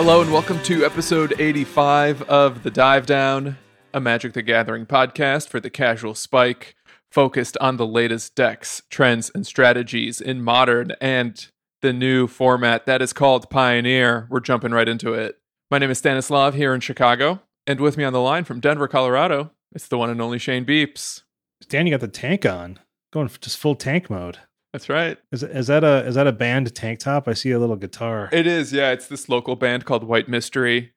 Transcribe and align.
Hello 0.00 0.22
and 0.22 0.32
welcome 0.32 0.62
to 0.62 0.84
episode 0.84 1.34
85 1.40 2.22
of 2.22 2.62
The 2.62 2.70
Dive 2.70 3.04
Down, 3.04 3.58
a 3.92 3.98
Magic 3.98 4.32
the 4.32 4.42
Gathering 4.42 4.86
podcast 4.86 5.48
for 5.48 5.58
the 5.58 5.70
casual 5.70 6.14
spike, 6.14 6.76
focused 7.10 7.56
on 7.60 7.78
the 7.78 7.86
latest 7.86 8.36
decks, 8.36 8.80
trends, 8.90 9.28
and 9.34 9.44
strategies 9.44 10.20
in 10.20 10.40
modern 10.40 10.92
and 11.00 11.48
the 11.82 11.92
new 11.92 12.28
format 12.28 12.86
that 12.86 13.02
is 13.02 13.12
called 13.12 13.50
Pioneer. 13.50 14.28
We're 14.30 14.38
jumping 14.38 14.70
right 14.70 14.88
into 14.88 15.14
it. 15.14 15.40
My 15.68 15.78
name 15.78 15.90
is 15.90 15.98
Stanislav 15.98 16.54
here 16.54 16.72
in 16.74 16.80
Chicago, 16.80 17.42
and 17.66 17.80
with 17.80 17.96
me 17.96 18.04
on 18.04 18.12
the 18.12 18.20
line 18.20 18.44
from 18.44 18.60
Denver, 18.60 18.86
Colorado, 18.86 19.50
it's 19.72 19.88
the 19.88 19.98
one 19.98 20.10
and 20.10 20.22
only 20.22 20.38
Shane 20.38 20.64
Beeps. 20.64 21.22
Dan, 21.68 21.88
you 21.88 21.90
got 21.90 21.98
the 21.98 22.06
tank 22.06 22.46
on, 22.46 22.78
going 23.12 23.28
just 23.40 23.58
full 23.58 23.74
tank 23.74 24.08
mode. 24.08 24.38
That's 24.72 24.88
right. 24.88 25.16
Is 25.32 25.42
is 25.42 25.66
that 25.68 25.82
a 25.84 26.06
is 26.06 26.14
that 26.14 26.26
a 26.26 26.32
band 26.32 26.74
tank 26.74 26.98
top? 26.98 27.26
I 27.26 27.32
see 27.32 27.50
a 27.52 27.58
little 27.58 27.76
guitar. 27.76 28.28
It 28.32 28.46
is, 28.46 28.72
yeah. 28.72 28.90
It's 28.90 29.06
this 29.08 29.28
local 29.28 29.56
band 29.56 29.84
called 29.84 30.04
White 30.04 30.28
Mystery. 30.28 30.92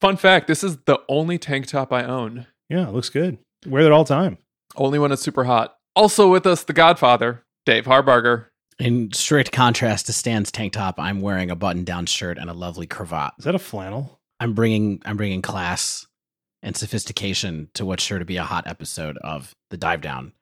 Fun 0.00 0.16
fact 0.16 0.46
this 0.46 0.62
is 0.62 0.76
the 0.84 1.00
only 1.08 1.38
tank 1.38 1.66
top 1.66 1.92
I 1.92 2.04
own. 2.04 2.46
yeah, 2.68 2.86
it 2.88 2.92
looks 2.92 3.08
good. 3.08 3.38
Wear 3.66 3.84
it 3.86 3.92
all 3.92 4.04
time. 4.04 4.36
Only 4.76 4.98
when 4.98 5.12
it's 5.12 5.22
super 5.22 5.44
hot. 5.44 5.76
Also 5.94 6.30
with 6.30 6.46
us, 6.46 6.64
the 6.64 6.74
Godfather, 6.74 7.42
Dave 7.64 7.86
Harbarger. 7.86 8.46
In 8.78 9.10
strict 9.14 9.52
contrast 9.52 10.04
to 10.06 10.12
Stan's 10.12 10.52
tank 10.52 10.74
top, 10.74 10.96
I'm 11.00 11.22
wearing 11.22 11.50
a 11.50 11.56
button-down 11.56 12.04
shirt 12.04 12.36
and 12.36 12.50
a 12.50 12.52
lovely 12.52 12.86
cravat. 12.86 13.32
Is 13.38 13.46
that 13.46 13.54
a 13.54 13.58
flannel? 13.58 14.20
I'm 14.38 14.52
bringing 14.52 15.00
I'm 15.06 15.16
bringing 15.16 15.40
class 15.40 16.06
and 16.62 16.76
sophistication 16.76 17.70
to 17.72 17.86
what's 17.86 18.02
sure 18.04 18.18
to 18.18 18.26
be 18.26 18.36
a 18.36 18.42
hot 18.44 18.66
episode 18.66 19.16
of 19.18 19.54
the 19.70 19.78
Dive 19.78 20.02
Down. 20.02 20.32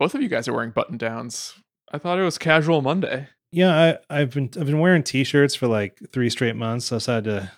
Both 0.00 0.16
of 0.16 0.22
you 0.22 0.28
guys 0.28 0.48
are 0.48 0.52
wearing 0.52 0.70
button 0.70 0.96
downs. 0.98 1.54
I 1.94 1.98
thought 1.98 2.18
it 2.18 2.24
was 2.24 2.38
casual 2.38 2.82
Monday. 2.82 3.28
Yeah, 3.52 3.96
I, 4.10 4.18
I've 4.22 4.30
been 4.30 4.50
I've 4.58 4.66
been 4.66 4.80
wearing 4.80 5.04
t-shirts 5.04 5.54
for 5.54 5.68
like 5.68 6.00
three 6.12 6.28
straight 6.28 6.56
months. 6.56 6.86
So 6.86 6.96
I 6.96 6.98
decided 6.98 7.24
to 7.30 7.52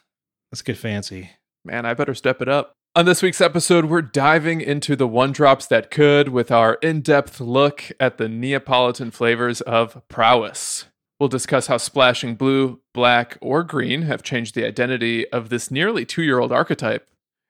let's 0.53 0.61
get 0.61 0.77
fancy. 0.77 1.31
Man, 1.65 1.87
I 1.87 1.95
better 1.95 2.15
step 2.15 2.43
it 2.43 2.49
up. 2.49 2.75
On 2.95 3.07
this 3.07 3.23
week's 3.23 3.41
episode, 3.41 3.87
we're 3.87 4.03
diving 4.03 4.61
into 4.61 4.95
the 4.95 5.09
one 5.09 5.33
drops 5.33 5.67
that 5.69 5.91
could 5.91 6.29
with 6.29 6.51
our 6.51 6.75
in 6.83 7.01
depth 7.01 7.41
look 7.41 7.91
at 7.99 8.19
the 8.19 8.29
Neapolitan 8.29 9.11
flavors 9.11 9.63
of 9.63 10.03
prowess. 10.09 10.85
We'll 11.19 11.31
discuss 11.31 11.69
how 11.69 11.79
splashing 11.79 12.35
blue, 12.35 12.81
black, 12.93 13.39
or 13.41 13.63
green 13.63 14.03
have 14.03 14.23
changed 14.23 14.55
the 14.55 14.67
identity 14.67 15.27
of 15.31 15.49
this 15.49 15.71
nearly 15.71 16.05
two 16.05 16.23
year 16.23 16.41
old 16.41 16.53
archetype, 16.53 17.09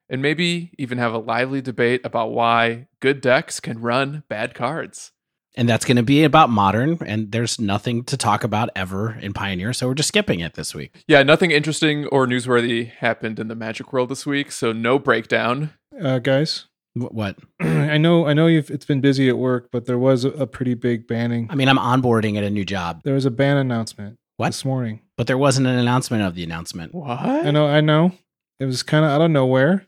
and 0.08 0.22
maybe 0.22 0.70
even 0.78 0.98
have 0.98 1.12
a 1.12 1.18
lively 1.18 1.60
debate 1.60 2.02
about 2.04 2.30
why 2.30 2.86
good 3.00 3.20
decks 3.20 3.58
can 3.58 3.80
run 3.80 4.22
bad 4.28 4.54
cards. 4.54 5.10
And 5.58 5.66
that's 5.68 5.86
going 5.86 5.96
to 5.96 6.02
be 6.02 6.22
about 6.24 6.50
modern 6.50 6.98
and 7.06 7.32
there's 7.32 7.58
nothing 7.58 8.04
to 8.04 8.16
talk 8.18 8.44
about 8.44 8.68
ever 8.76 9.16
in 9.22 9.32
Pioneer, 9.32 9.72
so 9.72 9.88
we're 9.88 9.94
just 9.94 10.08
skipping 10.08 10.40
it 10.40 10.52
this 10.54 10.74
week. 10.74 10.94
Yeah, 11.08 11.22
nothing 11.22 11.50
interesting 11.50 12.04
or 12.08 12.26
newsworthy 12.26 12.90
happened 12.90 13.38
in 13.38 13.48
the 13.48 13.54
Magic 13.54 13.90
world 13.92 14.10
this 14.10 14.26
week, 14.26 14.52
so 14.52 14.72
no 14.72 14.98
breakdown. 14.98 15.70
Uh, 15.98 16.18
guys, 16.18 16.66
Wh- 16.94 17.10
What? 17.14 17.38
I 17.60 17.96
know 17.96 18.26
I 18.26 18.34
know 18.34 18.48
you've 18.48 18.70
it's 18.70 18.84
been 18.84 19.00
busy 19.00 19.30
at 19.30 19.38
work, 19.38 19.68
but 19.72 19.86
there 19.86 19.98
was 19.98 20.24
a, 20.26 20.30
a 20.32 20.46
pretty 20.46 20.74
big 20.74 21.06
banning. 21.06 21.46
I 21.48 21.54
mean, 21.54 21.68
I'm 21.70 21.78
onboarding 21.78 22.36
at 22.36 22.44
a 22.44 22.50
new 22.50 22.64
job, 22.66 23.00
There 23.04 23.14
was 23.14 23.24
a 23.24 23.30
ban 23.30 23.56
announcement 23.56 24.16
What? 24.36 24.48
this 24.48 24.62
morning. 24.64 25.00
but 25.16 25.26
there 25.26 25.38
wasn't 25.38 25.66
an 25.68 25.78
announcement 25.78 26.22
of 26.22 26.34
the 26.34 26.44
announcement. 26.44 26.94
What? 26.94 27.18
I 27.18 27.50
know, 27.50 27.66
I 27.66 27.80
know. 27.80 28.12
It 28.60 28.66
was 28.66 28.82
kind 28.82 29.06
of 29.06 29.10
out 29.10 29.22
of 29.22 29.30
nowhere. 29.30 29.86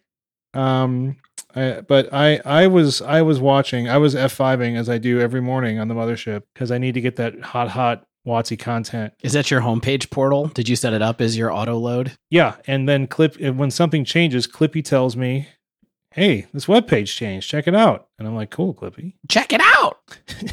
Um, 0.54 1.16
I, 1.54 1.80
but 1.80 2.12
I, 2.12 2.40
I 2.44 2.66
was, 2.66 3.00
I 3.02 3.22
was 3.22 3.40
watching. 3.40 3.88
I 3.88 3.98
was 3.98 4.14
F5ing 4.14 4.76
as 4.76 4.88
I 4.88 4.98
do 4.98 5.20
every 5.20 5.40
morning 5.40 5.78
on 5.78 5.88
the 5.88 5.94
mothership 5.94 6.42
because 6.54 6.70
I 6.70 6.78
need 6.78 6.94
to 6.94 7.00
get 7.00 7.16
that 7.16 7.40
hot, 7.40 7.68
hot 7.68 8.04
WotC 8.26 8.58
content. 8.58 9.14
Is 9.22 9.32
that 9.32 9.50
your 9.50 9.62
homepage 9.62 10.10
portal? 10.10 10.48
Did 10.48 10.68
you 10.68 10.76
set 10.76 10.92
it 10.92 11.02
up 11.02 11.20
as 11.20 11.36
your 11.36 11.52
auto 11.52 11.78
load? 11.78 12.12
Yeah, 12.30 12.56
and 12.66 12.88
then 12.88 13.06
Clip 13.06 13.40
when 13.40 13.70
something 13.70 14.04
changes, 14.04 14.46
Clippy 14.46 14.84
tells 14.84 15.16
me, 15.16 15.48
"Hey, 16.12 16.46
this 16.52 16.68
web 16.68 16.86
page 16.86 17.16
changed. 17.16 17.48
Check 17.48 17.66
it 17.66 17.74
out." 17.74 18.08
And 18.18 18.28
I'm 18.28 18.34
like, 18.34 18.50
"Cool, 18.50 18.74
Clippy." 18.74 19.14
Check 19.28 19.54
it 19.54 19.62
out. 19.62 19.98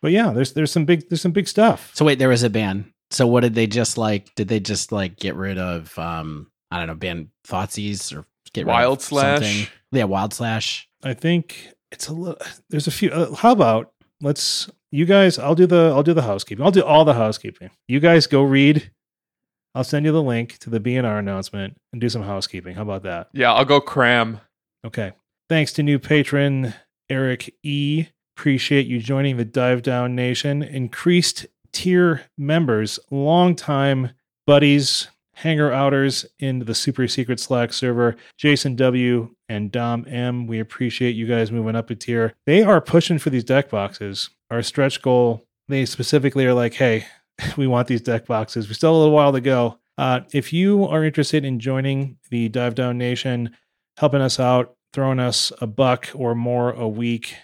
But 0.00 0.12
yeah, 0.12 0.30
there's 0.30 0.52
there's 0.52 0.70
some 0.70 0.84
big 0.84 1.08
there's 1.08 1.22
some 1.22 1.32
big 1.32 1.48
stuff. 1.48 1.90
So 1.94 2.04
wait, 2.04 2.18
there 2.18 2.28
was 2.28 2.42
a 2.42 2.50
ban. 2.50 2.92
So 3.10 3.26
what 3.26 3.40
did 3.40 3.54
they 3.54 3.66
just 3.66 3.98
like? 3.98 4.34
Did 4.34 4.48
they 4.48 4.60
just 4.60 4.92
like 4.92 5.16
get 5.16 5.34
rid 5.34 5.58
of 5.58 5.98
um 5.98 6.50
I 6.70 6.78
don't 6.78 6.86
know, 6.86 6.94
ban 6.94 7.30
Thoughtseize 7.46 8.16
or 8.16 8.24
get 8.58 8.66
Wild 8.66 9.02
Slash? 9.02 9.38
something? 9.42 9.66
Yeah, 9.92 10.04
Wild 10.04 10.34
Slash. 10.34 10.88
I 11.02 11.14
think 11.14 11.72
it's 11.90 12.08
a 12.08 12.12
little. 12.12 12.40
There's 12.70 12.86
a 12.86 12.90
few. 12.90 13.10
Uh, 13.10 13.34
how 13.34 13.52
about 13.52 13.92
let's 14.20 14.70
you 14.90 15.04
guys? 15.04 15.38
I'll 15.38 15.54
do 15.54 15.66
the 15.66 15.92
I'll 15.94 16.02
do 16.02 16.14
the 16.14 16.22
housekeeping. 16.22 16.64
I'll 16.64 16.70
do 16.70 16.84
all 16.84 17.04
the 17.04 17.14
housekeeping. 17.14 17.70
You 17.86 18.00
guys 18.00 18.26
go 18.26 18.42
read. 18.42 18.90
I'll 19.74 19.84
send 19.84 20.06
you 20.06 20.12
the 20.12 20.22
link 20.22 20.58
to 20.58 20.70
the 20.70 20.80
BNR 20.80 21.18
announcement 21.18 21.76
and 21.92 22.00
do 22.00 22.08
some 22.08 22.22
housekeeping. 22.22 22.74
How 22.74 22.82
about 22.82 23.02
that? 23.04 23.28
Yeah, 23.32 23.52
I'll 23.52 23.64
go 23.64 23.80
cram. 23.80 24.40
Okay. 24.84 25.12
Thanks 25.48 25.72
to 25.74 25.82
new 25.82 25.98
patron 25.98 26.74
Eric 27.08 27.54
E. 27.62 28.06
Appreciate 28.36 28.86
you 28.86 28.98
joining 29.00 29.36
the 29.36 29.44
Dive 29.44 29.82
Down 29.82 30.14
Nation. 30.14 30.62
Increased 30.62 31.46
tier 31.72 32.22
members, 32.36 32.98
longtime 33.10 34.10
buddies, 34.46 35.08
hanger 35.38 35.72
outers 35.72 36.26
in 36.40 36.58
the 36.58 36.74
super 36.74 37.06
secret 37.06 37.38
Slack 37.38 37.72
server, 37.72 38.16
Jason 38.36 38.74
W. 38.74 39.30
and 39.48 39.70
Dom 39.70 40.04
M. 40.08 40.48
We 40.48 40.58
appreciate 40.58 41.14
you 41.14 41.26
guys 41.26 41.52
moving 41.52 41.76
up 41.76 41.90
a 41.90 41.94
tier. 41.94 42.34
They 42.44 42.62
are 42.62 42.80
pushing 42.80 43.18
for 43.18 43.30
these 43.30 43.44
deck 43.44 43.70
boxes. 43.70 44.30
Our 44.50 44.62
stretch 44.62 45.00
goal, 45.00 45.46
they 45.68 45.86
specifically 45.86 46.44
are 46.44 46.54
like, 46.54 46.74
hey, 46.74 47.06
we 47.56 47.68
want 47.68 47.86
these 47.86 48.00
deck 48.00 48.26
boxes. 48.26 48.68
We 48.68 48.74
still 48.74 48.90
have 48.90 48.96
a 48.96 48.98
little 48.98 49.14
while 49.14 49.32
to 49.32 49.40
go. 49.40 49.78
Uh, 49.96 50.20
if 50.32 50.52
you 50.52 50.84
are 50.84 51.04
interested 51.04 51.44
in 51.44 51.60
joining 51.60 52.18
the 52.30 52.48
Dive 52.48 52.74
Down 52.74 52.98
Nation, 52.98 53.56
helping 53.96 54.20
us 54.20 54.40
out, 54.40 54.74
throwing 54.92 55.20
us 55.20 55.52
a 55.60 55.68
buck 55.68 56.08
or 56.14 56.34
more 56.34 56.72
a 56.72 56.88
week, 56.88 57.36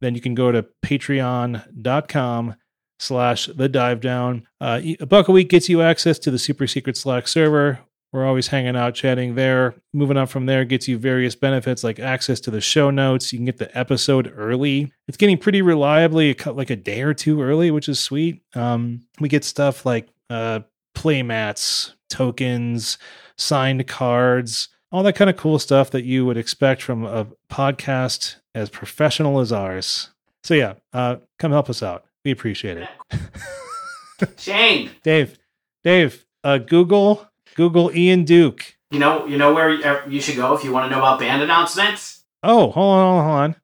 then 0.00 0.16
you 0.16 0.20
can 0.20 0.34
go 0.34 0.50
to 0.50 0.66
patreon.com 0.84 2.56
slash 2.98 3.46
the 3.46 3.68
dive 3.68 4.00
down. 4.00 4.46
Uh, 4.60 4.80
a 5.00 5.06
buck 5.06 5.28
a 5.28 5.32
week 5.32 5.48
gets 5.48 5.68
you 5.68 5.82
access 5.82 6.18
to 6.20 6.30
the 6.30 6.38
super 6.38 6.66
secret 6.66 6.96
Slack 6.96 7.28
server. 7.28 7.80
We're 8.12 8.26
always 8.26 8.46
hanging 8.48 8.74
out, 8.74 8.94
chatting 8.94 9.34
there. 9.34 9.74
Moving 9.92 10.16
up 10.16 10.30
from 10.30 10.46
there 10.46 10.64
gets 10.64 10.88
you 10.88 10.96
various 10.96 11.34
benefits 11.34 11.84
like 11.84 11.98
access 11.98 12.40
to 12.40 12.50
the 12.50 12.60
show 12.60 12.90
notes. 12.90 13.32
You 13.32 13.38
can 13.38 13.44
get 13.44 13.58
the 13.58 13.76
episode 13.78 14.32
early. 14.34 14.90
It's 15.06 15.18
getting 15.18 15.36
pretty 15.36 15.60
reliably, 15.60 16.32
cou- 16.34 16.52
like 16.52 16.70
a 16.70 16.76
day 16.76 17.02
or 17.02 17.12
two 17.12 17.42
early, 17.42 17.70
which 17.70 17.88
is 17.88 18.00
sweet. 18.00 18.42
Um, 18.54 19.06
we 19.20 19.28
get 19.28 19.44
stuff 19.44 19.84
like 19.84 20.08
uh, 20.30 20.60
play 20.94 21.22
mats, 21.22 21.94
tokens, 22.08 22.96
signed 23.36 23.86
cards, 23.86 24.68
all 24.90 25.02
that 25.02 25.16
kind 25.16 25.28
of 25.28 25.36
cool 25.36 25.58
stuff 25.58 25.90
that 25.90 26.04
you 26.04 26.24
would 26.24 26.38
expect 26.38 26.80
from 26.80 27.04
a 27.04 27.26
podcast 27.50 28.36
as 28.54 28.70
professional 28.70 29.38
as 29.38 29.52
ours. 29.52 30.10
So 30.44 30.54
yeah, 30.54 30.74
uh, 30.94 31.16
come 31.38 31.52
help 31.52 31.68
us 31.68 31.82
out. 31.82 32.06
We 32.24 32.30
appreciate 32.30 32.76
it. 32.78 32.88
Shane, 34.36 34.90
Dave, 35.02 35.38
Dave, 35.84 36.24
uh, 36.44 36.58
Google, 36.58 37.28
Google 37.54 37.90
Ian 37.94 38.24
Duke. 38.24 38.76
you 38.90 38.98
know 38.98 39.26
you 39.26 39.36
know 39.38 39.54
where 39.54 40.08
you 40.08 40.20
should 40.20 40.36
go 40.36 40.54
if 40.54 40.64
you 40.64 40.72
want 40.72 40.86
to 40.86 40.90
know 40.90 40.98
about 40.98 41.20
band 41.20 41.42
announcements? 41.42 42.24
Oh, 42.42 42.70
hold 42.70 42.76
on, 42.76 43.04
hold 43.04 43.18
on. 43.18 43.24
Hold 43.24 43.40
on. 43.40 43.56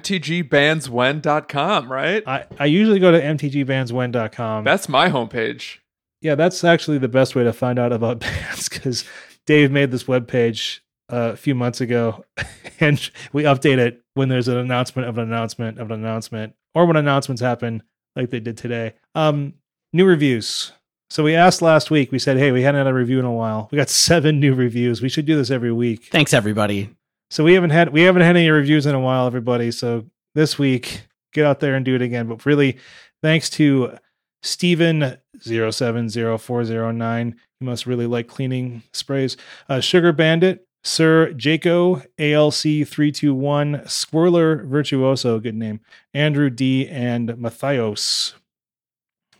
MTGBandsWhen.com, 0.00 1.90
right? 1.92 2.22
I, 2.26 2.46
I 2.58 2.66
usually 2.66 2.98
go 2.98 3.12
to 3.12 3.20
mtgbandswen.com. 3.20 4.64
That's 4.64 4.88
my 4.88 5.10
homepage. 5.10 5.78
yeah, 6.20 6.34
that's 6.34 6.64
actually 6.64 6.98
the 6.98 7.08
best 7.08 7.34
way 7.34 7.44
to 7.44 7.52
find 7.52 7.78
out 7.78 7.92
about 7.92 8.20
bands 8.20 8.68
because 8.68 9.04
Dave 9.46 9.70
made 9.70 9.90
this 9.90 10.04
webpage 10.04 10.80
uh, 11.12 11.32
a 11.34 11.36
few 11.36 11.54
months 11.54 11.80
ago 11.82 12.24
and 12.80 13.10
we 13.32 13.42
update 13.42 13.78
it 13.78 14.02
when 14.14 14.28
there's 14.30 14.48
an 14.48 14.56
announcement 14.56 15.06
of 15.08 15.18
an 15.18 15.24
announcement 15.24 15.78
of 15.78 15.90
an 15.90 16.00
announcement 16.00 16.54
or 16.74 16.86
when 16.86 16.96
announcements 16.96 17.42
happen 17.42 17.82
like 18.16 18.30
they 18.30 18.40
did 18.40 18.56
today. 18.56 18.94
Um, 19.14 19.54
new 19.92 20.04
reviews. 20.04 20.72
So 21.10 21.22
we 21.22 21.34
asked 21.34 21.62
last 21.62 21.90
week, 21.90 22.10
we 22.10 22.18
said, 22.18 22.38
hey, 22.38 22.50
we 22.50 22.62
hadn't 22.62 22.78
had 22.78 22.86
a 22.90 22.94
review 22.94 23.18
in 23.18 23.24
a 23.24 23.32
while. 23.32 23.68
We 23.70 23.76
got 23.76 23.88
seven 24.08 24.40
new 24.40 24.54
reviews. 24.54 25.00
We 25.02 25.08
should 25.08 25.26
do 25.26 25.36
this 25.36 25.50
every 25.50 25.72
week. 25.72 26.08
Thanks 26.10 26.34
everybody. 26.34 26.90
So 27.30 27.44
we 27.44 27.54
haven't 27.54 27.70
had 27.70 27.90
we 27.90 28.02
haven't 28.02 28.22
had 28.22 28.36
any 28.36 28.50
reviews 28.50 28.86
in 28.86 28.94
a 28.94 29.00
while, 29.00 29.26
everybody. 29.26 29.70
So 29.70 30.04
this 30.34 30.58
week, 30.58 31.02
get 31.32 31.44
out 31.46 31.60
there 31.60 31.74
and 31.74 31.84
do 31.84 31.94
it 31.94 32.02
again. 32.02 32.28
But 32.28 32.46
really, 32.46 32.78
thanks 33.22 33.50
to 33.50 33.98
Steven 34.42 35.16
070409. 35.40 37.36
You 37.60 37.66
must 37.66 37.86
really 37.86 38.06
like 38.06 38.28
cleaning 38.28 38.82
sprays. 38.92 39.36
Uh, 39.68 39.80
Sugar 39.80 40.12
Bandit, 40.12 40.63
Sir 40.84 41.32
Jaco, 41.32 42.06
ALC321, 42.18 43.88
Squirler 43.88 44.66
Virtuoso, 44.66 45.40
good 45.40 45.54
name, 45.54 45.80
Andrew 46.12 46.50
D, 46.50 46.86
and 46.88 47.30
Mathios. 47.30 48.34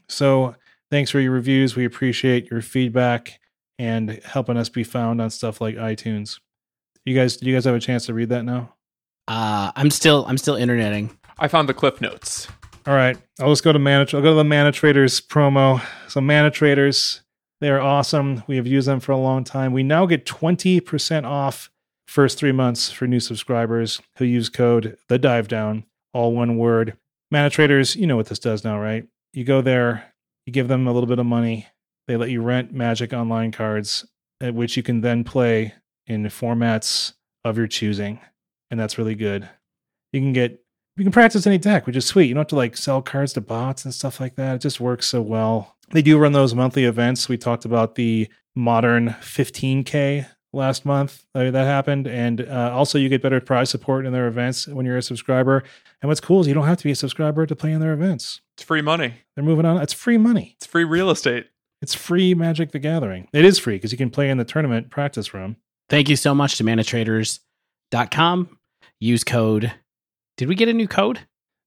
So 0.08 0.54
thanks 0.90 1.10
for 1.10 1.20
your 1.20 1.32
reviews. 1.32 1.76
We 1.76 1.84
appreciate 1.84 2.50
your 2.50 2.62
feedback 2.62 3.40
and 3.78 4.20
helping 4.24 4.56
us 4.56 4.70
be 4.70 4.84
found 4.84 5.20
on 5.20 5.28
stuff 5.28 5.60
like 5.60 5.76
iTunes. 5.76 6.40
You 7.04 7.14
guys, 7.14 7.36
do 7.36 7.46
you 7.46 7.54
guys 7.54 7.66
have 7.66 7.74
a 7.74 7.80
chance 7.80 8.06
to 8.06 8.14
read 8.14 8.30
that 8.30 8.44
now? 8.44 8.74
Uh, 9.28 9.72
I'm 9.76 9.90
still 9.90 10.24
I'm 10.26 10.38
still 10.38 10.56
interneting. 10.56 11.10
I 11.38 11.48
found 11.48 11.68
the 11.68 11.74
clip 11.74 12.00
notes. 12.00 12.48
All 12.86 12.94
right, 12.94 13.16
I'll 13.40 13.50
just 13.50 13.64
go 13.64 13.72
to 13.72 13.78
manage. 13.78 14.14
I'll 14.14 14.22
go 14.22 14.30
to 14.30 14.36
the 14.36 14.44
Mana 14.44 14.72
Traders 14.72 15.20
promo. 15.20 15.82
So 16.08 16.20
Mana 16.20 16.50
Traders, 16.50 17.22
They 17.64 17.70
are 17.70 17.80
awesome. 17.80 18.42
We 18.46 18.56
have 18.56 18.66
used 18.66 18.86
them 18.86 19.00
for 19.00 19.12
a 19.12 19.16
long 19.16 19.42
time. 19.42 19.72
We 19.72 19.82
now 19.82 20.04
get 20.04 20.26
20% 20.26 21.24
off 21.24 21.70
first 22.06 22.36
three 22.36 22.52
months 22.52 22.90
for 22.90 23.06
new 23.06 23.20
subscribers 23.20 24.02
who 24.18 24.26
use 24.26 24.50
code 24.50 24.98
the 25.08 25.18
dive 25.18 25.48
down, 25.48 25.86
all 26.12 26.34
one 26.34 26.58
word. 26.58 26.98
Mana 27.30 27.48
traders, 27.48 27.96
you 27.96 28.06
know 28.06 28.16
what 28.16 28.26
this 28.26 28.38
does 28.38 28.64
now, 28.64 28.78
right? 28.78 29.06
You 29.32 29.44
go 29.44 29.62
there, 29.62 30.12
you 30.44 30.52
give 30.52 30.68
them 30.68 30.86
a 30.86 30.92
little 30.92 31.06
bit 31.06 31.18
of 31.18 31.24
money, 31.24 31.66
they 32.06 32.18
let 32.18 32.28
you 32.28 32.42
rent 32.42 32.74
Magic 32.74 33.14
Online 33.14 33.50
cards, 33.50 34.04
at 34.42 34.52
which 34.52 34.76
you 34.76 34.82
can 34.82 35.00
then 35.00 35.24
play 35.24 35.72
in 36.06 36.22
formats 36.24 37.14
of 37.46 37.56
your 37.56 37.66
choosing. 37.66 38.20
And 38.70 38.78
that's 38.78 38.98
really 38.98 39.14
good. 39.14 39.48
You 40.12 40.20
can 40.20 40.34
get 40.34 40.62
you 40.98 41.04
can 41.04 41.12
practice 41.12 41.46
any 41.46 41.56
deck, 41.56 41.86
which 41.86 41.96
is 41.96 42.04
sweet. 42.04 42.26
You 42.26 42.34
don't 42.34 42.42
have 42.42 42.48
to 42.48 42.56
like 42.56 42.76
sell 42.76 43.00
cards 43.00 43.32
to 43.32 43.40
bots 43.40 43.86
and 43.86 43.94
stuff 43.94 44.20
like 44.20 44.34
that. 44.34 44.56
It 44.56 44.60
just 44.60 44.80
works 44.80 45.06
so 45.06 45.22
well. 45.22 45.73
They 45.90 46.02
do 46.02 46.18
run 46.18 46.32
those 46.32 46.54
monthly 46.54 46.84
events. 46.84 47.28
We 47.28 47.36
talked 47.36 47.64
about 47.64 47.94
the 47.94 48.28
modern 48.54 49.10
15K 49.20 50.26
last 50.52 50.84
month 50.84 51.24
uh, 51.34 51.50
that 51.50 51.64
happened. 51.64 52.06
And 52.06 52.40
uh, 52.42 52.70
also, 52.72 52.98
you 52.98 53.08
get 53.08 53.22
better 53.22 53.40
prize 53.40 53.70
support 53.70 54.06
in 54.06 54.12
their 54.12 54.26
events 54.26 54.66
when 54.66 54.86
you're 54.86 54.96
a 54.96 55.02
subscriber. 55.02 55.62
And 56.00 56.08
what's 56.08 56.20
cool 56.20 56.40
is 56.40 56.46
you 56.46 56.54
don't 56.54 56.66
have 56.66 56.78
to 56.78 56.84
be 56.84 56.92
a 56.92 56.96
subscriber 56.96 57.46
to 57.46 57.56
play 57.56 57.72
in 57.72 57.80
their 57.80 57.92
events. 57.92 58.40
It's 58.56 58.62
free 58.62 58.82
money. 58.82 59.14
They're 59.34 59.44
moving 59.44 59.66
on. 59.66 59.80
It's 59.80 59.92
free 59.92 60.18
money. 60.18 60.54
It's 60.56 60.66
free 60.66 60.84
real 60.84 61.10
estate. 61.10 61.46
It's 61.82 61.94
free 61.94 62.34
Magic 62.34 62.72
the 62.72 62.78
Gathering. 62.78 63.28
It 63.32 63.44
is 63.44 63.58
free 63.58 63.76
because 63.76 63.92
you 63.92 63.98
can 63.98 64.10
play 64.10 64.30
in 64.30 64.38
the 64.38 64.44
tournament 64.44 64.90
practice 64.90 65.34
room. 65.34 65.56
Thank 65.90 66.08
you 66.08 66.16
so 66.16 66.34
much 66.34 66.56
to 66.56 66.64
manatraders.com. 66.64 68.58
Use 69.00 69.24
code. 69.24 69.72
Did 70.36 70.48
we 70.48 70.54
get 70.54 70.68
a 70.68 70.72
new 70.72 70.88
code? 70.88 71.20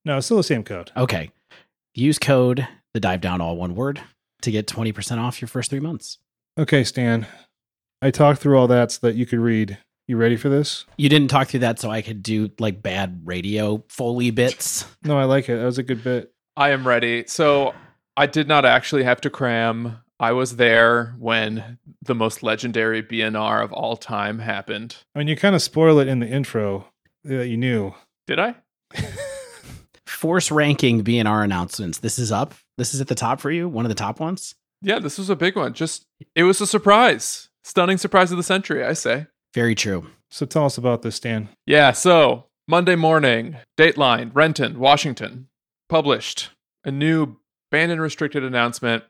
No, 0.05 0.17
it's 0.17 0.25
still 0.25 0.37
the 0.37 0.43
same 0.43 0.63
code. 0.63 0.91
Okay. 0.97 1.29
Use 1.93 2.17
code 2.17 2.67
the 2.93 2.99
dive 2.99 3.21
down 3.21 3.41
all 3.41 3.57
one 3.57 3.75
word 3.75 4.01
to 4.41 4.51
get 4.51 4.67
20% 4.67 5.17
off 5.17 5.41
your 5.41 5.47
first 5.47 5.69
three 5.69 5.79
months. 5.79 6.19
Okay, 6.57 6.83
Stan. 6.83 7.27
I 8.01 8.11
talked 8.11 8.41
through 8.41 8.57
all 8.57 8.67
that 8.67 8.91
so 8.91 9.07
that 9.07 9.15
you 9.15 9.25
could 9.25 9.39
read. 9.39 9.77
You 10.07 10.15
ready 10.15 10.37
for 10.37 10.47
this? 10.47 10.85
You 10.97 11.09
didn't 11.09 11.29
talk 11.29 11.49
through 11.49 11.59
that 11.61 11.79
so 11.79 11.89
I 11.89 12.01
could 12.01 12.23
do 12.23 12.49
like 12.59 12.81
bad 12.81 13.21
radio 13.25 13.83
Foley 13.89 14.31
bits. 14.31 14.85
No, 15.03 15.17
I 15.17 15.25
like 15.25 15.49
it. 15.49 15.57
That 15.57 15.65
was 15.65 15.77
a 15.77 15.83
good 15.83 16.03
bit. 16.03 16.31
I 16.55 16.69
am 16.69 16.87
ready. 16.87 17.25
So 17.27 17.73
I 18.15 18.25
did 18.25 18.47
not 18.47 18.65
actually 18.65 19.03
have 19.03 19.19
to 19.21 19.29
cram. 19.29 19.97
I 20.19 20.31
was 20.31 20.55
there 20.55 21.15
when 21.19 21.77
the 22.01 22.15
most 22.15 22.41
legendary 22.41 23.03
BNR 23.03 23.63
of 23.63 23.73
all 23.73 23.97
time 23.97 24.39
happened. 24.39 24.95
I 25.13 25.19
mean, 25.19 25.27
you 25.27 25.35
kind 25.35 25.55
of 25.55 25.61
spoil 25.61 25.99
it 25.99 26.07
in 26.07 26.19
the 26.19 26.27
intro 26.27 26.87
that 27.23 27.47
you 27.47 27.57
knew. 27.57 27.93
Did 28.25 28.39
I? 28.39 28.55
Force 30.07 30.51
ranking 30.51 31.03
BNR 31.03 31.43
announcements. 31.43 31.99
This 31.99 32.17
is 32.17 32.31
up. 32.31 32.53
This 32.77 32.93
is 32.93 33.01
at 33.01 33.07
the 33.07 33.15
top 33.15 33.39
for 33.39 33.51
you. 33.51 33.67
One 33.67 33.85
of 33.85 33.89
the 33.89 33.95
top 33.95 34.19
ones. 34.19 34.55
Yeah, 34.81 34.99
this 34.99 35.17
was 35.17 35.29
a 35.29 35.35
big 35.35 35.55
one. 35.55 35.73
Just 35.73 36.05
it 36.35 36.43
was 36.43 36.61
a 36.61 36.67
surprise. 36.67 37.49
Stunning 37.63 37.97
surprise 37.97 38.31
of 38.31 38.37
the 38.37 38.43
century, 38.43 38.83
I 38.83 38.93
say. 38.93 39.27
Very 39.53 39.75
true. 39.75 40.07
So 40.29 40.45
tell 40.45 40.65
us 40.65 40.77
about 40.77 41.01
this, 41.01 41.19
Dan. 41.19 41.49
Yeah, 41.65 41.91
so 41.91 42.45
Monday 42.67 42.95
morning, 42.95 43.57
Dateline, 43.77 44.31
Renton, 44.33 44.79
Washington 44.79 45.47
published 45.89 46.51
a 46.83 46.91
new 46.91 47.37
banned 47.71 47.91
and 47.91 48.01
restricted 48.01 48.43
announcement 48.43 49.03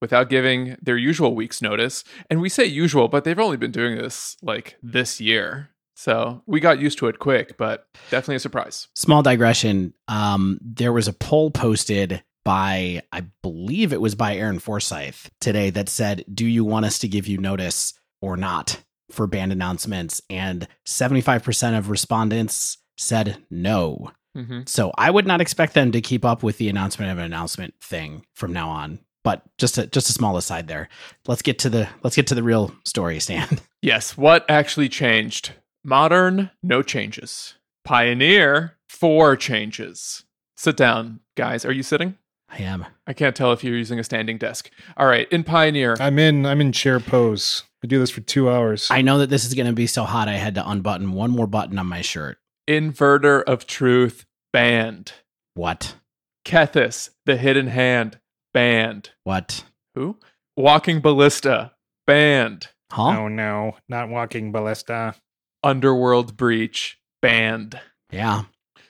without 0.00 0.28
giving 0.28 0.76
their 0.82 0.96
usual 0.96 1.34
week's 1.34 1.62
notice. 1.62 2.04
And 2.28 2.40
we 2.40 2.48
say 2.48 2.64
usual, 2.64 3.08
but 3.08 3.24
they've 3.24 3.38
only 3.38 3.56
been 3.56 3.70
doing 3.70 3.96
this 3.96 4.36
like 4.42 4.76
this 4.82 5.20
year. 5.20 5.70
So 6.02 6.42
we 6.46 6.58
got 6.58 6.80
used 6.80 6.98
to 6.98 7.06
it 7.06 7.20
quick, 7.20 7.56
but 7.56 7.86
definitely 8.10 8.34
a 8.34 8.40
surprise. 8.40 8.88
Small 8.96 9.22
digression. 9.22 9.94
Um, 10.08 10.58
there 10.60 10.92
was 10.92 11.06
a 11.06 11.12
poll 11.12 11.52
posted 11.52 12.24
by, 12.44 13.02
I 13.12 13.26
believe 13.40 13.92
it 13.92 14.00
was 14.00 14.16
by 14.16 14.34
Aaron 14.34 14.58
Forsythe 14.58 15.14
today 15.40 15.70
that 15.70 15.88
said, 15.88 16.24
Do 16.34 16.44
you 16.44 16.64
want 16.64 16.86
us 16.86 16.98
to 16.98 17.08
give 17.08 17.28
you 17.28 17.38
notice 17.38 17.94
or 18.20 18.36
not 18.36 18.82
for 19.12 19.28
band 19.28 19.52
announcements? 19.52 20.20
And 20.28 20.66
75% 20.88 21.78
of 21.78 21.88
respondents 21.88 22.78
said 22.98 23.40
no. 23.48 24.10
Mm-hmm. 24.36 24.62
So 24.66 24.90
I 24.98 25.08
would 25.08 25.28
not 25.28 25.40
expect 25.40 25.74
them 25.74 25.92
to 25.92 26.00
keep 26.00 26.24
up 26.24 26.42
with 26.42 26.58
the 26.58 26.68
announcement 26.68 27.12
of 27.12 27.18
an 27.18 27.24
announcement 27.24 27.74
thing 27.80 28.26
from 28.34 28.52
now 28.52 28.70
on. 28.70 28.98
But 29.22 29.44
just 29.56 29.78
a 29.78 29.86
just 29.86 30.10
a 30.10 30.12
small 30.12 30.36
aside 30.36 30.66
there. 30.66 30.88
Let's 31.28 31.42
get 31.42 31.60
to 31.60 31.70
the 31.70 31.88
let's 32.02 32.16
get 32.16 32.26
to 32.26 32.34
the 32.34 32.42
real 32.42 32.74
story, 32.84 33.20
Stan. 33.20 33.60
Yes, 33.84 34.16
what 34.16 34.48
actually 34.48 34.88
changed? 34.88 35.54
Modern, 35.84 36.50
no 36.62 36.80
changes. 36.82 37.54
Pioneer, 37.84 38.76
four 38.88 39.36
changes. 39.36 40.24
Sit 40.56 40.76
down, 40.76 41.20
guys. 41.36 41.64
Are 41.64 41.72
you 41.72 41.82
sitting? 41.82 42.18
I 42.48 42.58
am. 42.58 42.86
I 43.06 43.12
can't 43.12 43.34
tell 43.34 43.52
if 43.52 43.64
you're 43.64 43.76
using 43.76 43.98
a 43.98 44.04
standing 44.04 44.38
desk. 44.38 44.70
All 44.96 45.06
right, 45.06 45.26
in 45.32 45.42
Pioneer, 45.42 45.96
I'm 45.98 46.18
in. 46.18 46.46
I'm 46.46 46.60
in 46.60 46.70
chair 46.70 47.00
pose. 47.00 47.64
I 47.82 47.88
do 47.88 47.98
this 47.98 48.10
for 48.10 48.20
two 48.20 48.48
hours. 48.48 48.88
I 48.90 49.02
know 49.02 49.18
that 49.18 49.30
this 49.30 49.44
is 49.44 49.54
going 49.54 49.66
to 49.66 49.72
be 49.72 49.88
so 49.88 50.04
hot. 50.04 50.28
I 50.28 50.34
had 50.34 50.54
to 50.54 50.68
unbutton 50.68 51.12
one 51.12 51.30
more 51.32 51.48
button 51.48 51.78
on 51.78 51.86
my 51.88 52.00
shirt. 52.00 52.38
Inverter 52.68 53.42
of 53.42 53.66
Truths 53.66 54.24
banned. 54.52 55.14
What? 55.54 55.96
Kethis, 56.44 57.10
the 57.26 57.36
Hidden 57.36 57.68
Hand 57.68 58.20
banned. 58.54 59.10
What? 59.24 59.64
Who? 59.96 60.18
Walking 60.56 61.00
Ballista 61.00 61.72
banned. 62.06 62.68
Huh? 62.92 63.20
oh 63.20 63.28
no, 63.28 63.76
not 63.88 64.10
walking 64.10 64.52
ballista. 64.52 65.14
Underworld 65.62 66.36
Breach 66.36 66.98
banned. 67.20 67.78
Yeah. 68.10 68.42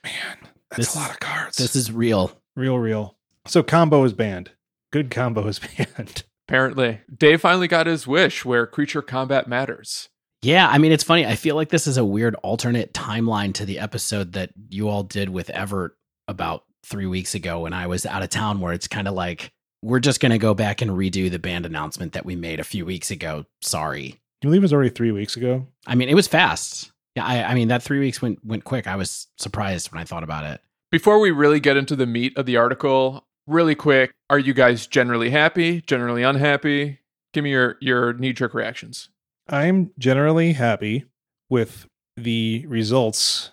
Man, 0.04 0.36
that's 0.70 0.76
This- 0.88 0.94
a 0.94 0.98
lot 0.98 1.10
of 1.10 1.20
cards. 1.20 1.56
This 1.56 1.76
is 1.76 1.92
real. 1.92 2.32
real, 2.56 2.78
real. 2.78 3.16
So 3.46 3.62
combo 3.62 4.04
is 4.04 4.12
banned. 4.12 4.50
Good 4.92 5.10
combo 5.10 5.46
is 5.48 5.58
banned. 5.76 6.24
Apparently, 6.48 7.00
Dave 7.16 7.40
finally 7.40 7.68
got 7.68 7.86
his 7.86 8.06
wish 8.06 8.44
where 8.44 8.66
creature 8.66 9.02
combat 9.02 9.46
matters. 9.48 10.08
Yeah, 10.42 10.68
I 10.68 10.78
mean 10.78 10.90
it's 10.92 11.04
funny. 11.04 11.24
I 11.24 11.36
feel 11.36 11.54
like 11.54 11.68
this 11.68 11.86
is 11.86 11.96
a 11.96 12.04
weird 12.04 12.34
alternate 12.42 12.92
timeline 12.92 13.54
to 13.54 13.64
the 13.64 13.78
episode 13.78 14.32
that 14.32 14.50
you 14.70 14.88
all 14.88 15.04
did 15.04 15.28
with 15.30 15.50
Everett 15.50 15.92
about 16.26 16.64
3 16.84 17.06
weeks 17.06 17.34
ago 17.36 17.60
when 17.60 17.72
I 17.72 17.86
was 17.86 18.04
out 18.04 18.22
of 18.24 18.28
town 18.30 18.60
where 18.60 18.72
it's 18.72 18.88
kind 18.88 19.06
of 19.06 19.14
like 19.14 19.52
we're 19.82 20.00
just 20.00 20.20
going 20.20 20.32
to 20.32 20.38
go 20.38 20.52
back 20.52 20.82
and 20.82 20.90
redo 20.90 21.30
the 21.30 21.38
band 21.38 21.64
announcement 21.64 22.12
that 22.12 22.26
we 22.26 22.34
made 22.36 22.58
a 22.60 22.64
few 22.64 22.84
weeks 22.84 23.10
ago. 23.10 23.44
Sorry. 23.62 24.20
Can 24.42 24.48
you 24.48 24.50
believe 24.54 24.62
it 24.62 24.64
was 24.64 24.72
already 24.72 24.90
three 24.90 25.12
weeks 25.12 25.36
ago? 25.36 25.68
I 25.86 25.94
mean, 25.94 26.08
it 26.08 26.14
was 26.14 26.26
fast. 26.26 26.90
Yeah, 27.14 27.24
I, 27.24 27.44
I 27.44 27.54
mean 27.54 27.68
that 27.68 27.80
3 27.80 28.00
weeks 28.00 28.20
went 28.20 28.44
went 28.44 28.64
quick. 28.64 28.88
I 28.88 28.96
was 28.96 29.28
surprised 29.38 29.92
when 29.92 30.00
I 30.00 30.04
thought 30.04 30.24
about 30.24 30.44
it. 30.44 30.60
Before 30.90 31.20
we 31.20 31.30
really 31.30 31.60
get 31.60 31.76
into 31.76 31.94
the 31.94 32.06
meat 32.06 32.36
of 32.36 32.44
the 32.44 32.56
article, 32.56 33.24
really 33.46 33.76
quick, 33.76 34.10
are 34.30 34.40
you 34.40 34.52
guys 34.52 34.88
generally 34.88 35.30
happy, 35.30 35.80
generally 35.82 36.24
unhappy? 36.24 36.98
Give 37.32 37.44
me 37.44 37.50
your 37.50 37.76
your 37.80 38.14
knee 38.14 38.32
jerk 38.32 38.52
reactions. 38.52 39.10
I'm 39.48 39.92
generally 39.96 40.54
happy 40.54 41.04
with 41.48 41.86
the 42.16 42.66
results 42.66 43.52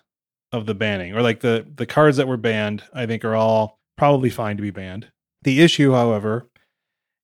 of 0.52 0.66
the 0.66 0.74
banning, 0.74 1.14
or 1.14 1.22
like 1.22 1.42
the 1.42 1.68
the 1.76 1.86
cards 1.86 2.18
that 2.18 2.28
were 2.28 2.36
banned. 2.36 2.82
I 2.96 3.06
think 3.06 3.24
are 3.24 3.36
all 3.36 3.78
probably 3.96 4.32
fine 4.32 4.58
to 4.58 4.64
be 4.64 4.72
banned. 4.72 5.12
The 5.44 5.62
issue, 5.62 5.92
however, 5.92 6.50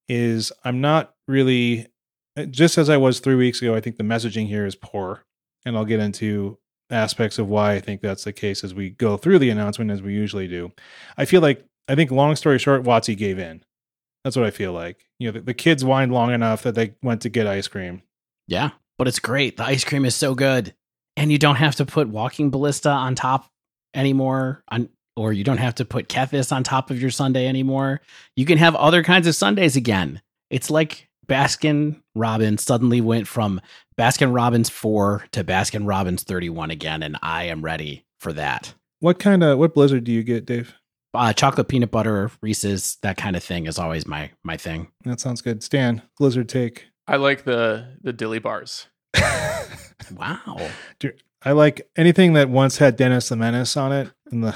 is 0.08 0.51
I'm 0.63 0.82
not 0.82 1.16
really 1.28 1.88
Uh, 2.38 2.46
just 2.46 2.77
as 2.77 2.89
I 2.89 2.98
was 2.98 3.20
three 3.20 3.36
weeks 3.36 3.62
ago. 3.62 3.75
I 3.75 3.82
think 3.82 3.98
the 3.98 4.04
messaging 4.04 4.48
here 4.48 4.65
is 4.65 4.75
poor, 4.75 5.24
and 5.65 5.77
I'll 5.77 5.86
get 5.86 6.00
into 6.00 6.58
aspects 6.89 7.39
of 7.39 7.48
why 7.48 7.74
I 7.74 7.80
think 7.80 8.01
that's 8.01 8.25
the 8.25 8.34
case 8.34 8.63
as 8.63 8.74
we 8.74 8.92
go 8.92 9.18
through 9.18 9.39
the 9.39 9.50
announcement 9.50 9.92
as 9.92 10.01
we 10.01 10.13
usually 10.13 10.48
do. 10.48 10.72
I 11.18 11.25
feel 11.25 11.42
like 11.42 11.65
I 11.88 11.96
think 11.96 12.12
long 12.12 12.36
story 12.36 12.60
short, 12.60 12.84
WotC 12.84 13.18
gave 13.18 13.39
in. 13.39 13.63
That's 14.24 14.36
what 14.36 14.46
I 14.46 14.51
feel 14.51 14.74
like. 14.74 15.08
You 15.20 15.27
know, 15.27 15.34
the, 15.34 15.42
the 15.42 15.54
kids 15.54 15.84
whined 15.84 16.12
long 16.12 16.32
enough 16.32 16.63
that 16.63 16.75
they 16.75 16.96
went 17.01 17.22
to 17.22 17.30
get 17.30 17.48
ice 17.48 17.68
cream. 17.68 18.01
Yeah, 18.48 18.72
but 18.98 19.08
it's 19.08 19.20
great. 19.20 19.58
The 19.58 19.65
ice 19.65 19.84
cream 19.84 20.06
is 20.06 20.15
so 20.15 20.36
good. 20.36 20.74
And 21.18 21.32
you 21.32 21.38
don't 21.38 21.56
have 21.56 21.75
to 21.75 21.86
put 21.86 22.10
walking 22.10 22.50
ballista 22.50 22.89
on 22.89 23.15
top 23.15 23.50
anymore 23.94 24.63
on 24.68 24.89
or 25.15 25.32
you 25.32 25.44
don't 25.44 25.58
have 25.58 25.75
to 25.75 25.86
put 25.86 26.10
Kethis 26.10 26.51
on 26.51 26.63
top 26.63 26.92
of 26.92 27.01
your 27.01 27.10
Sunday 27.10 27.48
anymore. 27.48 28.01
You 28.36 28.46
can 28.46 28.58
have 28.58 28.75
other 28.75 29.01
kinds 29.01 29.27
of 29.27 29.36
Sundays 29.36 29.77
again. 29.77 30.22
It's 30.50 30.70
like 30.70 31.08
Baskin 31.27 32.01
Robbins 32.13 32.63
suddenly 32.63 33.01
went 33.01 33.27
from 33.27 33.62
Baskin 33.98 34.34
Robbins 34.34 34.70
4 34.70 35.25
to 35.32 35.44
Baskin 35.44 35.88
Robbins 35.88 36.24
31 36.24 36.72
again 36.72 37.03
and 37.03 37.17
I 37.22 37.46
am 37.46 37.63
ready 37.63 38.05
for 38.20 38.34
that. 38.34 38.74
What 39.00 39.20
kind 39.20 39.44
of 39.44 39.60
what 39.60 39.74
blizzard 39.74 40.03
do 40.03 40.12
you 40.12 40.24
get, 40.24 40.46
Dave? 40.46 40.74
Uh, 41.13 41.32
chocolate 41.32 41.70
peanut 41.70 41.91
butter, 41.91 42.29
Reese's, 42.41 42.98
that 43.01 43.15
kind 43.15 43.36
of 43.36 43.44
thing 43.44 43.67
is 43.67 43.79
always 43.79 44.05
my 44.05 44.32
my 44.44 44.58
thing. 44.58 44.89
That 45.05 45.20
sounds 45.20 45.41
good. 45.41 45.63
Stan, 45.63 46.01
blizzard 46.17 46.50
take. 46.50 46.88
I 47.08 47.17
like 47.17 47.44
the 47.44 47.98
the 48.01 48.13
dilly 48.13 48.39
bars. 48.39 48.88
Wow. 50.15 50.70
I 51.44 51.51
like 51.51 51.89
anything 51.96 52.34
that 52.34 52.50
once 52.50 52.77
had 52.77 52.96
Dennis 52.96 53.29
the 53.29 53.36
Menace 53.36 53.77
on 53.77 53.91
it 53.91 54.10
in 54.32 54.41
the 54.41 54.55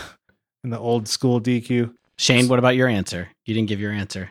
in 0.64 0.70
the 0.70 0.80
old 0.80 1.08
school 1.08 1.40
DQ. 1.40 1.94
Shane, 2.18 2.48
what 2.48 2.60
about 2.60 2.76
your 2.76 2.88
answer? 2.88 3.30
You 3.46 3.54
didn't 3.54 3.70
give 3.70 3.80
your 3.80 3.92
answer. 3.92 4.30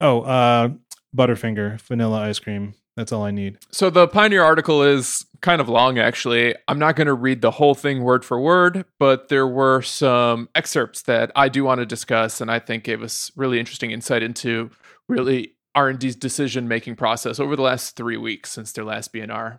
Oh, 0.00 0.22
uh 0.22 0.70
Butterfinger 1.14 1.80
vanilla 1.80 2.20
ice 2.22 2.38
cream. 2.38 2.74
That's 2.96 3.12
all 3.12 3.24
I 3.24 3.32
need. 3.32 3.58
So 3.72 3.90
the 3.90 4.06
Pioneer 4.06 4.42
article 4.42 4.82
is 4.82 5.26
kind 5.40 5.60
of 5.60 5.68
long, 5.68 5.98
actually. 5.98 6.54
I'm 6.68 6.78
not 6.78 6.94
going 6.94 7.08
to 7.08 7.14
read 7.14 7.42
the 7.42 7.50
whole 7.50 7.74
thing 7.74 8.02
word 8.02 8.24
for 8.24 8.40
word, 8.40 8.84
but 9.00 9.28
there 9.28 9.48
were 9.48 9.82
some 9.82 10.48
excerpts 10.54 11.02
that 11.02 11.32
I 11.34 11.48
do 11.48 11.64
want 11.64 11.80
to 11.80 11.86
discuss, 11.86 12.40
and 12.40 12.50
I 12.50 12.60
think 12.60 12.84
gave 12.84 13.02
us 13.02 13.32
really 13.34 13.58
interesting 13.58 13.90
insight 13.90 14.22
into 14.22 14.70
really 15.08 15.56
R&D's 15.74 16.14
decision-making 16.14 16.94
process 16.94 17.40
over 17.40 17.56
the 17.56 17.62
last 17.62 17.96
3 17.96 18.16
weeks 18.16 18.52
since 18.52 18.70
their 18.70 18.84
last 18.84 19.12
BNR. 19.12 19.58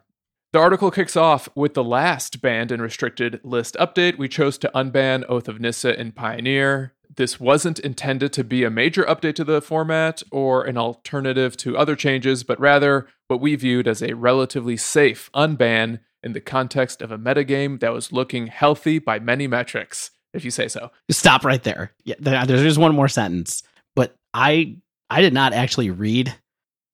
The 0.54 0.60
article 0.60 0.90
kicks 0.90 1.18
off 1.18 1.50
with 1.56 1.74
the 1.74 1.84
last 1.84 2.42
banned 2.42 2.72
and 2.72 2.82
restricted 2.82 3.42
list 3.44 3.76
update. 3.78 4.18
We 4.18 4.30
chose 4.30 4.58
to 4.60 4.72
unban 4.74 5.26
Oath 5.28 5.50
of 5.50 5.60
Nissa 5.60 6.00
and 6.00 6.16
Pioneer. 6.16 6.94
This 7.18 7.40
wasn't 7.40 7.80
intended 7.80 8.34
to 8.34 8.44
be 8.44 8.64
a 8.64 8.70
major 8.70 9.04
update 9.04 9.36
to 9.36 9.44
the 9.44 9.62
format 9.62 10.22
or 10.32 10.66
an 10.66 10.78
alternative 10.78 11.56
to 11.58 11.78
other 11.78 11.96
changes, 11.96 12.44
but 12.44 12.60
rather 12.60 13.08
what 13.28 13.40
we 13.40 13.56
viewed 13.56 13.88
as 13.88 14.02
a 14.02 14.14
relatively 14.14 14.76
safe 14.76 15.30
unban 15.34 16.00
in 16.22 16.34
the 16.34 16.42
context 16.42 17.02
of 17.02 17.12
a 17.12 17.18
metagame 17.18 17.80
that 17.80 17.94
was 17.94 18.12
looking 18.12 18.48
healthy 18.48 19.00
by 19.00 19.20
many 19.20 19.48
metrics, 19.48 20.12
if 20.34 20.44
you 20.44 20.52
say 20.52 20.68
so. 20.68 20.92
Stop 21.10 21.46
right 21.46 21.64
there. 21.64 21.92
Yeah, 22.04 22.16
there's 22.20 22.64
just 22.64 22.80
one 22.80 22.96
more 22.96 23.08
sentence. 23.08 23.64
But 23.96 24.16
I 24.34 24.78
I 25.10 25.22
did 25.22 25.34
not 25.34 25.54
actually 25.54 25.92
read 25.92 26.36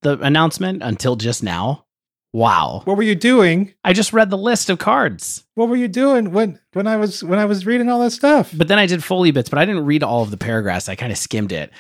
the 0.01 0.19
announcement 0.19 0.83
until 0.83 1.15
just 1.15 1.41
now. 1.43 1.85
Wow. 2.33 2.81
What 2.85 2.95
were 2.95 3.03
you 3.03 3.15
doing? 3.15 3.73
I 3.83 3.93
just 3.93 4.13
read 4.13 4.29
the 4.29 4.37
list 4.37 4.69
of 4.69 4.79
cards. 4.79 5.43
What 5.55 5.67
were 5.67 5.75
you 5.75 5.89
doing 5.89 6.31
when 6.31 6.59
when 6.73 6.87
I 6.87 6.95
was 6.95 7.23
when 7.23 7.39
I 7.39 7.45
was 7.45 7.65
reading 7.65 7.89
all 7.89 7.99
that 7.99 8.11
stuff? 8.11 8.53
But 8.55 8.67
then 8.69 8.79
I 8.79 8.85
did 8.85 9.03
Foley 9.03 9.31
bits, 9.31 9.49
but 9.49 9.59
I 9.59 9.65
didn't 9.65 9.85
read 9.85 10.03
all 10.03 10.23
of 10.23 10.31
the 10.31 10.37
paragraphs. 10.37 10.87
I 10.87 10.95
kind 10.95 11.11
of 11.11 11.17
skimmed 11.17 11.51
it. 11.51 11.71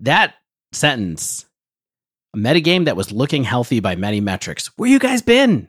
That 0.00 0.34
sentence, 0.72 1.44
a 2.34 2.38
metagame 2.38 2.86
that 2.86 2.96
was 2.96 3.12
looking 3.12 3.44
healthy 3.44 3.80
by 3.80 3.96
many 3.96 4.20
metrics. 4.20 4.70
Where 4.76 4.88
you 4.88 4.98
guys 4.98 5.20
been? 5.20 5.68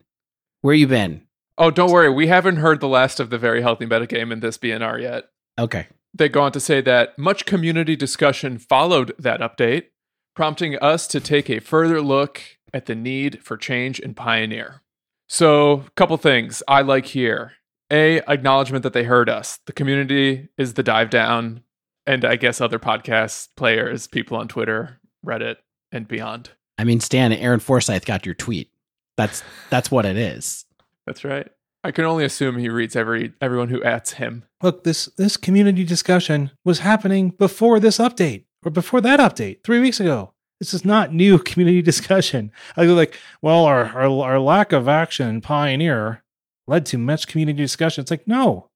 Where 0.61 0.75
you 0.75 0.87
been? 0.87 1.27
Oh, 1.57 1.71
don't 1.71 1.91
worry. 1.91 2.09
We 2.09 2.27
haven't 2.27 2.57
heard 2.57 2.79
the 2.79 2.87
last 2.87 3.19
of 3.19 3.29
the 3.29 3.37
very 3.37 3.61
healthy 3.61 3.85
metagame 3.85 4.31
in 4.31 4.39
this 4.39 4.57
BNR 4.57 5.01
yet. 5.01 5.25
Okay. 5.59 5.87
They 6.13 6.29
go 6.29 6.41
on 6.41 6.53
to 6.53 6.59
say 6.59 6.79
that 6.81 7.19
much 7.19 7.45
community 7.45 7.97
discussion 7.97 8.57
followed 8.57 9.13
that 9.19 9.41
update, 9.41 9.87
prompting 10.35 10.77
us 10.77 11.05
to 11.07 11.19
take 11.19 11.49
a 11.49 11.59
further 11.59 12.01
look 12.01 12.41
at 12.73 12.85
the 12.85 12.95
need 12.95 13.43
for 13.43 13.57
change 13.57 13.99
and 13.99 14.15
Pioneer. 14.15 14.81
So, 15.27 15.83
a 15.87 15.91
couple 15.95 16.17
things 16.17 16.63
I 16.67 16.81
like 16.81 17.07
here. 17.07 17.53
A, 17.91 18.19
acknowledgement 18.27 18.83
that 18.83 18.93
they 18.93 19.03
heard 19.03 19.29
us. 19.29 19.59
The 19.65 19.73
community 19.73 20.49
is 20.57 20.75
the 20.75 20.83
dive 20.83 21.09
down, 21.09 21.63
and 22.05 22.23
I 22.23 22.35
guess 22.35 22.61
other 22.61 22.79
podcast 22.79 23.49
players, 23.55 24.07
people 24.07 24.37
on 24.37 24.47
Twitter, 24.47 24.99
Reddit, 25.25 25.57
and 25.91 26.07
beyond. 26.07 26.51
I 26.77 26.83
mean, 26.83 26.99
Stan, 26.99 27.33
Aaron 27.33 27.59
Forsythe 27.59 28.05
got 28.05 28.25
your 28.25 28.35
tweet. 28.35 28.71
That's 29.17 29.43
that's 29.69 29.91
what 29.91 30.05
it 30.05 30.17
is. 30.17 30.65
That's 31.05 31.23
right. 31.23 31.47
I 31.83 31.91
can 31.91 32.05
only 32.05 32.25
assume 32.25 32.57
he 32.57 32.69
reads 32.69 32.95
every 32.95 33.33
everyone 33.41 33.69
who 33.69 33.83
ats 33.83 34.13
him. 34.13 34.45
Look, 34.61 34.83
this 34.83 35.05
this 35.17 35.37
community 35.37 35.83
discussion 35.83 36.51
was 36.63 36.79
happening 36.79 37.31
before 37.31 37.79
this 37.79 37.97
update 37.97 38.45
or 38.63 38.71
before 38.71 39.01
that 39.01 39.19
update 39.19 39.63
three 39.63 39.79
weeks 39.79 39.99
ago. 39.99 40.33
This 40.59 40.73
is 40.73 40.85
not 40.85 41.13
new 41.13 41.39
community 41.39 41.81
discussion. 41.81 42.51
I 42.75 42.85
go 42.85 42.93
like, 42.93 43.17
well, 43.41 43.65
our, 43.65 43.85
our 43.85 44.09
our 44.23 44.39
lack 44.39 44.71
of 44.71 44.87
action 44.87 45.27
in 45.29 45.41
Pioneer 45.41 46.23
led 46.67 46.85
to 46.87 46.97
much 46.97 47.27
community 47.27 47.61
discussion. 47.61 48.01
It's 48.01 48.11
like, 48.11 48.27
no, 48.27 48.69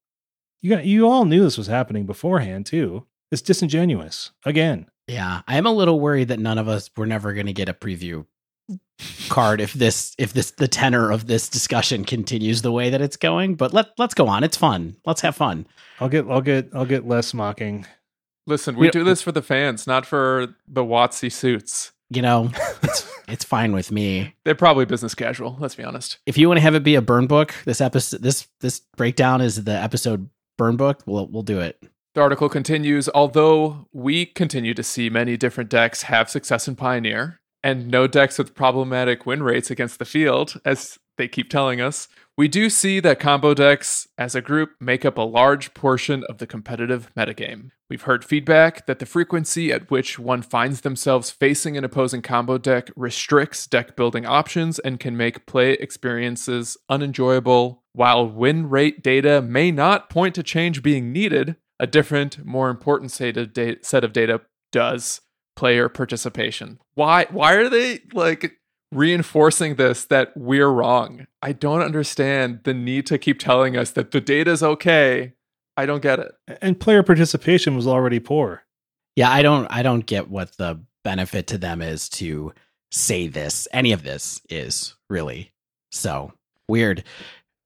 you 0.60 0.70
got 0.70 0.86
you 0.86 1.08
all 1.08 1.24
knew 1.24 1.42
this 1.42 1.58
was 1.58 1.66
happening 1.66 2.06
beforehand 2.06 2.66
too. 2.66 3.06
It's 3.30 3.42
disingenuous 3.42 4.32
again. 4.44 4.86
Yeah, 5.06 5.42
I 5.46 5.58
am 5.58 5.66
a 5.66 5.72
little 5.72 6.00
worried 6.00 6.28
that 6.28 6.38
none 6.38 6.56
of 6.56 6.68
us 6.68 6.90
were 6.96 7.06
never 7.06 7.34
going 7.34 7.46
to 7.46 7.52
get 7.52 7.68
a 7.68 7.74
preview 7.74 8.24
card 9.28 9.60
if 9.60 9.72
this 9.74 10.14
if 10.18 10.32
this 10.32 10.52
the 10.52 10.68
tenor 10.68 11.10
of 11.10 11.26
this 11.26 11.48
discussion 11.48 12.04
continues 12.04 12.62
the 12.62 12.72
way 12.72 12.90
that 12.90 13.02
it's 13.02 13.16
going. 13.16 13.54
But 13.54 13.74
let 13.74 13.88
let's 13.98 14.14
go 14.14 14.26
on. 14.26 14.44
It's 14.44 14.56
fun. 14.56 14.96
Let's 15.04 15.20
have 15.20 15.36
fun. 15.36 15.66
I'll 16.00 16.08
get 16.08 16.26
I'll 16.28 16.40
get 16.40 16.70
I'll 16.74 16.86
get 16.86 17.06
less 17.06 17.34
mocking. 17.34 17.86
Listen, 18.46 18.76
we 18.76 18.90
do 18.90 19.04
this 19.04 19.22
for 19.22 19.32
the 19.32 19.42
fans, 19.42 19.86
not 19.86 20.04
for 20.04 20.54
the 20.68 20.84
WotC 20.84 21.32
suits. 21.32 21.92
You 22.10 22.22
know, 22.22 22.50
it's 22.82 23.10
it's 23.26 23.44
fine 23.44 23.72
with 23.72 23.90
me. 23.90 24.34
They're 24.44 24.54
probably 24.54 24.84
business 24.84 25.14
casual. 25.14 25.56
Let's 25.58 25.74
be 25.74 25.84
honest. 25.84 26.18
If 26.26 26.36
you 26.36 26.48
want 26.48 26.58
to 26.58 26.62
have 26.62 26.74
it 26.74 26.84
be 26.84 26.94
a 26.94 27.02
burn 27.02 27.26
book, 27.26 27.54
this 27.64 27.80
episode 27.80 28.22
this 28.22 28.46
this 28.60 28.80
breakdown 28.96 29.40
is 29.40 29.64
the 29.64 29.72
episode 29.72 30.28
burn 30.58 30.76
book. 30.76 31.02
We'll 31.06 31.26
we'll 31.28 31.42
do 31.42 31.60
it. 31.60 31.82
The 32.14 32.20
article 32.20 32.48
continues. 32.48 33.08
Although 33.14 33.88
we 33.92 34.26
continue 34.26 34.74
to 34.74 34.82
see 34.82 35.10
many 35.10 35.36
different 35.36 35.70
decks 35.70 36.02
have 36.02 36.30
success 36.30 36.68
in 36.68 36.76
Pioneer, 36.76 37.40
and 37.62 37.88
no 37.88 38.06
decks 38.06 38.38
with 38.38 38.54
problematic 38.54 39.24
win 39.26 39.42
rates 39.42 39.70
against 39.70 39.98
the 39.98 40.04
field, 40.04 40.60
as 40.64 40.98
they 41.16 41.28
keep 41.28 41.50
telling 41.50 41.80
us, 41.80 42.08
we 42.36 42.48
do 42.48 42.68
see 42.68 42.98
that 43.00 43.20
combo 43.20 43.54
decks 43.54 44.08
as 44.18 44.34
a 44.34 44.40
group 44.40 44.70
make 44.80 45.04
up 45.04 45.16
a 45.16 45.22
large 45.22 45.72
portion 45.72 46.24
of 46.28 46.38
the 46.38 46.46
competitive 46.48 47.08
metagame. 47.16 47.70
We've 47.88 48.02
heard 48.02 48.24
feedback 48.24 48.86
that 48.86 48.98
the 48.98 49.06
frequency 49.06 49.72
at 49.72 49.88
which 49.88 50.18
one 50.18 50.42
finds 50.42 50.80
themselves 50.80 51.30
facing 51.30 51.76
an 51.76 51.84
opposing 51.84 52.22
combo 52.22 52.58
deck 52.58 52.90
restricts 52.96 53.68
deck 53.68 53.94
building 53.94 54.26
options 54.26 54.80
and 54.80 54.98
can 54.98 55.16
make 55.16 55.46
play 55.46 55.74
experiences 55.74 56.76
unenjoyable. 56.88 57.84
While 57.92 58.28
win 58.28 58.68
rate 58.68 59.02
data 59.02 59.40
may 59.40 59.70
not 59.70 60.10
point 60.10 60.34
to 60.34 60.42
change 60.42 60.82
being 60.82 61.12
needed, 61.12 61.54
a 61.78 61.86
different, 61.86 62.44
more 62.44 62.68
important 62.68 63.12
set 63.12 63.36
of 63.36 64.12
data 64.12 64.40
does 64.72 65.20
player 65.54 65.88
participation. 65.88 66.80
Why 66.94 67.26
why 67.30 67.54
are 67.54 67.68
they 67.68 68.00
like 68.12 68.56
reinforcing 68.94 69.74
this 69.74 70.04
that 70.06 70.36
we're 70.36 70.68
wrong. 70.68 71.26
I 71.42 71.52
don't 71.52 71.82
understand 71.82 72.60
the 72.64 72.74
need 72.74 73.06
to 73.06 73.18
keep 73.18 73.38
telling 73.38 73.76
us 73.76 73.90
that 73.92 74.10
the 74.10 74.20
data 74.20 74.50
is 74.50 74.62
okay. 74.62 75.34
I 75.76 75.86
don't 75.86 76.02
get 76.02 76.20
it. 76.20 76.32
And 76.62 76.78
player 76.78 77.02
participation 77.02 77.74
was 77.76 77.86
already 77.86 78.20
poor. 78.20 78.62
Yeah, 79.16 79.30
I 79.30 79.42
don't 79.42 79.66
I 79.66 79.82
don't 79.82 80.06
get 80.06 80.30
what 80.30 80.56
the 80.56 80.80
benefit 81.02 81.46
to 81.48 81.58
them 81.58 81.82
is 81.82 82.08
to 82.10 82.52
say 82.90 83.28
this. 83.28 83.68
Any 83.72 83.92
of 83.92 84.02
this 84.02 84.40
is 84.48 84.94
really. 85.10 85.52
So, 85.90 86.32
weird. 86.68 87.04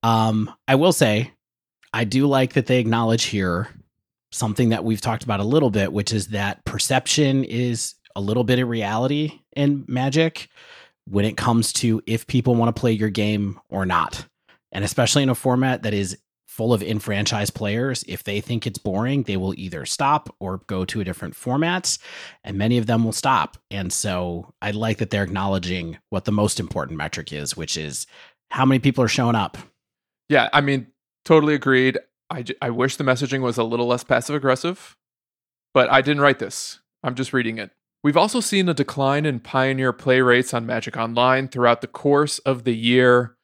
Um 0.02 0.52
I 0.66 0.74
will 0.74 0.92
say 0.92 1.32
I 1.92 2.04
do 2.04 2.26
like 2.26 2.54
that 2.54 2.66
they 2.66 2.78
acknowledge 2.78 3.24
here 3.24 3.68
something 4.30 4.70
that 4.70 4.84
we've 4.84 5.00
talked 5.00 5.24
about 5.24 5.40
a 5.40 5.44
little 5.44 5.70
bit, 5.70 5.92
which 5.92 6.12
is 6.12 6.28
that 6.28 6.64
perception 6.64 7.44
is 7.44 7.94
a 8.14 8.20
little 8.20 8.44
bit 8.44 8.58
of 8.58 8.68
reality 8.68 9.40
in 9.56 9.84
Magic 9.88 10.48
when 11.10 11.24
it 11.24 11.36
comes 11.36 11.72
to 11.74 12.02
if 12.06 12.26
people 12.26 12.54
want 12.54 12.74
to 12.74 12.78
play 12.78 12.92
your 12.92 13.10
game 13.10 13.58
or 13.68 13.86
not. 13.86 14.26
And 14.72 14.84
especially 14.84 15.22
in 15.22 15.28
a 15.28 15.34
format 15.34 15.82
that 15.82 15.94
is 15.94 16.18
full 16.46 16.72
of 16.72 16.82
enfranchised 16.82 17.54
players, 17.54 18.04
if 18.08 18.24
they 18.24 18.40
think 18.40 18.66
it's 18.66 18.78
boring, 18.78 19.22
they 19.22 19.36
will 19.36 19.54
either 19.56 19.86
stop 19.86 20.34
or 20.40 20.58
go 20.66 20.84
to 20.84 21.00
a 21.00 21.04
different 21.04 21.36
format, 21.36 21.96
and 22.42 22.58
many 22.58 22.78
of 22.78 22.86
them 22.86 23.04
will 23.04 23.12
stop. 23.12 23.56
And 23.70 23.92
so 23.92 24.52
I 24.60 24.72
like 24.72 24.98
that 24.98 25.10
they're 25.10 25.22
acknowledging 25.22 25.98
what 26.10 26.24
the 26.24 26.32
most 26.32 26.58
important 26.58 26.98
metric 26.98 27.32
is, 27.32 27.56
which 27.56 27.76
is 27.76 28.06
how 28.50 28.66
many 28.66 28.80
people 28.80 29.04
are 29.04 29.08
showing 29.08 29.36
up. 29.36 29.56
Yeah, 30.28 30.48
I 30.52 30.60
mean, 30.60 30.88
totally 31.24 31.54
agreed. 31.54 31.98
I, 32.28 32.44
I 32.60 32.70
wish 32.70 32.96
the 32.96 33.04
messaging 33.04 33.40
was 33.40 33.56
a 33.56 33.64
little 33.64 33.86
less 33.86 34.04
passive 34.04 34.34
aggressive, 34.34 34.96
but 35.72 35.90
I 35.90 36.02
didn't 36.02 36.22
write 36.22 36.40
this. 36.40 36.80
I'm 37.02 37.14
just 37.14 37.32
reading 37.32 37.58
it. 37.58 37.70
We've 38.08 38.16
also 38.16 38.40
seen 38.40 38.70
a 38.70 38.72
decline 38.72 39.26
in 39.26 39.38
Pioneer 39.38 39.92
play 39.92 40.22
rates 40.22 40.54
on 40.54 40.64
Magic 40.64 40.96
Online 40.96 41.46
throughout 41.46 41.82
the 41.82 41.86
course 41.86 42.38
of 42.38 42.64
the 42.64 42.74
year. 42.74 43.36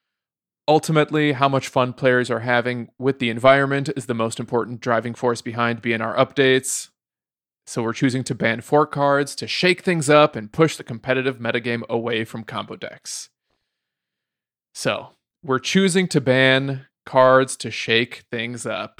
Ultimately, 0.67 1.33
how 1.33 1.47
much 1.47 1.67
fun 1.67 1.93
players 1.93 2.31
are 2.31 2.39
having 2.39 2.89
with 2.97 3.19
the 3.19 3.29
environment 3.29 3.91
is 3.95 4.07
the 4.07 4.15
most 4.15 4.39
important 4.39 4.81
driving 4.81 5.13
force 5.13 5.39
behind 5.39 5.83
BNR 5.83 6.17
updates. 6.17 6.89
So 7.67 7.83
we're 7.83 7.93
choosing 7.93 8.23
to 8.23 8.33
ban 8.33 8.61
fork 8.61 8.91
cards 8.91 9.35
to 9.35 9.45
shake 9.45 9.83
things 9.83 10.09
up 10.09 10.35
and 10.35 10.51
push 10.51 10.77
the 10.77 10.83
competitive 10.83 11.37
metagame 11.37 11.87
away 11.87 12.25
from 12.25 12.43
combo 12.43 12.75
decks. 12.75 13.29
So 14.73 15.09
we're 15.43 15.59
choosing 15.59 16.07
to 16.07 16.19
ban 16.19 16.87
cards 17.05 17.55
to 17.57 17.69
shake 17.69 18.23
things 18.31 18.65
up. 18.65 18.99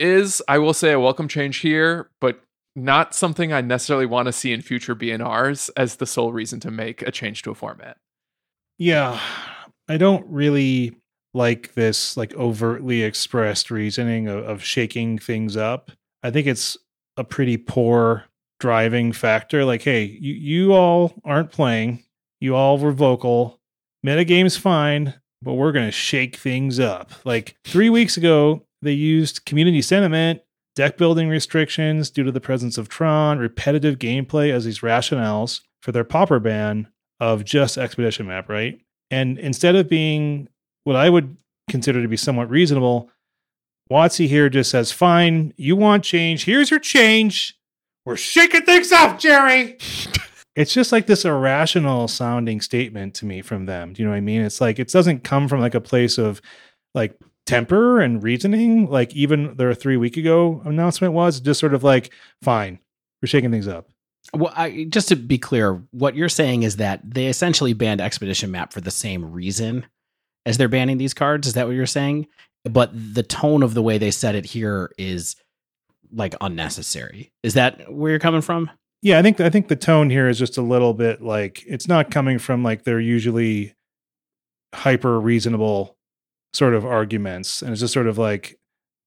Is, 0.00 0.42
I 0.48 0.58
will 0.58 0.74
say, 0.74 0.90
a 0.90 0.98
welcome 0.98 1.28
change 1.28 1.58
here, 1.58 2.10
but 2.20 2.42
not 2.84 3.14
something 3.14 3.52
I 3.52 3.60
necessarily 3.60 4.06
want 4.06 4.26
to 4.26 4.32
see 4.32 4.52
in 4.52 4.62
future 4.62 4.94
BNRs 4.94 5.70
as 5.76 5.96
the 5.96 6.06
sole 6.06 6.32
reason 6.32 6.60
to 6.60 6.70
make 6.70 7.02
a 7.02 7.10
change 7.10 7.42
to 7.42 7.50
a 7.50 7.54
format. 7.54 7.98
Yeah, 8.78 9.20
I 9.88 9.96
don't 9.96 10.26
really 10.28 10.96
like 11.34 11.74
this 11.74 12.16
like 12.16 12.34
overtly 12.34 13.02
expressed 13.02 13.70
reasoning 13.70 14.28
of, 14.28 14.44
of 14.44 14.64
shaking 14.64 15.18
things 15.18 15.56
up. 15.56 15.90
I 16.22 16.30
think 16.30 16.46
it's 16.46 16.76
a 17.16 17.24
pretty 17.24 17.56
poor 17.56 18.24
driving 18.60 19.12
factor. 19.12 19.64
Like, 19.64 19.82
hey, 19.82 20.04
you, 20.04 20.34
you 20.34 20.72
all 20.72 21.14
aren't 21.24 21.50
playing. 21.50 22.04
You 22.40 22.54
all 22.54 22.78
were 22.78 22.92
vocal. 22.92 23.60
Metagame's 24.06 24.56
fine, 24.56 25.14
but 25.42 25.54
we're 25.54 25.72
gonna 25.72 25.90
shake 25.90 26.36
things 26.36 26.78
up. 26.78 27.10
Like 27.24 27.56
three 27.64 27.90
weeks 27.90 28.16
ago, 28.16 28.64
they 28.82 28.92
used 28.92 29.44
community 29.44 29.82
sentiment 29.82 30.40
deck 30.78 30.96
building 30.96 31.28
restrictions 31.28 32.08
due 32.08 32.22
to 32.22 32.30
the 32.30 32.40
presence 32.40 32.78
of 32.78 32.88
Tron, 32.88 33.40
repetitive 33.40 33.98
gameplay 33.98 34.52
as 34.52 34.64
these 34.64 34.78
rationales 34.78 35.62
for 35.82 35.90
their 35.90 36.04
popper 36.04 36.38
ban 36.38 36.86
of 37.18 37.44
just 37.44 37.76
Expedition 37.76 38.28
Map, 38.28 38.48
right? 38.48 38.80
And 39.10 39.40
instead 39.40 39.74
of 39.74 39.88
being 39.88 40.48
what 40.84 40.94
I 40.94 41.10
would 41.10 41.36
consider 41.68 42.00
to 42.00 42.06
be 42.06 42.16
somewhat 42.16 42.48
reasonable, 42.48 43.10
WotC 43.90 44.28
here 44.28 44.48
just 44.48 44.70
says, 44.70 44.92
fine, 44.92 45.52
you 45.56 45.74
want 45.74 46.04
change. 46.04 46.44
Here's 46.44 46.70
your 46.70 46.78
change. 46.78 47.58
We're 48.04 48.16
shaking 48.16 48.62
things 48.62 48.92
up, 48.92 49.18
Jerry. 49.18 49.78
it's 50.54 50.72
just 50.72 50.92
like 50.92 51.06
this 51.06 51.24
irrational 51.24 52.06
sounding 52.06 52.60
statement 52.60 53.14
to 53.14 53.26
me 53.26 53.42
from 53.42 53.66
them. 53.66 53.94
Do 53.94 54.02
you 54.02 54.06
know 54.06 54.12
what 54.12 54.18
I 54.18 54.20
mean? 54.20 54.42
It's 54.42 54.60
like 54.60 54.78
it 54.78 54.92
doesn't 54.92 55.24
come 55.24 55.48
from 55.48 55.58
like 55.58 55.74
a 55.74 55.80
place 55.80 56.18
of 56.18 56.40
like 56.94 57.18
temper 57.48 58.00
and 58.00 58.22
reasoning. 58.22 58.88
Like 58.88 59.14
even 59.14 59.56
their 59.56 59.74
three 59.74 59.96
week 59.96 60.16
ago 60.16 60.60
announcement 60.64 61.14
was 61.14 61.40
just 61.40 61.58
sort 61.58 61.74
of 61.74 61.82
like, 61.82 62.12
fine, 62.42 62.78
we're 63.20 63.26
shaking 63.26 63.50
things 63.50 63.66
up. 63.66 63.88
Well, 64.34 64.52
I, 64.54 64.86
just 64.90 65.08
to 65.08 65.16
be 65.16 65.38
clear, 65.38 65.82
what 65.90 66.14
you're 66.14 66.28
saying 66.28 66.62
is 66.62 66.76
that 66.76 67.00
they 67.02 67.28
essentially 67.28 67.72
banned 67.72 68.02
Expedition 68.02 68.50
Map 68.50 68.72
for 68.74 68.82
the 68.82 68.90
same 68.90 69.32
reason 69.32 69.86
as 70.44 70.58
they're 70.58 70.68
banning 70.68 70.98
these 70.98 71.14
cards. 71.14 71.46
Is 71.46 71.54
that 71.54 71.66
what 71.66 71.74
you're 71.74 71.86
saying? 71.86 72.26
But 72.64 72.90
the 72.92 73.22
tone 73.22 73.62
of 73.62 73.72
the 73.72 73.82
way 73.82 73.96
they 73.96 74.10
said 74.10 74.34
it 74.34 74.44
here 74.44 74.92
is 74.98 75.36
like 76.12 76.34
unnecessary. 76.42 77.32
Is 77.42 77.54
that 77.54 77.90
where 77.90 78.10
you're 78.10 78.18
coming 78.18 78.42
from? 78.42 78.70
Yeah, 79.00 79.18
I 79.18 79.22
think 79.22 79.40
I 79.40 79.48
think 79.48 79.68
the 79.68 79.76
tone 79.76 80.10
here 80.10 80.28
is 80.28 80.38
just 80.38 80.58
a 80.58 80.62
little 80.62 80.92
bit 80.92 81.22
like 81.22 81.64
it's 81.66 81.88
not 81.88 82.10
coming 82.10 82.38
from 82.38 82.62
like 82.62 82.82
they're 82.82 83.00
usually 83.00 83.74
hyper 84.74 85.18
reasonable 85.20 85.96
sort 86.52 86.74
of 86.74 86.84
arguments, 86.84 87.62
and 87.62 87.72
it's 87.72 87.80
just 87.80 87.94
sort 87.94 88.06
of 88.06 88.18
like, 88.18 88.58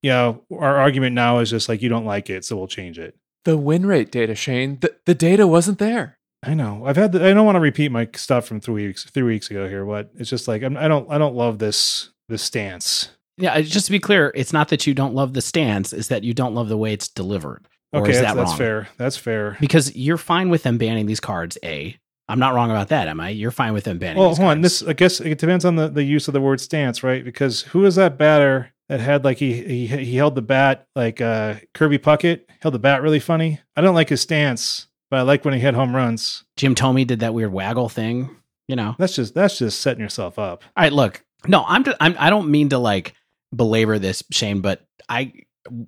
yeah, 0.01 0.33
our 0.51 0.77
argument 0.77 1.15
now 1.15 1.39
is 1.39 1.49
just 1.49 1.69
like 1.69 1.81
you 1.81 1.89
don't 1.89 2.05
like 2.05 2.29
it, 2.29 2.45
so 2.45 2.55
we'll 2.55 2.67
change 2.67 2.99
it. 2.99 3.15
The 3.45 3.57
win 3.57 3.85
rate 3.85 4.11
data, 4.11 4.35
Shane. 4.35 4.79
The, 4.81 4.95
the 5.05 5.15
data 5.15 5.47
wasn't 5.47 5.79
there. 5.79 6.17
I 6.43 6.53
know. 6.53 6.85
I've 6.85 6.97
had. 6.97 7.11
The, 7.11 7.23
I 7.23 7.33
don't 7.33 7.45
want 7.45 7.55
to 7.55 7.61
repeat 7.61 7.91
my 7.91 8.09
stuff 8.15 8.47
from 8.47 8.59
three 8.59 8.87
weeks 8.87 9.03
three 9.03 9.23
weeks 9.23 9.51
ago 9.51 9.69
here. 9.69 9.85
What? 9.85 10.11
It's 10.15 10.29
just 10.29 10.47
like 10.47 10.63
I'm, 10.63 10.75
I 10.75 10.87
don't. 10.87 11.09
I 11.11 11.17
don't 11.17 11.35
love 11.35 11.59
this 11.59 12.09
this 12.29 12.41
stance. 12.41 13.09
Yeah, 13.37 13.59
just 13.61 13.85
to 13.87 13.91
be 13.91 13.99
clear, 13.99 14.31
it's 14.35 14.53
not 14.53 14.69
that 14.69 14.85
you 14.87 14.93
don't 14.93 15.13
love 15.13 15.33
the 15.33 15.41
stance; 15.41 15.93
it's 15.93 16.07
that 16.07 16.23
you 16.23 16.33
don't 16.33 16.55
love 16.55 16.67
the 16.67 16.77
way 16.77 16.93
it's 16.93 17.07
delivered. 17.07 17.67
Or 17.93 18.01
okay, 18.01 18.11
is 18.11 18.21
that's, 18.21 18.33
that 18.33 18.39
that's 18.39 18.57
fair. 18.57 18.87
That's 18.97 19.17
fair. 19.17 19.57
Because 19.59 19.95
you're 19.95 20.17
fine 20.17 20.49
with 20.49 20.63
them 20.63 20.77
banning 20.77 21.05
these 21.05 21.19
cards. 21.19 21.57
A, 21.63 21.97
I'm 22.31 22.39
not 22.39 22.53
wrong 22.53 22.71
about 22.71 22.87
that, 22.89 23.09
am 23.09 23.19
I? 23.19 23.29
You're 23.29 23.51
fine 23.51 23.73
with 23.73 23.83
them 23.83 23.97
banning. 23.97 24.17
Well, 24.17 24.33
hold 24.33 24.49
on. 24.49 24.61
This 24.61 24.81
I 24.81 24.93
guess 24.93 25.19
it 25.19 25.37
depends 25.37 25.65
on 25.65 25.75
the, 25.75 25.89
the 25.89 26.03
use 26.03 26.27
of 26.29 26.33
the 26.33 26.41
word 26.41 26.61
stance, 26.61 27.03
right? 27.03 27.25
Because 27.25 27.63
who 27.63 27.85
is 27.85 27.95
that 27.95 28.17
batter 28.17 28.71
that 28.87 29.01
had 29.01 29.25
like 29.25 29.37
he 29.37 29.61
he 29.63 29.87
he 29.87 30.15
held 30.15 30.35
the 30.35 30.41
bat 30.41 30.87
like 30.95 31.19
uh 31.19 31.55
Kirby 31.73 31.97
Puckett 31.97 32.41
held 32.61 32.73
the 32.73 32.79
bat 32.79 33.01
really 33.01 33.19
funny. 33.19 33.59
I 33.75 33.81
don't 33.81 33.95
like 33.95 34.09
his 34.09 34.21
stance, 34.21 34.87
but 35.09 35.19
I 35.19 35.21
like 35.23 35.43
when 35.43 35.53
he 35.53 35.59
hit 35.59 35.73
home 35.73 35.93
runs. 35.93 36.45
Jim 36.55 36.73
Thome 36.73 37.05
did 37.05 37.19
that 37.19 37.33
weird 37.33 37.51
waggle 37.51 37.89
thing. 37.89 38.35
You 38.67 38.77
know. 38.77 38.95
That's 38.97 39.15
just 39.15 39.33
that's 39.33 39.57
just 39.57 39.81
setting 39.81 40.01
yourself 40.01 40.39
up. 40.39 40.63
All 40.77 40.83
right, 40.83 40.93
look. 40.93 41.25
No, 41.47 41.65
I'm, 41.67 41.83
just, 41.83 41.97
I'm 41.99 42.15
I 42.17 42.29
don't 42.29 42.49
mean 42.49 42.69
to 42.69 42.77
like 42.77 43.13
belabor 43.53 43.99
this, 43.99 44.23
Shane, 44.31 44.61
but 44.61 44.85
I 45.09 45.33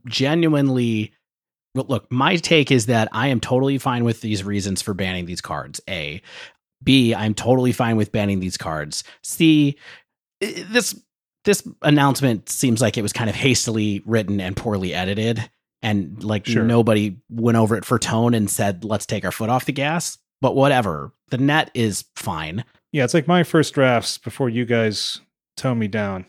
genuinely 0.08 1.14
look. 1.76 2.12
My 2.12 2.36
take 2.38 2.72
is 2.72 2.86
that 2.88 3.08
I 3.12 3.28
am 3.28 3.40
totally 3.40 3.78
fine 3.78 4.04
with 4.04 4.22
these 4.22 4.44
reasons 4.44 4.82
for 4.82 4.94
banning 4.94 5.26
these 5.26 5.42
cards. 5.42 5.82
A, 5.90 6.22
B, 6.84 7.14
I'm 7.16 7.34
totally 7.34 7.72
fine 7.72 7.96
with 7.98 8.12
banning 8.12 8.40
these 8.40 8.58
cards. 8.58 9.04
C, 9.24 9.78
this 10.40 11.00
this 11.46 11.68
announcement 11.82 12.48
seems 12.48 12.82
like 12.82 12.98
it 12.98 13.02
was 13.02 13.12
kind 13.14 13.30
of 13.30 13.36
hastily 13.36 14.02
written 14.06 14.40
and 14.40 14.56
poorly 14.56 14.94
edited, 14.94 15.50
and 15.82 16.24
like 16.24 16.46
Sure. 16.46 16.64
nobody 16.64 17.18
went 17.30 17.58
over 17.58 17.76
it 17.76 17.86
for 17.86 18.00
tone 18.00 18.34
and 18.34 18.50
said, 18.50 18.84
"Let's 18.84 19.06
take 19.06 19.26
our 19.26 19.32
foot 19.32 19.50
off 19.50 19.66
the 19.66 19.72
gas." 19.74 20.18
But 20.42 20.56
whatever, 20.56 21.14
the 21.30 21.38
net 21.38 21.72
is 21.74 22.06
fine. 22.16 22.66
Yeah, 22.92 23.06
it's 23.06 23.14
like 23.14 23.28
my 23.28 23.44
first 23.44 23.74
drafts 23.74 24.18
before 24.18 24.50
you 24.50 24.66
guys 24.66 25.20
tone 25.58 25.80
me 25.80 25.88
down. 25.88 26.26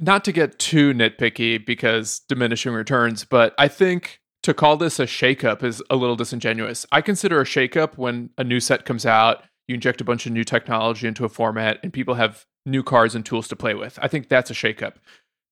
Not 0.00 0.24
to 0.24 0.32
get 0.32 0.58
too 0.58 0.92
nitpicky 0.92 1.64
because 1.64 2.20
diminishing 2.28 2.72
returns, 2.72 3.24
but 3.24 3.54
I 3.58 3.68
think 3.68 4.20
to 4.46 4.54
call 4.54 4.76
this 4.76 5.00
a 5.00 5.06
shakeup 5.06 5.64
is 5.64 5.82
a 5.90 5.96
little 5.96 6.14
disingenuous. 6.14 6.86
I 6.92 7.00
consider 7.00 7.40
a 7.40 7.44
shakeup 7.44 7.98
when 7.98 8.30
a 8.38 8.44
new 8.44 8.60
set 8.60 8.84
comes 8.84 9.04
out, 9.04 9.42
you 9.66 9.74
inject 9.74 10.00
a 10.00 10.04
bunch 10.04 10.24
of 10.24 10.30
new 10.30 10.44
technology 10.44 11.08
into 11.08 11.24
a 11.24 11.28
format, 11.28 11.80
and 11.82 11.92
people 11.92 12.14
have 12.14 12.46
new 12.64 12.84
cards 12.84 13.16
and 13.16 13.26
tools 13.26 13.48
to 13.48 13.56
play 13.56 13.74
with. 13.74 13.98
I 14.00 14.06
think 14.06 14.28
that's 14.28 14.48
a 14.48 14.54
shakeup. 14.54 14.94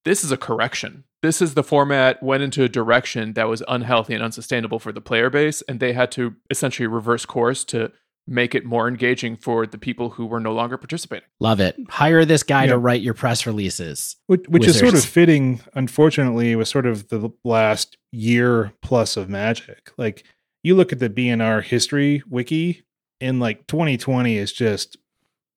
This 0.04 0.22
is 0.22 0.30
a 0.30 0.37
correction. 0.37 1.02
This 1.22 1.42
is 1.42 1.54
the 1.54 1.64
format 1.64 2.22
went 2.22 2.44
into 2.44 2.62
a 2.62 2.68
direction 2.68 3.33
that 3.33 3.48
was 3.48 3.64
unhealthy 3.66 4.14
and 4.14 4.22
unsustainable 4.22 4.78
for 4.78 4.92
the 4.92 5.00
player 5.00 5.28
base, 5.28 5.61
and 5.62 5.80
they 5.80 5.92
had 5.92 6.12
to 6.12 6.37
essentially 6.48 6.87
reverse 6.87 7.26
course 7.26 7.64
to 7.64 7.90
make 8.26 8.54
it 8.54 8.64
more 8.64 8.88
engaging 8.88 9.37
for 9.37 9.66
the 9.66 9.76
people 9.78 10.10
who 10.10 10.24
were 10.24 10.40
no 10.40 10.52
longer 10.52 10.76
participating. 10.78 11.28
Love 11.40 11.60
it. 11.60 11.76
Hire 11.90 12.24
this 12.24 12.42
guy 12.42 12.64
Yeah. 12.64 12.70
to 12.72 12.78
write 12.78 13.02
your 13.02 13.12
press 13.14 13.44
releases. 13.46 14.16
Which, 14.26 14.44
which 14.48 14.66
is 14.66 14.78
sort 14.78 14.94
of 14.94 15.04
fitting, 15.04 15.60
unfortunately, 15.74 16.56
with 16.56 16.68
sort 16.68 16.87
of 16.87 17.08
the 17.08 17.30
last 17.44 17.98
year 18.12 18.72
plus 18.82 19.16
of 19.16 19.28
Magic. 19.28 19.92
Like 19.98 20.24
you 20.62 20.74
look 20.74 20.92
at 20.92 20.98
the 21.00 21.10
BNR 21.10 21.62
history 21.62 22.22
wiki, 22.28 22.82
and 23.20 23.40
like 23.40 23.66
2020 23.66 24.37
is 24.38 24.52
just, 24.52 24.96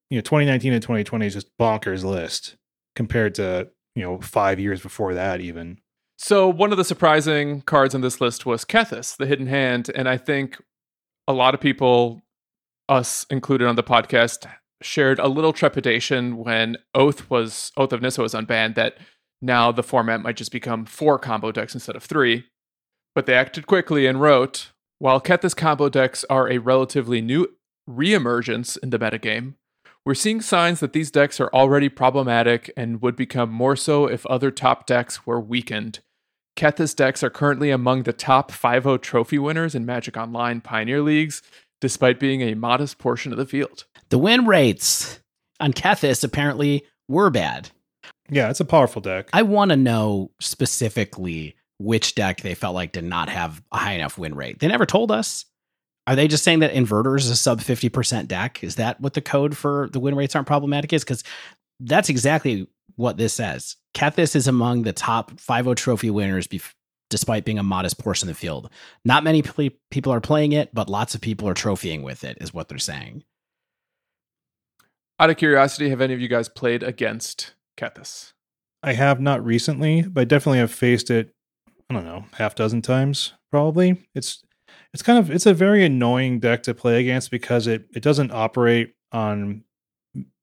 you 0.10 0.17
know, 0.17 0.21
2019 0.21 0.73
and 0.73 0.82
2020 0.82 1.25
is 1.25 1.34
just 1.34 1.58
bonkers 1.58 2.03
list 2.03 2.58
compared 2.95 3.36
to 3.36 3.69
you 3.95 4.03
know 4.03 4.19
five 4.21 4.60
years 4.60 4.82
before 4.82 5.13
that 5.13 5.39
even. 5.41 5.80
So 6.17 6.49
one 6.49 6.71
of 6.71 6.77
the 6.77 6.84
surprising 6.84 7.62
cards 7.62 7.93
on 7.95 8.01
this 8.01 8.19
list 8.19 8.45
was 8.45 8.65
Kethis, 8.65 9.15
the 9.15 9.25
Hidden 9.25 9.47
Hand, 9.47 9.89
and 9.95 10.10
I 10.10 10.17
think 10.17 10.62
a 11.27 11.34
lot 11.34 11.53
of 11.53 11.62
people, 11.62 12.23
us 12.89 13.26
included 13.30 13.67
on 13.67 13.76
the 13.76 13.84
podcast, 13.84 14.50
shared 14.82 15.19
a 15.19 15.28
little 15.28 15.54
trepidation 15.54 16.38
when 16.38 16.78
Oath 16.93 17.30
was 17.30 17.71
Oath 17.78 17.93
of 17.93 18.02
Nissa 18.02 18.21
was 18.21 18.34
unbanned 18.34 18.76
that 18.76 18.97
now 19.41 19.71
the 19.71 19.84
format 19.84 20.21
might 20.21 20.38
just 20.38 20.52
become 20.52 20.86
four 20.86 21.19
combo 21.19 21.52
decks 21.52 21.73
instead 21.73 21.95
of 21.95 22.04
three. 22.04 22.45
But 23.15 23.26
they 23.26 23.34
acted 23.34 23.67
quickly 23.67 24.06
and 24.06 24.21
wrote, 24.21 24.71
while 25.00 25.21
Kethis 25.21 25.56
combo 25.56 25.89
decks 25.89 26.26
are 26.30 26.50
a 26.50 26.58
relatively 26.58 27.21
new 27.21 27.47
reemergence 27.89 28.78
in 28.82 28.89
the 28.89 29.00
metagame, 29.00 29.56
we're 30.06 30.13
seeing 30.13 30.41
signs 30.41 30.80
that 30.80 30.93
these 30.93 31.12
decks 31.12 31.39
are 31.39 31.50
already 31.54 31.89
problematic 31.89 32.71
and 32.78 33.02
would 33.02 33.15
become 33.15 33.52
more 33.52 33.76
so 33.76 34.06
if 34.06 34.26
other 34.28 34.52
top 34.52 34.86
decks 34.86 35.26
were 35.26 35.39
weakened. 35.39 36.00
Kethis 36.56 36.95
decks 36.95 37.21
are 37.21 37.30
currently 37.30 37.69
among 37.69 38.04
the 38.04 38.13
top 38.13 38.52
5 38.52 39.02
trophy 39.02 39.38
winners 39.38 39.76
in 39.76 39.86
Magic 39.86 40.17
Online 40.17 40.62
Pioneer 40.62 41.02
Leagues, 41.02 41.43
despite 41.81 42.19
being 42.19 42.41
a 42.41 42.55
modest 42.55 42.97
portion 42.97 43.31
of 43.31 43.37
the 43.37 43.45
field. 43.45 43.85
The 44.09 44.17
win 44.17 44.45
rates 44.45 45.19
on 45.59 45.73
Kethis 45.73 46.23
apparently 46.23 46.83
were 47.07 47.29
bad. 47.29 47.69
Yeah, 48.29 48.49
it's 48.49 48.59
a 48.59 48.65
powerful 48.65 49.01
deck. 49.01 49.29
I 49.33 49.43
want 49.43 49.71
to 49.71 49.77
know 49.77 50.31
specifically 50.39 51.55
which 51.79 52.15
deck 52.15 52.41
they 52.41 52.55
felt 52.55 52.75
like 52.75 52.91
did 52.91 53.03
not 53.03 53.29
have 53.29 53.61
a 53.71 53.77
high 53.77 53.93
enough 53.93 54.17
win 54.17 54.35
rate. 54.35 54.59
They 54.59 54.67
never 54.67 54.85
told 54.85 55.11
us. 55.11 55.45
Are 56.07 56.15
they 56.15 56.27
just 56.27 56.43
saying 56.43 56.59
that 56.59 56.73
Inverter 56.73 57.17
is 57.17 57.29
a 57.29 57.35
sub 57.35 57.59
50% 57.59 58.27
deck? 58.27 58.63
Is 58.63 58.75
that 58.75 58.99
what 59.01 59.13
the 59.13 59.21
code 59.21 59.57
for 59.57 59.89
the 59.91 59.99
win 59.99 60.15
rates 60.15 60.35
aren't 60.35 60.47
problematic 60.47 60.93
is? 60.93 61.03
Because 61.03 61.23
that's 61.81 62.09
exactly 62.09 62.67
what 62.95 63.17
this 63.17 63.33
says. 63.33 63.75
Kethis 63.93 64.35
is 64.35 64.47
among 64.47 64.83
the 64.83 64.93
top 64.93 65.37
5 65.39 65.75
trophy 65.75 66.09
winners 66.09 66.47
bef- 66.47 66.73
despite 67.10 67.46
being 67.46 67.60
a 67.60 67.63
modest 67.63 67.98
portion 68.00 68.28
of 68.30 68.36
the 68.36 68.39
field. 68.39 68.70
Not 69.06 69.24
many 69.24 69.41
ple- 69.41 69.70
people 69.91 70.13
are 70.13 70.22
playing 70.22 70.52
it, 70.52 70.74
but 70.74 70.89
lots 70.89 71.15
of 71.15 71.22
people 71.22 71.48
are 71.48 71.54
trophying 71.54 72.04
with 72.04 72.24
it, 72.24 72.38
is 72.41 72.54
what 72.54 72.67
they're 72.67 72.78
saying. 72.78 73.24
Out 75.20 75.30
of 75.30 75.38
curiosity, 75.38 75.89
have 75.89 76.02
any 76.02 76.13
of 76.13 76.22
you 76.22 76.28
guys 76.28 76.48
played 76.48 76.84
against 76.84 77.56
Kethis? 77.78 78.34
I 78.84 78.93
have 78.93 79.20
not 79.20 79.43
recently, 79.43 80.04
but 80.04 80.22
I 80.22 80.26
definitely 80.26 80.60
have 80.60 80.72
faced 80.72 81.10
it. 81.10 81.34
I 81.89 81.93
don't 81.93 82.06
know, 82.06 82.26
half 82.34 82.56
dozen 82.56 82.82
times 82.82 83.34
probably. 83.50 84.08
It's 84.13 84.43
it's 84.93 85.04
kind 85.04 85.20
of 85.20 85.32
it's 85.32 85.46
a 85.46 85.54
very 85.54 85.86
annoying 85.86 86.39
deck 86.39 86.63
to 86.63 86.74
play 86.74 87.00
against 87.00 87.32
because 87.32 87.67
it 87.67 87.88
it 87.96 88.04
doesn't 88.04 88.32
operate 88.32 88.93
on 89.12 89.63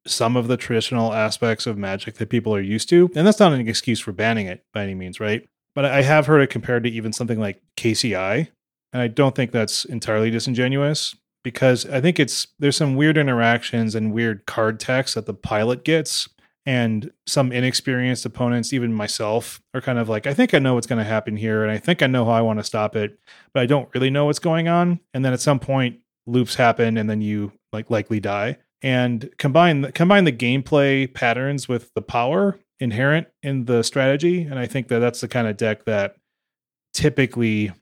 some 0.07 0.37
of 0.37 0.49
the 0.49 0.57
traditional 0.57 1.13
aspects 1.13 1.67
of 1.67 1.79
Magic 1.79 2.17
that 2.17 2.29
people 2.29 2.55
are 2.55 2.61
used 2.61 2.89
to, 2.91 3.11
and 3.15 3.27
that's 3.27 3.41
not 3.41 3.53
an 3.53 3.67
excuse 3.67 4.01
for 4.01 4.13
banning 4.13 4.47
it 4.47 4.65
by 4.73 4.83
any 4.83 4.95
means, 4.95 5.21
right? 5.21 5.49
But 5.75 5.85
I 5.85 6.03
have 6.03 6.27
heard 6.27 6.41
it 6.41 6.51
compared 6.51 6.85
to 6.85 6.91
even 6.91 7.13
something 7.13 7.41
like 7.41 7.61
KCI, 7.77 8.49
and 8.93 9.03
I 9.03 9.09
don't 9.09 9.35
think 9.35 9.51
that's 9.51 9.85
entirely 9.85 10.31
disingenuous 10.31 11.17
because 11.43 11.85
I 11.87 12.01
think 12.01 12.21
it's 12.21 12.47
there's 12.59 12.77
some 12.77 12.95
weird 12.95 13.19
interactions 13.19 13.95
and 13.95 14.13
weird 14.13 14.47
card 14.47 14.81
text 14.81 15.15
that 15.15 15.27
the 15.27 15.35
pilot 15.35 15.85
gets 15.85 16.29
and 16.67 17.11
some 17.27 17.53
inexperienced 17.53 18.25
opponents, 18.25 18.73
even 18.73 18.93
myself, 18.93 19.61
are 19.75 19.81
kind 19.81 19.99
of 19.99 20.09
like, 20.09 20.27
I 20.27 20.33
think 20.33 20.55
I 20.55 20.59
know 20.59 20.75
what's 20.75 20.87
going 20.87 20.99
to 20.99 21.05
happen 21.05 21.37
here, 21.37 21.63
and 21.63 21.71
I 21.71 21.79
think 21.79 22.03
I 22.03 22.07
know 22.07 22.25
how 22.25 22.33
I 22.33 22.41
want 22.41 22.59
to 22.59 22.65
stop 22.65 22.97
it, 22.97 23.19
but 23.53 23.63
I 23.63 23.67
don't 23.67 23.89
really 23.95 24.11
know 24.11 24.27
what's 24.27 24.39
going 24.39 24.67
on. 24.67 25.01
And 25.13 25.25
then 25.25 25.35
at 25.35 25.41
some 25.41 25.61
point, 25.61 25.99
loops 26.27 26.55
happen, 26.55 26.97
and 26.97 27.09
then 27.09 27.21
you 27.21 27.53
like 27.73 27.91
likely 27.91 28.21
die. 28.21 28.57
And 28.81 29.31
combine 29.39 29.93
combine 29.93 30.25
the 30.25 30.33
gameplay 30.33 31.13
patterns 31.13 31.69
with 31.69 31.93
the 31.95 32.03
power 32.03 32.59
inherent 32.85 33.27
in 33.43 33.65
the 33.65 33.83
strategy, 33.83 34.43
and 34.43 34.59
I 34.59 34.67
think 34.67 34.89
that 34.89 35.01
that's 35.01 35.21
the 35.21 35.29
kind 35.29 35.49
of 35.49 35.57
deck 35.57 35.85
that 35.87 36.17
typically 36.93 37.73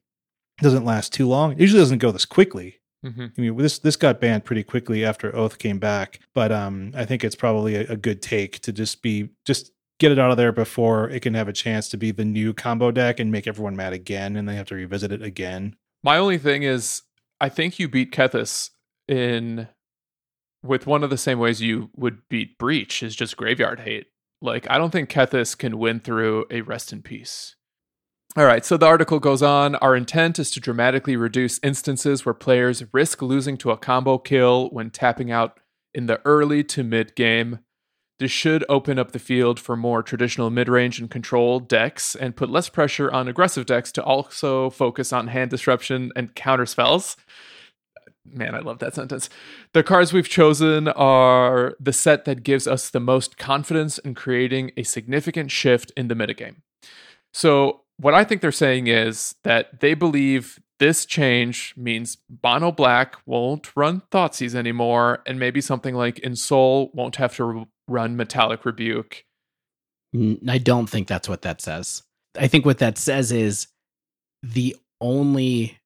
doesn't 0.60 0.84
last 0.84 1.12
too 1.12 1.28
long. 1.28 1.52
It 1.52 1.60
usually 1.60 1.80
doesn't 1.80 1.98
go 1.98 2.10
this 2.10 2.24
quickly, 2.24 2.80
Mm-hmm. 3.04 3.26
I 3.36 3.40
mean, 3.40 3.56
this 3.56 3.78
this 3.80 3.96
got 3.96 4.20
banned 4.20 4.44
pretty 4.44 4.62
quickly 4.62 5.04
after 5.04 5.34
Oath 5.34 5.58
came 5.58 5.78
back, 5.78 6.20
but 6.34 6.52
um, 6.52 6.92
I 6.94 7.04
think 7.04 7.24
it's 7.24 7.34
probably 7.34 7.74
a, 7.74 7.92
a 7.92 7.96
good 7.96 8.22
take 8.22 8.60
to 8.60 8.72
just 8.72 9.02
be 9.02 9.30
just 9.44 9.72
get 9.98 10.12
it 10.12 10.18
out 10.18 10.30
of 10.30 10.36
there 10.36 10.52
before 10.52 11.08
it 11.10 11.20
can 11.20 11.34
have 11.34 11.48
a 11.48 11.52
chance 11.52 11.88
to 11.90 11.96
be 11.96 12.10
the 12.12 12.24
new 12.24 12.54
combo 12.54 12.90
deck 12.90 13.18
and 13.18 13.32
make 13.32 13.46
everyone 13.46 13.74
mad 13.74 13.92
again, 13.92 14.36
and 14.36 14.48
they 14.48 14.54
have 14.54 14.68
to 14.68 14.76
revisit 14.76 15.10
it 15.10 15.22
again. 15.22 15.74
My 16.04 16.16
only 16.16 16.38
thing 16.38 16.62
is, 16.62 17.02
I 17.40 17.48
think 17.48 17.78
you 17.78 17.88
beat 17.88 18.12
Kethis 18.12 18.70
in 19.08 19.68
with 20.62 20.86
one 20.86 21.02
of 21.02 21.10
the 21.10 21.18
same 21.18 21.40
ways 21.40 21.60
you 21.60 21.90
would 21.96 22.18
beat 22.28 22.56
Breach 22.56 23.02
is 23.02 23.16
just 23.16 23.36
graveyard 23.36 23.80
hate. 23.80 24.06
Like 24.42 24.66
I 24.68 24.76
don't 24.76 24.90
think 24.90 25.08
Kethis 25.08 25.56
can 25.56 25.78
win 25.78 26.00
through 26.00 26.46
a 26.50 26.62
rest 26.62 26.92
in 26.92 27.00
peace. 27.00 27.54
All 28.34 28.46
right, 28.46 28.64
so 28.64 28.78
the 28.78 28.86
article 28.86 29.20
goes 29.20 29.42
on. 29.42 29.74
Our 29.76 29.94
intent 29.94 30.38
is 30.38 30.50
to 30.52 30.60
dramatically 30.60 31.16
reduce 31.16 31.60
instances 31.62 32.24
where 32.24 32.32
players 32.32 32.82
risk 32.92 33.20
losing 33.20 33.58
to 33.58 33.70
a 33.70 33.76
combo 33.76 34.16
kill 34.16 34.70
when 34.70 34.90
tapping 34.90 35.30
out 35.30 35.60
in 35.94 36.06
the 36.06 36.20
early 36.24 36.64
to 36.64 36.82
mid 36.82 37.14
game. 37.14 37.58
This 38.18 38.30
should 38.30 38.64
open 38.68 38.98
up 38.98 39.12
the 39.12 39.18
field 39.18 39.60
for 39.60 39.76
more 39.76 40.02
traditional 40.02 40.48
mid 40.48 40.68
range 40.68 40.98
and 40.98 41.10
control 41.10 41.60
decks 41.60 42.14
and 42.14 42.36
put 42.36 42.50
less 42.50 42.68
pressure 42.68 43.10
on 43.12 43.28
aggressive 43.28 43.66
decks 43.66 43.92
to 43.92 44.02
also 44.02 44.70
focus 44.70 45.12
on 45.12 45.28
hand 45.28 45.50
disruption 45.50 46.10
and 46.16 46.34
counter 46.34 46.66
spells. 46.66 47.16
Man, 48.24 48.54
I 48.54 48.60
love 48.60 48.78
that 48.78 48.94
sentence. 48.94 49.28
The 49.72 49.82
cards 49.82 50.12
we've 50.12 50.28
chosen 50.28 50.88
are 50.88 51.74
the 51.80 51.92
set 51.92 52.24
that 52.24 52.42
gives 52.42 52.66
us 52.66 52.88
the 52.88 53.00
most 53.00 53.36
confidence 53.36 53.98
in 53.98 54.14
creating 54.14 54.70
a 54.76 54.84
significant 54.84 55.50
shift 55.50 55.92
in 55.96 56.08
the 56.08 56.14
metagame. 56.14 56.56
So, 57.34 57.80
what 57.98 58.14
I 58.14 58.24
think 58.24 58.40
they're 58.40 58.52
saying 58.52 58.86
is 58.86 59.34
that 59.44 59.80
they 59.80 59.94
believe 59.94 60.58
this 60.78 61.06
change 61.06 61.74
means 61.76 62.18
Mono 62.42 62.72
Black 62.72 63.16
won't 63.26 63.70
run 63.76 64.02
Thoughtseize 64.10 64.54
anymore, 64.54 65.22
and 65.26 65.38
maybe 65.38 65.60
something 65.60 65.94
like 65.94 66.16
Ensoul 66.16 66.92
won't 66.94 67.16
have 67.16 67.36
to 67.36 67.68
run 67.86 68.16
Metallic 68.16 68.64
Rebuke. 68.64 69.24
I 70.48 70.58
don't 70.58 70.90
think 70.90 71.08
that's 71.08 71.28
what 71.28 71.42
that 71.42 71.60
says. 71.60 72.02
I 72.38 72.48
think 72.48 72.66
what 72.66 72.78
that 72.78 72.98
says 72.98 73.32
is 73.32 73.68
the 74.42 74.76
only 75.00 75.78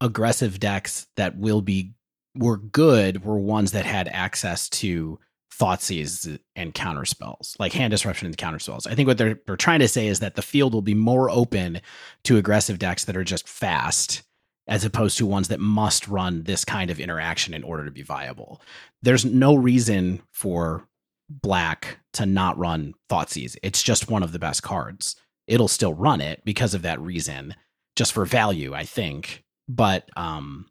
aggressive 0.00 0.60
decks 0.60 1.06
that 1.16 1.36
will 1.36 1.60
be 1.60 1.92
were 2.36 2.56
good 2.56 3.24
were 3.24 3.38
ones 3.38 3.72
that 3.72 3.84
had 3.84 4.08
access 4.08 4.68
to 4.68 5.18
Thoughtseize 5.58 6.38
and 6.54 6.72
counter 6.72 7.04
spells, 7.04 7.56
like 7.58 7.72
hand 7.72 7.90
disruption 7.90 8.26
and 8.26 8.36
counter 8.36 8.60
spells. 8.60 8.86
I 8.86 8.94
think 8.94 9.08
what 9.08 9.18
they're 9.18 9.40
they're 9.46 9.56
trying 9.56 9.80
to 9.80 9.88
say 9.88 10.06
is 10.06 10.20
that 10.20 10.36
the 10.36 10.42
field 10.42 10.72
will 10.72 10.82
be 10.82 10.94
more 10.94 11.30
open 11.30 11.80
to 12.24 12.36
aggressive 12.36 12.78
decks 12.78 13.06
that 13.06 13.16
are 13.16 13.24
just 13.24 13.48
fast, 13.48 14.22
as 14.68 14.84
opposed 14.84 15.18
to 15.18 15.26
ones 15.26 15.48
that 15.48 15.58
must 15.58 16.06
run 16.06 16.44
this 16.44 16.64
kind 16.64 16.90
of 16.90 17.00
interaction 17.00 17.54
in 17.54 17.64
order 17.64 17.84
to 17.84 17.90
be 17.90 18.02
viable. 18.02 18.62
There's 19.02 19.24
no 19.24 19.56
reason 19.56 20.22
for 20.30 20.86
black 21.28 21.98
to 22.12 22.24
not 22.24 22.56
run 22.56 22.94
Thoughtseize. 23.10 23.56
It's 23.62 23.82
just 23.82 24.08
one 24.08 24.22
of 24.22 24.30
the 24.32 24.38
best 24.38 24.62
cards. 24.62 25.16
It'll 25.48 25.68
still 25.68 25.94
run 25.94 26.20
it 26.20 26.42
because 26.44 26.74
of 26.74 26.82
that 26.82 27.00
reason, 27.00 27.56
just 27.96 28.12
for 28.12 28.24
value, 28.24 28.74
I 28.74 28.84
think. 28.84 29.44
But 29.68 30.08
um 30.16 30.70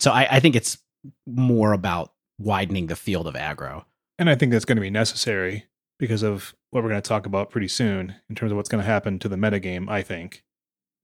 so 0.00 0.10
I, 0.10 0.26
I 0.30 0.40
think 0.40 0.56
it's 0.56 0.78
more 1.26 1.72
about 1.72 2.12
widening 2.38 2.88
the 2.88 2.96
field 2.96 3.26
of 3.26 3.34
aggro. 3.34 3.84
And 4.18 4.28
I 4.28 4.34
think 4.34 4.52
that's 4.52 4.64
going 4.64 4.76
to 4.76 4.82
be 4.82 4.90
necessary 4.90 5.66
because 5.98 6.22
of 6.22 6.54
what 6.70 6.82
we're 6.82 6.90
going 6.90 7.02
to 7.02 7.08
talk 7.08 7.26
about 7.26 7.50
pretty 7.50 7.68
soon 7.68 8.16
in 8.28 8.34
terms 8.34 8.50
of 8.50 8.56
what's 8.56 8.68
going 8.68 8.82
to 8.82 8.90
happen 8.90 9.18
to 9.20 9.28
the 9.28 9.36
metagame, 9.36 9.88
I 9.88 10.02
think. 10.02 10.42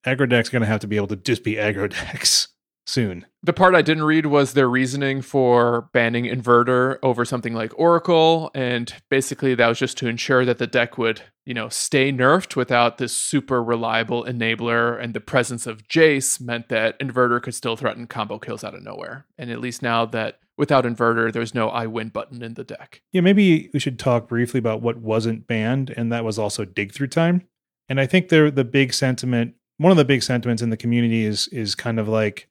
Aggro 0.04 0.28
decks 0.28 0.48
are 0.48 0.52
going 0.52 0.62
to 0.62 0.68
have 0.68 0.80
to 0.80 0.88
be 0.88 0.96
able 0.96 1.06
to 1.08 1.16
just 1.16 1.44
be 1.44 1.54
aggro 1.54 1.88
decks 2.06 2.48
soon. 2.88 3.26
The 3.42 3.52
part 3.52 3.74
I 3.74 3.82
didn't 3.82 4.04
read 4.04 4.26
was 4.26 4.54
their 4.54 4.68
reasoning 4.68 5.20
for 5.22 5.90
banning 5.92 6.24
Inverter 6.24 6.98
over 7.02 7.24
something 7.24 7.54
like 7.54 7.78
Oracle. 7.78 8.50
And 8.54 8.92
basically, 9.10 9.54
that 9.54 9.68
was 9.68 9.78
just 9.78 9.98
to 9.98 10.08
ensure 10.08 10.44
that 10.44 10.58
the 10.58 10.66
deck 10.66 10.98
would, 10.98 11.22
you 11.44 11.54
know, 11.54 11.68
stay 11.68 12.10
nerfed 12.10 12.56
without 12.56 12.98
this 12.98 13.12
super 13.12 13.62
reliable 13.62 14.24
enabler. 14.24 15.00
And 15.00 15.14
the 15.14 15.20
presence 15.20 15.66
of 15.66 15.86
Jace 15.86 16.40
meant 16.40 16.68
that 16.70 16.98
Inverter 16.98 17.42
could 17.42 17.54
still 17.54 17.76
threaten 17.76 18.06
combo 18.06 18.38
kills 18.38 18.64
out 18.64 18.74
of 18.74 18.82
nowhere. 18.82 19.26
And 19.36 19.50
at 19.50 19.60
least 19.60 19.82
now 19.82 20.06
that 20.06 20.40
without 20.56 20.84
Inverter, 20.84 21.32
there's 21.32 21.54
no 21.54 21.68
I 21.68 21.86
win 21.86 22.08
button 22.08 22.42
in 22.42 22.54
the 22.54 22.64
deck. 22.64 23.02
Yeah, 23.12 23.20
maybe 23.20 23.70
we 23.72 23.80
should 23.80 23.98
talk 23.98 24.28
briefly 24.28 24.58
about 24.58 24.82
what 24.82 24.96
wasn't 24.96 25.46
banned. 25.46 25.92
And 25.96 26.10
that 26.10 26.24
was 26.24 26.38
also 26.38 26.64
dig 26.64 26.92
through 26.92 27.08
time. 27.08 27.46
And 27.88 28.00
I 28.00 28.06
think 28.06 28.28
the 28.28 28.50
the 28.50 28.64
big 28.64 28.92
sentiment, 28.92 29.54
one 29.76 29.90
of 29.90 29.96
the 29.96 30.04
big 30.04 30.22
sentiments 30.22 30.62
in 30.62 30.70
the 30.70 30.76
community 30.76 31.24
is 31.24 31.48
is 31.48 31.74
kind 31.74 32.00
of 32.00 32.08
like 32.08 32.48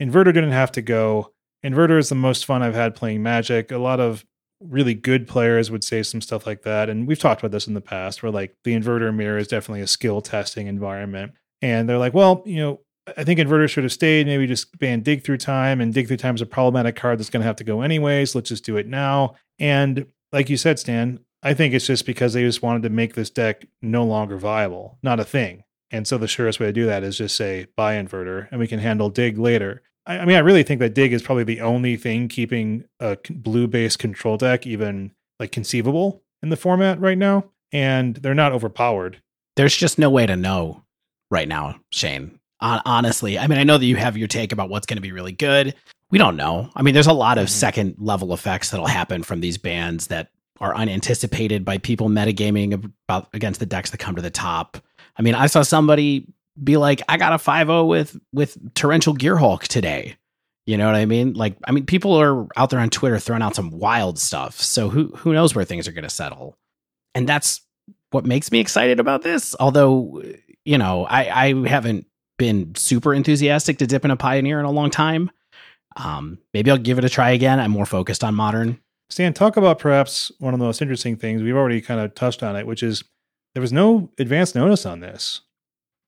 Inverter 0.00 0.32
didn't 0.32 0.52
have 0.52 0.72
to 0.72 0.82
go. 0.82 1.32
Inverter 1.64 1.98
is 1.98 2.08
the 2.08 2.14
most 2.14 2.46
fun 2.46 2.62
I've 2.62 2.74
had 2.74 2.94
playing 2.94 3.22
Magic. 3.22 3.70
A 3.70 3.78
lot 3.78 4.00
of 4.00 4.24
really 4.60 4.94
good 4.94 5.26
players 5.26 5.70
would 5.70 5.84
say 5.84 6.02
some 6.02 6.20
stuff 6.20 6.46
like 6.46 6.62
that. 6.62 6.88
And 6.88 7.06
we've 7.06 7.18
talked 7.18 7.40
about 7.40 7.50
this 7.50 7.66
in 7.66 7.74
the 7.74 7.80
past 7.80 8.22
where 8.22 8.32
like 8.32 8.56
the 8.64 8.74
inverter 8.74 9.14
mirror 9.14 9.38
is 9.38 9.48
definitely 9.48 9.80
a 9.80 9.86
skill 9.86 10.20
testing 10.20 10.66
environment. 10.66 11.32
And 11.62 11.88
they're 11.88 11.98
like, 11.98 12.14
well, 12.14 12.42
you 12.46 12.56
know, 12.56 12.80
I 13.16 13.24
think 13.24 13.40
inverter 13.40 13.68
should 13.68 13.84
have 13.84 13.92
stayed, 13.92 14.26
maybe 14.26 14.46
just 14.46 14.78
ban 14.78 15.00
dig 15.00 15.24
through 15.24 15.38
time. 15.38 15.80
And 15.80 15.92
dig 15.92 16.08
through 16.08 16.18
time 16.18 16.34
is 16.34 16.42
a 16.42 16.46
problematic 16.46 16.96
card 16.96 17.18
that's 17.18 17.30
going 17.30 17.40
to 17.40 17.46
have 17.46 17.56
to 17.56 17.64
go 17.64 17.82
anyways. 17.82 18.34
Let's 18.34 18.50
just 18.50 18.64
do 18.64 18.76
it 18.76 18.86
now. 18.86 19.34
And 19.58 20.06
like 20.32 20.48
you 20.48 20.56
said, 20.56 20.78
Stan, 20.78 21.20
I 21.42 21.54
think 21.54 21.74
it's 21.74 21.86
just 21.86 22.06
because 22.06 22.34
they 22.34 22.42
just 22.42 22.62
wanted 22.62 22.82
to 22.82 22.90
make 22.90 23.14
this 23.14 23.30
deck 23.30 23.64
no 23.80 24.04
longer 24.04 24.36
viable, 24.36 24.98
not 25.02 25.20
a 25.20 25.24
thing. 25.24 25.64
And 25.90 26.06
so 26.06 26.18
the 26.18 26.28
surest 26.28 26.60
way 26.60 26.66
to 26.66 26.72
do 26.72 26.86
that 26.86 27.02
is 27.02 27.18
just 27.18 27.36
say 27.36 27.66
buy 27.76 27.94
inverter 27.94 28.48
and 28.50 28.60
we 28.60 28.68
can 28.68 28.78
handle 28.78 29.08
dig 29.08 29.38
later. 29.38 29.82
I, 30.10 30.18
I 30.18 30.24
mean, 30.24 30.36
I 30.36 30.40
really 30.40 30.64
think 30.64 30.80
that 30.80 30.94
dig 30.94 31.12
is 31.12 31.22
probably 31.22 31.44
the 31.44 31.60
only 31.60 31.96
thing 31.96 32.28
keeping 32.28 32.84
a 32.98 33.16
blue 33.30 33.68
based 33.68 34.00
control 34.00 34.36
deck 34.36 34.66
even 34.66 35.12
like 35.38 35.52
conceivable 35.52 36.22
in 36.42 36.48
the 36.48 36.56
format 36.56 37.00
right 37.00 37.16
now. 37.16 37.44
And 37.72 38.16
they're 38.16 38.34
not 38.34 38.52
overpowered. 38.52 39.22
There's 39.54 39.76
just 39.76 39.98
no 39.98 40.10
way 40.10 40.26
to 40.26 40.36
know 40.36 40.82
right 41.30 41.46
now, 41.46 41.76
Shane. 41.92 42.40
honestly, 42.60 43.38
I 43.38 43.46
mean, 43.46 43.58
I 43.58 43.64
know 43.64 43.78
that 43.78 43.86
you 43.86 43.96
have 43.96 44.16
your 44.16 44.26
take 44.26 44.50
about 44.52 44.68
what's 44.68 44.86
going 44.86 44.96
to 44.96 45.02
be 45.02 45.12
really 45.12 45.32
good. 45.32 45.74
We 46.10 46.18
don't 46.18 46.36
know. 46.36 46.68
I 46.74 46.82
mean, 46.82 46.94
there's 46.94 47.06
a 47.06 47.12
lot 47.12 47.38
of 47.38 47.44
mm-hmm. 47.44 47.58
second 47.58 47.94
level 47.98 48.34
effects 48.34 48.70
that'll 48.70 48.86
happen 48.86 49.22
from 49.22 49.40
these 49.40 49.58
bans 49.58 50.08
that 50.08 50.30
are 50.58 50.74
unanticipated 50.74 51.64
by 51.64 51.78
people 51.78 52.08
metagaming 52.08 52.92
about 53.08 53.28
against 53.32 53.60
the 53.60 53.66
decks 53.66 53.90
that 53.90 53.98
come 53.98 54.16
to 54.16 54.22
the 54.22 54.30
top. 54.30 54.78
I 55.16 55.22
mean, 55.22 55.34
I 55.36 55.46
saw 55.46 55.62
somebody 55.62 56.26
be 56.62 56.76
like, 56.76 57.02
I 57.08 57.16
got 57.16 57.32
a 57.32 57.38
5 57.38 57.86
with 57.86 58.16
with 58.32 58.74
torrential 58.74 59.14
Gearhulk 59.14 59.62
today. 59.62 60.16
You 60.66 60.76
know 60.76 60.86
what 60.86 60.94
I 60.94 61.06
mean? 61.06 61.32
Like, 61.32 61.56
I 61.64 61.72
mean, 61.72 61.86
people 61.86 62.14
are 62.14 62.46
out 62.56 62.70
there 62.70 62.78
on 62.80 62.90
Twitter 62.90 63.18
throwing 63.18 63.42
out 63.42 63.56
some 63.56 63.70
wild 63.70 64.18
stuff. 64.18 64.60
So 64.60 64.88
who 64.88 65.08
who 65.16 65.32
knows 65.32 65.54
where 65.54 65.64
things 65.64 65.88
are 65.88 65.92
going 65.92 66.04
to 66.04 66.10
settle? 66.10 66.56
And 67.14 67.28
that's 67.28 67.62
what 68.10 68.24
makes 68.24 68.52
me 68.52 68.60
excited 68.60 69.00
about 69.00 69.22
this. 69.22 69.56
Although, 69.58 70.22
you 70.64 70.78
know, 70.78 71.06
I 71.06 71.46
I 71.46 71.68
haven't 71.68 72.06
been 72.38 72.74
super 72.74 73.12
enthusiastic 73.12 73.78
to 73.78 73.86
dip 73.86 74.04
in 74.04 74.10
a 74.10 74.16
Pioneer 74.16 74.60
in 74.60 74.64
a 74.64 74.70
long 74.70 74.90
time. 74.90 75.30
Um, 75.96 76.38
maybe 76.54 76.70
I'll 76.70 76.78
give 76.78 76.98
it 76.98 77.04
a 77.04 77.08
try 77.08 77.30
again. 77.30 77.58
I'm 77.58 77.70
more 77.70 77.86
focused 77.86 78.22
on 78.22 78.34
modern. 78.34 78.80
Stan, 79.08 79.34
talk 79.34 79.56
about 79.56 79.80
perhaps 79.80 80.30
one 80.38 80.54
of 80.54 80.60
the 80.60 80.66
most 80.66 80.80
interesting 80.80 81.16
things. 81.16 81.42
We've 81.42 81.56
already 81.56 81.80
kind 81.80 82.00
of 82.00 82.14
touched 82.14 82.44
on 82.44 82.54
it, 82.54 82.66
which 82.66 82.82
is 82.82 83.02
there 83.54 83.60
was 83.60 83.72
no 83.72 84.10
advance 84.18 84.54
notice 84.54 84.86
on 84.86 85.00
this. 85.00 85.40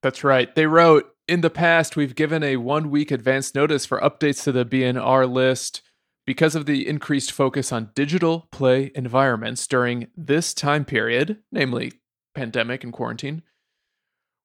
That's 0.02 0.24
right. 0.24 0.52
They 0.54 0.66
wrote 0.66 1.14
In 1.28 1.40
the 1.40 1.50
past, 1.50 1.96
we've 1.96 2.14
given 2.14 2.42
a 2.42 2.56
one 2.56 2.90
week 2.90 3.10
advance 3.10 3.54
notice 3.54 3.86
for 3.86 4.00
updates 4.00 4.42
to 4.44 4.52
the 4.52 4.66
BNR 4.66 5.30
list. 5.30 5.82
Because 6.24 6.54
of 6.54 6.66
the 6.66 6.86
increased 6.86 7.32
focus 7.32 7.72
on 7.72 7.90
digital 7.96 8.46
play 8.52 8.92
environments 8.94 9.66
during 9.66 10.06
this 10.16 10.54
time 10.54 10.84
period, 10.84 11.38
namely 11.50 11.94
pandemic 12.34 12.84
and 12.84 12.92
quarantine, 12.92 13.42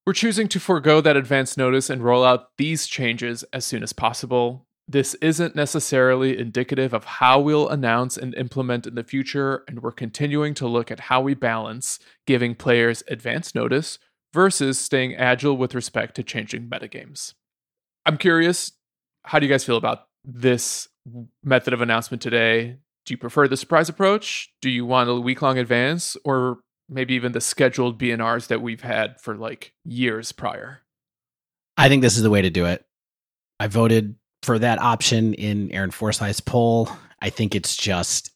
we're 0.04 0.12
choosing 0.12 0.48
to 0.48 0.58
forego 0.58 1.00
that 1.00 1.16
advance 1.16 1.56
notice 1.56 1.88
and 1.88 2.02
roll 2.02 2.24
out 2.24 2.56
these 2.56 2.86
changes 2.88 3.44
as 3.52 3.64
soon 3.64 3.84
as 3.84 3.92
possible. 3.92 4.66
This 4.88 5.14
isn't 5.16 5.54
necessarily 5.54 6.36
indicative 6.38 6.92
of 6.94 7.04
how 7.04 7.38
we'll 7.38 7.68
announce 7.68 8.16
and 8.16 8.34
implement 8.34 8.86
in 8.86 8.94
the 8.94 9.04
future, 9.04 9.62
and 9.68 9.80
we're 9.80 9.92
continuing 9.92 10.54
to 10.54 10.66
look 10.66 10.90
at 10.90 10.98
how 10.98 11.20
we 11.20 11.34
balance 11.34 12.00
giving 12.26 12.54
players 12.54 13.04
advance 13.06 13.54
notice 13.54 13.98
versus 14.32 14.78
staying 14.78 15.14
agile 15.14 15.56
with 15.56 15.74
respect 15.74 16.14
to 16.16 16.22
changing 16.22 16.68
metagames. 16.68 17.34
I'm 18.06 18.18
curious, 18.18 18.72
how 19.22 19.38
do 19.38 19.46
you 19.46 19.52
guys 19.52 19.64
feel 19.64 19.76
about 19.76 20.06
this 20.24 20.88
method 21.42 21.72
of 21.72 21.80
announcement 21.80 22.22
today? 22.22 22.78
Do 23.06 23.14
you 23.14 23.18
prefer 23.18 23.48
the 23.48 23.56
surprise 23.56 23.88
approach? 23.88 24.52
Do 24.60 24.70
you 24.70 24.84
want 24.84 25.08
a 25.08 25.14
week 25.14 25.40
long 25.42 25.58
advance 25.58 26.16
or 26.24 26.58
maybe 26.88 27.14
even 27.14 27.32
the 27.32 27.40
scheduled 27.40 27.98
BNRs 27.98 28.48
that 28.48 28.62
we've 28.62 28.82
had 28.82 29.20
for 29.20 29.36
like 29.36 29.72
years 29.84 30.32
prior? 30.32 30.82
I 31.76 31.88
think 31.88 32.02
this 32.02 32.16
is 32.16 32.22
the 32.22 32.30
way 32.30 32.42
to 32.42 32.50
do 32.50 32.66
it. 32.66 32.84
I 33.60 33.66
voted 33.66 34.16
for 34.42 34.58
that 34.58 34.80
option 34.80 35.34
in 35.34 35.70
Aaron 35.72 35.90
Forsythe's 35.90 36.40
poll. 36.40 36.88
I 37.20 37.30
think 37.30 37.54
it's 37.54 37.76
just 37.76 38.30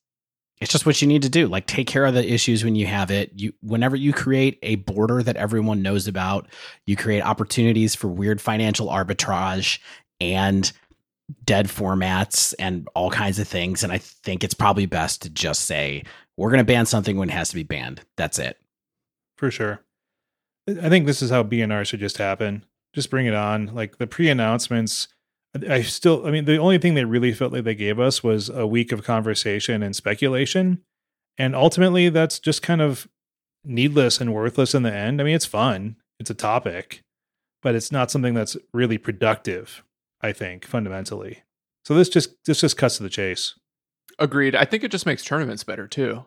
it's 0.63 0.73
just 0.73 0.87
what 0.87 1.03
you 1.03 1.09
need 1.09 1.23
to 1.23 1.29
do 1.29 1.49
like 1.49 1.67
take 1.67 1.87
care 1.87 2.07
of 2.07 2.15
the 2.15 2.33
issues 2.33 2.65
when 2.65 2.77
you 2.77 2.87
have 2.87 3.11
it. 3.11 3.33
You 3.35 3.53
whenever 3.63 3.97
you 3.97 4.13
create 4.13 4.59
a 4.63 4.77
border 4.77 5.23
that 5.23 5.37
everyone 5.37 5.83
knows 5.83 6.07
about 6.07 6.47
you 6.87 6.97
create 6.97 7.23
opportunities 7.23 7.95
for 7.95 8.09
weird 8.09 8.41
financial 8.41 8.87
arbitrage 8.89 9.81
and 10.21 10.73
dead 11.45 11.67
formats 11.67 12.55
and 12.59 12.89
all 12.95 13.11
kinds 13.11 13.39
of 13.39 13.49
things 13.49 13.83
and 13.83 13.93
i 13.93 13.99
think 13.99 14.45
it's 14.45 14.55
probably 14.55 14.87
best 14.87 15.23
to 15.23 15.31
just 15.31 15.65
say 15.65 16.03
we're 16.37 16.51
going 16.51 16.59
to 16.59 16.65
ban 16.65 16.87
something 16.87 17.17
when 17.17 17.29
it 17.29 17.33
has 17.33 17.51
to 17.51 17.55
be 17.55 17.63
banned. 17.63 18.01
That's 18.17 18.39
it. 18.39 18.59
For 19.37 19.51
sure. 19.51 19.81
I 20.69 20.89
think 20.89 21.07
this 21.07 21.23
is 21.23 21.31
how 21.31 21.43
bnr 21.43 21.85
should 21.85 22.01
just 22.01 22.19
happen. 22.19 22.65
Just 22.95 23.11
bring 23.11 23.27
it 23.27 23.35
on. 23.35 23.67
Like 23.67 23.99
the 23.99 24.07
pre-announcements 24.07 25.09
I 25.69 25.83
still, 25.83 26.27
I 26.27 26.31
mean, 26.31 26.47
the 26.47 26.57
only 26.57 26.79
thing 26.79 26.95
they 26.95 27.05
really 27.05 27.33
felt 27.33 27.53
like 27.53 27.65
they 27.65 27.75
gave 27.75 28.01
us 28.01 28.25
was 28.25 28.49
a 28.49 28.67
week 28.67 28.91
of 28.91 29.05
conversation 29.05 29.83
and 29.83 29.95
speculation. 29.95 30.83
And 31.39 31.55
ultimately, 31.55 32.09
that's 32.09 32.39
just 32.39 32.63
kind 32.63 32.81
of 32.81 33.09
needless 33.65 34.21
and 34.21 34.33
worthless 34.33 34.75
in 34.75 34.83
the 34.83 34.93
end. 34.93 35.21
I 35.21 35.25
mean, 35.25 35.35
it's 35.35 35.47
fun, 35.47 35.97
it's 36.19 36.31
a 36.31 36.35
topic, 36.35 37.03
but 37.63 37.75
it's 37.75 37.93
not 37.93 38.11
something 38.11 38.35
that's 38.35 38.57
really 38.73 38.99
productive, 38.99 39.83
I 40.21 40.33
think, 40.33 40.65
fundamentally. 40.65 41.43
So 41.85 41.95
this 41.95 42.09
just 42.09 42.31
this 42.45 42.61
just 42.61 42.77
cuts 42.77 42.97
to 42.97 43.03
the 43.03 43.11
chase. 43.11 43.55
Agreed. 44.19 44.55
I 44.55 44.65
think 44.65 44.85
it 44.85 44.91
just 44.91 45.07
makes 45.07 45.25
tournaments 45.25 45.65
better 45.65 45.87
too. 45.87 46.25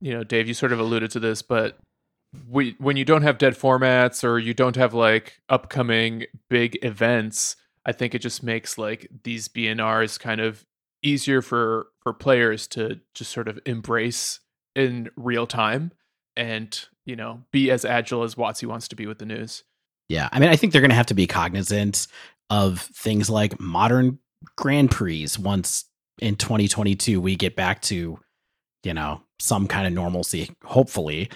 You 0.00 0.12
know, 0.12 0.24
Dave, 0.24 0.48
you 0.48 0.54
sort 0.54 0.72
of 0.72 0.78
alluded 0.80 1.10
to 1.12 1.20
this, 1.20 1.42
but 1.42 1.78
we 2.48 2.76
when 2.78 2.96
you 2.96 3.04
don't 3.04 3.22
have 3.22 3.38
dead 3.38 3.54
formats 3.54 4.22
or 4.22 4.38
you 4.38 4.54
don't 4.54 4.76
have 4.76 4.94
like 4.94 5.40
upcoming 5.48 6.26
big 6.50 6.78
events, 6.82 7.56
I 7.88 7.92
think 7.92 8.14
it 8.14 8.18
just 8.18 8.42
makes 8.42 8.76
like 8.76 9.08
these 9.24 9.48
BNRs 9.48 10.20
kind 10.20 10.42
of 10.42 10.66
easier 11.02 11.40
for 11.40 11.86
for 12.02 12.12
players 12.12 12.66
to 12.66 13.00
just 13.14 13.32
sort 13.32 13.48
of 13.48 13.58
embrace 13.64 14.40
in 14.76 15.08
real 15.16 15.46
time 15.46 15.92
and 16.36 16.78
you 17.06 17.16
know 17.16 17.44
be 17.50 17.70
as 17.70 17.86
agile 17.86 18.24
as 18.24 18.34
WotC 18.34 18.66
wants 18.68 18.88
to 18.88 18.96
be 18.96 19.06
with 19.06 19.18
the 19.18 19.24
news. 19.24 19.64
Yeah, 20.10 20.28
I 20.30 20.38
mean, 20.38 20.50
I 20.50 20.56
think 20.56 20.72
they're 20.72 20.82
going 20.82 20.90
to 20.90 20.96
have 20.96 21.06
to 21.06 21.14
be 21.14 21.26
cognizant 21.26 22.08
of 22.50 22.80
things 22.80 23.30
like 23.30 23.58
modern 23.58 24.18
Grand 24.56 24.90
Prix 24.90 25.26
once 25.40 25.86
in 26.18 26.36
2022 26.36 27.20
we 27.20 27.36
get 27.36 27.56
back 27.56 27.80
to 27.82 28.18
you 28.84 28.92
know 28.92 29.22
some 29.40 29.66
kind 29.66 29.86
of 29.86 29.94
normalcy, 29.94 30.50
hopefully. 30.62 31.30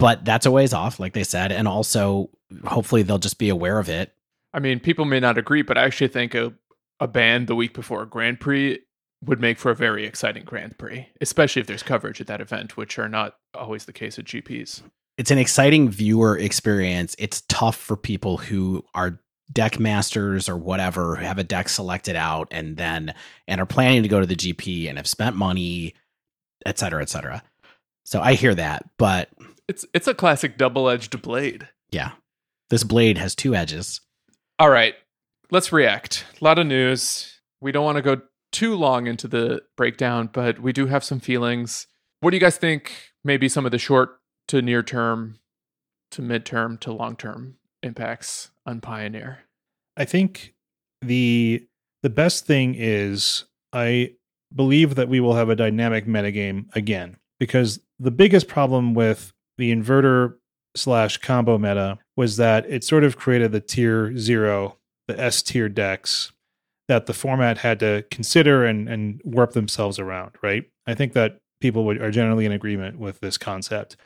But 0.00 0.24
that's 0.24 0.44
a 0.44 0.50
ways 0.50 0.74
off, 0.74 0.98
like 0.98 1.12
they 1.12 1.22
said, 1.22 1.52
and 1.52 1.68
also 1.68 2.30
hopefully 2.66 3.02
they'll 3.04 3.18
just 3.18 3.38
be 3.38 3.48
aware 3.48 3.78
of 3.78 3.88
it. 3.88 4.12
I 4.54 4.60
mean, 4.60 4.80
people 4.80 5.04
may 5.04 5.20
not 5.20 5.36
agree, 5.36 5.62
but 5.62 5.76
I 5.76 5.84
actually 5.84 6.08
think 6.08 6.34
a 6.34 6.54
a 7.00 7.08
ban 7.08 7.46
the 7.46 7.56
week 7.56 7.74
before 7.74 8.02
a 8.02 8.08
Grand 8.08 8.40
Prix 8.40 8.78
would 9.24 9.40
make 9.40 9.58
for 9.58 9.70
a 9.70 9.74
very 9.74 10.06
exciting 10.06 10.44
Grand 10.44 10.78
Prix, 10.78 11.08
especially 11.20 11.60
if 11.60 11.66
there's 11.66 11.82
coverage 11.82 12.20
at 12.20 12.28
that 12.28 12.40
event, 12.40 12.76
which 12.76 12.98
are 12.98 13.08
not 13.08 13.34
always 13.52 13.84
the 13.84 13.92
case 13.92 14.18
at 14.18 14.26
GPs. 14.26 14.82
It's 15.18 15.30
an 15.30 15.38
exciting 15.38 15.88
viewer 15.88 16.38
experience. 16.38 17.16
It's 17.18 17.42
tough 17.48 17.76
for 17.76 17.96
people 17.96 18.36
who 18.36 18.84
are 18.94 19.20
deck 19.52 19.78
masters 19.78 20.48
or 20.48 20.56
whatever 20.56 21.16
who 21.16 21.24
have 21.24 21.38
a 21.38 21.44
deck 21.44 21.68
selected 21.68 22.16
out 22.16 22.48
and 22.50 22.76
then 22.76 23.14
and 23.46 23.60
are 23.60 23.66
planning 23.66 24.02
to 24.02 24.08
go 24.08 24.20
to 24.20 24.26
the 24.26 24.36
GP 24.36 24.88
and 24.88 24.98
have 24.98 25.06
spent 25.06 25.36
money, 25.36 25.94
et 26.64 26.78
cetera, 26.78 27.02
et 27.02 27.08
cetera. 27.08 27.42
So 28.04 28.20
I 28.20 28.34
hear 28.34 28.54
that, 28.54 28.88
but 28.98 29.30
it's 29.68 29.84
it's 29.94 30.08
a 30.08 30.14
classic 30.14 30.58
double-edged 30.58 31.20
blade. 31.22 31.68
Yeah. 31.90 32.12
This 32.70 32.84
blade 32.84 33.18
has 33.18 33.34
two 33.34 33.54
edges. 33.54 34.00
All 34.58 34.70
right. 34.70 34.94
Let's 35.50 35.72
react. 35.72 36.24
A 36.40 36.44
lot 36.44 36.58
of 36.58 36.66
news. 36.66 37.40
We 37.60 37.72
don't 37.72 37.84
want 37.84 37.96
to 37.96 38.02
go 38.02 38.22
too 38.52 38.76
long 38.76 39.06
into 39.06 39.26
the 39.26 39.62
breakdown, 39.76 40.30
but 40.32 40.60
we 40.60 40.72
do 40.72 40.86
have 40.86 41.02
some 41.02 41.20
feelings. 41.20 41.86
What 42.20 42.30
do 42.30 42.36
you 42.36 42.40
guys 42.40 42.56
think 42.56 42.92
maybe 43.24 43.48
some 43.48 43.66
of 43.66 43.72
the 43.72 43.78
short 43.78 44.20
to 44.48 44.62
near 44.62 44.82
term 44.82 45.40
to 46.12 46.22
midterm 46.22 46.78
to 46.80 46.92
long 46.92 47.16
term 47.16 47.56
impacts 47.82 48.50
on 48.64 48.80
Pioneer? 48.80 49.40
I 49.96 50.04
think 50.04 50.54
the 51.02 51.66
the 52.02 52.10
best 52.10 52.46
thing 52.46 52.74
is 52.76 53.44
I 53.72 54.12
believe 54.54 54.94
that 54.94 55.08
we 55.08 55.20
will 55.20 55.34
have 55.34 55.48
a 55.48 55.56
dynamic 55.56 56.06
metagame 56.06 56.66
again 56.76 57.16
because 57.40 57.80
the 57.98 58.10
biggest 58.10 58.46
problem 58.46 58.94
with 58.94 59.32
the 59.58 59.74
inverter 59.74 60.34
slash 60.76 61.18
combo 61.18 61.58
meta 61.58 61.98
was 62.16 62.36
that 62.36 62.64
it 62.68 62.84
sort 62.84 63.04
of 63.04 63.16
created 63.16 63.52
the 63.52 63.60
tier 63.60 64.16
zero, 64.16 64.76
the 65.08 65.20
S 65.20 65.42
tier 65.42 65.68
decks 65.68 66.32
that 66.88 67.06
the 67.06 67.14
format 67.14 67.58
had 67.58 67.80
to 67.80 68.04
consider 68.10 68.64
and, 68.64 68.88
and 68.88 69.20
warp 69.24 69.52
themselves 69.52 69.98
around, 69.98 70.32
right? 70.42 70.64
I 70.86 70.94
think 70.94 71.14
that 71.14 71.40
people 71.60 71.84
would, 71.86 72.00
are 72.00 72.10
generally 72.10 72.44
in 72.44 72.52
agreement 72.52 72.98
with 72.98 73.20
this 73.20 73.38
concept. 73.38 73.96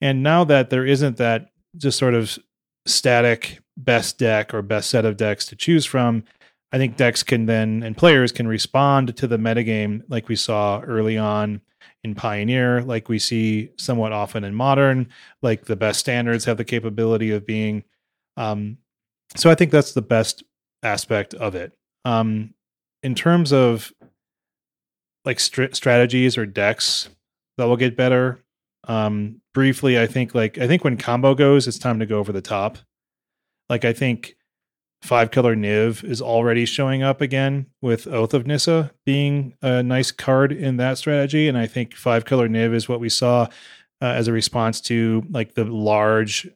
And 0.00 0.22
now 0.22 0.44
that 0.44 0.70
there 0.70 0.84
isn't 0.84 1.16
that 1.18 1.50
just 1.76 1.98
sort 1.98 2.14
of 2.14 2.38
static 2.84 3.60
best 3.76 4.18
deck 4.18 4.52
or 4.52 4.62
best 4.62 4.90
set 4.90 5.04
of 5.04 5.16
decks 5.16 5.46
to 5.46 5.56
choose 5.56 5.86
from, 5.86 6.24
I 6.72 6.78
think 6.78 6.96
decks 6.96 7.22
can 7.22 7.46
then 7.46 7.82
and 7.82 7.96
players 7.96 8.32
can 8.32 8.48
respond 8.48 9.16
to 9.16 9.26
the 9.26 9.38
metagame 9.38 10.02
like 10.08 10.28
we 10.28 10.36
saw 10.36 10.80
early 10.80 11.16
on 11.16 11.60
in 12.04 12.14
Pioneer, 12.14 12.82
like 12.82 13.08
we 13.08 13.18
see 13.18 13.70
somewhat 13.76 14.12
often 14.12 14.44
in 14.44 14.54
Modern, 14.54 15.08
like 15.42 15.64
the 15.64 15.76
best 15.76 16.00
standards 16.00 16.44
have 16.44 16.56
the 16.56 16.64
capability 16.64 17.30
of 17.30 17.46
being. 17.46 17.84
Um, 18.36 18.78
so 19.34 19.50
I 19.50 19.54
think 19.54 19.70
that's 19.70 19.92
the 19.92 20.02
best 20.02 20.42
aspect 20.82 21.34
of 21.34 21.54
it. 21.54 21.76
Um, 22.04 22.54
in 23.02 23.14
terms 23.14 23.52
of 23.52 23.92
like 25.24 25.40
st- 25.40 25.74
strategies 25.74 26.38
or 26.38 26.46
decks 26.46 27.08
that 27.56 27.64
will 27.64 27.76
get 27.76 27.96
better, 27.96 28.44
um, 28.88 29.40
briefly, 29.52 29.98
I 29.98 30.06
think 30.06 30.34
like 30.34 30.58
I 30.58 30.66
think 30.66 30.84
when 30.84 30.96
combo 30.96 31.34
goes, 31.34 31.66
it's 31.66 31.78
time 31.78 31.98
to 31.98 32.06
go 32.06 32.18
over 32.18 32.32
the 32.32 32.40
top. 32.40 32.78
Like 33.68 33.84
I 33.84 33.92
think 33.92 34.35
five 35.02 35.30
color 35.30 35.54
Niv 35.54 36.02
is 36.04 36.20
already 36.20 36.64
showing 36.64 37.02
up 37.02 37.20
again 37.20 37.66
with 37.80 38.06
Oath 38.06 38.34
of 38.34 38.46
Nissa 38.46 38.92
being 39.04 39.54
a 39.62 39.82
nice 39.82 40.10
card 40.10 40.52
in 40.52 40.76
that 40.78 40.98
strategy, 40.98 41.48
and 41.48 41.56
I 41.56 41.66
think 41.66 41.94
five 41.94 42.24
color 42.24 42.48
Niv 42.48 42.74
is 42.74 42.88
what 42.88 43.00
we 43.00 43.08
saw 43.08 43.46
uh, 44.02 44.06
as 44.06 44.28
a 44.28 44.32
response 44.32 44.80
to 44.82 45.24
like 45.30 45.54
the 45.54 45.64
large 45.64 46.48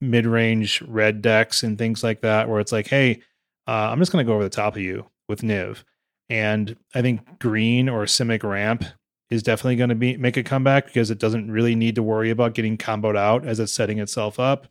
mid 0.00 0.26
range 0.26 0.82
red 0.82 1.22
decks 1.22 1.62
and 1.62 1.76
things 1.76 2.02
like 2.02 2.20
that, 2.20 2.48
where 2.48 2.60
it's 2.60 2.72
like, 2.72 2.86
hey, 2.86 3.22
uh, 3.66 3.88
I'm 3.90 3.98
just 3.98 4.12
going 4.12 4.24
to 4.24 4.28
go 4.28 4.34
over 4.34 4.44
the 4.44 4.50
top 4.50 4.76
of 4.76 4.82
you 4.82 5.06
with 5.28 5.42
Niv. 5.42 5.82
And 6.30 6.76
I 6.94 7.02
think 7.02 7.38
green 7.38 7.88
or 7.88 8.04
Simic 8.04 8.42
ramp 8.42 8.84
is 9.30 9.42
definitely 9.42 9.76
going 9.76 9.90
to 9.90 9.94
be 9.94 10.16
make 10.16 10.36
a 10.36 10.42
comeback 10.42 10.86
because 10.86 11.10
it 11.10 11.18
doesn't 11.18 11.50
really 11.50 11.74
need 11.74 11.94
to 11.96 12.02
worry 12.02 12.30
about 12.30 12.54
getting 12.54 12.78
comboed 12.78 13.16
out 13.16 13.46
as 13.46 13.60
it's 13.60 13.72
setting 13.72 13.98
itself 13.98 14.38
up. 14.38 14.66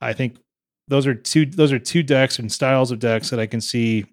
I 0.00 0.12
think 0.12 0.38
those 0.88 1.06
are 1.06 1.14
two 1.14 1.46
those 1.46 1.72
are 1.72 1.78
two 1.78 2.02
decks 2.02 2.38
and 2.38 2.50
styles 2.50 2.90
of 2.90 2.98
decks 2.98 3.30
that 3.30 3.40
I 3.40 3.46
can 3.46 3.60
see 3.60 4.06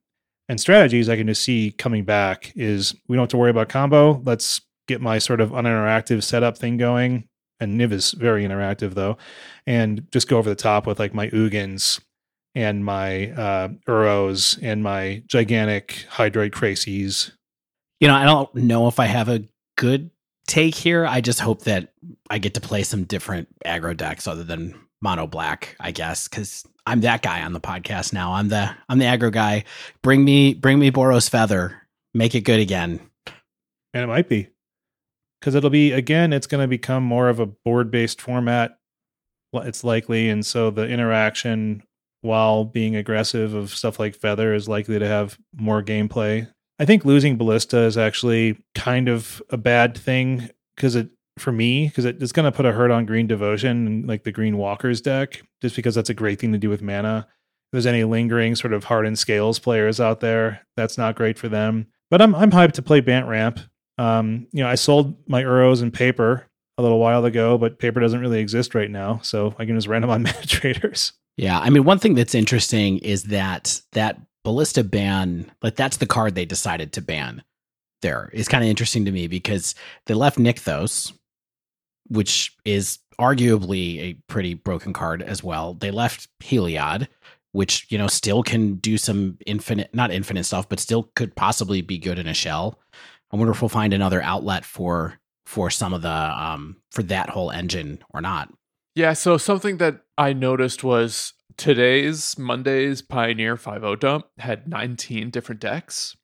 and 0.52 0.60
strategies 0.60 1.08
I 1.08 1.16
can 1.16 1.28
just 1.28 1.44
see 1.44 1.74
coming 1.78 2.04
back 2.04 2.52
is 2.56 2.94
we 3.08 3.16
don't 3.16 3.24
have 3.24 3.30
to 3.30 3.38
worry 3.38 3.52
about 3.52 3.70
combo. 3.70 4.22
Let's 4.26 4.60
get 4.86 5.00
my 5.00 5.18
sort 5.18 5.40
of 5.40 5.52
uninteractive 5.52 6.24
setup 6.24 6.58
thing 6.58 6.76
going. 6.76 7.24
And 7.62 7.80
Niv 7.80 7.94
is 7.94 8.12
very 8.12 8.44
interactive 8.44 8.94
though. 8.96 9.18
And 9.66 10.12
just 10.12 10.28
go 10.28 10.38
over 10.38 10.50
the 10.50 10.56
top 10.56 10.88
with 10.88 11.00
like 11.00 11.14
my 11.14 11.30
Ugins 11.30 12.02
and 12.54 12.84
my 12.84 13.32
uh, 13.32 13.70
Uros 13.88 14.60
and 14.62 14.84
my 14.84 15.24
gigantic 15.28 16.06
Hydroid 16.12 16.52
Krasis. 16.52 17.32
You 18.02 18.10
know, 18.10 18.16
I 18.16 18.26
don't 18.26 18.54
know 18.54 18.90
if 18.90 19.00
I 19.00 19.06
have 19.06 19.30
a 19.30 19.46
good 19.78 20.12
take 20.48 20.76
here. 20.76 21.06
I 21.06 21.22
just 21.22 21.40
hope 21.40 21.62
that 21.62 21.94
I 22.30 22.40
get 22.40 22.56
to 22.56 22.62
play 22.62 22.84
some 22.84 23.06
different 23.06 23.48
aggro 23.66 23.96
decks 23.96 24.28
other 24.28 24.44
than 24.44 24.78
mono 25.02 25.28
black, 25.28 25.76
I 25.80 25.92
guess, 25.92 26.28
because 26.28 26.66
I'm 26.86 27.02
that 27.02 27.22
guy 27.22 27.42
on 27.42 27.54
the 27.54 27.60
podcast 27.60 28.14
now. 28.14 28.34
I'm 28.34 28.50
the 28.50 28.72
I'm 28.90 29.00
the 29.00 29.06
aggro 29.06 29.32
guy. 29.32 29.64
Bring 30.02 30.24
me 30.24 30.54
bring 30.54 30.80
me 30.80 30.92
Boros 30.92 31.30
Feather. 31.30 31.82
Make 32.14 32.36
it 32.36 32.42
good 32.42 32.60
again. 32.60 33.00
And 33.94 34.04
it 34.04 34.08
might 34.08 34.30
be. 34.30 34.50
Because 35.40 35.56
it'll 35.56 35.70
be 35.70 35.92
again, 35.92 36.34
it's 36.34 36.48
going 36.48 36.64
to 36.64 36.68
become 36.68 37.04
more 37.04 37.30
of 37.30 37.40
a 37.40 37.46
board 37.46 37.92
based 37.92 38.22
format. 38.22 38.78
It's 39.54 39.84
likely, 39.84 40.30
and 40.30 40.46
so 40.46 40.70
the 40.70 40.88
interaction 40.88 41.84
while 42.22 42.64
being 42.64 42.96
aggressive 42.96 43.54
of 43.54 43.72
stuff 43.72 44.00
like 44.00 44.16
Feather 44.16 44.54
is 44.54 44.70
likely 44.70 45.00
to 45.00 45.08
have 45.08 45.38
more 45.56 45.84
gameplay. 45.84 46.48
I 46.80 46.86
think 46.86 47.04
losing 47.04 47.38
Ballista 47.38 47.80
is 47.80 47.98
actually 47.98 48.58
kind 48.76 49.10
of 49.10 49.42
a 49.50 49.58
bad 49.58 49.98
thing 49.98 50.50
because 50.76 50.96
it 50.96 51.10
for 51.42 51.52
me 51.52 51.88
because 51.88 52.06
it, 52.06 52.22
it's 52.22 52.32
going 52.32 52.46
to 52.50 52.56
put 52.56 52.66
a 52.66 52.72
hurt 52.72 52.92
on 52.92 53.06
Green 53.06 53.28
Devotion 53.28 53.88
and 53.88 54.08
like 54.08 54.24
the 54.24 54.32
Green 54.32 54.58
Walkers 54.58 55.02
deck 55.02 55.42
just 55.62 55.76
because 55.76 55.96
that's 55.96 56.10
a 56.10 56.14
great 56.14 56.40
thing 56.40 56.52
to 56.54 56.58
do 56.58 56.70
with 56.70 56.82
mana. 56.82 57.28
If 57.28 57.72
there's 57.74 57.86
any 57.86 58.04
lingering 58.04 58.56
sort 58.56 58.74
of 58.74 58.86
hardened 58.86 59.20
scales 59.20 59.60
players 59.60 60.00
out 60.00 60.20
there, 60.20 60.62
that's 60.76 60.98
not 60.98 61.16
great 61.16 61.38
for 61.38 61.50
them. 61.50 61.88
But 62.10 62.22
I'm 62.22 62.36
I'm 62.36 62.52
hyped 62.52 62.74
to 62.74 62.82
play 62.82 63.00
Bant 63.00 63.28
Ramp. 63.28 63.60
Um, 63.98 64.48
you 64.52 64.64
know, 64.64 64.70
I 64.70 64.76
sold 64.76 65.16
my 65.28 65.42
Uros 65.44 65.82
and 65.82 65.94
paper 65.94 66.48
a 66.78 66.82
little 66.82 67.00
while 67.00 67.24
ago, 67.26 67.58
but 67.58 67.80
paper 67.80 68.00
doesn't 68.00 68.20
really 68.20 68.40
exist 68.40 68.76
right 68.76 68.90
now, 68.90 69.20
so 69.24 69.56
I 69.60 69.66
can 69.66 69.76
just 69.76 69.88
run 69.88 70.02
them 70.02 70.10
on 70.10 70.24
ManaTraders. 70.26 71.14
Yeah, 71.38 71.60
I 71.60 71.70
mean, 71.70 71.86
one 71.86 72.00
thing 72.00 72.16
that's 72.16 72.36
interesting 72.36 72.98
is 73.00 73.24
that 73.24 73.82
that 73.94 74.20
ballista 74.44 74.84
ban, 74.84 75.50
like 75.62 75.76
that's 75.76 75.98
the 75.98 76.06
card 76.06 76.36
they 76.36 76.46
decided 76.46 76.94
to 76.94 77.02
ban. 77.02 77.44
There 78.02 78.30
is 78.34 78.48
kind 78.48 78.64
of 78.64 78.70
interesting 78.70 79.06
to 79.06 79.12
me 79.12 79.28
because 79.28 79.76
they 80.08 80.14
left 80.14 80.40
Nykthos, 80.40 81.14
which 82.12 82.56
is 82.65 83.00
arguably 83.19 84.00
a 84.00 84.13
pretty 84.28 84.54
broken 84.54 84.93
card 84.93 85.21
as 85.21 85.43
well. 85.43 85.76
They 85.76 85.91
left 85.91 86.28
Heliod, 86.41 87.08
which 87.54 87.88
you 87.89 87.97
know 87.97 88.08
still 88.08 88.43
can 88.43 88.76
do 88.76 88.97
some 88.97 89.38
infinite, 89.45 89.93
not 89.93 90.12
infinite 90.12 90.43
stuff, 90.43 90.67
but 90.67 90.80
still 90.80 91.10
could 91.15 91.36
possibly 91.36 91.82
be 91.82 91.97
good 91.97 92.19
in 92.19 92.28
a 92.28 92.34
shell. 92.34 92.80
I 93.32 93.38
wonder 93.38 93.52
if 93.52 93.62
we'll 93.62 93.69
find 93.69 93.93
another 93.93 94.21
outlet 94.21 94.65
for 94.65 95.19
for 95.45 95.69
some 95.69 95.93
of 95.93 96.02
the 96.02 96.10
um 96.10 96.78
for 96.91 97.04
that 97.04 97.30
whole 97.30 97.52
engine 97.52 98.00
or 98.13 98.21
not. 98.21 98.52
Yeah, 98.95 99.13
so 99.13 99.38
something 99.38 99.78
that 99.78 100.02
I 100.17 100.34
noticed 100.34 100.84
was 100.84 101.34
today's 101.56 102.38
Monday's 102.38 103.02
Pioneer 103.02 103.56
5 103.56 104.00
dump 104.00 104.26
had 104.38 104.67
19 104.67 105.30
different 105.30 105.62
decks. 105.62 106.17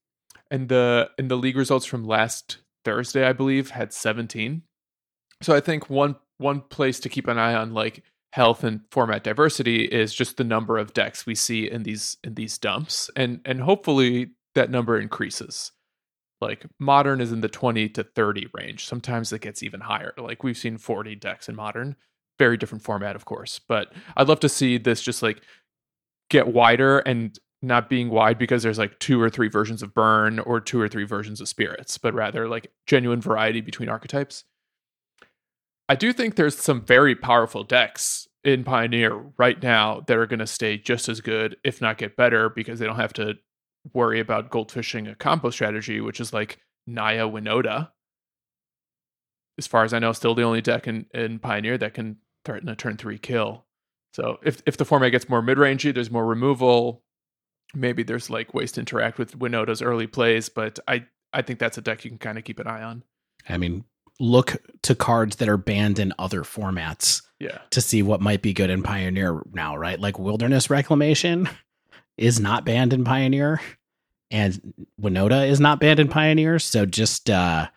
And 0.52 0.67
the 0.67 1.10
and 1.17 1.32
the 1.32 1.38
league 1.38 1.58
results 1.58 1.86
from 1.86 2.04
last 2.04 2.58
Thursday, 2.84 3.26
I 3.26 3.34
believe, 3.34 3.71
had 3.71 3.93
17. 3.93 4.63
So 5.41 5.56
I 5.56 5.60
think 5.60 5.89
one 5.89 6.15
one 6.38 6.62
place 6.62 7.00
to 7.02 7.10
keep 7.10 7.28
an 7.28 7.38
eye 7.38 7.56
on 7.56 7.73
like 7.73 8.04
health 8.34 8.63
and 8.63 8.82
format 8.91 9.23
diversity 9.23 9.86
is 9.86 10.13
just 10.13 10.38
the 10.38 10.43
number 10.43 10.78
of 10.78 10.93
decks 10.93 11.26
we 11.26 11.36
see 11.36 11.69
in 11.69 11.84
these 11.84 12.17
in 12.23 12.36
these 12.36 12.58
dumps 12.58 13.10
and 13.15 13.39
and 13.45 13.62
hopefully 13.62 14.32
that 14.56 14.69
number 14.69 15.00
increases. 15.00 15.71
Like 16.39 16.65
modern 16.80 17.19
is 17.19 17.32
in 17.32 17.41
the 17.41 17.50
20 17.50 17.89
to 17.89 18.04
30 18.04 18.47
range. 18.54 18.86
Sometimes 18.86 19.34
it 19.34 19.41
gets 19.41 19.63
even 19.63 19.82
higher. 19.82 20.13
Like 20.17 20.43
we've 20.43 20.58
seen 20.58 20.78
40 20.78 21.15
decks 21.15 21.50
in 21.50 21.56
modern. 21.56 21.95
Very 22.38 22.58
different 22.58 22.84
format 22.84 23.15
of 23.15 23.26
course 23.26 23.60
but 23.67 23.91
i'd 24.15 24.28
love 24.28 24.39
to 24.41 24.47
see 24.47 24.78
this 24.78 25.02
just 25.02 25.23
like 25.23 25.41
get 26.30 26.47
wider 26.47 27.00
and 27.00 27.39
not 27.63 27.89
being 27.89 28.10
wide 28.10 28.38
because 28.38 28.62
there's 28.62 28.78
like 28.78 29.00
two 29.00 29.19
or 29.19 29.30
three 29.30 29.47
versions 29.47 29.82
of 29.82 29.93
burn 29.95 30.38
or 30.39 30.62
two 30.62 30.80
or 30.80 30.88
three 30.88 31.04
versions 31.04 31.41
of 31.41 31.47
spirits 31.47 31.97
but 31.97 32.13
rather 32.13 32.47
like 32.47 32.71
genuine 32.86 33.19
variety 33.19 33.60
between 33.62 33.89
archetypes 33.89 34.43
I 35.89 35.95
do 35.95 36.12
think 36.12 36.36
there's 36.36 36.58
some 36.58 36.82
very 36.82 37.15
powerful 37.15 37.63
decks 37.63 38.28
in 38.43 38.63
Pioneer 38.63 39.15
right 39.38 39.62
now 39.62 40.02
that 40.08 40.17
are 40.17 40.26
going 40.26 40.39
to 40.39 40.47
stay 40.47 40.78
just 40.78 41.08
as 41.10 41.21
good, 41.21 41.58
if 41.63 41.82
not 41.82 41.97
get 41.97 42.17
better, 42.17 42.50
because 42.50 42.80
they 42.80 42.86
don't 42.86 42.97
have 42.97 43.13
to 43.13 43.36
worry 43.93 44.19
about 44.19 44.52
goldfishing 44.52 45.10
a 45.10 45.15
combo 45.15 45.50
strategy, 45.50 46.02
which 46.02 46.19
is 46.19 46.34
like 46.34 46.60
Naya 46.86 47.28
Winota. 47.28 47.89
As 49.58 49.67
far 49.67 49.84
as 49.84 49.93
I 49.93 50.00
know, 50.00 50.12
still 50.12 50.36
the 50.36 50.43
only 50.43 50.62
deck 50.62 50.88
in, 50.88 51.08
in 51.13 51.39
Pioneer 51.39 51.78
that 51.78 51.93
can 51.93 52.17
threaten 52.45 52.69
a 52.69 52.76
turn 52.76 52.97
three 52.97 53.17
kill. 53.17 53.65
So 54.13 54.38
if 54.43 54.62
if 54.65 54.78
the 54.78 54.86
format 54.86 55.12
gets 55.12 55.30
more 55.30 55.41
mid 55.41 55.58
rangey, 55.58 55.93
there's 55.93 56.12
more 56.12 56.26
removal. 56.26 57.04
Maybe 57.73 58.04
there's 58.04 58.30
like 58.30 58.54
ways 58.54 58.71
to 58.73 58.80
interact 58.80 59.17
with 59.17 59.38
Winota's 59.38 59.82
early 59.82 60.08
plays, 60.08 60.50
but 60.50 60.80
I 60.88 61.06
I 61.34 61.41
think 61.41 61.60
that's 61.60 61.78
a 61.78 61.82
deck 61.82 62.04
you 62.06 62.12
can 62.12 62.17
kind 62.17 62.38
of 62.38 62.43
keep 62.43 62.60
an 62.60 62.67
eye 62.67 62.84
on. 62.84 63.04
I 63.50 63.58
mean, 63.58 63.84
look 64.20 64.58
to 64.84 64.96
cards 64.96 65.36
that 65.38 65.48
are 65.50 65.58
banned 65.58 66.00
in 66.00 66.14
other 66.18 66.42
formats 66.44 67.22
Yeah. 67.40 67.60
to 67.72 67.82
see 67.82 68.02
what 68.02 68.22
might 68.22 68.42
be 68.42 68.54
good 68.54 68.70
in 68.70 68.82
Pioneer 68.84 69.42
now, 69.54 69.76
right? 69.78 70.00
Like 70.00 70.18
Wilderness 70.18 70.70
Reclamation 70.70 71.48
is 72.18 72.40
not 72.40 72.66
banned 72.66 72.94
in 72.94 73.04
Pioneer, 73.04 73.62
and 74.32 74.74
Winota 75.00 75.48
is 75.48 75.60
not 75.60 75.80
banned 75.80 76.00
in 76.00 76.08
Pioneer. 76.08 76.58
So 76.60 76.86
just 76.86 77.30
uh, 77.30 77.68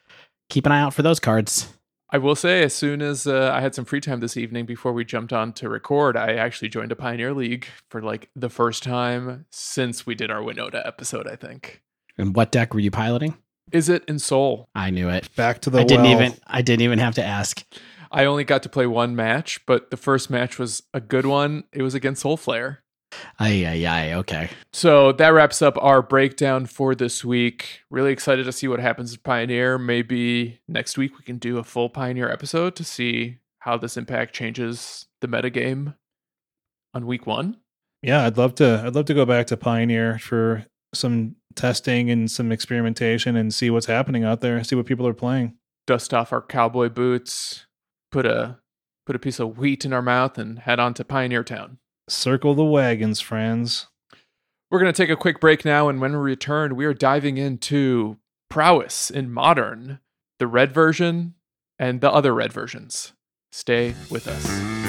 keep 0.48 0.64
an 0.66 0.72
eye 0.72 0.80
out 0.80 0.94
for 0.94 1.02
those 1.02 1.20
cards. 1.20 1.68
I 2.12 2.18
will 2.18 2.34
say, 2.34 2.64
as 2.64 2.74
soon 2.74 3.02
as 3.02 3.28
uh, 3.28 3.52
I 3.54 3.60
had 3.60 3.72
some 3.74 3.84
free 3.84 4.00
time 4.00 4.18
this 4.18 4.36
evening 4.36 4.66
before 4.66 4.92
we 4.92 5.04
jumped 5.04 5.32
on 5.32 5.52
to 5.52 5.68
record, 5.68 6.16
I 6.16 6.32
actually 6.34 6.68
joined 6.68 6.90
a 6.90 6.96
Pioneer 6.96 7.32
League 7.32 7.66
for 7.88 8.02
like 8.02 8.30
the 8.34 8.48
first 8.50 8.82
time 8.82 9.46
since 9.52 10.06
we 10.06 10.16
did 10.16 10.28
our 10.28 10.40
Winota 10.42 10.84
episode, 10.84 11.28
I 11.28 11.36
think. 11.36 11.82
And 12.18 12.34
what 12.34 12.50
deck 12.50 12.74
were 12.74 12.80
you 12.80 12.90
piloting? 12.90 13.36
Is 13.72 13.88
it 13.88 14.04
in 14.06 14.18
Seoul? 14.18 14.68
I 14.74 14.90
knew 14.90 15.08
it. 15.08 15.34
Back 15.36 15.60
to 15.62 15.70
the 15.70 15.80
I 15.80 15.84
didn't 15.84 16.04
well. 16.04 16.22
even. 16.22 16.34
I 16.46 16.62
didn't 16.62 16.82
even 16.82 16.98
have 16.98 17.14
to 17.16 17.24
ask. 17.24 17.64
I 18.12 18.24
only 18.24 18.44
got 18.44 18.62
to 18.64 18.68
play 18.68 18.86
one 18.86 19.14
match, 19.14 19.64
but 19.66 19.90
the 19.90 19.96
first 19.96 20.30
match 20.30 20.58
was 20.58 20.82
a 20.92 21.00
good 21.00 21.26
one. 21.26 21.64
It 21.72 21.82
was 21.82 21.94
against 21.94 22.24
Soulflare. 22.24 22.78
Ay, 23.38 23.64
ay, 23.66 23.86
ay. 23.86 24.14
Okay. 24.14 24.50
So 24.72 25.12
that 25.12 25.28
wraps 25.28 25.62
up 25.62 25.76
our 25.80 26.02
breakdown 26.02 26.66
for 26.66 26.94
this 26.94 27.24
week. 27.24 27.80
Really 27.90 28.12
excited 28.12 28.44
to 28.44 28.52
see 28.52 28.68
what 28.68 28.80
happens 28.80 29.12
with 29.12 29.22
Pioneer. 29.22 29.78
Maybe 29.78 30.60
next 30.68 30.96
week 30.98 31.18
we 31.18 31.24
can 31.24 31.38
do 31.38 31.58
a 31.58 31.64
full 31.64 31.88
Pioneer 31.88 32.30
episode 32.30 32.76
to 32.76 32.84
see 32.84 33.38
how 33.60 33.76
this 33.76 33.96
impact 33.96 34.34
changes 34.34 35.06
the 35.20 35.28
metagame 35.28 35.94
on 36.94 37.06
week 37.06 37.26
one. 37.26 37.56
Yeah, 38.02 38.24
I'd 38.24 38.38
love 38.38 38.54
to. 38.56 38.82
I'd 38.84 38.94
love 38.94 39.06
to 39.06 39.14
go 39.14 39.26
back 39.26 39.46
to 39.48 39.56
Pioneer 39.56 40.18
for 40.18 40.66
some 40.94 41.36
testing 41.54 42.10
and 42.10 42.30
some 42.30 42.52
experimentation 42.52 43.36
and 43.36 43.52
see 43.52 43.70
what's 43.70 43.86
happening 43.86 44.24
out 44.24 44.40
there. 44.40 44.62
See 44.64 44.76
what 44.76 44.86
people 44.86 45.06
are 45.06 45.14
playing. 45.14 45.54
Dust 45.86 46.14
off 46.14 46.32
our 46.32 46.42
cowboy 46.42 46.88
boots, 46.88 47.66
put 48.12 48.26
a 48.26 48.58
put 49.06 49.16
a 49.16 49.18
piece 49.20 49.40
of 49.40 49.58
wheat 49.58 49.84
in 49.84 49.92
our 49.92 50.02
mouth, 50.02 50.38
and 50.38 50.60
head 50.60 50.78
on 50.78 50.94
to 50.94 51.04
Pioneer 51.04 51.42
Town. 51.42 51.78
Circle 52.08 52.54
the 52.54 52.64
wagons, 52.64 53.20
friends. 53.20 53.88
We're 54.70 54.78
going 54.78 54.92
to 54.92 55.02
take 55.02 55.10
a 55.10 55.16
quick 55.16 55.40
break 55.40 55.64
now, 55.64 55.88
and 55.88 56.00
when 56.00 56.12
we 56.12 56.18
return, 56.18 56.76
we 56.76 56.84
are 56.84 56.94
diving 56.94 57.38
into 57.38 58.18
prowess 58.48 59.10
in 59.10 59.32
modern, 59.32 59.98
the 60.38 60.46
red 60.46 60.72
version, 60.72 61.34
and 61.78 62.00
the 62.00 62.12
other 62.12 62.32
red 62.32 62.52
versions. 62.52 63.12
Stay 63.50 63.96
with 64.10 64.28
us. 64.28 64.79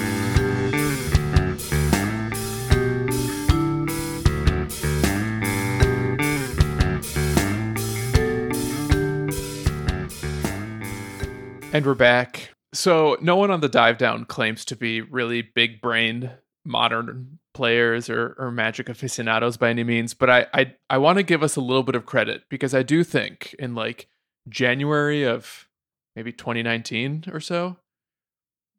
And 11.74 11.86
we're 11.86 11.96
back. 11.96 12.50
So, 12.74 13.18
no 13.22 13.38
one 13.38 13.50
on 13.50 13.62
the 13.62 13.70
dive 13.70 13.98
down 13.98 14.26
claims 14.26 14.66
to 14.66 14.76
be 14.76 15.00
really 15.00 15.42
big 15.42 15.80
brained 15.80 16.30
modern 16.66 17.40
players 17.54 18.10
or, 18.10 18.36
or 18.38 18.52
magic 18.52 18.90
aficionados 18.90 19.56
by 19.56 19.70
any 19.70 19.86
means, 19.86 20.14
but 20.14 20.30
I, 20.30 20.48
I, 20.54 20.76
I 20.90 20.98
want 20.98 21.18
to 21.18 21.24
give 21.24 21.44
us 21.44 21.56
a 21.56 21.62
little 21.62 21.84
bit 21.84 21.96
of 21.96 22.06
credit 22.06 22.44
because 22.50 22.76
I 22.76 22.84
do 22.84 23.06
think 23.06 23.56
in 23.58 23.74
like 23.74 24.10
January 24.50 25.24
of 25.24 25.70
maybe 26.14 26.34
2019 26.34 27.26
or 27.32 27.40
so, 27.40 27.78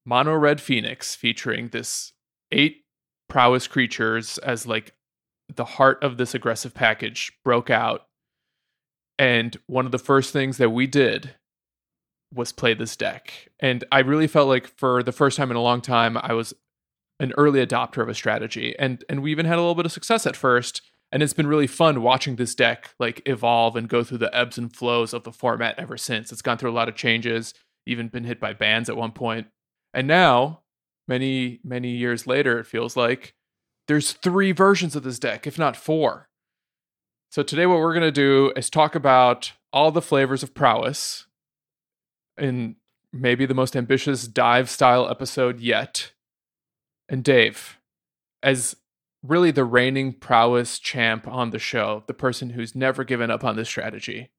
Mono 0.05 0.35
Red 0.35 0.61
Phoenix 0.61 1.15
featuring 1.15 1.69
this 1.69 2.13
eight 2.51 2.85
prowess 3.31 3.67
creatures 3.67 4.37
as 4.39 4.67
like 4.67 4.93
the 5.55 5.65
heart 5.65 6.03
of 6.05 6.19
this 6.19 6.35
aggressive 6.35 6.75
package 6.75 7.33
broke 7.43 7.71
out. 7.71 8.07
And 9.19 9.57
one 9.67 9.87
of 9.87 9.93
the 9.93 9.99
first 9.99 10.33
things 10.33 10.59
that 10.59 10.71
we 10.71 10.87
did 10.87 11.37
was 12.33 12.53
play 12.53 12.75
this 12.75 12.97
deck. 12.97 13.49
And 13.61 13.85
I 13.93 14.01
really 14.01 14.27
felt 14.27 14.49
like 14.49 14.67
for 14.67 15.03
the 15.03 15.13
first 15.13 15.37
time 15.37 15.51
in 15.51 15.57
a 15.57 15.63
long 15.63 15.81
time, 15.81 16.17
I 16.17 16.33
was 16.33 16.55
an 17.21 17.33
early 17.37 17.65
adopter 17.65 18.03
of 18.03 18.09
a 18.09 18.15
strategy. 18.15 18.75
And 18.79 19.05
and 19.09 19.23
we 19.23 19.31
even 19.31 19.47
had 19.47 19.59
a 19.59 19.61
little 19.61 19.75
bit 19.75 19.87
of 19.87 19.93
success 19.93 20.27
at 20.27 20.37
first. 20.37 20.83
And 21.11 21.23
it's 21.23 21.35
been 21.35 21.47
really 21.47 21.67
fun 21.67 22.01
watching 22.03 22.37
this 22.37 22.55
deck 22.55 22.95
like 22.99 23.21
evolve 23.27 23.77
and 23.77 23.89
go 23.89 24.03
through 24.03 24.19
the 24.19 24.35
ebbs 24.35 24.57
and 24.57 24.75
flows 24.75 25.13
of 25.13 25.25
the 25.25 25.33
format 25.33 25.79
ever 25.79 25.99
since. 25.99 26.33
It's 26.33 26.41
gone 26.41 26.57
through 26.57 26.71
a 26.71 26.73
lot 26.73 26.89
of 26.89 26.97
changes, 26.97 27.53
even 27.87 28.09
been 28.09 28.25
hit 28.25 28.41
by 28.41 28.55
bans 28.55 28.89
at 28.89 28.97
one 28.97 29.13
point. 29.13 29.49
And 29.93 30.09
now, 30.09 30.63
many, 31.07 31.61
many 31.63 31.91
years 31.91 32.27
later, 32.27 32.59
it 32.59 32.67
feels 32.67 32.97
like 32.97 33.35
there's 33.89 34.13
three 34.13 34.53
versions 34.53 34.97
of 34.97 35.03
this 35.03 35.19
deck, 35.19 35.47
if 35.47 35.59
not 35.59 35.77
four. 35.77 36.31
So 37.31 37.43
today 37.43 37.67
what 37.67 37.79
we're 37.79 37.95
to 37.99 38.11
do 38.11 38.53
is 38.57 38.71
talk 38.71 38.95
about 38.95 39.53
all 39.73 39.91
the 39.91 40.03
flavors 40.03 40.43
of 40.43 40.55
prowess 40.55 41.27
in 42.43 42.77
maybe 43.13 43.47
the 43.47 43.55
most 43.55 43.77
ambitious 43.77 44.27
dive 44.27 44.69
style 44.69 45.09
episode 45.09 45.61
yet. 45.61 46.13
And 47.09 47.23
Dave, 47.23 47.79
as 48.43 48.77
really 49.23 49.51
the 49.51 49.65
reigning 49.65 50.13
prowess 50.13 50.79
champ 50.79 51.29
on 51.29 51.51
the 51.51 51.59
show, 51.59 52.03
the 52.07 52.15
person 52.15 52.51
who's 52.51 52.75
never 52.75 53.05
given 53.05 53.31
up 53.31 53.45
on 53.45 53.57
this 53.57 53.69
strategy, 53.69 54.31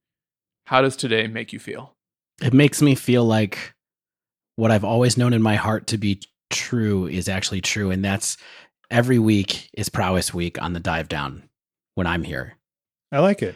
how 0.66 0.82
does 0.82 0.96
today 0.96 1.28
make 1.28 1.54
you 1.54 1.60
feel? 1.60 1.96
It 2.42 2.54
makes 2.54 2.82
me 2.82 2.96
feel 2.96 3.26
like 3.26 3.74
what 4.56 4.72
I've 4.72 4.84
always 4.84 5.18
known 5.18 5.34
in 5.34 5.42
my 5.42 5.56
heart 5.56 5.88
to 5.88 5.98
be 5.98 6.22
true 6.50 7.08
is 7.08 7.30
actually 7.30 7.62
true, 7.62 7.90
and 7.90 8.04
that's 8.04 8.38
every 8.92 9.20
week 9.20 9.70
is 9.74 9.90
prowess 9.90 10.34
week 10.34 10.62
on 10.62 10.74
the 10.74 10.80
dive 10.80 11.08
down 11.08 11.44
when 11.96 12.08
I'm 12.08 12.24
here. 12.24 12.58
I 13.12 13.20
like 13.20 13.42
it. 13.42 13.56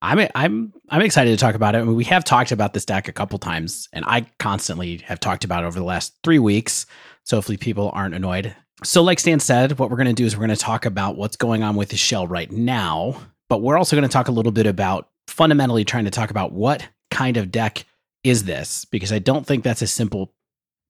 I'm 0.00 0.28
I'm 0.34 0.72
I'm 0.88 1.02
excited 1.02 1.30
to 1.30 1.36
talk 1.36 1.54
about 1.54 1.74
it. 1.74 1.78
I 1.78 1.82
mean, 1.82 1.96
we 1.96 2.04
have 2.04 2.24
talked 2.24 2.52
about 2.52 2.72
this 2.72 2.84
deck 2.84 3.08
a 3.08 3.12
couple 3.12 3.38
times, 3.38 3.88
and 3.92 4.04
I 4.06 4.26
constantly 4.38 4.98
have 4.98 5.18
talked 5.18 5.44
about 5.44 5.64
it 5.64 5.66
over 5.66 5.78
the 5.78 5.84
last 5.84 6.14
three 6.22 6.38
weeks. 6.38 6.86
So 7.24 7.36
hopefully 7.36 7.58
people 7.58 7.90
aren't 7.92 8.14
annoyed. 8.14 8.54
So, 8.84 9.02
like 9.02 9.18
Stan 9.18 9.40
said, 9.40 9.78
what 9.78 9.90
we're 9.90 9.96
going 9.96 10.06
to 10.06 10.12
do 10.12 10.24
is 10.24 10.36
we're 10.36 10.46
going 10.46 10.56
to 10.56 10.64
talk 10.64 10.86
about 10.86 11.16
what's 11.16 11.36
going 11.36 11.62
on 11.62 11.74
with 11.74 11.88
the 11.88 11.96
shell 11.96 12.28
right 12.28 12.50
now, 12.50 13.20
but 13.48 13.60
we're 13.60 13.76
also 13.76 13.96
going 13.96 14.08
to 14.08 14.12
talk 14.12 14.28
a 14.28 14.32
little 14.32 14.52
bit 14.52 14.66
about 14.66 15.08
fundamentally 15.26 15.84
trying 15.84 16.04
to 16.04 16.10
talk 16.10 16.30
about 16.30 16.52
what 16.52 16.86
kind 17.10 17.36
of 17.36 17.50
deck 17.50 17.84
is 18.22 18.44
this, 18.44 18.84
because 18.84 19.12
I 19.12 19.18
don't 19.18 19.46
think 19.46 19.64
that's 19.64 19.82
a 19.82 19.86
simple 19.86 20.32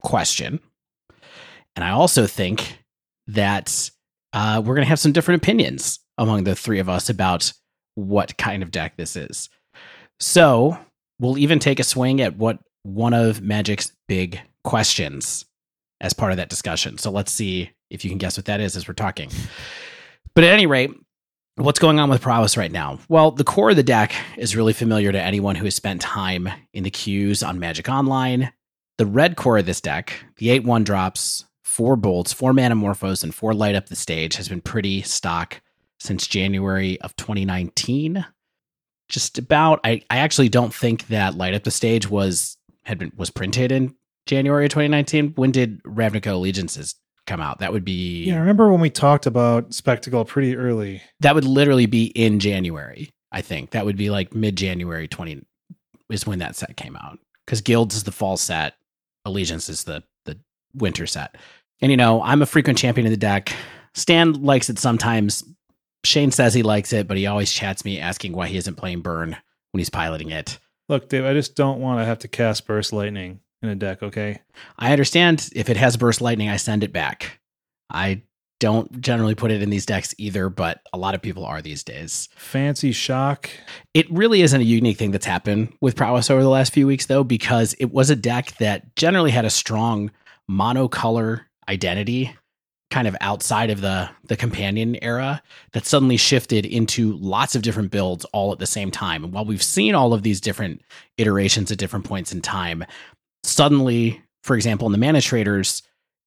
question. 0.02 0.61
And 1.74 1.84
I 1.84 1.90
also 1.90 2.26
think 2.26 2.78
that 3.28 3.90
uh, 4.32 4.61
we're 4.64 4.74
going 4.74 4.84
to 4.84 4.88
have 4.90 5.00
some 5.00 5.12
different 5.12 5.42
opinions 5.42 6.00
among 6.18 6.44
the 6.44 6.54
three 6.54 6.80
of 6.80 6.88
us 6.88 7.09
about 7.09 7.52
what 7.99 8.36
kind 8.38 8.62
of 8.62 8.70
deck 8.70 8.96
this 8.96 9.16
is. 9.16 9.49
So 10.20 10.78
we'll 11.18 11.38
even 11.38 11.59
take 11.59 11.80
a 11.80 11.84
swing 11.84 12.20
at 12.20 12.36
what 12.36 12.59
one 12.84 13.12
of 13.12 13.42
Magic's 13.42 13.92
big 14.07 14.40
questions 14.64 15.44
as 16.01 16.12
part 16.12 16.30
of 16.30 16.36
that 16.36 16.49
discussion. 16.49 16.99
So 16.99 17.11
let's 17.11 17.32
see 17.32 17.70
if 17.90 18.05
you 18.05 18.11
can 18.11 18.18
guess 18.18 18.36
what 18.36 18.46
that 18.46 18.61
is 18.61 18.76
as 18.76 18.86
we're 18.86 18.94
talking. 18.94 19.30
But 20.34 20.44
at 20.44 20.53
any 20.53 20.66
rate, 20.66 20.92
what's 21.57 21.80
going 21.80 21.99
on 21.99 22.09
with 22.09 22.22
prowess 22.22 22.57
right 22.57 22.70
now? 22.70 23.01
Well, 23.09 23.32
the 23.32 23.44
core 23.44 23.70
of 23.70 23.76
the 23.76 23.82
deck 23.82 24.14
is 24.36 24.55
really 24.55 24.72
familiar 24.72 25.11
to 25.11 25.20
anyone 25.20 25.57
who 25.57 25.64
has 25.64 25.74
spent 25.74 26.01
time 26.01 26.49
in 26.72 26.84
the 26.84 26.90
queues 26.90 27.42
on 27.42 27.59
Magic 27.59 27.88
Online. 27.88 28.53
The 28.99 29.07
red 29.07 29.36
core 29.36 29.59
of 29.59 29.66
this 29.66 29.80
deck, 29.80 30.12
the 30.36 30.51
8 30.51 30.64
1 30.64 30.84
drops, 30.84 31.44
four 31.64 31.96
bolts, 31.96 32.32
four 32.32 32.53
Manamorphose, 32.53 33.24
and 33.24 33.34
four 33.34 33.55
light 33.55 33.74
up 33.74 33.88
the 33.88 33.96
stage 33.96 34.36
has 34.36 34.49
been 34.49 34.61
pretty 34.61 35.03
stock 35.03 35.61
since 36.01 36.26
January 36.26 37.01
of 37.01 37.14
2019. 37.16 38.24
Just 39.09 39.38
about. 39.38 39.80
I, 39.84 40.03
I 40.11 40.18
actually 40.18 40.49
don't 40.49 40.74
think 40.74 41.07
that 41.09 41.34
light 41.34 41.55
up 41.55 41.64
the 41.64 41.70
stage 41.70 42.11
was 42.11 42.57
had 42.84 42.99
been 42.99 43.12
was 43.16 43.30
printed 43.30 43.72
in 43.72 43.94
January 44.26 44.66
of 44.66 44.70
2019. 44.70 45.32
When 45.36 45.51
did 45.51 45.82
Ravnica 45.84 46.32
Allegiances 46.32 46.94
come 47.26 47.40
out? 47.40 47.61
That 47.61 47.72
would 47.72 47.84
be 47.84 48.24
Yeah, 48.24 48.36
I 48.36 48.40
remember 48.40 48.70
when 48.70 48.80
we 48.80 48.90
talked 48.90 49.24
about 49.26 49.72
Spectacle 49.72 50.24
pretty 50.24 50.57
early. 50.57 51.03
that 51.20 51.34
would 51.34 51.44
literally 51.44 51.86
be 51.86 52.07
in 52.07 52.38
January. 52.38 53.11
I 53.32 53.40
think 53.40 53.70
that 53.70 53.84
would 53.86 53.96
be 53.96 54.11
like 54.11 54.34
mid 54.34 54.57
January 54.57 55.09
20 55.09 55.42
is 56.11 56.26
when 56.26 56.38
that 56.38 56.57
set 56.57 56.76
came 56.76 56.96
out 56.96 57.18
because 57.46 57.61
Guilds 57.61 57.94
is 57.94 58.05
the 58.05 58.12
fall 58.12 58.36
set, 58.36 58.74
Allegiance 59.24 59.68
is 59.70 59.84
the 59.84 60.03
the 60.26 60.38
winter 60.74 61.07
set. 61.07 61.36
And 61.80 61.90
you 61.90 61.96
know, 61.96 62.22
I'm 62.22 62.42
a 62.42 62.46
frequent 62.46 62.78
champion 62.78 63.07
of 63.07 63.11
the 63.11 63.16
deck. 63.16 63.55
Stan 63.94 64.42
likes 64.42 64.68
it 64.68 64.78
sometimes. 64.78 65.44
Shane 66.09 66.30
says 66.30 66.54
he 66.54 66.62
likes 66.62 66.92
it, 66.92 67.06
but 67.06 67.16
he 67.16 67.26
always 67.26 67.52
chats 67.52 67.84
me 67.84 68.00
asking 68.00 68.32
why 68.32 68.48
he 68.48 68.56
isn't 68.56 68.76
playing 68.76 69.02
Burn 69.02 69.36
when 69.72 69.78
he's 69.78 69.90
piloting 69.90 70.30
it. 70.30 70.59
Look, 70.88 71.09
Dave, 71.09 71.24
I 71.24 71.34
just 71.34 71.54
don't 71.54 71.80
want 71.80 72.00
to 72.00 72.06
have 72.06 72.20
to 72.20 72.28
cast 72.28 72.66
Burst 72.66 72.92
Lightning 72.92 73.40
in 73.62 73.68
a 73.68 73.74
deck, 73.74 74.02
okay? 74.02 74.40
I 74.78 74.92
understand 74.92 75.48
if 75.54 75.68
it 75.68 75.76
has 75.76 75.96
burst 75.96 76.20
lightning, 76.20 76.48
I 76.48 76.56
send 76.56 76.84
it 76.84 76.92
back. 76.92 77.40
I 77.90 78.22
don't 78.61 79.00
generally 79.00 79.34
put 79.34 79.50
it 79.50 79.62
in 79.62 79.70
these 79.70 79.86
decks 79.86 80.14
either, 80.18 80.48
but 80.48 80.80
a 80.92 80.98
lot 80.98 81.14
of 81.14 81.22
people 81.22 81.44
are 81.44 81.62
these 81.62 81.84
days. 81.84 82.28
Fancy 82.34 82.92
Shock. 82.92 83.50
It 83.94 84.11
really 84.11 84.42
isn't 84.42 84.61
a 84.61 84.64
unique 84.64 84.98
thing 84.98 85.12
that's 85.12 85.26
happened 85.26 85.72
with 85.80 85.96
Prowess 85.96 86.30
over 86.30 86.42
the 86.42 86.48
last 86.48 86.72
few 86.72 86.86
weeks, 86.86 87.06
though, 87.06 87.24
because 87.24 87.74
it 87.74 87.92
was 87.92 88.11
a 88.11 88.16
deck 88.16 88.56
that 88.59 88.96
generally 88.96 89.30
had 89.30 89.44
a 89.44 89.50
strong 89.50 90.11
monocolor 90.50 91.42
identity, 91.68 92.34
kind 92.91 93.07
of 93.07 93.16
outside 93.20 93.70
of 93.70 93.80
the 93.80 94.09
the 94.24 94.36
companion 94.36 94.97
era, 95.03 95.43
that 95.72 95.86
suddenly 95.86 96.16
shifted 96.16 96.64
into 96.64 97.16
lots 97.18 97.55
of 97.55 97.62
different 97.62 97.91
builds 97.91 98.24
all 98.26 98.53
at 98.53 98.59
the 98.59 98.66
same 98.66 98.91
time. 98.91 99.24
And 99.24 99.32
while 99.32 99.45
we've 99.45 99.62
seen 99.62 99.95
all 99.95 100.14
of 100.14 100.22
these 100.22 100.41
different 100.41 100.82
iterations 101.16 101.70
at 101.70 101.78
different 101.78 102.05
points 102.05 102.32
in 102.32 102.41
time, 102.41 102.84
suddenly, 103.43 104.22
for 104.43 104.57
example, 104.57 104.86
in 104.93 104.99
the 104.99 105.07
ManaTraders 105.07 105.82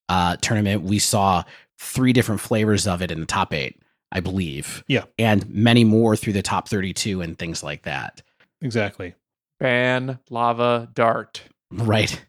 uh, 0.10 0.36
tournament, 0.42 0.84
we 0.84 1.00
saw 1.00 1.44
three 1.80 2.14
different 2.14 2.42
flavors 2.42 2.86
of 2.86 3.02
it 3.02 3.12
in 3.12 3.20
the 3.20 3.26
top 3.26 3.54
eight, 3.54 3.82
I 4.12 4.20
believe. 4.20 4.84
Yeah. 4.88 5.06
And 5.18 5.50
many 5.50 5.84
more 5.84 6.16
through 6.16 6.34
the 6.34 6.42
top 6.42 6.68
32 6.68 7.22
and 7.22 7.38
things 7.38 7.64
like 7.64 7.84
that. 7.84 8.22
Exactly. 8.62 9.16
Ban 9.60 10.20
lava 10.30 10.90
dart. 10.94 11.42
Right. 11.72 12.24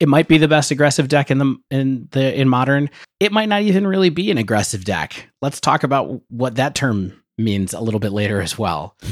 It 0.00 0.08
might 0.08 0.28
be 0.28 0.38
the 0.38 0.48
best 0.48 0.70
aggressive 0.70 1.08
deck 1.08 1.30
in 1.30 1.38
the 1.38 1.56
in 1.70 2.08
the 2.12 2.38
in 2.38 2.48
modern. 2.48 2.88
It 3.20 3.32
might 3.32 3.48
not 3.48 3.62
even 3.62 3.86
really 3.86 4.10
be 4.10 4.30
an 4.30 4.38
aggressive 4.38 4.84
deck. 4.84 5.28
Let's 5.42 5.60
talk 5.60 5.82
about 5.82 6.22
what 6.28 6.56
that 6.56 6.74
term 6.74 7.12
means 7.38 7.74
a 7.74 7.80
little 7.80 8.00
bit 8.00 8.12
later 8.12 8.40
as 8.40 8.58
well. 8.58 8.96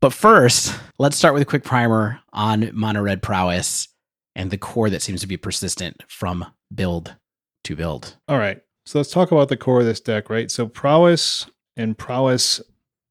But 0.00 0.12
first, 0.12 0.78
let's 0.98 1.16
start 1.16 1.32
with 1.32 1.42
a 1.42 1.46
quick 1.46 1.64
primer 1.64 2.20
on 2.32 2.70
mono 2.74 3.00
red 3.00 3.22
prowess 3.22 3.88
and 4.34 4.50
the 4.50 4.58
core 4.58 4.90
that 4.90 5.00
seems 5.00 5.22
to 5.22 5.26
be 5.26 5.38
persistent 5.38 6.02
from 6.08 6.44
build 6.74 7.14
to 7.64 7.74
build. 7.74 8.16
All 8.28 8.38
right. 8.38 8.60
So 8.84 8.98
let's 8.98 9.10
talk 9.10 9.32
about 9.32 9.48
the 9.48 9.56
core 9.56 9.80
of 9.80 9.86
this 9.86 10.00
deck, 10.00 10.28
right? 10.28 10.50
So 10.50 10.66
prowess 10.66 11.46
and 11.74 11.96
prowess 11.96 12.60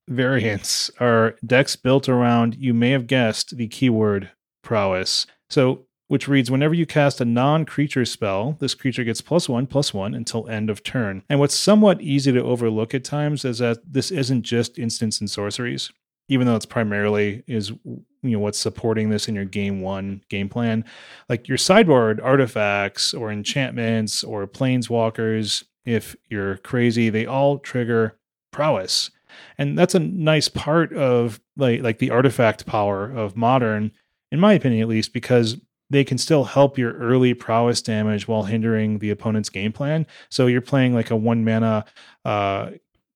variants 0.07 0.91
are 0.99 1.35
decks 1.45 1.75
built 1.75 2.07
around, 2.07 2.55
you 2.55 2.73
may 2.73 2.91
have 2.91 3.07
guessed, 3.07 3.57
the 3.57 3.67
keyword 3.67 4.29
prowess. 4.61 5.25
So 5.53 5.85
which 6.07 6.27
reads 6.27 6.51
whenever 6.51 6.73
you 6.73 6.85
cast 6.85 7.21
a 7.21 7.25
non-creature 7.25 8.05
spell, 8.05 8.57
this 8.59 8.73
creature 8.73 9.03
gets 9.03 9.21
plus 9.21 9.47
one, 9.47 9.67
plus 9.67 9.93
one 9.93 10.13
until 10.13 10.49
end 10.49 10.69
of 10.69 10.83
turn. 10.83 11.23
And 11.29 11.39
what's 11.39 11.55
somewhat 11.55 12.01
easy 12.01 12.31
to 12.31 12.43
overlook 12.43 12.93
at 12.93 13.03
times 13.03 13.45
is 13.45 13.59
that 13.59 13.77
this 13.87 14.11
isn't 14.11 14.41
just 14.41 14.77
instants 14.77 15.21
and 15.21 15.29
sorceries, 15.29 15.91
even 16.27 16.47
though 16.47 16.55
it's 16.55 16.65
primarily 16.65 17.43
is 17.47 17.69
you 17.85 18.31
know 18.31 18.39
what's 18.39 18.57
supporting 18.57 19.09
this 19.09 19.27
in 19.27 19.35
your 19.35 19.45
game 19.45 19.81
one 19.81 20.23
game 20.29 20.49
plan. 20.49 20.85
Like 21.29 21.47
your 21.47 21.57
sideboard 21.57 22.19
artifacts 22.19 23.13
or 23.13 23.31
enchantments 23.31 24.23
or 24.23 24.47
planeswalkers, 24.47 25.63
if 25.85 26.15
you're 26.29 26.57
crazy, 26.57 27.09
they 27.09 27.27
all 27.27 27.59
trigger 27.59 28.17
prowess. 28.51 29.11
And 29.57 29.77
that's 29.77 29.95
a 29.95 29.99
nice 29.99 30.47
part 30.47 30.93
of 30.93 31.39
like 31.57 31.81
like 31.81 31.99
the 31.99 32.11
artifact 32.11 32.65
power 32.65 33.11
of 33.11 33.35
modern, 33.35 33.91
in 34.33 34.39
my 34.39 34.51
opinion 34.51 34.81
at 34.81 34.89
least, 34.89 35.13
because 35.13 35.55
they 35.89 36.03
can 36.03 36.17
still 36.17 36.43
help 36.43 36.77
your 36.77 36.93
early 36.93 37.33
prowess 37.33 37.81
damage 37.81 38.27
while 38.27 38.43
hindering 38.43 38.97
the 38.97 39.11
opponent's 39.11 39.49
game 39.49 39.71
plan. 39.71 40.07
So 40.29 40.47
you're 40.47 40.59
playing 40.59 40.93
like 40.93 41.11
a 41.11 41.15
one 41.15 41.45
mana 41.45 41.85
uh 42.25 42.71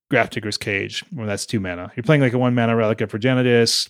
Grafdigger's 0.09 0.57
Cage, 0.57 1.03
well 1.11 1.27
that's 1.27 1.45
two 1.45 1.59
mana. 1.59 1.91
You're 1.95 2.03
playing 2.03 2.21
like 2.21 2.33
a 2.33 2.37
one 2.37 2.55
mana 2.55 2.75
Relic 2.77 3.01
of 3.01 3.11
Progenitus. 3.11 3.89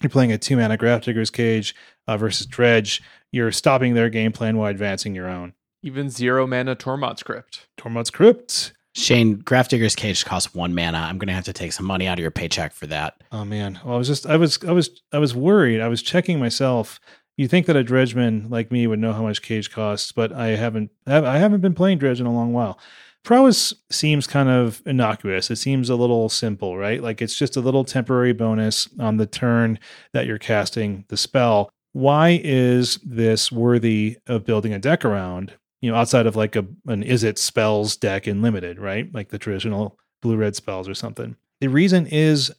You're 0.00 0.08
playing 0.08 0.32
a 0.32 0.38
two 0.38 0.56
mana 0.56 0.78
Grafdigger's 0.78 1.28
Cage 1.30 1.74
uh, 2.06 2.16
versus 2.16 2.46
Dredge. 2.46 3.02
You're 3.32 3.52
stopping 3.52 3.92
their 3.92 4.08
game 4.08 4.32
plan 4.32 4.56
while 4.56 4.70
advancing 4.70 5.14
your 5.14 5.28
own. 5.28 5.52
Even 5.82 6.08
zero 6.08 6.46
mana 6.46 6.76
Tormod 6.76 7.18
script. 7.18 7.66
Tormod's 7.78 8.10
Crypt. 8.10 8.72
Shane, 8.94 9.40
Grafdigger's 9.42 9.94
Cage 9.94 10.24
costs 10.24 10.52
one 10.54 10.74
mana. 10.74 10.98
I'm 10.98 11.18
going 11.18 11.28
to 11.28 11.34
have 11.34 11.44
to 11.44 11.52
take 11.52 11.72
some 11.72 11.86
money 11.86 12.06
out 12.06 12.18
of 12.18 12.22
your 12.22 12.30
paycheck 12.30 12.72
for 12.72 12.86
that. 12.88 13.22
Oh 13.30 13.44
man. 13.44 13.78
Well, 13.84 13.94
I 13.94 13.98
was 13.98 14.08
just 14.08 14.26
I 14.26 14.36
was 14.36 14.58
I 14.66 14.72
was 14.72 15.02
I 15.12 15.18
was 15.18 15.34
worried. 15.34 15.80
I 15.80 15.88
was 15.88 16.02
checking 16.02 16.38
myself. 16.38 17.00
You 17.36 17.48
think 17.48 17.66
that 17.66 17.76
a 17.76 17.84
dredgeman 17.84 18.50
like 18.50 18.72
me 18.72 18.86
would 18.86 18.98
know 18.98 19.12
how 19.12 19.22
much 19.22 19.42
cage 19.42 19.70
costs, 19.70 20.12
but 20.12 20.32
I 20.32 20.48
haven't 20.48 20.90
I 21.06 21.38
haven't 21.38 21.60
been 21.60 21.74
playing 21.74 21.98
dredge 21.98 22.20
in 22.20 22.26
a 22.26 22.32
long 22.32 22.52
while. 22.52 22.78
Prowess 23.22 23.74
seems 23.90 24.26
kind 24.26 24.48
of 24.48 24.82
innocuous. 24.86 25.50
It 25.50 25.56
seems 25.56 25.90
a 25.90 25.94
little 25.94 26.28
simple, 26.28 26.76
right? 26.76 27.02
Like 27.02 27.20
it's 27.22 27.36
just 27.36 27.56
a 27.56 27.60
little 27.60 27.84
temporary 27.84 28.32
bonus 28.32 28.88
on 28.98 29.18
the 29.18 29.26
turn 29.26 29.78
that 30.12 30.26
you're 30.26 30.38
casting 30.38 31.04
the 31.08 31.16
spell. 31.16 31.70
Why 31.92 32.40
is 32.42 32.98
this 33.04 33.52
worthy 33.52 34.18
of 34.26 34.44
building 34.44 34.72
a 34.72 34.78
deck 34.78 35.04
around? 35.04 35.54
You 35.82 35.90
know, 35.90 35.96
outside 35.96 36.26
of 36.26 36.36
like 36.36 36.56
a 36.56 36.66
an 36.86 37.02
Izzet 37.02 37.38
spells 37.38 37.96
deck 37.96 38.28
in 38.28 38.42
limited, 38.42 38.78
right? 38.78 39.12
Like 39.14 39.30
the 39.30 39.38
traditional 39.38 39.98
blue 40.22 40.36
red 40.36 40.56
spells 40.56 40.88
or 40.88 40.94
something. 40.94 41.36
The 41.60 41.68
reason 41.68 42.06
is 42.06 42.52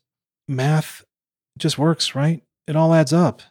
math 0.47 1.03
just 1.57 1.77
works, 1.77 2.15
right? 2.15 2.43
It 2.67 2.75
all 2.75 2.93
adds 2.93 3.13
up. 3.13 3.41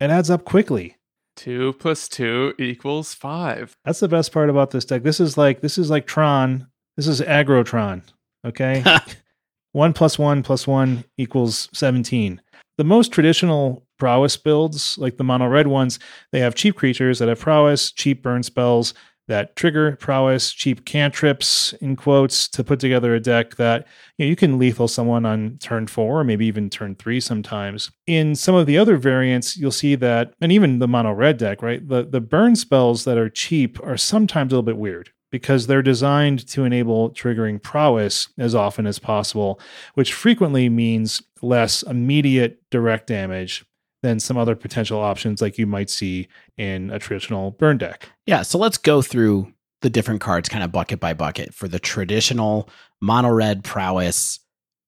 It 0.00 0.10
adds 0.10 0.30
up 0.30 0.44
quickly. 0.44 0.96
Two 1.36 1.74
plus 1.74 2.08
two 2.08 2.54
equals 2.58 3.14
five. 3.14 3.76
That's 3.84 4.00
the 4.00 4.08
best 4.08 4.32
part 4.32 4.50
about 4.50 4.70
this 4.70 4.84
deck. 4.84 5.02
This 5.02 5.20
is 5.20 5.38
like 5.38 5.60
this 5.60 5.78
is 5.78 5.90
like 5.90 6.06
Tron. 6.06 6.66
This 6.96 7.06
is 7.06 7.20
Agrotron. 7.20 8.02
Okay. 8.44 8.84
one 9.72 9.92
plus 9.92 10.18
one 10.18 10.42
plus 10.42 10.66
one 10.66 11.04
equals 11.16 11.68
17. 11.72 12.40
The 12.78 12.84
most 12.84 13.12
traditional 13.12 13.86
prowess 13.98 14.36
builds, 14.36 14.96
like 14.98 15.16
the 15.16 15.24
mono 15.24 15.46
red 15.46 15.66
ones, 15.66 15.98
they 16.32 16.40
have 16.40 16.54
cheap 16.54 16.76
creatures 16.76 17.18
that 17.18 17.28
have 17.28 17.40
prowess, 17.40 17.92
cheap 17.92 18.22
burn 18.22 18.42
spells 18.42 18.94
that 19.30 19.56
trigger 19.56 19.96
prowess, 19.96 20.52
cheap 20.52 20.84
cantrips 20.84 21.72
in 21.74 21.94
quotes 21.96 22.48
to 22.48 22.64
put 22.64 22.80
together 22.80 23.14
a 23.14 23.20
deck 23.20 23.54
that 23.56 23.86
you, 24.18 24.26
know, 24.26 24.28
you 24.28 24.36
can 24.36 24.58
lethal 24.58 24.88
someone 24.88 25.24
on 25.24 25.56
turn 25.58 25.86
four 25.86 26.20
or 26.20 26.24
maybe 26.24 26.46
even 26.46 26.68
turn 26.68 26.96
three 26.96 27.20
sometimes. 27.20 27.90
In 28.06 28.34
some 28.34 28.56
of 28.56 28.66
the 28.66 28.76
other 28.76 28.96
variants, 28.96 29.56
you'll 29.56 29.70
see 29.70 29.94
that, 29.94 30.34
and 30.40 30.50
even 30.50 30.80
the 30.80 30.88
mono 30.88 31.12
red 31.12 31.38
deck, 31.38 31.62
right? 31.62 31.86
The 31.86 32.04
the 32.04 32.20
burn 32.20 32.56
spells 32.56 33.04
that 33.04 33.16
are 33.16 33.30
cheap 33.30 33.78
are 33.84 33.96
sometimes 33.96 34.52
a 34.52 34.56
little 34.56 34.64
bit 34.64 34.76
weird 34.76 35.10
because 35.30 35.68
they're 35.68 35.80
designed 35.80 36.44
to 36.48 36.64
enable 36.64 37.10
triggering 37.10 37.62
prowess 37.62 38.28
as 38.36 38.52
often 38.52 38.84
as 38.84 38.98
possible, 38.98 39.60
which 39.94 40.12
frequently 40.12 40.68
means 40.68 41.22
less 41.40 41.82
immediate 41.84 42.60
direct 42.70 43.06
damage 43.06 43.64
than 44.02 44.20
some 44.20 44.36
other 44.36 44.56
potential 44.56 45.00
options 45.00 45.42
like 45.42 45.58
you 45.58 45.66
might 45.66 45.90
see 45.90 46.28
in 46.56 46.90
a 46.90 46.98
traditional 46.98 47.50
burn 47.52 47.78
deck. 47.78 48.08
Yeah, 48.26 48.42
so 48.42 48.58
let's 48.58 48.78
go 48.78 49.02
through 49.02 49.52
the 49.82 49.90
different 49.90 50.20
cards 50.20 50.48
kind 50.48 50.64
of 50.64 50.72
bucket 50.72 51.00
by 51.00 51.14
bucket 51.14 51.54
for 51.54 51.68
the 51.68 51.78
traditional 51.78 52.68
mono 53.00 53.30
red 53.30 53.64
prowess 53.64 54.40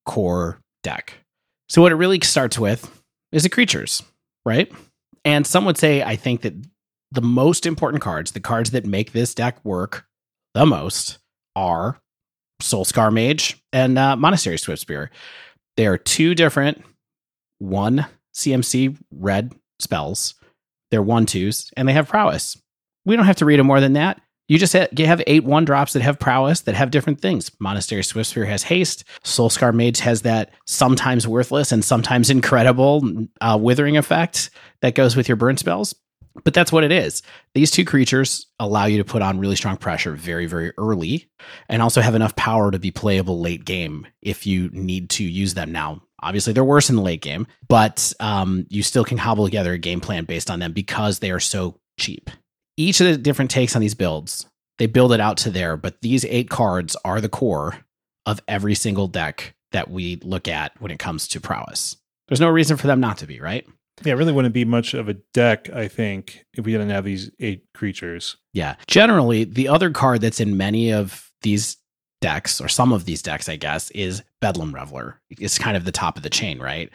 core 0.04 0.60
deck. 0.82 1.14
So 1.68 1.80
what 1.80 1.92
it 1.92 1.96
really 1.96 2.20
starts 2.22 2.58
with 2.58 3.02
is 3.32 3.42
the 3.42 3.48
creatures, 3.48 4.02
right? 4.44 4.70
And 5.24 5.46
some 5.46 5.64
would 5.64 5.78
say 5.78 6.02
I 6.02 6.16
think 6.16 6.42
that 6.42 6.54
the 7.10 7.22
most 7.22 7.66
important 7.66 8.02
cards, 8.02 8.32
the 8.32 8.40
cards 8.40 8.70
that 8.70 8.86
make 8.86 9.12
this 9.12 9.34
deck 9.34 9.62
work 9.64 10.06
the 10.54 10.66
most 10.66 11.18
are 11.56 12.00
Soulscar 12.62 13.12
Mage 13.12 13.62
and 13.72 13.98
uh, 13.98 14.16
Monastery 14.16 14.56
Swiftspear. 14.56 15.08
They 15.76 15.86
are 15.86 15.98
two 15.98 16.34
different 16.34 16.82
one 17.58 18.06
CMC 18.34 18.96
red 19.10 19.52
spells. 19.78 20.34
They're 20.90 21.02
one 21.02 21.26
twos 21.26 21.70
and 21.76 21.88
they 21.88 21.92
have 21.92 22.08
prowess. 22.08 22.60
We 23.04 23.16
don't 23.16 23.26
have 23.26 23.36
to 23.36 23.44
read 23.44 23.58
them 23.58 23.66
more 23.66 23.80
than 23.80 23.94
that. 23.94 24.20
You 24.48 24.58
just 24.58 24.72
have, 24.74 24.88
you 24.96 25.06
have 25.06 25.22
eight 25.26 25.44
one 25.44 25.64
drops 25.64 25.94
that 25.94 26.02
have 26.02 26.18
prowess 26.18 26.62
that 26.62 26.74
have 26.74 26.90
different 26.90 27.20
things. 27.20 27.50
Monastery 27.58 28.02
Swift 28.02 28.34
Swiftspear 28.34 28.46
has 28.46 28.64
haste. 28.64 29.04
Soulscar 29.24 29.72
Mage 29.72 30.00
has 30.00 30.22
that 30.22 30.50
sometimes 30.66 31.26
worthless 31.26 31.72
and 31.72 31.84
sometimes 31.84 32.28
incredible 32.28 33.02
uh, 33.40 33.58
withering 33.60 33.96
effect 33.96 34.50
that 34.80 34.94
goes 34.94 35.16
with 35.16 35.28
your 35.28 35.36
burn 35.36 35.56
spells. 35.56 35.94
But 36.44 36.54
that's 36.54 36.72
what 36.72 36.84
it 36.84 36.92
is. 36.92 37.22
These 37.54 37.70
two 37.70 37.84
creatures 37.84 38.46
allow 38.58 38.86
you 38.86 38.98
to 38.98 39.04
put 39.04 39.22
on 39.22 39.38
really 39.38 39.56
strong 39.56 39.76
pressure 39.76 40.12
very, 40.12 40.46
very 40.46 40.72
early 40.78 41.30
and 41.68 41.82
also 41.82 42.00
have 42.00 42.14
enough 42.14 42.36
power 42.36 42.70
to 42.70 42.78
be 42.78 42.90
playable 42.90 43.40
late 43.40 43.64
game 43.64 44.06
if 44.22 44.46
you 44.46 44.70
need 44.72 45.10
to 45.10 45.24
use 45.24 45.54
them 45.54 45.72
now. 45.72 46.02
Obviously, 46.22 46.52
they're 46.52 46.64
worse 46.64 46.88
in 46.88 46.96
the 46.96 47.02
late 47.02 47.22
game, 47.22 47.46
but 47.68 48.12
um, 48.20 48.66
you 48.70 48.82
still 48.82 49.04
can 49.04 49.18
hobble 49.18 49.44
together 49.44 49.72
a 49.72 49.78
game 49.78 50.00
plan 50.00 50.24
based 50.24 50.50
on 50.50 50.60
them 50.60 50.72
because 50.72 51.18
they 51.18 51.30
are 51.30 51.40
so 51.40 51.78
cheap. 51.98 52.30
Each 52.76 53.00
of 53.00 53.06
the 53.06 53.16
different 53.16 53.50
takes 53.50 53.74
on 53.74 53.82
these 53.82 53.94
builds, 53.94 54.46
they 54.78 54.86
build 54.86 55.12
it 55.12 55.20
out 55.20 55.36
to 55.38 55.50
there, 55.50 55.76
but 55.76 56.00
these 56.00 56.24
eight 56.24 56.48
cards 56.48 56.96
are 57.04 57.20
the 57.20 57.28
core 57.28 57.76
of 58.24 58.40
every 58.48 58.74
single 58.74 59.08
deck 59.08 59.54
that 59.72 59.90
we 59.90 60.16
look 60.22 60.48
at 60.48 60.72
when 60.80 60.90
it 60.90 60.98
comes 60.98 61.28
to 61.28 61.40
prowess. 61.40 61.96
There's 62.28 62.40
no 62.40 62.48
reason 62.48 62.76
for 62.76 62.86
them 62.86 63.00
not 63.00 63.18
to 63.18 63.26
be, 63.26 63.40
right? 63.40 63.66
Yeah, 64.04 64.14
it 64.14 64.16
really 64.16 64.32
wouldn't 64.32 64.54
be 64.54 64.64
much 64.64 64.94
of 64.94 65.08
a 65.08 65.14
deck, 65.34 65.70
I 65.70 65.88
think, 65.88 66.44
if 66.54 66.64
we 66.64 66.72
didn't 66.72 66.90
have 66.90 67.04
these 67.04 67.30
eight 67.40 67.64
creatures. 67.74 68.36
Yeah. 68.52 68.76
Generally, 68.86 69.44
the 69.44 69.68
other 69.68 69.90
card 69.90 70.20
that's 70.20 70.40
in 70.40 70.56
many 70.56 70.92
of 70.92 71.30
these 71.42 71.76
decks, 72.20 72.60
or 72.60 72.68
some 72.68 72.92
of 72.92 73.04
these 73.04 73.22
decks, 73.22 73.48
I 73.48 73.56
guess, 73.56 73.90
is 73.90 74.22
Bedlam 74.42 74.74
Reveler. 74.74 75.18
It's 75.30 75.56
kind 75.56 75.76
of 75.76 75.86
the 75.86 75.92
top 75.92 76.18
of 76.18 76.22
the 76.22 76.28
chain, 76.28 76.58
right? 76.58 76.90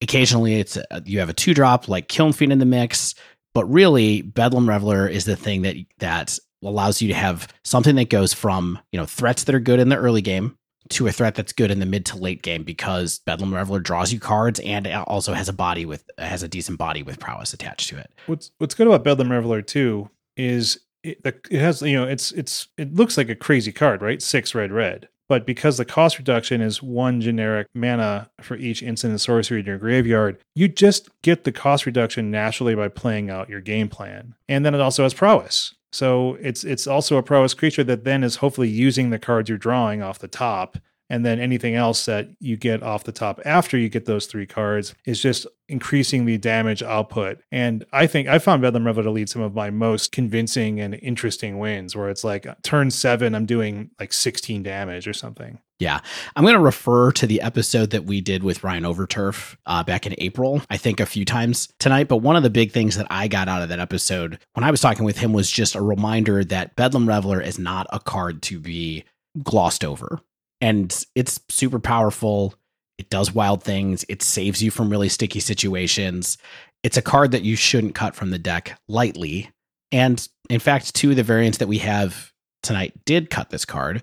Occasionally, 0.00 0.58
it's 0.58 0.76
a, 0.76 1.02
you 1.04 1.20
have 1.20 1.28
a 1.28 1.34
two 1.34 1.54
drop 1.54 1.86
like 1.86 2.08
Kiln 2.08 2.34
in 2.40 2.58
the 2.58 2.66
mix, 2.66 3.14
but 3.54 3.64
really, 3.66 4.22
Bedlam 4.22 4.68
Reveler 4.68 5.06
is 5.06 5.24
the 5.24 5.36
thing 5.36 5.62
that 5.62 5.76
that 5.98 6.38
allows 6.64 7.00
you 7.00 7.08
to 7.08 7.14
have 7.14 7.46
something 7.64 7.94
that 7.96 8.08
goes 8.08 8.32
from 8.32 8.78
you 8.90 8.98
know 8.98 9.06
threats 9.06 9.44
that 9.44 9.54
are 9.54 9.60
good 9.60 9.78
in 9.78 9.90
the 9.90 9.96
early 9.96 10.22
game 10.22 10.56
to 10.88 11.06
a 11.06 11.12
threat 11.12 11.34
that's 11.34 11.52
good 11.52 11.70
in 11.70 11.78
the 11.78 11.86
mid 11.86 12.04
to 12.06 12.16
late 12.16 12.42
game 12.42 12.64
because 12.64 13.20
Bedlam 13.20 13.54
Reveler 13.54 13.80
draws 13.80 14.12
you 14.12 14.18
cards 14.18 14.58
and 14.60 14.86
also 14.88 15.34
has 15.34 15.48
a 15.48 15.52
body 15.52 15.86
with 15.86 16.04
has 16.18 16.42
a 16.42 16.48
decent 16.48 16.78
body 16.78 17.02
with 17.02 17.20
prowess 17.20 17.52
attached 17.52 17.88
to 17.90 17.98
it. 17.98 18.10
What's 18.26 18.50
what's 18.58 18.74
good 18.74 18.86
about 18.86 19.04
Bedlam 19.04 19.30
Reveler 19.30 19.62
too 19.62 20.10
is 20.36 20.80
it, 21.04 21.20
it 21.24 21.60
has 21.60 21.82
you 21.82 22.00
know 22.00 22.08
it's 22.08 22.32
it's 22.32 22.68
it 22.78 22.94
looks 22.94 23.16
like 23.16 23.28
a 23.28 23.34
crazy 23.34 23.72
card, 23.72 24.02
right? 24.02 24.22
Six 24.22 24.54
red 24.54 24.72
red. 24.72 25.08
But 25.32 25.46
because 25.46 25.78
the 25.78 25.86
cost 25.86 26.18
reduction 26.18 26.60
is 26.60 26.82
one 26.82 27.22
generic 27.22 27.66
mana 27.72 28.28
for 28.42 28.54
each 28.54 28.82
instant 28.82 29.12
and 29.12 29.18
sorcery 29.18 29.60
in 29.60 29.64
your 29.64 29.78
graveyard, 29.78 30.36
you 30.54 30.68
just 30.68 31.08
get 31.22 31.44
the 31.44 31.52
cost 31.52 31.86
reduction 31.86 32.30
naturally 32.30 32.74
by 32.74 32.88
playing 32.88 33.30
out 33.30 33.48
your 33.48 33.62
game 33.62 33.88
plan. 33.88 34.34
And 34.46 34.62
then 34.62 34.74
it 34.74 34.82
also 34.82 35.04
has 35.04 35.14
prowess. 35.14 35.74
So 35.90 36.36
it's 36.42 36.64
it's 36.64 36.86
also 36.86 37.16
a 37.16 37.22
prowess 37.22 37.54
creature 37.54 37.82
that 37.82 38.04
then 38.04 38.22
is 38.24 38.36
hopefully 38.36 38.68
using 38.68 39.08
the 39.08 39.18
cards 39.18 39.48
you're 39.48 39.56
drawing 39.56 40.02
off 40.02 40.18
the 40.18 40.28
top 40.28 40.76
and 41.12 41.26
then 41.26 41.38
anything 41.38 41.74
else 41.74 42.06
that 42.06 42.30
you 42.40 42.56
get 42.56 42.82
off 42.82 43.04
the 43.04 43.12
top 43.12 43.38
after 43.44 43.76
you 43.76 43.90
get 43.90 44.06
those 44.06 44.24
three 44.24 44.46
cards 44.46 44.94
is 45.04 45.20
just 45.20 45.46
increasing 45.68 46.24
the 46.24 46.38
damage 46.38 46.82
output. 46.82 47.38
And 47.52 47.84
I 47.92 48.06
think 48.06 48.28
I 48.28 48.38
found 48.38 48.62
Bedlam 48.62 48.86
Reveler 48.86 49.02
to 49.02 49.10
lead 49.10 49.28
some 49.28 49.42
of 49.42 49.54
my 49.54 49.68
most 49.68 50.10
convincing 50.10 50.80
and 50.80 50.94
interesting 50.94 51.58
wins 51.58 51.94
where 51.94 52.08
it's 52.08 52.24
like 52.24 52.46
turn 52.62 52.90
seven, 52.90 53.34
I'm 53.34 53.44
doing 53.44 53.90
like 54.00 54.14
16 54.14 54.62
damage 54.62 55.06
or 55.06 55.12
something. 55.12 55.58
Yeah. 55.78 56.00
I'm 56.34 56.44
going 56.44 56.54
to 56.54 56.60
refer 56.60 57.12
to 57.12 57.26
the 57.26 57.42
episode 57.42 57.90
that 57.90 58.06
we 58.06 58.22
did 58.22 58.42
with 58.42 58.64
Ryan 58.64 58.84
Overturf 58.84 59.56
uh, 59.66 59.84
back 59.84 60.06
in 60.06 60.14
April, 60.16 60.62
I 60.70 60.78
think 60.78 60.98
a 60.98 61.04
few 61.04 61.26
times 61.26 61.68
tonight. 61.78 62.08
But 62.08 62.18
one 62.18 62.36
of 62.36 62.42
the 62.42 62.48
big 62.48 62.72
things 62.72 62.96
that 62.96 63.08
I 63.10 63.28
got 63.28 63.48
out 63.48 63.60
of 63.60 63.68
that 63.68 63.80
episode 63.80 64.38
when 64.54 64.64
I 64.64 64.70
was 64.70 64.80
talking 64.80 65.04
with 65.04 65.18
him 65.18 65.34
was 65.34 65.50
just 65.50 65.74
a 65.74 65.82
reminder 65.82 66.42
that 66.44 66.74
Bedlam 66.74 67.06
Reveler 67.06 67.42
is 67.42 67.58
not 67.58 67.86
a 67.92 68.00
card 68.00 68.40
to 68.44 68.58
be 68.58 69.04
glossed 69.42 69.84
over 69.84 70.22
and 70.62 71.04
it's 71.14 71.40
super 71.50 71.80
powerful. 71.80 72.54
It 72.96 73.10
does 73.10 73.34
wild 73.34 73.62
things. 73.62 74.04
It 74.08 74.22
saves 74.22 74.62
you 74.62 74.70
from 74.70 74.88
really 74.88 75.08
sticky 75.08 75.40
situations. 75.40 76.38
It's 76.82 76.96
a 76.96 77.02
card 77.02 77.32
that 77.32 77.42
you 77.42 77.56
shouldn't 77.56 77.96
cut 77.96 78.14
from 78.14 78.30
the 78.30 78.38
deck 78.38 78.78
lightly. 78.88 79.50
And 79.90 80.26
in 80.48 80.60
fact, 80.60 80.94
two 80.94 81.10
of 81.10 81.16
the 81.16 81.22
variants 81.22 81.58
that 81.58 81.68
we 81.68 81.78
have 81.78 82.32
tonight 82.62 83.04
did 83.04 83.28
cut 83.28 83.50
this 83.50 83.64
card, 83.64 84.02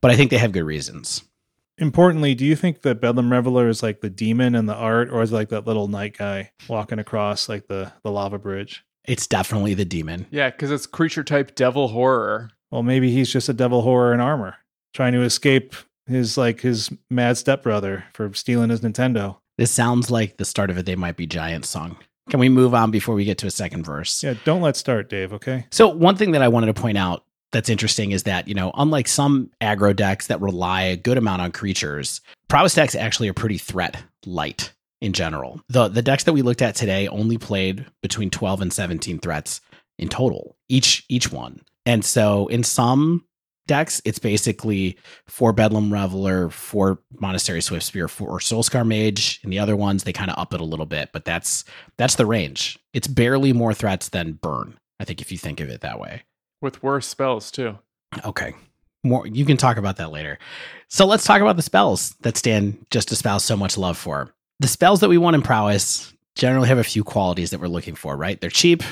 but 0.00 0.10
I 0.10 0.16
think 0.16 0.30
they 0.30 0.38
have 0.38 0.52
good 0.52 0.64
reasons. 0.64 1.22
Importantly, 1.76 2.34
do 2.34 2.44
you 2.44 2.56
think 2.56 2.82
that 2.82 3.00
Bedlam 3.00 3.30
Reveler 3.30 3.68
is 3.68 3.82
like 3.82 4.00
the 4.00 4.10
demon 4.10 4.54
in 4.54 4.66
the 4.66 4.74
art, 4.74 5.10
or 5.10 5.22
is 5.22 5.32
it 5.32 5.34
like 5.34 5.48
that 5.50 5.66
little 5.66 5.88
knight 5.88 6.16
guy 6.16 6.52
walking 6.68 6.98
across 6.98 7.48
like 7.48 7.68
the, 7.68 7.92
the 8.02 8.10
lava 8.10 8.38
bridge? 8.38 8.84
It's 9.04 9.26
definitely 9.26 9.74
the 9.74 9.84
demon. 9.84 10.26
Yeah, 10.30 10.50
because 10.50 10.70
it's 10.70 10.86
creature 10.86 11.24
type 11.24 11.54
devil 11.54 11.88
horror. 11.88 12.50
Well, 12.70 12.82
maybe 12.82 13.10
he's 13.10 13.30
just 13.30 13.48
a 13.48 13.54
devil 13.54 13.82
horror 13.82 14.14
in 14.14 14.20
armor, 14.20 14.56
trying 14.94 15.12
to 15.12 15.22
escape 15.22 15.74
his 16.10 16.36
like 16.36 16.60
his 16.60 16.90
mad 17.08 17.38
stepbrother 17.38 18.04
for 18.12 18.32
stealing 18.34 18.70
his 18.70 18.80
Nintendo. 18.80 19.36
This 19.58 19.70
sounds 19.70 20.10
like 20.10 20.36
the 20.36 20.44
start 20.44 20.70
of 20.70 20.78
a 20.78 20.82
They 20.82 20.96
Might 20.96 21.16
Be 21.16 21.26
Giants 21.26 21.68
song. 21.68 21.98
Can 22.30 22.40
we 22.40 22.48
move 22.48 22.74
on 22.74 22.90
before 22.90 23.14
we 23.14 23.24
get 23.24 23.38
to 23.38 23.46
a 23.46 23.50
second 23.50 23.84
verse? 23.84 24.22
Yeah, 24.22 24.34
don't 24.44 24.62
let's 24.62 24.78
start, 24.78 25.10
Dave, 25.10 25.32
okay? 25.32 25.66
So, 25.70 25.88
one 25.88 26.16
thing 26.16 26.32
that 26.32 26.42
I 26.42 26.48
wanted 26.48 26.66
to 26.66 26.80
point 26.80 26.96
out 26.96 27.24
that's 27.52 27.68
interesting 27.68 28.12
is 28.12 28.22
that, 28.22 28.46
you 28.46 28.54
know, 28.54 28.70
unlike 28.74 29.08
some 29.08 29.50
aggro 29.60 29.94
decks 29.94 30.28
that 30.28 30.40
rely 30.40 30.82
a 30.82 30.96
good 30.96 31.18
amount 31.18 31.42
on 31.42 31.50
creatures, 31.50 32.20
prowess 32.48 32.74
decks 32.74 32.94
actually 32.94 33.28
are 33.28 33.34
pretty 33.34 33.58
threat 33.58 34.02
light 34.24 34.72
in 35.00 35.12
general. 35.12 35.60
The 35.68 35.88
the 35.88 36.02
decks 36.02 36.24
that 36.24 36.32
we 36.32 36.42
looked 36.42 36.62
at 36.62 36.74
today 36.74 37.08
only 37.08 37.38
played 37.38 37.86
between 38.02 38.30
12 38.30 38.62
and 38.62 38.72
17 38.72 39.18
threats 39.18 39.60
in 39.98 40.08
total, 40.08 40.56
each 40.68 41.04
each 41.08 41.32
one. 41.32 41.60
And 41.86 42.04
so 42.04 42.46
in 42.48 42.62
some 42.62 43.24
decks, 43.70 44.02
it's 44.04 44.18
basically 44.18 44.98
for 45.28 45.52
Bedlam 45.52 45.92
Reveler, 45.92 46.50
for 46.50 46.98
Monastery 47.20 47.60
Swiftspear, 47.60 48.10
for 48.10 48.40
Soulscar 48.40 48.84
Mage, 48.84 49.38
and 49.44 49.52
the 49.52 49.60
other 49.60 49.76
ones 49.76 50.02
they 50.02 50.12
kind 50.12 50.28
of 50.28 50.36
up 50.36 50.52
it 50.52 50.60
a 50.60 50.64
little 50.64 50.86
bit, 50.86 51.10
but 51.12 51.24
that's 51.24 51.64
that's 51.96 52.16
the 52.16 52.26
range. 52.26 52.80
It's 52.92 53.06
barely 53.06 53.52
more 53.52 53.72
threats 53.72 54.08
than 54.08 54.32
Burn. 54.32 54.76
I 54.98 55.04
think 55.04 55.20
if 55.20 55.30
you 55.30 55.38
think 55.38 55.60
of 55.60 55.68
it 55.68 55.82
that 55.82 56.00
way. 56.00 56.24
With 56.60 56.82
worse 56.82 57.06
spells 57.06 57.52
too. 57.52 57.78
Okay. 58.24 58.54
More 59.04 59.24
you 59.24 59.44
can 59.44 59.56
talk 59.56 59.76
about 59.76 59.98
that 59.98 60.10
later. 60.10 60.40
So 60.88 61.06
let's 61.06 61.24
talk 61.24 61.40
about 61.40 61.54
the 61.54 61.62
spells 61.62 62.16
that 62.22 62.36
Stan 62.36 62.76
just 62.90 63.12
espoused 63.12 63.46
so 63.46 63.56
much 63.56 63.78
love 63.78 63.96
for. 63.96 64.34
The 64.58 64.66
spells 64.66 64.98
that 64.98 65.08
we 65.08 65.16
want 65.16 65.36
in 65.36 65.42
prowess 65.42 66.12
generally 66.34 66.66
have 66.66 66.78
a 66.78 66.84
few 66.84 67.04
qualities 67.04 67.50
that 67.50 67.60
we're 67.60 67.68
looking 67.68 67.94
for, 67.94 68.16
right? 68.16 68.40
They're 68.40 68.50
cheap, 68.50 68.82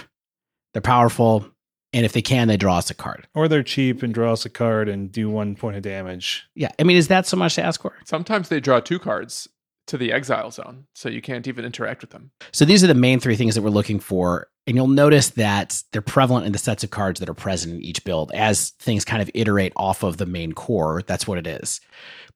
they're 0.72 0.80
powerful, 0.82 1.50
and 1.92 2.04
if 2.04 2.12
they 2.12 2.22
can, 2.22 2.48
they 2.48 2.56
draw 2.56 2.78
us 2.78 2.90
a 2.90 2.94
card. 2.94 3.26
Or 3.34 3.48
they're 3.48 3.62
cheap 3.62 4.02
and 4.02 4.12
draw 4.12 4.32
us 4.32 4.44
a 4.44 4.50
card 4.50 4.88
and 4.88 5.10
do 5.10 5.30
one 5.30 5.56
point 5.56 5.76
of 5.76 5.82
damage. 5.82 6.48
Yeah. 6.54 6.70
I 6.78 6.82
mean, 6.82 6.96
is 6.96 7.08
that 7.08 7.26
so 7.26 7.36
much 7.36 7.54
to 7.54 7.62
ask 7.62 7.80
for? 7.80 7.94
Sometimes 8.04 8.48
they 8.48 8.60
draw 8.60 8.80
two 8.80 8.98
cards 8.98 9.48
to 9.86 9.96
the 9.96 10.12
exile 10.12 10.50
zone, 10.50 10.84
so 10.94 11.08
you 11.08 11.22
can't 11.22 11.48
even 11.48 11.64
interact 11.64 12.02
with 12.02 12.10
them. 12.10 12.30
So 12.52 12.66
these 12.66 12.84
are 12.84 12.88
the 12.88 12.94
main 12.94 13.20
three 13.20 13.36
things 13.36 13.54
that 13.54 13.62
we're 13.62 13.70
looking 13.70 13.98
for. 14.00 14.48
And 14.66 14.76
you'll 14.76 14.86
notice 14.86 15.30
that 15.30 15.82
they're 15.92 16.02
prevalent 16.02 16.44
in 16.44 16.52
the 16.52 16.58
sets 16.58 16.84
of 16.84 16.90
cards 16.90 17.20
that 17.20 17.28
are 17.30 17.34
present 17.34 17.74
in 17.74 17.82
each 17.82 18.04
build 18.04 18.30
as 18.32 18.70
things 18.78 19.02
kind 19.06 19.22
of 19.22 19.30
iterate 19.32 19.72
off 19.76 20.02
of 20.02 20.18
the 20.18 20.26
main 20.26 20.52
core. 20.52 21.02
That's 21.06 21.26
what 21.26 21.38
it 21.38 21.46
is. 21.46 21.80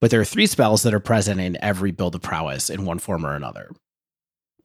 But 0.00 0.10
there 0.10 0.20
are 0.20 0.24
three 0.24 0.46
spells 0.46 0.82
that 0.82 0.94
are 0.94 1.00
present 1.00 1.40
in 1.40 1.62
every 1.62 1.90
build 1.90 2.14
of 2.14 2.22
prowess 2.22 2.70
in 2.70 2.86
one 2.86 2.98
form 2.98 3.26
or 3.26 3.34
another. 3.34 3.70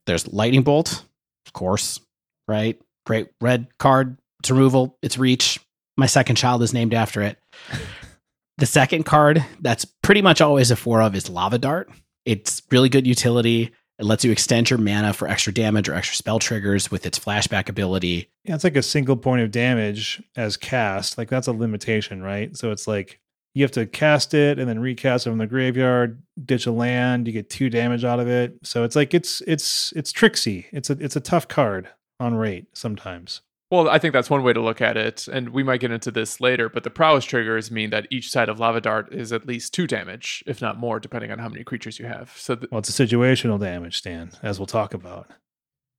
There's 0.06 0.26
Lightning 0.30 0.64
Bolt, 0.64 1.04
of 1.46 1.52
course, 1.52 2.00
right? 2.48 2.82
Great 3.06 3.28
red 3.42 3.68
card, 3.80 4.18
it's 4.40 4.52
removal, 4.52 4.98
it's 5.02 5.18
reach. 5.18 5.60
My 5.96 6.06
second 6.06 6.36
child 6.36 6.62
is 6.64 6.74
named 6.74 6.94
after 6.94 7.22
it. 7.22 7.40
the 8.58 8.66
second 8.66 9.04
card 9.04 9.44
that's 9.62 9.86
pretty 9.86 10.22
much 10.22 10.42
always 10.42 10.72
a 10.72 10.76
four 10.76 11.02
of 11.02 11.16
is 11.16 11.30
Lava 11.30 11.58
Dart. 11.58 11.90
It's 12.26 12.62
really 12.72 12.90
good 12.90 13.08
utility. 13.08 13.72
It 14.00 14.06
lets 14.06 14.24
you 14.24 14.32
extend 14.32 14.70
your 14.70 14.78
mana 14.78 15.14
for 15.14 15.28
extra 15.28 15.52
damage 15.52 15.90
or 15.90 15.96
extra 15.96 16.16
spell 16.16 16.38
triggers 16.38 16.92
with 16.92 17.06
its 17.06 17.18
flashback 17.18 17.68
ability. 17.68 18.30
Yeah, 18.44 18.54
it's 18.54 18.64
like 18.64 18.76
a 18.76 18.84
single 18.84 19.18
point 19.18 19.42
of 19.42 19.50
damage 19.50 20.22
as 20.36 20.56
cast. 20.56 21.18
Like 21.18 21.30
that's 21.30 21.48
a 21.48 21.52
limitation, 21.52 22.22
right? 22.22 22.56
So 22.56 22.72
it's 22.72 22.88
like 22.88 23.20
you 23.56 23.64
have 23.64 23.72
to 23.72 23.88
cast 23.88 24.36
it 24.36 24.60
and 24.60 24.70
then 24.70 24.80
recast 24.80 25.26
it 25.26 25.32
from 25.32 25.40
the 25.40 25.48
graveyard, 25.48 26.22
ditch 26.46 26.68
a 26.68 26.72
land, 26.72 27.26
you 27.26 27.34
get 27.34 27.50
two 27.50 27.72
damage 27.72 28.04
out 28.04 28.20
of 28.20 28.28
it. 28.28 28.56
So 28.62 28.84
it's 28.84 28.96
like 28.96 29.16
it's 29.16 29.42
it's 29.48 29.92
it's 29.96 30.12
tricksy. 30.12 30.68
It's 30.72 30.92
a 30.92 30.98
it's 31.00 31.16
a 31.16 31.20
tough 31.22 31.48
card 31.48 31.90
on 32.20 32.36
rate 32.36 32.68
sometimes. 32.74 33.42
Well, 33.70 33.90
I 33.90 34.00
think 34.00 34.14
that's 34.14 34.30
one 34.30 34.44
way 34.44 34.54
to 34.54 34.62
look 34.62 34.80
at 34.80 34.96
it, 34.96 35.28
and 35.28 35.50
we 35.50 35.62
might 35.62 35.82
get 35.82 35.92
into 35.92 36.10
this 36.10 36.40
later, 36.40 36.70
but 36.70 36.84
the 36.84 36.90
prowess 36.90 37.26
triggers 37.26 37.70
mean 37.70 37.90
that 37.90 38.08
each 38.10 38.30
side 38.30 38.48
of 38.48 38.60
Lava 38.60 38.80
Dart 38.80 39.14
is 39.14 39.34
at 39.34 39.46
least 39.46 39.74
two 39.74 39.86
damage, 39.86 40.42
if 40.48 40.62
not 40.62 40.80
more, 40.80 41.02
depending 41.02 41.32
on 41.32 41.40
how 41.40 41.50
many 41.50 41.66
creatures 41.66 42.00
you 42.00 42.06
have. 42.06 42.34
So, 42.38 42.56
th- 42.56 42.72
well, 42.72 42.80
it's 42.80 42.98
a 42.98 43.06
situational 43.06 43.60
damage, 43.60 43.98
Stan, 43.98 44.32
as 44.42 44.58
we'll 44.58 44.68
talk 44.68 44.94
about. 44.94 45.30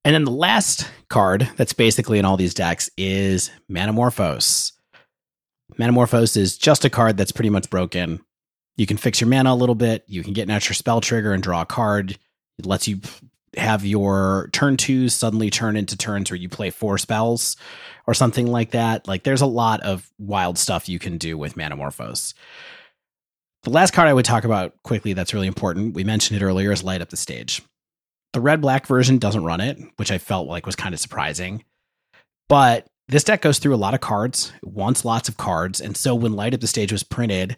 And 0.03 0.15
then 0.15 0.25
the 0.25 0.31
last 0.31 0.91
card 1.11 1.51
that's 1.57 1.75
basically 1.75 2.19
in 2.19 2.25
all 2.25 2.39
these 2.39 2.55
decks 2.55 2.89
is 2.97 3.51
Manamorphose. 3.71 4.73
Manamorphose 5.79 6.39
is 6.39 6.57
just 6.57 6.87
a 6.87 6.91
card 6.91 7.19
that's 7.19 7.33
pretty 7.33 7.51
much 7.51 7.69
broken. 7.69 8.21
You 8.79 8.87
can 8.87 8.97
fix 8.97 9.21
your 9.21 9.29
mana 9.29 9.53
a 9.53 9.55
little 9.55 9.75
bit, 9.75 10.05
you 10.07 10.23
can 10.23 10.33
get 10.33 10.45
an 10.45 10.51
extra 10.53 10.75
spell 10.75 11.03
trigger 11.03 11.35
and 11.35 11.43
draw 11.43 11.63
a 11.63 11.67
card. 11.67 12.17
It 12.59 12.65
lets 12.65 12.89
you 12.89 13.01
have 13.57 13.85
your 13.85 14.49
turn 14.53 14.77
twos 14.77 15.15
suddenly 15.15 15.51
turn 15.51 15.77
into 15.77 15.97
turns 15.97 16.31
where 16.31 16.39
you 16.39 16.49
play 16.49 16.71
four 16.71 16.99
spells 16.99 17.57
or 18.07 18.15
something 18.15 18.47
like 18.47 18.73
that. 18.73 19.07
Like 19.09 19.23
there's 19.23 19.41
a 19.41 19.47
lot 19.47 19.81
of 19.83 20.11
wild 20.19 20.59
stuff 20.59 20.89
you 20.89 20.99
can 20.99 21.19
do 21.19 21.37
with 21.37 21.55
Manamorphose. 21.55 22.35
The 23.65 23.71
last 23.71 23.93
card 23.93 24.09
I 24.09 24.15
would 24.15 24.25
talk 24.25 24.45
about 24.45 24.75
quickly 24.83 25.13
that's 25.13 25.35
really 25.35 25.47
important, 25.47 25.95
we 25.95 26.05
mentioned 26.05 26.41
it 26.41 26.45
earlier, 26.45 26.73
is 26.73 26.85
Light 26.85 27.03
Up 27.03 27.11
the 27.11 27.17
Stage. 27.17 27.63
The 28.33 28.41
red 28.41 28.61
black 28.61 28.87
version 28.87 29.19
doesn't 29.19 29.45
run 29.45 29.61
it, 29.61 29.79
which 29.97 30.13
I 30.13 30.19
felt 30.19 30.49
like 30.49 30.67
was 30.67 30.77
kind 30.77 30.95
of 30.95 31.01
surprising. 31.01 31.65
But 32.49 32.87
this 33.09 33.25
deck 33.25 33.41
goes 33.41 33.59
through 33.59 33.75
a 33.75 33.77
lot 33.77 33.95
of 33.95 34.01
cards, 34.01 34.53
wants 34.63 35.05
lots 35.05 35.29
of 35.29 35.37
cards. 35.37 35.81
And 35.81 35.97
so 35.97 36.15
when 36.15 36.35
Light 36.35 36.55
Up 36.55 36.61
the 36.61 36.67
Stage 36.67 36.93
was 36.93 37.03
printed, 37.03 37.57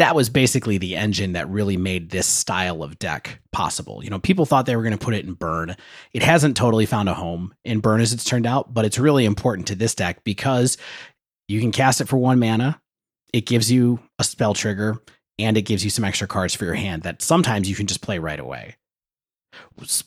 that 0.00 0.14
was 0.14 0.30
basically 0.30 0.78
the 0.78 0.96
engine 0.96 1.32
that 1.32 1.46
really 1.50 1.76
made 1.76 2.08
this 2.08 2.26
style 2.26 2.82
of 2.82 2.98
deck 2.98 3.38
possible. 3.52 4.02
You 4.02 4.08
know, 4.08 4.18
people 4.18 4.46
thought 4.46 4.64
they 4.64 4.74
were 4.74 4.82
going 4.82 4.96
to 4.96 5.04
put 5.04 5.12
it 5.12 5.26
in 5.26 5.34
burn. 5.34 5.76
It 6.14 6.22
hasn't 6.22 6.56
totally 6.56 6.86
found 6.86 7.10
a 7.10 7.14
home 7.14 7.54
in 7.66 7.80
burn 7.80 8.00
as 8.00 8.14
it's 8.14 8.24
turned 8.24 8.46
out, 8.46 8.72
but 8.72 8.86
it's 8.86 8.98
really 8.98 9.26
important 9.26 9.68
to 9.68 9.74
this 9.74 9.94
deck 9.94 10.24
because 10.24 10.78
you 11.48 11.60
can 11.60 11.70
cast 11.70 12.00
it 12.00 12.08
for 12.08 12.16
one 12.16 12.38
mana. 12.38 12.80
It 13.34 13.44
gives 13.44 13.70
you 13.70 14.00
a 14.18 14.24
spell 14.24 14.54
trigger 14.54 15.02
and 15.38 15.58
it 15.58 15.62
gives 15.62 15.84
you 15.84 15.90
some 15.90 16.04
extra 16.04 16.26
cards 16.26 16.54
for 16.54 16.64
your 16.64 16.74
hand 16.74 17.02
that 17.02 17.20
sometimes 17.20 17.68
you 17.68 17.76
can 17.76 17.86
just 17.86 18.00
play 18.00 18.18
right 18.18 18.40
away. 18.40 18.76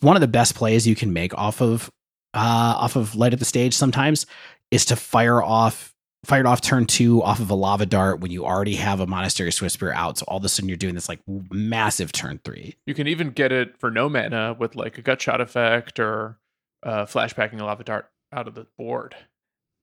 One 0.00 0.16
of 0.16 0.20
the 0.20 0.26
best 0.26 0.56
plays 0.56 0.88
you 0.88 0.96
can 0.96 1.12
make 1.12 1.32
off 1.38 1.60
of 1.60 1.88
uh, 2.34 2.74
off 2.78 2.96
of 2.96 3.14
light 3.14 3.32
up 3.32 3.38
the 3.38 3.44
stage 3.44 3.74
sometimes 3.74 4.26
is 4.72 4.86
to 4.86 4.96
fire 4.96 5.40
off 5.40 5.93
fired 6.24 6.46
off 6.46 6.60
turn 6.60 6.86
two 6.86 7.22
off 7.22 7.40
of 7.40 7.50
a 7.50 7.54
lava 7.54 7.86
dart 7.86 8.20
when 8.20 8.30
you 8.30 8.44
already 8.44 8.74
have 8.76 9.00
a 9.00 9.06
monastery 9.06 9.50
swiftspear 9.50 9.94
out. 9.94 10.18
So 10.18 10.24
all 10.28 10.38
of 10.38 10.44
a 10.44 10.48
sudden 10.48 10.68
you're 10.68 10.76
doing 10.76 10.94
this 10.94 11.08
like 11.08 11.20
massive 11.50 12.12
turn 12.12 12.40
three. 12.44 12.76
You 12.86 12.94
can 12.94 13.06
even 13.06 13.30
get 13.30 13.52
it 13.52 13.78
for 13.78 13.90
no 13.90 14.08
mana 14.08 14.56
with 14.58 14.76
like 14.76 14.98
a 14.98 15.02
gut 15.02 15.20
shot 15.20 15.40
effect 15.40 15.98
or 16.00 16.38
uh, 16.82 17.06
flashbacking 17.06 17.60
a 17.60 17.64
lava 17.64 17.84
dart 17.84 18.10
out 18.32 18.48
of 18.48 18.54
the 18.54 18.66
board. 18.76 19.14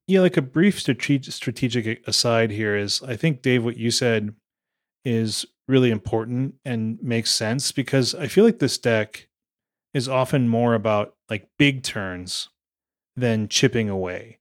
Yeah, 0.08 0.22
like 0.22 0.38
a 0.38 0.42
brief 0.42 0.80
strategic 0.80 1.34
strategic 1.34 2.08
aside 2.08 2.52
here 2.52 2.76
is 2.76 3.02
I 3.04 3.16
think 3.16 3.42
Dave, 3.42 3.64
what 3.64 3.78
you 3.78 3.92
said 3.92 4.34
is 5.06 5.46
really 5.68 5.90
important 5.90 6.56
and 6.66 7.02
makes 7.02 7.32
sense 7.32 7.72
because 7.72 8.14
I 8.14 8.28
feel 8.28 8.44
like 8.44 8.60
this 8.60 8.78
deck 8.78 9.28
is 9.94 10.08
often 10.08 10.48
more 10.48 10.74
about 10.74 11.16
like 11.30 11.48
big 11.58 11.84
turns 11.84 12.50
than 13.16 13.48
chipping 13.48 13.90
away. 13.90 14.40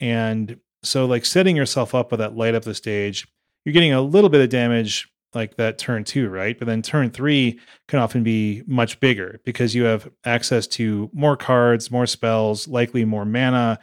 And 0.00 0.58
so 0.82 1.06
like 1.06 1.24
setting 1.24 1.56
yourself 1.56 1.94
up 1.94 2.10
with 2.10 2.20
that 2.20 2.36
light 2.36 2.54
up 2.54 2.64
the 2.64 2.74
stage, 2.74 3.26
you're 3.64 3.72
getting 3.72 3.92
a 3.92 4.00
little 4.00 4.30
bit 4.30 4.40
of 4.40 4.48
damage 4.48 5.08
like 5.34 5.56
that 5.56 5.78
turn 5.78 6.04
two, 6.04 6.28
right? 6.28 6.58
But 6.58 6.66
then 6.66 6.82
turn 6.82 7.10
three 7.10 7.58
can 7.88 7.98
often 7.98 8.22
be 8.22 8.62
much 8.66 9.00
bigger 9.00 9.40
because 9.44 9.74
you 9.74 9.84
have 9.84 10.10
access 10.24 10.66
to 10.68 11.10
more 11.12 11.36
cards, 11.36 11.90
more 11.90 12.06
spells, 12.06 12.68
likely 12.68 13.04
more 13.04 13.24
mana, 13.24 13.78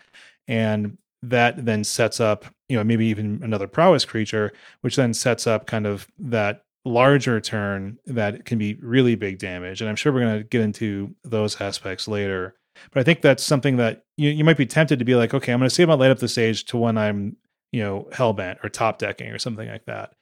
and 0.48 0.98
that 1.24 1.66
then 1.66 1.84
sets 1.84 2.20
up, 2.20 2.46
you 2.68 2.78
know, 2.78 2.84
maybe 2.84 3.06
even 3.08 3.40
another 3.44 3.68
prowess 3.68 4.06
creature, 4.06 4.52
which 4.82 4.96
then 4.96 5.14
sets 5.14 5.48
up 5.48 5.66
kind 5.66 5.86
of 5.88 6.08
that 6.20 6.64
larger 6.86 7.42
turn 7.42 7.98
that 8.06 8.46
can 8.46 8.58
be 8.58 8.76
really 8.76 9.16
big 9.16 9.38
damage. 9.38 9.82
And 9.82 9.90
I'm 9.90 9.96
sure 9.96 10.14
we're 10.14 10.22
going 10.22 10.38
to 10.38 10.44
get 10.44 10.62
into 10.62 11.14
those 11.24 11.60
aspects 11.60 12.08
later. 12.08 12.56
But 12.92 13.02
I 13.02 13.04
think 13.04 13.22
that's 13.22 13.44
something 13.44 13.78
that 13.78 14.06
you, 14.18 14.30
you 14.30 14.44
might 14.44 14.58
be 14.58 14.66
tempted 14.66 15.00
to 15.00 15.06
be 15.06 15.16
like, 15.16 15.34
okay, 15.34 15.52
I'm 15.52 15.60
going 15.60 15.70
to 15.70 15.76
save 15.76 15.88
my 15.88 15.94
light 15.94 16.12
up 16.12 16.20
the 16.20 16.28
stage 16.28 16.66
to 16.66 16.78
when 16.78 16.98
I'm, 16.98 17.38
you 17.72 17.82
know, 17.82 18.08
hellbent 18.12 18.64
or 18.64 18.70
top 18.70 19.00
decking 19.00 19.30
or 19.30 19.40
something 19.40 19.68
like 19.68 19.86
that. 19.86 20.14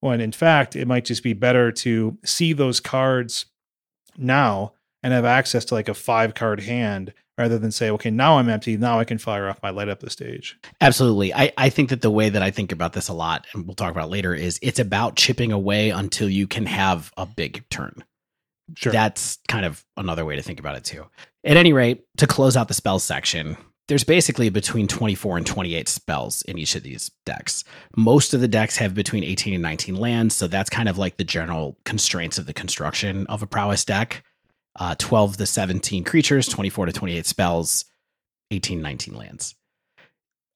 When 0.00 0.20
in 0.20 0.32
fact, 0.32 0.76
it 0.76 0.86
might 0.86 1.04
just 1.04 1.22
be 1.22 1.32
better 1.32 1.72
to 1.72 2.18
see 2.24 2.52
those 2.52 2.80
cards 2.80 3.46
now 4.16 4.72
and 5.02 5.12
have 5.12 5.24
access 5.24 5.64
to 5.66 5.74
like 5.74 5.88
a 5.88 5.94
five 5.94 6.34
card 6.34 6.60
hand 6.60 7.12
rather 7.38 7.58
than 7.58 7.70
say, 7.70 7.90
okay, 7.90 8.10
now 8.10 8.38
I'm 8.38 8.48
empty. 8.48 8.76
Now 8.76 8.98
I 8.98 9.04
can 9.04 9.18
fire 9.18 9.48
off 9.48 9.62
my 9.62 9.70
light 9.70 9.88
up 9.88 10.00
the 10.00 10.10
stage. 10.10 10.58
Absolutely. 10.80 11.34
I, 11.34 11.52
I 11.56 11.68
think 11.68 11.90
that 11.90 12.00
the 12.00 12.10
way 12.10 12.28
that 12.28 12.42
I 12.42 12.50
think 12.50 12.72
about 12.72 12.94
this 12.94 13.08
a 13.08 13.12
lot, 13.12 13.46
and 13.52 13.66
we'll 13.66 13.74
talk 13.74 13.90
about 13.90 14.10
later, 14.10 14.34
is 14.34 14.58
it's 14.62 14.78
about 14.78 15.16
chipping 15.16 15.52
away 15.52 15.90
until 15.90 16.28
you 16.28 16.46
can 16.46 16.66
have 16.66 17.12
a 17.16 17.26
big 17.26 17.68
turn. 17.68 18.04
Sure. 18.74 18.92
That's 18.92 19.38
kind 19.48 19.64
of 19.64 19.84
another 19.96 20.24
way 20.24 20.36
to 20.36 20.42
think 20.42 20.58
about 20.58 20.76
it 20.76 20.84
too. 20.84 21.06
At 21.44 21.56
any 21.56 21.72
rate, 21.72 22.04
to 22.16 22.26
close 22.26 22.56
out 22.56 22.68
the 22.68 22.74
spells 22.74 23.04
section, 23.04 23.56
there's 23.88 24.04
basically 24.04 24.48
between 24.48 24.88
24 24.88 25.38
and 25.38 25.46
28 25.46 25.88
spells 25.88 26.42
in 26.42 26.58
each 26.58 26.74
of 26.74 26.82
these 26.82 27.10
decks. 27.24 27.62
Most 27.96 28.34
of 28.34 28.40
the 28.40 28.48
decks 28.48 28.76
have 28.78 28.94
between 28.94 29.22
18 29.22 29.54
and 29.54 29.62
19 29.62 29.94
lands, 29.94 30.34
so 30.34 30.48
that's 30.48 30.70
kind 30.70 30.88
of 30.88 30.98
like 30.98 31.16
the 31.16 31.24
general 31.24 31.78
constraints 31.84 32.38
of 32.38 32.46
the 32.46 32.52
construction 32.52 33.26
of 33.28 33.42
a 33.42 33.46
prowess 33.46 33.84
deck. 33.84 34.24
Uh, 34.78 34.94
12 34.98 35.38
to 35.38 35.46
17 35.46 36.04
creatures, 36.04 36.48
24 36.48 36.86
to 36.86 36.92
28 36.92 37.24
spells, 37.24 37.84
18, 38.50 38.82
19 38.82 39.14
lands. 39.14 39.54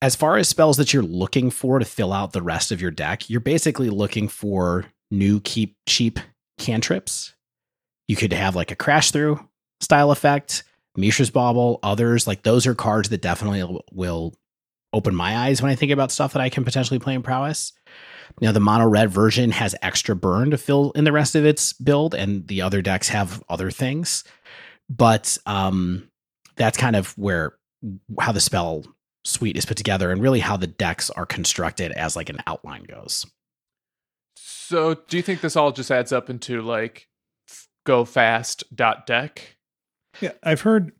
As 0.02 0.16
far 0.16 0.36
as 0.36 0.48
spells 0.48 0.76
that 0.78 0.92
you're 0.92 1.02
looking 1.02 1.50
for 1.50 1.78
to 1.78 1.84
fill 1.84 2.12
out 2.12 2.32
the 2.32 2.42
rest 2.42 2.72
of 2.72 2.80
your 2.80 2.90
deck, 2.90 3.30
you're 3.30 3.40
basically 3.40 3.90
looking 3.90 4.28
for 4.28 4.86
new 5.10 5.40
keep 5.40 5.76
cheap 5.86 6.18
cantrips. 6.58 7.34
You 8.10 8.16
could 8.16 8.32
have 8.32 8.56
like 8.56 8.72
a 8.72 8.76
crash 8.76 9.12
through 9.12 9.38
style 9.80 10.10
effect 10.10 10.64
Mishra's 10.96 11.30
Bauble, 11.30 11.78
others, 11.84 12.26
like 12.26 12.42
those 12.42 12.66
are 12.66 12.74
cards 12.74 13.10
that 13.10 13.22
definitely 13.22 13.62
will 13.92 14.34
open 14.92 15.14
my 15.14 15.36
eyes 15.36 15.62
when 15.62 15.70
I 15.70 15.76
think 15.76 15.92
about 15.92 16.10
stuff 16.10 16.32
that 16.32 16.42
I 16.42 16.48
can 16.48 16.64
potentially 16.64 16.98
play 16.98 17.14
in 17.14 17.22
prowess. 17.22 17.72
Now, 18.40 18.50
the 18.50 18.58
mono 18.58 18.88
red 18.88 19.10
version 19.10 19.52
has 19.52 19.76
extra 19.80 20.16
burn 20.16 20.50
to 20.50 20.58
fill 20.58 20.90
in 20.92 21.04
the 21.04 21.12
rest 21.12 21.36
of 21.36 21.44
its 21.44 21.72
build, 21.72 22.16
and 22.16 22.48
the 22.48 22.62
other 22.62 22.82
decks 22.82 23.08
have 23.10 23.44
other 23.48 23.70
things. 23.70 24.24
But 24.88 25.38
um, 25.46 26.10
that's 26.56 26.76
kind 26.76 26.96
of 26.96 27.16
where 27.16 27.54
how 28.18 28.32
the 28.32 28.40
spell 28.40 28.84
suite 29.24 29.56
is 29.56 29.66
put 29.66 29.76
together 29.76 30.10
and 30.10 30.20
really 30.20 30.40
how 30.40 30.56
the 30.56 30.66
decks 30.66 31.10
are 31.10 31.26
constructed 31.26 31.92
as 31.92 32.16
like 32.16 32.28
an 32.28 32.42
outline 32.48 32.82
goes. 32.82 33.24
So, 34.34 34.94
do 34.94 35.16
you 35.16 35.22
think 35.22 35.40
this 35.40 35.54
all 35.54 35.70
just 35.70 35.92
adds 35.92 36.12
up 36.12 36.28
into 36.28 36.62
like 36.62 37.06
go 37.90 38.04
fast 38.04 38.62
dot 38.74 39.06
deck? 39.06 39.56
Yeah, 40.20 40.32
I've 40.42 40.60
heard 40.60 40.92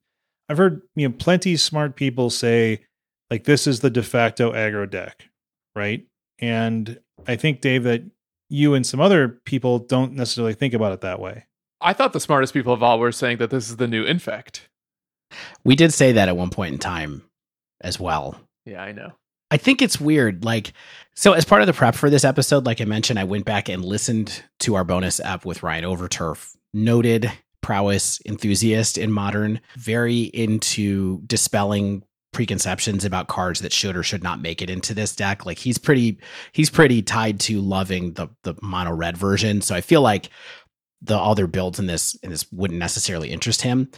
I've 0.48 0.58
heard 0.58 0.82
you 0.96 1.08
know 1.08 1.14
plenty 1.16 1.56
smart 1.56 1.94
people 1.94 2.30
say 2.30 2.84
like 3.30 3.44
this 3.44 3.66
is 3.66 3.80
the 3.80 3.90
de 3.90 4.02
facto 4.02 4.52
aggro 4.52 4.90
deck, 4.90 5.28
right? 5.76 6.04
And 6.40 6.98
I 7.28 7.36
think 7.36 7.60
Dave 7.60 7.84
that 7.84 8.02
you 8.48 8.74
and 8.74 8.84
some 8.84 9.00
other 9.00 9.28
people 9.28 9.78
don't 9.78 10.14
necessarily 10.14 10.54
think 10.54 10.74
about 10.74 10.92
it 10.92 11.02
that 11.02 11.20
way. 11.20 11.46
I 11.80 11.92
thought 11.92 12.12
the 12.12 12.20
smartest 12.20 12.52
people 12.52 12.72
of 12.72 12.82
all 12.82 12.98
were 12.98 13.12
saying 13.12 13.38
that 13.38 13.50
this 13.50 13.68
is 13.68 13.76
the 13.76 13.86
new 13.86 14.04
infect. 14.04 14.68
We 15.64 15.76
did 15.76 15.94
say 15.94 16.12
that 16.12 16.28
at 16.28 16.36
one 16.36 16.50
point 16.50 16.74
in 16.74 16.78
time 16.80 17.22
as 17.80 18.00
well. 18.00 18.34
Yeah, 18.66 18.82
I 18.82 18.92
know. 18.92 19.12
I 19.50 19.56
think 19.56 19.82
it's 19.82 20.00
weird. 20.00 20.44
Like, 20.44 20.72
so 21.14 21.32
as 21.32 21.44
part 21.44 21.62
of 21.62 21.66
the 21.66 21.72
prep 21.72 21.94
for 21.94 22.10
this 22.10 22.24
episode, 22.24 22.66
like 22.66 22.80
I 22.80 22.84
mentioned, 22.84 23.18
I 23.18 23.24
went 23.24 23.44
back 23.44 23.68
and 23.68 23.84
listened 23.84 24.42
to 24.60 24.74
our 24.74 24.84
bonus 24.84 25.20
app 25.20 25.44
with 25.44 25.62
Ryan 25.62 25.84
Overturf, 25.84 26.56
noted 26.72 27.30
prowess 27.62 28.20
enthusiast 28.26 28.98
in 28.98 29.12
modern, 29.12 29.60
very 29.76 30.22
into 30.22 31.20
dispelling 31.26 32.02
preconceptions 32.32 33.04
about 33.04 33.28
cards 33.28 33.60
that 33.60 33.72
should 33.72 33.96
or 33.96 34.02
should 34.02 34.22
not 34.22 34.40
make 34.40 34.62
it 34.62 34.70
into 34.70 34.94
this 34.94 35.14
deck. 35.14 35.44
Like 35.44 35.58
he's 35.58 35.78
pretty 35.78 36.18
he's 36.52 36.70
pretty 36.70 37.02
tied 37.02 37.40
to 37.40 37.60
loving 37.60 38.14
the 38.14 38.28
the 38.44 38.54
mono 38.62 38.92
red 38.92 39.16
version. 39.16 39.60
So 39.60 39.74
I 39.74 39.80
feel 39.80 40.02
like 40.02 40.30
the 41.02 41.16
other 41.16 41.46
builds 41.46 41.78
in 41.78 41.86
this 41.86 42.14
in 42.16 42.30
this 42.30 42.50
wouldn't 42.52 42.78
necessarily 42.78 43.30
interest 43.30 43.62
him. 43.62 43.90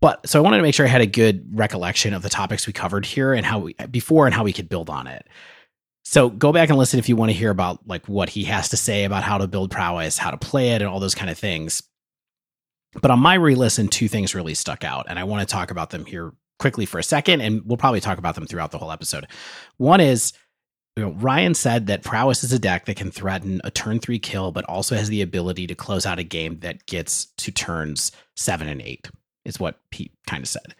But 0.00 0.26
so 0.28 0.38
I 0.38 0.42
wanted 0.42 0.58
to 0.58 0.62
make 0.62 0.74
sure 0.74 0.86
I 0.86 0.90
had 0.90 1.00
a 1.00 1.06
good 1.06 1.46
recollection 1.52 2.14
of 2.14 2.22
the 2.22 2.28
topics 2.28 2.66
we 2.66 2.72
covered 2.72 3.06
here 3.06 3.32
and 3.32 3.44
how 3.44 3.58
we 3.60 3.74
before 3.90 4.26
and 4.26 4.34
how 4.34 4.44
we 4.44 4.52
could 4.52 4.68
build 4.68 4.90
on 4.90 5.06
it. 5.06 5.26
So 6.04 6.28
go 6.28 6.52
back 6.52 6.68
and 6.68 6.78
listen 6.78 6.98
if 6.98 7.08
you 7.08 7.16
want 7.16 7.30
to 7.30 7.36
hear 7.36 7.50
about 7.50 7.86
like 7.86 8.06
what 8.08 8.28
he 8.28 8.44
has 8.44 8.68
to 8.70 8.76
say 8.76 9.04
about 9.04 9.22
how 9.22 9.38
to 9.38 9.46
build 9.46 9.70
prowess, 9.70 10.18
how 10.18 10.30
to 10.30 10.36
play 10.36 10.70
it, 10.70 10.82
and 10.82 10.90
all 10.90 11.00
those 11.00 11.14
kind 11.14 11.30
of 11.30 11.38
things. 11.38 11.82
But 13.00 13.10
on 13.10 13.20
my 13.20 13.34
re 13.34 13.54
listen, 13.54 13.88
two 13.88 14.08
things 14.08 14.34
really 14.34 14.54
stuck 14.54 14.84
out, 14.84 15.06
and 15.08 15.18
I 15.18 15.24
want 15.24 15.48
to 15.48 15.52
talk 15.52 15.70
about 15.70 15.90
them 15.90 16.04
here 16.04 16.32
quickly 16.58 16.86
for 16.86 16.98
a 16.98 17.02
second, 17.02 17.40
and 17.40 17.62
we'll 17.64 17.76
probably 17.76 18.00
talk 18.00 18.18
about 18.18 18.34
them 18.34 18.46
throughout 18.46 18.70
the 18.70 18.78
whole 18.78 18.92
episode. 18.92 19.26
One 19.78 20.00
is 20.00 20.32
you 20.96 21.04
know, 21.04 21.12
Ryan 21.12 21.54
said 21.54 21.86
that 21.86 22.02
Prowess 22.02 22.44
is 22.44 22.52
a 22.52 22.58
deck 22.58 22.84
that 22.84 22.96
can 22.96 23.10
threaten 23.10 23.60
a 23.64 23.70
turn 23.70 23.98
three 23.98 24.18
kill, 24.18 24.52
but 24.52 24.64
also 24.66 24.94
has 24.94 25.08
the 25.08 25.22
ability 25.22 25.66
to 25.66 25.74
close 25.74 26.04
out 26.04 26.18
a 26.18 26.24
game 26.24 26.58
that 26.60 26.84
gets 26.86 27.26
to 27.38 27.50
turns 27.50 28.12
seven 28.36 28.68
and 28.68 28.82
eight, 28.82 29.10
is 29.44 29.58
what 29.58 29.80
Pete 29.90 30.12
kind 30.26 30.42
of 30.42 30.48
said. 30.48 30.74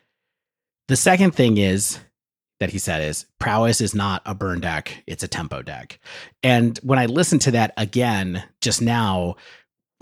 The 0.88 0.96
second 0.96 1.30
thing 1.30 1.56
is 1.56 1.98
that 2.60 2.70
he 2.70 2.78
said 2.78 3.02
is 3.02 3.24
Prowess 3.38 3.80
is 3.80 3.94
not 3.94 4.20
a 4.26 4.34
burn 4.34 4.60
deck, 4.60 5.02
it's 5.06 5.22
a 5.22 5.28
tempo 5.28 5.62
deck. 5.62 5.98
And 6.42 6.78
when 6.82 6.98
I 6.98 7.06
listened 7.06 7.40
to 7.42 7.50
that 7.52 7.72
again 7.78 8.44
just 8.60 8.82
now, 8.82 9.36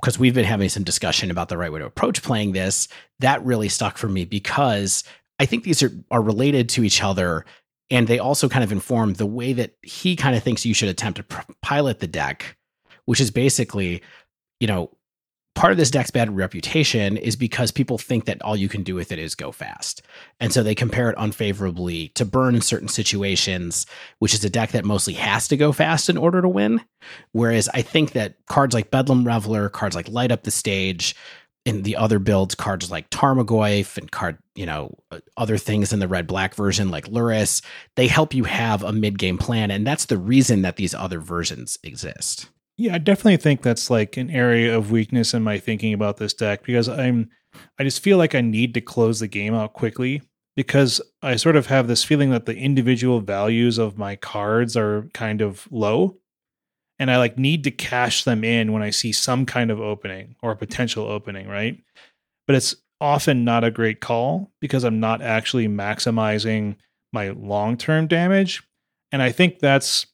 because 0.00 0.18
we've 0.18 0.34
been 0.34 0.44
having 0.44 0.68
some 0.68 0.84
discussion 0.84 1.30
about 1.30 1.48
the 1.48 1.58
right 1.58 1.72
way 1.72 1.78
to 1.78 1.86
approach 1.86 2.22
playing 2.22 2.52
this, 2.52 2.88
that 3.18 3.44
really 3.44 3.68
stuck 3.68 3.98
for 3.98 4.08
me 4.08 4.24
because 4.24 5.04
I 5.38 5.46
think 5.46 5.64
these 5.64 5.82
are, 5.82 5.92
are 6.10 6.22
related 6.22 6.68
to 6.70 6.84
each 6.84 7.02
other. 7.02 7.44
And 7.90 8.06
they 8.06 8.18
also 8.18 8.48
kind 8.48 8.64
of 8.64 8.72
inform 8.72 9.14
the 9.14 9.26
way 9.26 9.52
that 9.52 9.74
he 9.82 10.16
kind 10.16 10.36
of 10.36 10.42
thinks 10.42 10.64
you 10.64 10.74
should 10.74 10.88
attempt 10.88 11.16
to 11.16 11.22
pr- 11.24 11.52
pilot 11.60 11.98
the 11.98 12.06
deck, 12.06 12.56
which 13.04 13.20
is 13.20 13.30
basically, 13.30 14.02
you 14.60 14.68
know, 14.68 14.90
part 15.60 15.72
of 15.72 15.76
this 15.76 15.90
deck's 15.90 16.10
bad 16.10 16.34
reputation 16.34 17.18
is 17.18 17.36
because 17.36 17.70
people 17.70 17.98
think 17.98 18.24
that 18.24 18.40
all 18.40 18.56
you 18.56 18.66
can 18.66 18.82
do 18.82 18.94
with 18.94 19.12
it 19.12 19.18
is 19.18 19.34
go 19.34 19.52
fast. 19.52 20.00
And 20.40 20.54
so 20.54 20.62
they 20.62 20.74
compare 20.74 21.10
it 21.10 21.16
unfavorably 21.18 22.08
to 22.14 22.24
burn 22.24 22.54
in 22.54 22.62
certain 22.62 22.88
situations, 22.88 23.84
which 24.20 24.32
is 24.32 24.42
a 24.42 24.48
deck 24.48 24.70
that 24.70 24.86
mostly 24.86 25.12
has 25.12 25.48
to 25.48 25.58
go 25.58 25.70
fast 25.70 26.08
in 26.08 26.16
order 26.16 26.40
to 26.40 26.48
win. 26.48 26.80
Whereas 27.32 27.68
I 27.74 27.82
think 27.82 28.12
that 28.12 28.36
cards 28.46 28.74
like 28.74 28.90
Bedlam 28.90 29.26
Reveler, 29.26 29.68
cards 29.68 29.94
like 29.94 30.08
Light 30.08 30.32
Up 30.32 30.44
the 30.44 30.50
Stage, 30.50 31.14
in 31.66 31.82
the 31.82 31.96
other 31.96 32.18
builds, 32.18 32.54
cards 32.54 32.90
like 32.90 33.10
Tarmogoyf 33.10 33.98
and 33.98 34.10
card, 34.10 34.38
you 34.54 34.64
know, 34.64 34.96
uh, 35.10 35.20
other 35.36 35.58
things 35.58 35.92
in 35.92 35.98
the 35.98 36.08
red 36.08 36.26
black 36.26 36.54
version 36.54 36.90
like 36.90 37.04
Lurrus, 37.04 37.62
they 37.96 38.06
help 38.06 38.32
you 38.32 38.44
have 38.44 38.82
a 38.82 38.94
mid 38.94 39.18
game 39.18 39.36
plan. 39.36 39.70
And 39.70 39.86
that's 39.86 40.06
the 40.06 40.16
reason 40.16 40.62
that 40.62 40.76
these 40.76 40.94
other 40.94 41.20
versions 41.20 41.78
exist. 41.84 42.48
Yeah, 42.80 42.94
I 42.94 42.98
definitely 42.98 43.36
think 43.36 43.60
that's 43.60 43.90
like 43.90 44.16
an 44.16 44.30
area 44.30 44.74
of 44.74 44.90
weakness 44.90 45.34
in 45.34 45.42
my 45.42 45.58
thinking 45.58 45.92
about 45.92 46.16
this 46.16 46.32
deck 46.32 46.64
because 46.64 46.88
I'm 46.88 47.28
I 47.78 47.84
just 47.84 48.02
feel 48.02 48.16
like 48.16 48.34
I 48.34 48.40
need 48.40 48.72
to 48.72 48.80
close 48.80 49.20
the 49.20 49.28
game 49.28 49.52
out 49.52 49.74
quickly 49.74 50.22
because 50.56 50.98
I 51.20 51.36
sort 51.36 51.56
of 51.56 51.66
have 51.66 51.88
this 51.88 52.02
feeling 52.04 52.30
that 52.30 52.46
the 52.46 52.56
individual 52.56 53.20
values 53.20 53.76
of 53.76 53.98
my 53.98 54.16
cards 54.16 54.78
are 54.78 55.10
kind 55.12 55.42
of 55.42 55.68
low 55.70 56.16
and 56.98 57.10
I 57.10 57.18
like 57.18 57.36
need 57.36 57.64
to 57.64 57.70
cash 57.70 58.24
them 58.24 58.44
in 58.44 58.72
when 58.72 58.82
I 58.82 58.88
see 58.88 59.12
some 59.12 59.44
kind 59.44 59.70
of 59.70 59.78
opening 59.78 60.36
or 60.40 60.52
a 60.52 60.56
potential 60.56 61.04
opening, 61.04 61.48
right? 61.48 61.78
But 62.46 62.56
it's 62.56 62.76
often 62.98 63.44
not 63.44 63.62
a 63.62 63.70
great 63.70 64.00
call 64.00 64.52
because 64.58 64.84
I'm 64.84 65.00
not 65.00 65.20
actually 65.20 65.68
maximizing 65.68 66.76
my 67.12 67.28
long-term 67.28 68.06
damage. 68.06 68.62
And 69.12 69.20
I 69.20 69.32
think 69.32 69.58
that's 69.58 70.06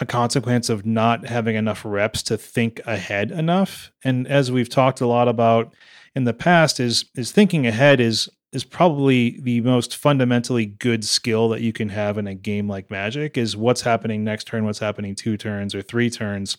a 0.00 0.06
consequence 0.06 0.68
of 0.68 0.84
not 0.84 1.26
having 1.26 1.56
enough 1.56 1.84
reps 1.84 2.22
to 2.24 2.36
think 2.36 2.80
ahead 2.86 3.30
enough. 3.30 3.90
And 4.04 4.26
as 4.26 4.52
we've 4.52 4.68
talked 4.68 5.00
a 5.00 5.06
lot 5.06 5.28
about 5.28 5.74
in 6.14 6.24
the 6.24 6.34
past 6.34 6.80
is 6.80 7.04
is 7.14 7.32
thinking 7.32 7.66
ahead 7.66 8.00
is 8.00 8.28
is 8.52 8.64
probably 8.64 9.38
the 9.40 9.60
most 9.60 9.96
fundamentally 9.96 10.66
good 10.66 11.04
skill 11.04 11.48
that 11.50 11.60
you 11.60 11.72
can 11.72 11.90
have 11.90 12.16
in 12.16 12.26
a 12.26 12.34
game 12.34 12.68
like 12.68 12.90
Magic 12.90 13.36
is 13.36 13.56
what's 13.56 13.82
happening 13.82 14.24
next 14.24 14.44
turn, 14.44 14.64
what's 14.64 14.78
happening 14.78 15.14
two 15.14 15.36
turns 15.36 15.74
or 15.74 15.82
three 15.82 16.08
turns. 16.08 16.56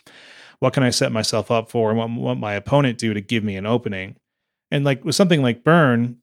What 0.59 0.73
can 0.73 0.83
I 0.83 0.89
set 0.89 1.11
myself 1.11 1.49
up 1.49 1.71
for 1.71 1.89
and 1.89 1.97
what, 1.97 2.09
what 2.09 2.37
my 2.37 2.53
opponent 2.53 2.97
do 2.97 3.13
to 3.13 3.21
give 3.21 3.43
me 3.43 3.55
an 3.55 3.65
opening? 3.65 4.15
And 4.69 4.83
like 4.83 5.03
with 5.05 5.15
something 5.15 5.41
like 5.41 5.63
Burn, 5.63 6.17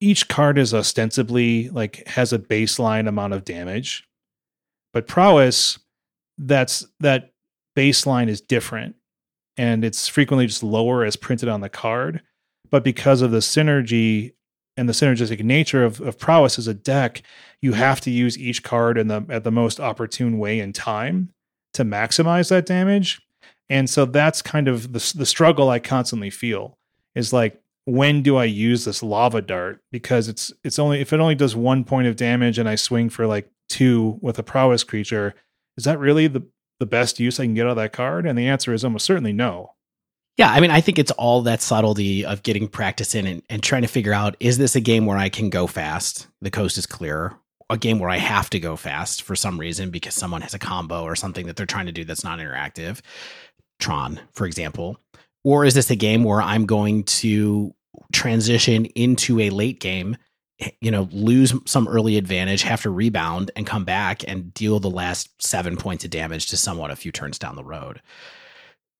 each 0.00 0.28
card 0.28 0.58
is 0.58 0.74
ostensibly 0.74 1.68
like 1.70 2.06
has 2.08 2.32
a 2.32 2.38
baseline 2.38 3.08
amount 3.08 3.32
of 3.32 3.44
damage. 3.44 4.04
But 4.92 5.06
prowess, 5.06 5.78
that's 6.38 6.86
that 7.00 7.32
baseline 7.76 8.28
is 8.28 8.40
different 8.40 8.96
and 9.56 9.84
it's 9.84 10.08
frequently 10.08 10.46
just 10.46 10.62
lower 10.62 11.04
as 11.04 11.16
printed 11.16 11.48
on 11.48 11.60
the 11.60 11.68
card. 11.68 12.22
But 12.70 12.84
because 12.84 13.22
of 13.22 13.30
the 13.30 13.38
synergy 13.38 14.32
and 14.76 14.88
the 14.88 14.92
synergistic 14.92 15.42
nature 15.42 15.84
of, 15.84 16.00
of 16.00 16.18
prowess 16.18 16.58
as 16.58 16.66
a 16.66 16.74
deck, 16.74 17.22
you 17.62 17.72
have 17.72 18.00
to 18.02 18.10
use 18.10 18.38
each 18.38 18.62
card 18.62 18.98
in 18.98 19.08
the 19.08 19.24
at 19.28 19.44
the 19.44 19.52
most 19.52 19.80
opportune 19.80 20.38
way 20.38 20.60
in 20.60 20.72
time 20.72 21.30
to 21.74 21.84
maximize 21.84 22.48
that 22.50 22.66
damage. 22.66 23.20
And 23.68 23.88
so 23.88 24.04
that's 24.04 24.42
kind 24.42 24.68
of 24.68 24.92
the 24.92 25.12
the 25.16 25.26
struggle 25.26 25.70
I 25.70 25.78
constantly 25.78 26.30
feel 26.30 26.78
is 27.14 27.32
like 27.32 27.60
when 27.84 28.22
do 28.22 28.36
I 28.36 28.44
use 28.44 28.84
this 28.84 29.02
lava 29.02 29.40
dart 29.40 29.80
because 29.92 30.28
it's 30.28 30.52
it's 30.64 30.78
only 30.78 31.00
if 31.00 31.12
it 31.12 31.20
only 31.20 31.34
does 31.34 31.56
one 31.56 31.84
point 31.84 32.08
of 32.08 32.16
damage 32.16 32.58
and 32.58 32.68
I 32.68 32.74
swing 32.74 33.08
for 33.08 33.26
like 33.26 33.50
two 33.68 34.18
with 34.20 34.38
a 34.38 34.42
prowess 34.42 34.84
creature, 34.84 35.34
is 35.76 35.84
that 35.84 35.98
really 35.98 36.26
the 36.26 36.42
the 36.78 36.86
best 36.86 37.18
use 37.18 37.40
I 37.40 37.44
can 37.44 37.54
get 37.54 37.66
out 37.66 37.70
of 37.70 37.76
that 37.76 37.92
card? 37.92 38.26
And 38.26 38.38
the 38.38 38.48
answer 38.48 38.74
is 38.74 38.84
almost 38.84 39.06
certainly 39.06 39.32
no. 39.32 39.72
Yeah, 40.36 40.50
I 40.50 40.60
mean, 40.60 40.70
I 40.70 40.82
think 40.82 40.98
it's 40.98 41.12
all 41.12 41.42
that 41.42 41.62
subtlety 41.62 42.26
of 42.26 42.42
getting 42.42 42.68
practice 42.68 43.14
in 43.14 43.26
and, 43.26 43.42
and 43.48 43.62
trying 43.62 43.82
to 43.82 43.88
figure 43.88 44.12
out 44.12 44.36
is 44.38 44.58
this 44.58 44.76
a 44.76 44.80
game 44.80 45.06
where 45.06 45.16
I 45.16 45.30
can 45.30 45.48
go 45.48 45.66
fast? 45.66 46.26
The 46.42 46.50
coast 46.50 46.76
is 46.76 46.86
clear. 46.86 47.34
A 47.70 47.78
game 47.78 47.98
where 47.98 48.10
I 48.10 48.18
have 48.18 48.50
to 48.50 48.60
go 48.60 48.76
fast 48.76 49.22
for 49.22 49.34
some 49.34 49.58
reason 49.58 49.90
because 49.90 50.14
someone 50.14 50.42
has 50.42 50.54
a 50.54 50.58
combo 50.58 51.02
or 51.02 51.16
something 51.16 51.46
that 51.46 51.56
they're 51.56 51.66
trying 51.66 51.86
to 51.86 51.92
do 51.92 52.04
that's 52.04 52.22
not 52.22 52.38
interactive. 52.38 53.00
Tron, 53.80 54.20
for 54.32 54.46
example. 54.46 54.98
Or 55.42 55.64
is 55.64 55.74
this 55.74 55.90
a 55.90 55.96
game 55.96 56.22
where 56.22 56.42
I'm 56.42 56.66
going 56.66 57.04
to 57.04 57.74
transition 58.12 58.84
into 58.86 59.40
a 59.40 59.50
late 59.50 59.80
game, 59.80 60.16
you 60.80 60.90
know, 60.90 61.08
lose 61.12 61.52
some 61.66 61.86
early 61.88 62.16
advantage, 62.16 62.62
have 62.62 62.82
to 62.82 62.90
rebound 62.90 63.50
and 63.56 63.66
come 63.66 63.84
back 63.84 64.26
and 64.26 64.54
deal 64.54 64.80
the 64.80 64.90
last 64.90 65.30
seven 65.42 65.76
points 65.76 66.04
of 66.04 66.10
damage 66.10 66.46
to 66.46 66.56
someone 66.56 66.90
a 66.90 66.96
few 66.96 67.12
turns 67.12 67.38
down 67.38 67.56
the 67.56 67.64
road? 67.64 68.00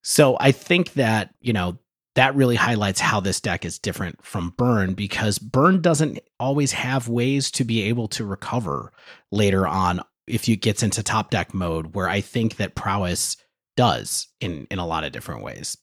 So 0.02 0.36
I 0.38 0.52
think 0.52 0.92
that, 0.94 1.34
you 1.40 1.52
know, 1.52 1.78
that 2.14 2.34
really 2.34 2.56
highlights 2.56 3.00
how 3.00 3.20
this 3.20 3.40
deck 3.40 3.64
is 3.64 3.78
different 3.78 4.24
from 4.24 4.54
Burn 4.56 4.94
because 4.94 5.38
Burn 5.38 5.80
doesn't 5.80 6.18
always 6.40 6.72
have 6.72 7.08
ways 7.08 7.50
to 7.52 7.64
be 7.64 7.82
able 7.82 8.08
to 8.08 8.24
recover 8.24 8.92
later 9.30 9.66
on 9.66 10.00
if 10.26 10.48
you 10.48 10.56
gets 10.56 10.82
into 10.82 11.02
top 11.02 11.30
deck 11.30 11.54
mode, 11.54 11.94
where 11.94 12.08
I 12.08 12.20
think 12.20 12.56
that 12.56 12.74
prowess 12.74 13.36
does 13.76 14.28
in 14.40 14.66
in 14.70 14.78
a 14.78 14.86
lot 14.86 15.04
of 15.04 15.12
different 15.12 15.42
ways. 15.42 15.76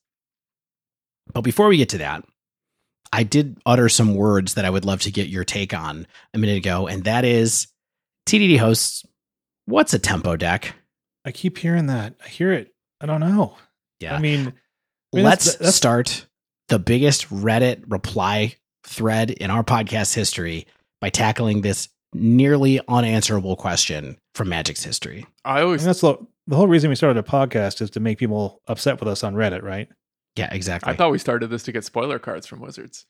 But 1.32 1.42
before 1.42 1.68
we 1.68 1.78
get 1.78 1.90
to 1.90 2.00
that, 2.00 2.26
I 3.14 3.22
did 3.24 3.58
utter 3.66 3.90
some 3.90 4.16
words 4.16 4.56
that 4.56 4.66
I 4.66 4.70
would 4.72 4.86
love 4.86 5.02
to 5.02 5.12
get 5.12 5.28
your 5.28 5.44
take 5.44 5.74
on 5.74 6.08
a 6.34 6.40
minute 6.40 6.58
ago, 6.58 6.88
and 6.88 7.04
that 7.04 7.24
is 7.24 7.68
TDD 8.26 8.58
hosts. 8.58 9.06
What's 9.66 9.94
a 9.94 10.00
tempo 10.00 10.36
deck? 10.36 10.74
I 11.24 11.32
keep 11.32 11.58
hearing 11.60 11.86
that. 11.88 12.16
I 12.26 12.28
hear 12.28 12.52
it. 12.52 12.74
I 13.00 13.06
don't 13.06 13.20
know. 13.22 13.56
Yeah. 14.00 14.16
I 14.16 14.20
mean, 14.20 14.40
I 14.48 15.16
mean, 15.16 15.26
let's 15.26 15.46
that's- 15.46 15.58
that's- 15.60 15.76
start 15.76 16.26
the 16.70 16.80
biggest 16.80 17.30
Reddit 17.30 17.84
reply 17.88 18.56
thread 18.84 19.30
in 19.30 19.52
our 19.52 19.64
podcast 19.64 20.16
history 20.16 20.66
by 21.00 21.10
tackling 21.10 21.62
this 21.62 21.90
nearly 22.14 22.80
unanswerable 22.88 23.56
question 23.56 24.18
from 24.34 24.50
Magic's 24.50 24.84
history. 24.84 25.26
I 25.46 25.60
I 25.60 25.62
always 25.62 25.82
mean, 25.82 25.88
that's 25.88 26.02
the, 26.02 26.18
the 26.48 26.56
whole 26.56 26.68
reason 26.68 26.90
we 26.90 26.96
started 26.96 27.20
a 27.20 27.24
podcast 27.30 27.80
is 27.82 27.90
to 27.92 28.00
make 28.00 28.18
people 28.18 28.62
upset 28.68 29.00
with 29.00 29.08
us 29.08 29.24
on 29.24 29.36
Reddit, 29.36 29.62
right? 29.62 29.88
Yeah, 30.36 30.50
exactly. 30.52 30.92
I 30.92 30.96
thought 30.96 31.12
we 31.12 31.20
started 31.20 31.50
this 31.50 31.64
to 31.64 31.72
get 31.72 31.84
spoiler 31.84 32.20
cards 32.20 32.48
from 32.48 32.60
Wizards. 32.60 33.06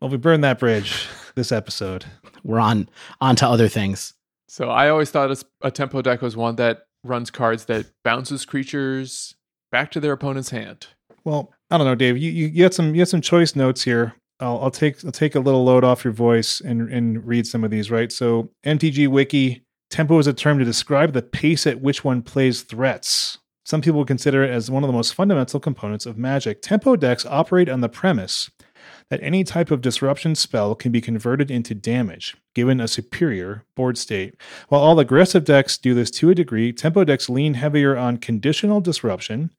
Well, 0.00 0.10
we 0.10 0.16
burned 0.16 0.44
that 0.44 0.58
bridge 0.58 1.08
this 1.34 1.52
episode. 1.52 2.04
We're 2.44 2.60
on 2.60 2.88
on 3.20 3.36
to 3.36 3.48
other 3.48 3.68
things. 3.68 4.14
So 4.48 4.70
I 4.70 4.88
always 4.88 5.10
thought 5.10 5.30
a, 5.30 5.44
a 5.62 5.70
tempo 5.70 6.02
deck 6.02 6.22
was 6.22 6.36
one 6.36 6.56
that 6.56 6.84
runs 7.04 7.30
cards 7.30 7.66
that 7.66 7.86
bounces 8.02 8.44
creatures 8.44 9.34
back 9.70 9.90
to 9.92 10.00
their 10.00 10.12
opponent's 10.12 10.50
hand. 10.50 10.88
Well, 11.24 11.52
I 11.70 11.78
don't 11.78 11.86
know, 11.86 11.94
Dave. 11.94 12.16
You 12.16 12.30
you, 12.30 12.46
you 12.48 12.62
had 12.62 12.74
some 12.74 12.94
you 12.94 13.00
had 13.00 13.08
some 13.08 13.20
choice 13.20 13.56
notes 13.56 13.82
here. 13.82 14.14
I'll, 14.40 14.60
I'll 14.62 14.70
take 14.70 15.04
I'll 15.04 15.12
take 15.12 15.34
a 15.34 15.40
little 15.40 15.64
load 15.64 15.84
off 15.84 16.04
your 16.04 16.12
voice 16.12 16.60
and 16.60 16.90
and 16.92 17.26
read 17.26 17.46
some 17.46 17.64
of 17.64 17.70
these. 17.70 17.90
Right. 17.90 18.12
So 18.12 18.50
MTG 18.64 19.08
Wiki 19.08 19.64
tempo 19.90 20.18
is 20.18 20.26
a 20.26 20.32
term 20.32 20.58
to 20.58 20.64
describe 20.64 21.12
the 21.12 21.22
pace 21.22 21.66
at 21.66 21.80
which 21.80 22.04
one 22.04 22.22
plays 22.22 22.62
threats. 22.62 23.37
Some 23.68 23.82
people 23.82 24.06
consider 24.06 24.42
it 24.42 24.50
as 24.50 24.70
one 24.70 24.82
of 24.82 24.86
the 24.86 24.94
most 24.94 25.12
fundamental 25.12 25.60
components 25.60 26.06
of 26.06 26.16
Magic. 26.16 26.62
Tempo 26.62 26.96
decks 26.96 27.26
operate 27.26 27.68
on 27.68 27.82
the 27.82 27.88
premise 27.90 28.50
that 29.10 29.20
any 29.22 29.44
type 29.44 29.70
of 29.70 29.82
disruption 29.82 30.34
spell 30.34 30.74
can 30.74 30.90
be 30.90 31.02
converted 31.02 31.50
into 31.50 31.74
damage, 31.74 32.34
given 32.54 32.80
a 32.80 32.88
superior 32.88 33.64
board 33.76 33.98
state. 33.98 34.36
While 34.70 34.80
all 34.80 34.98
aggressive 34.98 35.44
decks 35.44 35.76
do 35.76 35.92
this 35.92 36.10
to 36.12 36.30
a 36.30 36.34
degree, 36.34 36.72
tempo 36.72 37.04
decks 37.04 37.28
lean 37.28 37.52
heavier 37.54 37.94
on 37.94 38.16
conditional 38.16 38.80
disruption 38.80 39.50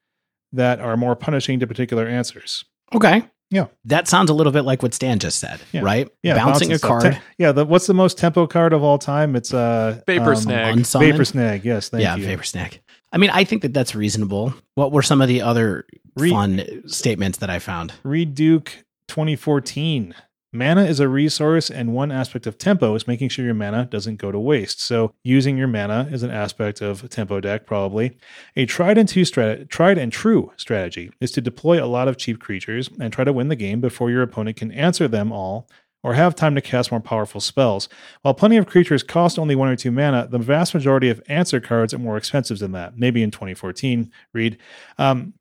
that 0.51 0.79
are 0.79 0.97
more 0.97 1.15
punishing 1.15 1.59
to 1.59 1.67
particular 1.67 2.07
answers. 2.07 2.65
Okay. 2.95 3.21
Yeah. 3.51 3.67
That 3.85 4.07
sounds 4.07 4.31
a 4.31 4.33
little 4.33 4.51
bit 4.51 4.63
like 4.63 4.81
what 4.81 4.95
Stan 4.95 5.19
just 5.19 5.37
said, 5.37 5.59
Yeah. 5.71 5.81
right? 5.81 6.09
Yeah, 6.23 6.33
Bouncing 6.33 6.69
bouncing 6.69 6.71
a 6.71 6.79
card. 6.79 7.13
Te- 7.13 7.19
yeah, 7.37 7.51
the, 7.51 7.63
what's 7.63 7.85
the 7.85 7.93
most 7.93 8.17
tempo 8.17 8.47
card 8.47 8.73
of 8.73 8.81
all 8.81 8.97
time? 8.97 9.35
It's 9.35 9.53
uh, 9.53 10.01
Vapor 10.07 10.31
um, 10.31 10.35
Snag. 10.35 10.75
unsummon. 10.77 10.99
Vapor 11.11 11.25
Snag. 11.25 11.63
Yes, 11.63 11.89
thank 11.89 12.01
you. 12.01 12.07
yeah, 12.07 12.15
you. 12.15 12.25
Vapor 12.25 12.43
Snack. 12.43 12.81
I 13.11 13.17
mean, 13.17 13.29
I 13.31 13.43
think 13.43 13.61
that 13.63 13.73
that's 13.73 13.95
reasonable. 13.95 14.53
What 14.75 14.91
were 14.91 15.01
some 15.01 15.21
of 15.21 15.27
the 15.27 15.41
other 15.41 15.85
fun 16.17 16.83
statements 16.87 17.39
that 17.39 17.49
I 17.49 17.59
found? 17.59 17.93
Reid 18.03 18.35
Duke 18.35 18.83
2014. 19.07 20.13
Mana 20.51 20.85
is 20.85 20.99
a 20.99 21.07
resource, 21.07 21.69
and 21.69 21.93
one 21.93 22.11
aspect 22.11 22.47
of 22.47 22.57
tempo 22.57 22.95
is 22.95 23.07
making 23.07 23.29
sure 23.29 23.45
your 23.45 23.53
mana 23.53 23.85
doesn't 23.85 24.15
go 24.15 24.31
to 24.31 24.39
waste. 24.39 24.81
So, 24.81 25.13
using 25.23 25.57
your 25.59 25.67
mana 25.67 26.09
is 26.11 26.23
an 26.23 26.31
aspect 26.31 26.81
of 26.81 27.03
a 27.03 27.07
tempo 27.07 27.39
deck, 27.39 27.67
probably. 27.67 28.17
A 28.55 28.65
tried 28.65 28.97
and 28.97 29.07
true 29.07 29.25
strat- 29.25 29.69
tried 29.69 29.99
and 29.99 30.11
true 30.11 30.51
strategy 30.57 31.11
is 31.21 31.31
to 31.33 31.41
deploy 31.41 31.83
a 31.83 31.85
lot 31.85 32.07
of 32.07 32.17
cheap 32.17 32.39
creatures 32.39 32.89
and 32.99 33.13
try 33.13 33.23
to 33.25 33.33
win 33.33 33.49
the 33.49 33.55
game 33.55 33.79
before 33.79 34.09
your 34.09 34.23
opponent 34.23 34.57
can 34.57 34.71
answer 34.71 35.07
them 35.07 35.31
all 35.31 35.67
or 36.03 36.13
have 36.13 36.35
time 36.35 36.55
to 36.55 36.61
cast 36.61 36.91
more 36.91 36.99
powerful 36.99 37.41
spells. 37.41 37.89
While 38.21 38.33
plenty 38.33 38.57
of 38.57 38.67
creatures 38.67 39.03
cost 39.03 39.37
only 39.37 39.55
one 39.55 39.69
or 39.69 39.75
two 39.75 39.91
mana, 39.91 40.27
the 40.29 40.37
vast 40.37 40.73
majority 40.73 41.09
of 41.09 41.21
answer 41.27 41.59
cards 41.59 41.93
are 41.93 41.99
more 41.99 42.17
expensive 42.17 42.59
than 42.59 42.71
that. 42.71 42.97
Maybe 42.97 43.21
in 43.21 43.31
2014, 43.31 44.11
Reid. 44.33 44.57
Um, 44.97 45.33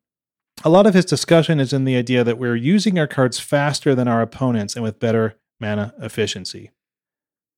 a 0.63 0.69
lot 0.69 0.85
of 0.85 0.93
his 0.93 1.05
discussion 1.05 1.59
is 1.59 1.71
in 1.71 1.85
the 1.85 1.95
idea 1.95 2.23
that 2.23 2.37
we're 2.37 2.55
using 2.55 2.99
our 2.99 3.07
cards 3.07 3.39
faster 3.39 3.95
than 3.95 4.09
our 4.09 4.21
opponents 4.21 4.75
and 4.75 4.83
with 4.83 4.99
better 4.99 5.35
mana 5.59 5.93
efficiency. 6.01 6.71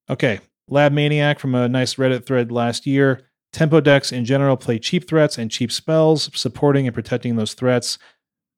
Okay, 0.09 0.39
Lab 0.67 0.91
Maniac 0.91 1.39
from 1.39 1.55
a 1.55 1.67
nice 1.67 1.95
Reddit 1.95 2.25
thread 2.25 2.51
last 2.51 2.85
year. 2.85 3.23
Tempo 3.51 3.81
decks 3.81 4.11
in 4.11 4.23
general 4.23 4.55
play 4.55 4.79
cheap 4.79 5.07
threats 5.07 5.37
and 5.37 5.51
cheap 5.51 5.71
spells, 5.71 6.29
supporting 6.33 6.87
and 6.87 6.93
protecting 6.93 7.35
those 7.35 7.53
threats. 7.53 7.97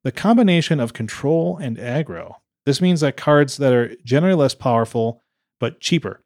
The 0.03 0.11
combination 0.11 0.79
of 0.79 0.93
control 0.93 1.57
and 1.57 1.77
aggro. 1.77 2.35
This 2.65 2.81
means 2.81 3.01
that 3.01 3.17
cards 3.17 3.57
that 3.57 3.73
are 3.73 3.95
generally 4.03 4.35
less 4.35 4.55
powerful 4.55 5.21
but 5.59 5.79
cheaper. 5.79 6.21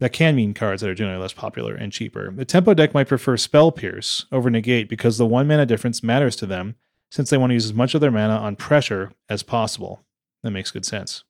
That 0.00 0.12
can 0.12 0.36
mean 0.36 0.52
cards 0.52 0.82
that 0.82 0.90
are 0.90 0.94
generally 0.94 1.22
less 1.22 1.32
popular 1.32 1.74
and 1.74 1.90
cheaper. 1.90 2.30
The 2.30 2.44
tempo 2.44 2.74
deck 2.74 2.92
might 2.92 3.08
prefer 3.08 3.36
Spell 3.36 3.72
Pierce 3.72 4.26
over 4.30 4.50
Negate 4.50 4.88
because 4.88 5.16
the 5.16 5.24
one 5.24 5.46
mana 5.46 5.64
difference 5.64 6.02
matters 6.02 6.36
to 6.36 6.46
them, 6.46 6.76
since 7.10 7.30
they 7.30 7.38
want 7.38 7.50
to 7.50 7.54
use 7.54 7.64
as 7.64 7.72
much 7.72 7.94
of 7.94 8.02
their 8.02 8.10
mana 8.10 8.36
on 8.36 8.56
pressure 8.56 9.12
as 9.30 9.42
possible. 9.42 10.04
That 10.42 10.50
makes 10.50 10.70
good 10.70 10.84
sense. 10.84 11.24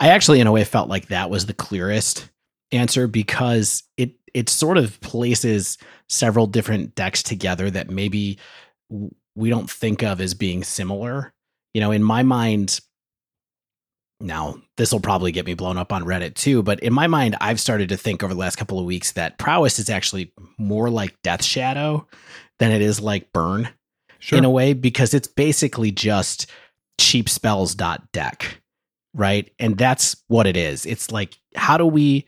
I 0.00 0.08
actually, 0.08 0.40
in 0.40 0.46
a 0.46 0.52
way, 0.52 0.64
felt 0.64 0.88
like 0.88 1.08
that 1.08 1.28
was 1.28 1.46
the 1.46 1.54
clearest 1.54 2.30
answer 2.72 3.06
because 3.06 3.82
it 3.96 4.12
it 4.34 4.48
sort 4.48 4.78
of 4.78 5.00
places 5.00 5.78
several 6.08 6.46
different 6.46 6.94
decks 6.94 7.22
together 7.22 7.70
that 7.70 7.90
maybe 7.90 8.38
we 9.34 9.50
don't 9.50 9.70
think 9.70 10.02
of 10.02 10.20
as 10.20 10.34
being 10.34 10.64
similar. 10.64 11.32
You 11.74 11.80
know, 11.80 11.90
in 11.90 12.02
my 12.02 12.22
mind, 12.22 12.80
now 14.20 14.56
this 14.76 14.92
will 14.92 15.00
probably 15.00 15.32
get 15.32 15.46
me 15.46 15.54
blown 15.54 15.78
up 15.78 15.92
on 15.92 16.04
Reddit 16.04 16.34
too, 16.34 16.62
but 16.62 16.80
in 16.80 16.92
my 16.92 17.06
mind, 17.06 17.36
I've 17.40 17.60
started 17.60 17.88
to 17.90 17.96
think 17.96 18.22
over 18.22 18.34
the 18.34 18.40
last 18.40 18.56
couple 18.56 18.78
of 18.78 18.84
weeks 18.84 19.12
that 19.12 19.38
prowess 19.38 19.78
is 19.78 19.88
actually 19.90 20.32
more 20.58 20.90
like 20.90 21.20
Death 21.22 21.44
Shadow 21.44 22.06
than 22.58 22.72
it 22.72 22.82
is 22.82 23.00
like 23.00 23.32
Burn 23.32 23.68
Sure. 24.18 24.36
in 24.36 24.44
a 24.44 24.50
way 24.50 24.72
because 24.72 25.14
it's 25.14 25.28
basically 25.28 25.92
just 25.92 26.50
cheap 27.00 27.28
spells 27.28 27.74
dot 27.76 28.10
deck, 28.10 28.60
right? 29.14 29.48
And 29.60 29.78
that's 29.78 30.16
what 30.26 30.46
it 30.48 30.56
is. 30.56 30.84
It's 30.84 31.12
like 31.12 31.38
how 31.54 31.78
do 31.78 31.86
we 31.86 32.26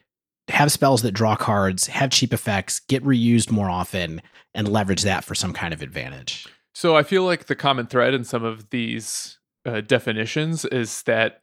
have 0.49 0.71
spells 0.71 1.03
that 1.03 1.13
draw 1.13 1.35
cards, 1.37 1.89
have 1.89 2.11
cheap 2.11 2.33
effects, 2.33 2.81
get 2.81 3.05
reused 3.05 3.51
more 3.51 3.69
often, 3.71 4.23
and 4.55 4.69
leverage 4.69 5.03
that 5.03 5.25
for 5.25 5.35
some 5.35 5.53
kind 5.53 5.73
of 5.75 5.83
advantage. 5.83 6.47
So 6.75 6.97
I 6.97 7.03
feel 7.03 7.25
like 7.25 7.47
the 7.47 7.57
common 7.57 7.87
thread 7.87 8.15
in 8.15 8.25
some 8.25 8.45
of 8.45 8.71
these 8.71 9.39
uh, 9.67 9.81
definitions 9.81 10.65
is 10.67 11.03
that 11.03 11.43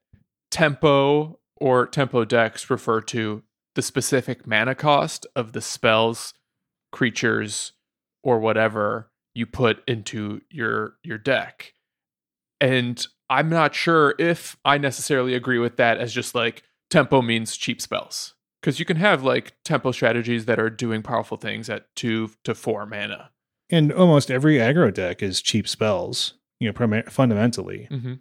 tempo 0.57 1.39
or 1.57 1.85
tempo 1.85 2.25
decks 2.25 2.67
refer 2.67 2.99
to 2.99 3.43
the 3.75 3.81
specific 3.83 4.47
mana 4.47 4.73
cost 4.73 5.27
of 5.35 5.51
the 5.51 5.61
spells, 5.61 6.33
creatures, 6.91 7.73
or 8.23 8.39
whatever 8.39 9.11
you 9.35 9.45
put 9.45 9.87
into 9.87 10.41
your 10.49 10.95
your 11.03 11.19
deck. 11.19 11.73
And 12.59 13.05
I'm 13.29 13.49
not 13.49 13.75
sure 13.75 14.15
if 14.17 14.57
I 14.65 14.79
necessarily 14.79 15.35
agree 15.35 15.59
with 15.59 15.77
that 15.77 15.99
as 15.99 16.11
just 16.11 16.33
like 16.33 16.63
tempo 16.89 17.21
means 17.21 17.55
cheap 17.55 17.79
spells. 17.79 18.33
Because 18.59 18.79
you 18.79 18.85
can 18.85 18.97
have 18.97 19.23
like 19.23 19.53
tempo 19.63 19.91
strategies 19.91 20.45
that 20.45 20.59
are 20.59 20.71
doing 20.71 21.03
powerful 21.03 21.37
things 21.37 21.69
at 21.69 21.85
two 21.95 22.31
to 22.45 22.55
four 22.55 22.87
mana. 22.87 23.29
And 23.69 23.91
almost 23.91 24.31
every 24.31 24.55
aggro 24.55 24.91
deck 24.91 25.21
is 25.21 25.39
cheap 25.39 25.67
spells, 25.67 26.33
you 26.59 26.67
know, 26.67 26.73
primar- 26.73 27.11
fundamentally. 27.11 27.87
Mm-hmm. 27.91 28.13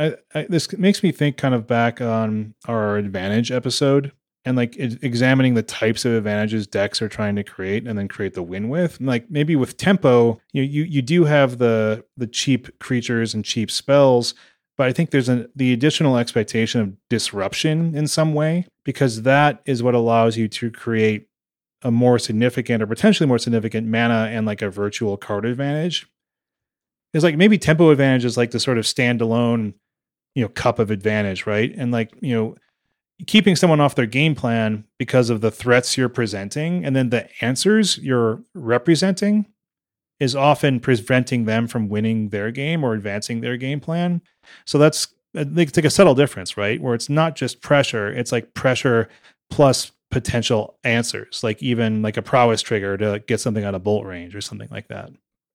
I, 0.00 0.14
I, 0.34 0.46
this 0.48 0.72
makes 0.78 1.02
me 1.02 1.12
think 1.12 1.36
kind 1.36 1.54
of 1.54 1.66
back 1.66 2.00
on 2.00 2.54
our 2.66 2.96
advantage 2.96 3.52
episode 3.52 4.12
and 4.46 4.56
like 4.56 4.74
examining 4.76 5.54
the 5.54 5.62
types 5.62 6.06
of 6.06 6.14
advantages 6.14 6.66
decks 6.66 7.02
are 7.02 7.08
trying 7.08 7.36
to 7.36 7.44
create 7.44 7.86
and 7.86 7.98
then 7.98 8.08
create 8.08 8.32
the 8.32 8.42
win 8.42 8.70
with. 8.70 8.98
Like 8.98 9.30
maybe 9.30 9.56
with 9.56 9.76
tempo, 9.76 10.40
you 10.52 10.62
you 10.62 10.84
you 10.84 11.02
do 11.02 11.24
have 11.24 11.58
the 11.58 12.04
the 12.16 12.26
cheap 12.26 12.78
creatures 12.78 13.34
and 13.34 13.44
cheap 13.44 13.70
spells, 13.70 14.34
but 14.78 14.88
I 14.88 14.92
think 14.92 15.10
there's 15.10 15.28
an 15.28 15.50
the 15.54 15.74
additional 15.74 16.16
expectation 16.16 16.80
of 16.80 16.96
disruption 17.10 17.94
in 17.94 18.06
some 18.06 18.32
way 18.32 18.66
because 18.84 19.22
that 19.22 19.60
is 19.66 19.82
what 19.82 19.94
allows 19.94 20.38
you 20.38 20.48
to 20.48 20.70
create 20.70 21.28
a 21.82 21.90
more 21.90 22.18
significant 22.18 22.82
or 22.82 22.86
potentially 22.86 23.26
more 23.26 23.38
significant 23.38 23.86
mana 23.86 24.30
and 24.32 24.46
like 24.46 24.62
a 24.62 24.70
virtual 24.70 25.18
card 25.18 25.44
advantage. 25.44 26.06
It's 27.12 27.24
like 27.24 27.36
maybe 27.36 27.58
tempo 27.58 27.90
advantage 27.90 28.24
is 28.24 28.38
like 28.38 28.52
the 28.52 28.60
sort 28.60 28.78
of 28.78 28.84
standalone, 28.84 29.74
you 30.34 30.42
know, 30.42 30.48
cup 30.48 30.78
of 30.78 30.90
advantage, 30.90 31.46
right? 31.46 31.72
And 31.76 31.92
like, 31.92 32.12
you 32.20 32.34
know, 32.34 32.54
keeping 33.26 33.56
someone 33.56 33.80
off 33.80 33.94
their 33.94 34.06
game 34.06 34.34
plan 34.34 34.84
because 34.98 35.30
of 35.30 35.40
the 35.40 35.50
threats 35.50 35.96
you're 35.96 36.08
presenting 36.08 36.84
and 36.84 36.96
then 36.96 37.10
the 37.10 37.28
answers 37.44 37.98
you're 37.98 38.42
representing 38.54 39.46
is 40.20 40.36
often 40.36 40.80
preventing 40.80 41.44
them 41.46 41.66
from 41.66 41.88
winning 41.88 42.28
their 42.28 42.50
game 42.50 42.84
or 42.84 42.94
advancing 42.94 43.40
their 43.40 43.56
game 43.56 43.80
plan. 43.80 44.20
So 44.66 44.78
that's 44.78 45.08
uh, 45.36 45.44
it's 45.56 45.76
like 45.76 45.84
a 45.84 45.90
subtle 45.90 46.14
difference, 46.14 46.56
right? 46.56 46.80
Where 46.80 46.94
it's 46.94 47.08
not 47.08 47.36
just 47.36 47.62
pressure, 47.62 48.08
it's 48.08 48.32
like 48.32 48.52
pressure 48.54 49.08
plus 49.48 49.92
potential 50.10 50.76
answers, 50.84 51.42
like 51.42 51.62
even 51.62 52.02
like 52.02 52.16
a 52.16 52.22
prowess 52.22 52.62
trigger 52.62 52.96
to 52.96 53.22
get 53.26 53.40
something 53.40 53.64
out 53.64 53.74
of 53.74 53.84
bolt 53.84 54.04
range 54.04 54.34
or 54.34 54.40
something 54.40 54.68
like 54.70 54.88
that. 54.88 55.10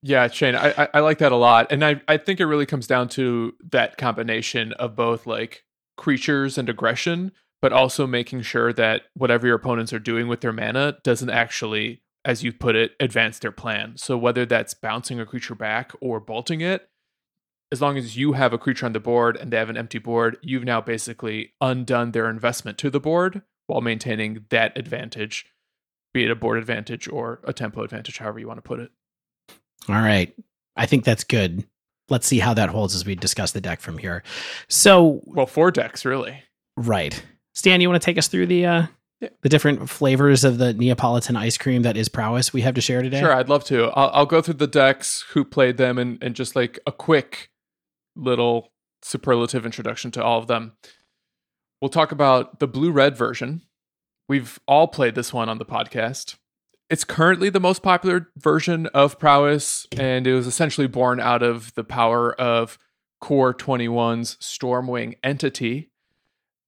Yeah, 0.08 0.28
Shane, 0.28 0.56
I, 0.56 0.88
I 0.94 1.00
like 1.00 1.18
that 1.18 1.32
a 1.32 1.36
lot, 1.36 1.72
and 1.72 1.84
I 1.84 2.00
I 2.08 2.18
think 2.18 2.40
it 2.40 2.46
really 2.46 2.68
comes 2.68 2.86
down 2.86 3.10
to 3.10 3.56
that 3.72 3.98
combination 3.98 4.72
of 4.74 4.96
both 4.96 5.26
like 5.26 5.64
creatures 5.98 6.60
and 6.60 6.70
aggression, 6.70 7.32
but 7.60 7.74
also 7.74 8.06
making 8.06 8.44
sure 8.44 8.72
that 8.74 9.06
whatever 9.16 9.48
your 9.48 9.56
opponents 9.56 9.94
are 9.94 10.00
doing 10.00 10.28
with 10.28 10.42
their 10.42 10.54
mana 10.54 11.00
doesn't 11.04 11.32
actually, 11.32 12.04
as 12.24 12.44
you 12.44 12.54
put 12.54 12.76
it, 12.76 12.92
advance 13.00 13.40
their 13.40 13.52
plan. 13.52 13.98
So 13.98 14.16
whether 14.16 14.46
that's 14.46 14.76
bouncing 14.76 15.20
a 15.20 15.26
creature 15.26 15.56
back 15.56 15.92
or 16.00 16.20
bolting 16.20 16.62
it, 16.62 16.88
as 17.72 17.82
long 17.82 17.98
as 17.98 18.16
you 18.16 18.34
have 18.34 18.54
a 18.54 18.60
creature 18.60 18.86
on 18.86 18.94
the 18.94 19.00
board 19.00 19.36
and 19.36 19.52
they 19.52 19.58
have 19.58 19.72
an 19.72 19.78
empty 19.78 19.98
board, 19.98 20.38
you've 20.44 20.66
now 20.66 20.82
basically 20.82 21.54
undone 21.62 22.12
their 22.12 22.30
investment 22.30 22.78
to 22.78 22.92
the 22.92 23.00
board 23.00 23.42
while 23.66 23.82
maintaining 23.82 24.46
that 24.52 24.78
advantage, 24.78 25.48
be 26.14 26.26
it 26.26 26.30
a 26.30 26.36
board 26.36 26.60
advantage 26.60 27.08
or 27.08 27.40
a 27.44 27.54
tempo 27.54 27.82
advantage, 27.82 28.20
however 28.20 28.38
you 28.38 28.48
want 28.48 28.60
to 28.60 28.62
put 28.62 28.80
it. 28.80 28.92
All 29.90 29.96
right. 29.96 30.34
I 30.76 30.86
think 30.86 31.04
that's 31.04 31.24
good. 31.24 31.66
Let's 32.10 32.28
see 32.28 32.40
how 32.40 32.54
that 32.54 32.70
holds 32.70 32.94
as 32.96 33.06
we 33.06 33.16
discuss 33.16 33.52
the 33.52 33.62
deck 33.62 33.80
from 33.82 33.98
here. 33.98 34.24
So, 34.68 35.22
Well, 35.26 35.46
four 35.48 35.72
decks, 35.72 36.06
really. 36.06 36.44
right. 36.78 37.24
Stan, 37.54 37.80
you 37.82 37.90
want 37.90 38.02
to 38.02 38.06
take 38.06 38.18
us 38.18 38.28
through 38.28 38.48
the 38.48 38.66
uh 38.66 38.88
Yeah. 39.22 39.30
the 39.42 39.50
different 39.50 39.90
flavors 39.90 40.44
of 40.44 40.58
the 40.58 40.74
Neapolitan 40.74 41.36
ice 41.38 41.58
cream 41.58 41.84
that 41.84 41.96
is 41.98 42.10
prowess 42.10 42.52
we 42.54 42.62
have 42.62 42.76
to 42.76 42.82
share 42.82 43.02
today? 43.02 43.20
Sure, 43.22 43.34
I'd 43.34 43.48
love 43.50 43.64
to. 43.66 43.86
I'll, 43.96 44.10
I'll 44.14 44.26
go 44.26 44.42
through 44.42 44.56
the 44.56 44.68
decks, 44.68 45.24
who 45.32 45.46
played 45.46 45.78
them, 45.78 45.98
and, 45.98 46.22
and 46.22 46.36
just 46.36 46.56
like 46.56 46.80
a 46.86 46.92
quick 46.92 47.50
little 48.16 48.72
superlative 49.02 49.66
introduction 49.66 50.12
to 50.12 50.24
all 50.24 50.40
of 50.40 50.48
them. 50.48 50.74
We'll 51.82 51.90
talk 51.90 52.12
about 52.12 52.60
the 52.60 52.68
blue 52.68 52.92
red 52.92 53.16
version. 53.18 53.62
We've 54.28 54.60
all 54.68 54.88
played 54.88 55.16
this 55.16 55.32
one 55.34 55.50
on 55.50 55.58
the 55.60 55.66
podcast. 55.66 56.36
It's 56.90 57.04
currently 57.04 57.50
the 57.50 57.60
most 57.60 57.82
popular 57.82 58.30
version 58.38 58.88
of 58.88 59.18
Prowess, 59.18 59.88
and 59.98 60.28
it 60.28 60.34
was 60.34 60.46
essentially 60.46 60.88
born 60.88 61.20
out 61.20 61.42
of 61.42 61.74
the 61.74 61.84
power 61.84 62.34
of 62.40 62.78
Core 63.20 63.54
21's 63.54 64.36
Stormwing 64.38 65.16
entity, 65.24 65.92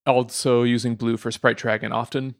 also 0.06 0.64
using 0.64 0.96
blue 0.96 1.18
for 1.18 1.32
Sprite 1.32 1.58
Dragon 1.58 1.92
often 1.92 2.36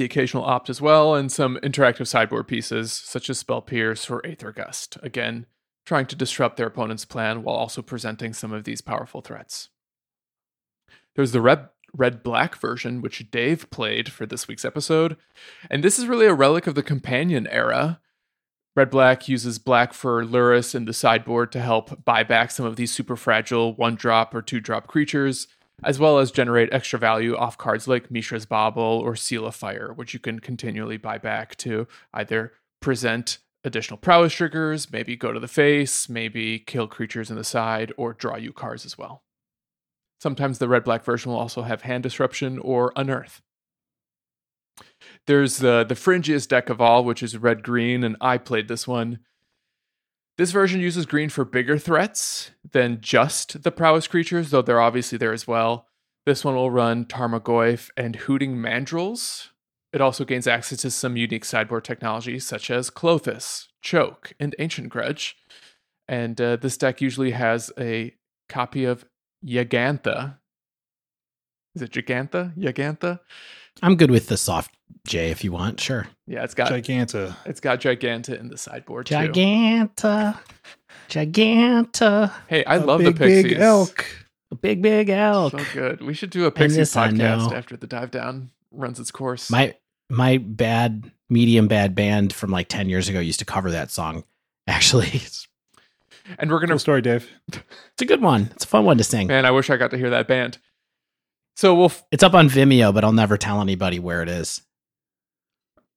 the 0.00 0.06
occasional 0.06 0.44
opt 0.44 0.70
as 0.70 0.80
well, 0.80 1.14
and 1.14 1.30
some 1.30 1.58
interactive 1.62 2.06
sideboard 2.06 2.48
pieces 2.48 2.90
such 2.90 3.28
as 3.28 3.38
Spell 3.38 3.60
Pierce 3.60 4.08
or 4.08 4.24
Aether 4.24 4.50
Gust. 4.50 4.96
Again, 5.02 5.44
trying 5.84 6.06
to 6.06 6.16
disrupt 6.16 6.56
their 6.56 6.68
opponent's 6.68 7.04
plan 7.04 7.42
while 7.42 7.54
also 7.54 7.82
presenting 7.82 8.32
some 8.32 8.50
of 8.50 8.64
these 8.64 8.80
powerful 8.80 9.20
threats. 9.20 9.68
There's 11.14 11.32
the 11.32 11.42
red 11.42 11.68
red 11.96 12.22
black 12.22 12.56
version, 12.56 13.00
which 13.00 13.30
Dave 13.30 13.70
played 13.70 14.10
for 14.10 14.26
this 14.26 14.48
week's 14.48 14.64
episode, 14.64 15.16
and 15.70 15.82
this 15.82 15.98
is 15.98 16.06
really 16.06 16.26
a 16.26 16.34
relic 16.34 16.66
of 16.66 16.74
the 16.74 16.82
companion 16.82 17.46
era. 17.48 18.00
Red 18.76 18.90
black 18.90 19.28
uses 19.28 19.58
black 19.58 19.92
for 19.92 20.24
Lurrus 20.24 20.74
in 20.74 20.84
the 20.84 20.92
sideboard 20.92 21.50
to 21.52 21.60
help 21.60 22.04
buy 22.04 22.22
back 22.22 22.50
some 22.50 22.64
of 22.64 22.76
these 22.76 22.92
super 22.92 23.16
fragile 23.16 23.74
one 23.74 23.96
drop 23.96 24.34
or 24.34 24.42
two 24.42 24.60
drop 24.60 24.86
creatures 24.86 25.48
as 25.82 25.98
well 25.98 26.18
as 26.18 26.30
generate 26.30 26.72
extra 26.72 26.98
value 26.98 27.36
off 27.36 27.58
cards 27.58 27.88
like 27.88 28.10
Mishra's 28.10 28.46
Bauble 28.46 28.82
or 28.82 29.16
Seal 29.16 29.46
of 29.46 29.54
Fire, 29.54 29.92
which 29.94 30.12
you 30.12 30.20
can 30.20 30.38
continually 30.40 30.96
buy 30.96 31.18
back 31.18 31.56
to 31.56 31.86
either 32.12 32.52
present 32.80 33.38
additional 33.64 33.98
prowess 33.98 34.32
triggers, 34.32 34.90
maybe 34.90 35.16
go 35.16 35.32
to 35.32 35.40
the 35.40 35.48
face, 35.48 36.08
maybe 36.08 36.58
kill 36.58 36.86
creatures 36.86 37.30
in 37.30 37.36
the 37.36 37.44
side, 37.44 37.92
or 37.96 38.12
draw 38.12 38.36
you 38.36 38.52
cards 38.52 38.84
as 38.84 38.96
well. 38.96 39.22
Sometimes 40.20 40.58
the 40.58 40.68
red 40.68 40.84
black 40.84 41.04
version 41.04 41.32
will 41.32 41.38
also 41.38 41.62
have 41.62 41.82
hand 41.82 42.02
disruption 42.02 42.58
or 42.58 42.92
unearth. 42.94 43.40
There's 45.26 45.58
the 45.58 45.84
the 45.88 45.94
fringiest 45.94 46.48
deck 46.48 46.68
of 46.68 46.80
all, 46.80 47.04
which 47.04 47.22
is 47.22 47.36
red 47.36 47.62
green, 47.62 48.04
and 48.04 48.16
I 48.20 48.38
played 48.38 48.68
this 48.68 48.86
one. 48.86 49.20
This 50.36 50.52
version 50.52 50.80
uses 50.80 51.06
green 51.06 51.28
for 51.28 51.44
bigger 51.44 51.78
threats 51.78 52.50
than 52.70 53.00
just 53.00 53.62
the 53.62 53.70
prowess 53.70 54.06
creatures, 54.06 54.50
though 54.50 54.62
they're 54.62 54.80
obviously 54.80 55.18
there 55.18 55.32
as 55.32 55.46
well. 55.46 55.86
This 56.26 56.44
one 56.44 56.54
will 56.54 56.70
run 56.70 57.04
Tarmogoyf 57.06 57.90
and 57.96 58.16
Hooting 58.16 58.56
Mandrills. 58.56 59.48
It 59.92 60.00
also 60.00 60.24
gains 60.24 60.46
access 60.46 60.80
to 60.82 60.90
some 60.90 61.16
unique 61.16 61.44
sideboard 61.44 61.84
technologies 61.84 62.46
such 62.46 62.70
as 62.70 62.90
Klothys, 62.90 63.66
Choke, 63.82 64.32
and 64.38 64.54
Ancient 64.58 64.88
Grudge. 64.88 65.36
And 66.08 66.40
uh, 66.40 66.56
this 66.56 66.76
deck 66.76 67.00
usually 67.00 67.32
has 67.32 67.72
a 67.78 68.14
copy 68.48 68.84
of 68.84 69.04
Yagantha. 69.44 70.36
Is 71.74 71.82
it 71.82 71.92
Gigantha? 71.92 72.56
Yagantha? 72.56 73.20
I'm 73.82 73.96
good 73.96 74.10
with 74.10 74.26
the 74.26 74.36
soft 74.36 74.74
J 75.06 75.30
if 75.30 75.44
you 75.44 75.52
want. 75.52 75.80
Sure. 75.80 76.06
Yeah, 76.26 76.42
it's 76.44 76.54
got 76.54 76.70
Giganta. 76.70 77.36
it's 77.46 77.60
got 77.60 77.80
Giganta 77.80 78.38
in 78.38 78.48
the 78.48 78.58
sideboard 78.58 79.06
too. 79.06 79.14
Giganta. 79.14 80.38
Giganta. 81.08 82.32
Hey, 82.48 82.64
I 82.64 82.76
A 82.76 82.84
love 82.84 83.00
big, 83.00 83.14
the 83.16 83.24
Pixies. 83.26 83.52
Big 83.52 83.58
elk. 83.60 84.04
A 84.50 84.54
big, 84.56 84.82
big 84.82 85.08
elk. 85.08 85.52
So 85.52 85.64
good. 85.72 86.00
We 86.02 86.12
should 86.14 86.30
do 86.30 86.44
a 86.46 86.50
Pixies 86.50 86.92
podcast 86.92 87.52
after 87.52 87.76
the 87.76 87.86
dive 87.86 88.10
down 88.10 88.50
runs 88.72 88.98
its 89.00 89.10
course. 89.10 89.50
My 89.50 89.74
my 90.08 90.38
bad 90.38 91.10
medium 91.28 91.68
bad 91.68 91.94
band 91.94 92.32
from 92.32 92.50
like 92.50 92.68
10 92.68 92.88
years 92.88 93.08
ago 93.08 93.20
used 93.20 93.38
to 93.38 93.44
cover 93.44 93.70
that 93.70 93.90
song. 93.92 94.24
Actually, 94.66 95.22
And 96.38 96.50
we're 96.50 96.60
gonna 96.60 96.72
Cool 96.74 96.78
story, 96.78 97.02
Dave. 97.02 97.28
It's 97.52 98.02
a 98.02 98.04
good 98.06 98.22
one. 98.22 98.50
It's 98.52 98.64
a 98.64 98.68
fun 98.68 98.84
one 98.84 98.98
to 98.98 99.04
sing. 99.04 99.26
man, 99.26 99.44
I 99.44 99.50
wish 99.50 99.68
I 99.70 99.76
got 99.76 99.90
to 99.90 99.98
hear 99.98 100.10
that 100.10 100.26
band. 100.28 100.58
So 101.56 101.74
we'll 101.74 101.86
f- 101.86 102.04
It's 102.10 102.22
up 102.22 102.34
on 102.34 102.48
Vimeo, 102.48 102.94
but 102.94 103.04
I'll 103.04 103.12
never 103.12 103.36
tell 103.36 103.60
anybody 103.60 103.98
where 103.98 104.22
it 104.22 104.28
is. 104.28 104.62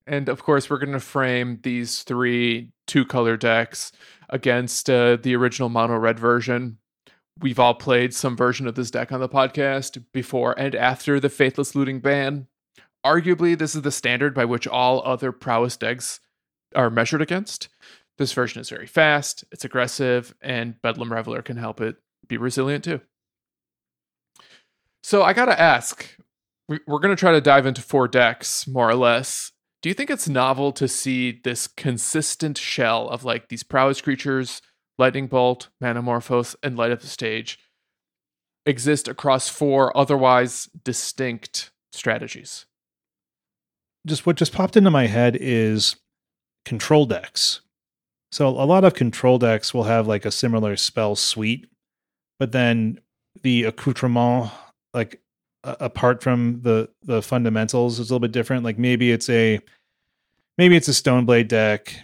and 0.06 0.28
of 0.28 0.42
course 0.42 0.68
we're 0.68 0.78
gonna 0.78 1.00
frame 1.00 1.60
these 1.62 2.02
three 2.02 2.72
two 2.86 3.04
color 3.06 3.36
decks 3.36 3.90
against 4.28 4.90
uh, 4.90 5.16
the 5.16 5.34
original 5.34 5.68
mono 5.70 5.96
red 5.96 6.18
version. 6.18 6.78
We've 7.40 7.58
all 7.58 7.74
played 7.74 8.14
some 8.14 8.36
version 8.36 8.66
of 8.68 8.74
this 8.74 8.90
deck 8.90 9.10
on 9.12 9.20
the 9.20 9.28
podcast 9.28 10.04
before 10.12 10.58
and 10.58 10.74
after 10.74 11.18
the 11.18 11.28
Faithless 11.30 11.74
Looting 11.74 12.00
ban. 12.00 12.46
Arguably, 13.04 13.56
this 13.58 13.74
is 13.74 13.82
the 13.82 13.90
standard 13.90 14.34
by 14.34 14.44
which 14.44 14.66
all 14.66 15.02
other 15.04 15.32
prowess 15.32 15.76
decks 15.76 16.20
are 16.74 16.90
measured 16.90 17.20
against. 17.22 17.68
This 18.18 18.32
version 18.32 18.60
is 18.60 18.68
very 18.70 18.86
fast, 18.86 19.44
it's 19.50 19.64
aggressive, 19.64 20.34
and 20.40 20.80
Bedlam 20.82 21.12
Reveler 21.12 21.42
can 21.42 21.56
help 21.56 21.80
it 21.80 21.96
be 22.28 22.36
resilient 22.36 22.84
too. 22.84 23.00
So 25.02 25.22
I 25.22 25.32
gotta 25.32 25.58
ask, 25.60 26.16
we- 26.68 26.80
we're 26.86 27.00
gonna 27.00 27.16
try 27.16 27.32
to 27.32 27.40
dive 27.40 27.66
into 27.66 27.82
four 27.82 28.06
decks 28.08 28.66
more 28.66 28.88
or 28.88 28.94
less. 28.94 29.52
Do 29.82 29.88
you 29.88 29.94
think 29.94 30.08
it's 30.10 30.28
novel 30.28 30.72
to 30.72 30.88
see 30.88 31.40
this 31.44 31.66
consistent 31.66 32.56
shell 32.56 33.08
of 33.10 33.24
like 33.24 33.48
these 33.48 33.62
prowess 33.62 34.00
creatures, 34.00 34.62
Lightning 34.96 35.26
Bolt, 35.26 35.68
Manamorphose, 35.82 36.54
and 36.62 36.76
Light 36.76 36.92
Up 36.92 37.00
the 37.00 37.06
Stage 37.06 37.58
exist 38.64 39.08
across 39.08 39.48
four 39.48 39.94
otherwise 39.94 40.70
distinct 40.84 41.70
strategies? 41.92 42.64
Just 44.06 44.24
what 44.24 44.36
just 44.36 44.52
popped 44.54 44.76
into 44.76 44.90
my 44.90 45.06
head 45.06 45.36
is 45.38 45.96
control 46.64 47.04
decks. 47.04 47.60
So 48.34 48.48
a 48.48 48.66
lot 48.66 48.82
of 48.82 48.94
control 48.94 49.38
decks 49.38 49.72
will 49.72 49.84
have 49.84 50.08
like 50.08 50.24
a 50.24 50.30
similar 50.32 50.74
spell 50.74 51.14
suite, 51.14 51.68
but 52.40 52.50
then 52.50 52.98
the 53.44 53.62
accoutrement, 53.62 54.50
like 54.92 55.20
a- 55.62 55.76
apart 55.78 56.20
from 56.20 56.60
the 56.62 56.90
the 57.02 57.22
fundamentals, 57.22 58.00
is 58.00 58.10
a 58.10 58.12
little 58.12 58.18
bit 58.18 58.32
different. 58.32 58.64
Like 58.64 58.76
maybe 58.76 59.12
it's 59.12 59.30
a 59.30 59.60
maybe 60.58 60.74
it's 60.74 60.88
a 60.88 60.90
Stoneblade 60.90 61.46
deck, 61.46 61.94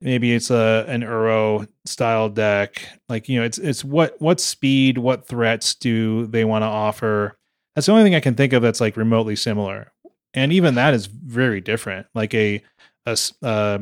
maybe 0.00 0.34
it's 0.34 0.50
a 0.50 0.84
an 0.88 1.02
Uro 1.02 1.68
style 1.84 2.30
deck. 2.30 2.82
Like 3.08 3.28
you 3.28 3.38
know, 3.38 3.46
it's 3.46 3.58
it's 3.58 3.84
what 3.84 4.20
what 4.20 4.40
speed, 4.40 4.98
what 4.98 5.28
threats 5.28 5.76
do 5.76 6.26
they 6.26 6.44
want 6.44 6.62
to 6.62 6.66
offer? 6.66 7.36
That's 7.76 7.86
the 7.86 7.92
only 7.92 8.02
thing 8.02 8.16
I 8.16 8.20
can 8.20 8.34
think 8.34 8.52
of 8.52 8.60
that's 8.60 8.80
like 8.80 8.96
remotely 8.96 9.36
similar, 9.36 9.92
and 10.34 10.52
even 10.52 10.74
that 10.74 10.94
is 10.94 11.06
very 11.06 11.60
different. 11.60 12.08
Like 12.12 12.34
a 12.34 12.60
uh, 13.06 13.78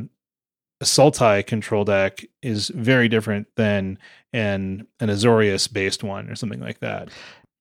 a 0.85 0.87
Sultai 0.87 1.47
control 1.47 1.85
deck 1.85 2.23
is 2.43 2.69
very 2.69 3.09
different 3.09 3.47
than 3.57 3.99
an 4.35 4.87
an 5.01 5.09
Azorius 5.09 5.73
based 5.73 6.05
one 6.05 6.29
or 6.29 6.35
something 6.35 6.61
like 6.61 6.81
that. 6.81 7.09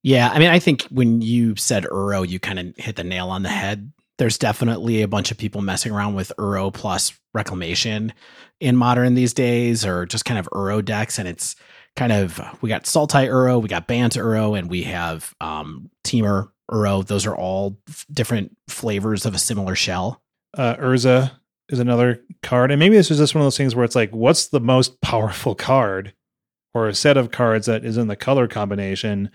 Yeah, 0.04 0.30
I 0.30 0.40
mean, 0.40 0.50
I 0.50 0.60
think 0.60 0.84
when 0.92 1.22
you 1.22 1.56
said 1.56 1.86
Uro, 1.86 2.28
you 2.28 2.38
kind 2.38 2.60
of 2.60 2.76
hit 2.76 2.98
the 2.98 3.06
nail 3.06 3.30
on 3.30 3.44
the 3.44 3.50
head. 3.50 3.94
There's 4.18 4.38
definitely 4.38 5.02
a 5.02 5.08
bunch 5.08 5.32
of 5.32 5.38
people 5.38 5.62
messing 5.62 5.94
around 5.94 6.16
with 6.16 6.34
Uro 6.38 6.74
plus 6.74 7.18
Reclamation 7.34 8.14
in 8.60 8.76
modern 8.76 9.16
these 9.16 9.34
days, 9.34 9.86
or 9.86 10.06
just 10.06 10.26
kind 10.26 10.38
of 10.38 10.50
Uro 10.52 10.84
decks. 10.84 11.18
And 11.18 11.28
it's 11.28 11.56
kind 11.96 12.12
of, 12.12 12.42
we 12.62 12.68
got 12.68 12.84
Sultai 12.84 13.30
Uro, 13.30 13.62
we 13.62 13.70
got 13.70 13.88
Bant 13.88 14.14
Uro, 14.16 14.60
and 14.60 14.70
we 14.70 14.84
have 14.84 15.34
um, 15.40 15.90
Temur 16.04 16.50
Uro. 16.70 17.06
Those 17.08 17.26
are 17.26 17.36
all 17.36 17.78
f- 17.88 18.06
different 18.12 18.56
flavors 18.68 19.26
of 19.26 19.34
a 19.34 19.40
similar 19.40 19.74
shell. 19.74 20.22
Uh, 20.56 20.76
Urza 20.76 21.32
is 21.70 21.80
another 21.80 22.22
card, 22.42 22.72
and 22.72 22.80
maybe 22.80 22.96
this 22.96 23.12
is 23.12 23.18
just 23.18 23.36
one 23.36 23.42
of 23.42 23.46
those 23.46 23.58
things 23.58 23.76
where 23.76 23.86
it's 23.86 23.96
like, 23.96 24.12
what's 24.12 24.48
the 24.48 24.60
most 24.60 25.02
powerful 25.02 25.56
card 25.56 26.14
or 26.74 26.88
a 26.88 26.96
set 26.96 27.18
of 27.18 27.32
cards 27.32 27.68
that 27.68 27.86
is 27.86 27.98
in 27.98 28.08
the 28.08 28.16
color 28.16 28.48
combination 28.48 29.30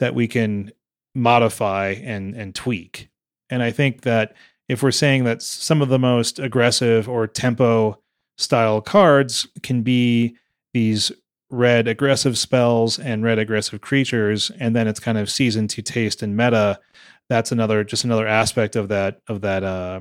that 0.00 0.14
we 0.14 0.28
can 0.28 0.72
modify 1.14 1.90
and 2.02 2.34
and 2.34 2.54
tweak. 2.54 3.08
And 3.50 3.62
I 3.62 3.70
think 3.70 4.02
that 4.02 4.34
if 4.68 4.82
we're 4.82 4.90
saying 4.90 5.24
that 5.24 5.42
some 5.42 5.82
of 5.82 5.88
the 5.88 5.98
most 5.98 6.38
aggressive 6.38 7.08
or 7.08 7.26
tempo 7.26 8.00
style 8.38 8.80
cards 8.80 9.46
can 9.62 9.82
be 9.82 10.36
these 10.72 11.12
red 11.50 11.86
aggressive 11.86 12.36
spells 12.36 12.98
and 12.98 13.22
red 13.22 13.38
aggressive 13.38 13.80
creatures 13.80 14.50
and 14.58 14.74
then 14.74 14.88
it's 14.88 14.98
kind 14.98 15.18
of 15.18 15.30
season 15.30 15.68
to 15.68 15.82
taste 15.82 16.20
and 16.20 16.36
meta 16.36 16.80
that's 17.28 17.52
another 17.52 17.84
just 17.84 18.02
another 18.02 18.26
aspect 18.26 18.74
of 18.74 18.88
that 18.88 19.20
of 19.28 19.42
that 19.42 19.62
uh 19.62 20.00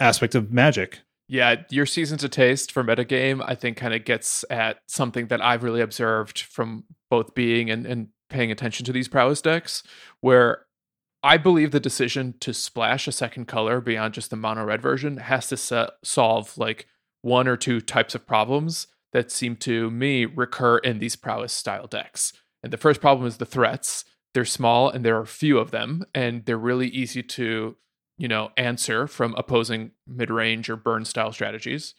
aspect 0.00 0.34
of 0.34 0.50
magic 0.50 1.00
Yeah, 1.26 1.62
your 1.70 1.86
season 1.86 2.18
to 2.18 2.28
taste 2.28 2.70
for 2.70 2.84
metagame, 2.84 3.42
I 3.46 3.54
think, 3.54 3.78
kind 3.78 3.94
of 3.94 4.04
gets 4.04 4.44
at 4.50 4.78
something 4.86 5.28
that 5.28 5.40
I've 5.40 5.62
really 5.62 5.80
observed 5.80 6.40
from 6.40 6.84
both 7.10 7.34
being 7.34 7.70
and, 7.70 7.86
and 7.86 8.08
paying 8.28 8.50
attention 8.50 8.84
to 8.86 8.92
these 8.92 9.08
prowess 9.08 9.40
decks, 9.40 9.82
where 10.20 10.66
I 11.22 11.38
believe 11.38 11.70
the 11.70 11.80
decision 11.80 12.34
to 12.40 12.52
splash 12.52 13.08
a 13.08 13.12
second 13.12 13.46
color 13.46 13.80
beyond 13.80 14.12
just 14.12 14.28
the 14.28 14.36
mono 14.36 14.64
red 14.64 14.82
version 14.82 15.16
has 15.16 15.48
to 15.48 15.56
se- 15.56 15.88
solve 16.02 16.58
like 16.58 16.86
one 17.22 17.48
or 17.48 17.56
two 17.56 17.80
types 17.80 18.14
of 18.14 18.26
problems 18.26 18.86
that 19.14 19.30
seem 19.30 19.56
to 19.56 19.90
me 19.90 20.26
recur 20.26 20.76
in 20.78 20.98
these 20.98 21.16
prowess 21.16 21.54
style 21.54 21.86
decks. 21.86 22.34
And 22.62 22.70
the 22.70 22.76
first 22.76 23.00
problem 23.00 23.26
is 23.26 23.38
the 23.38 23.46
threats. 23.46 24.04
They're 24.34 24.44
small 24.44 24.90
and 24.90 25.04
there 25.04 25.18
are 25.18 25.24
few 25.24 25.58
of 25.58 25.70
them, 25.70 26.04
and 26.14 26.44
they're 26.44 26.58
really 26.58 26.88
easy 26.88 27.22
to 27.22 27.76
you 28.18 28.28
know, 28.28 28.50
answer 28.56 29.06
from 29.06 29.34
opposing 29.36 29.92
mid-range 30.06 30.68
or 30.70 30.76
burn 30.76 31.04
style 31.04 31.32
strategies. 31.32 31.94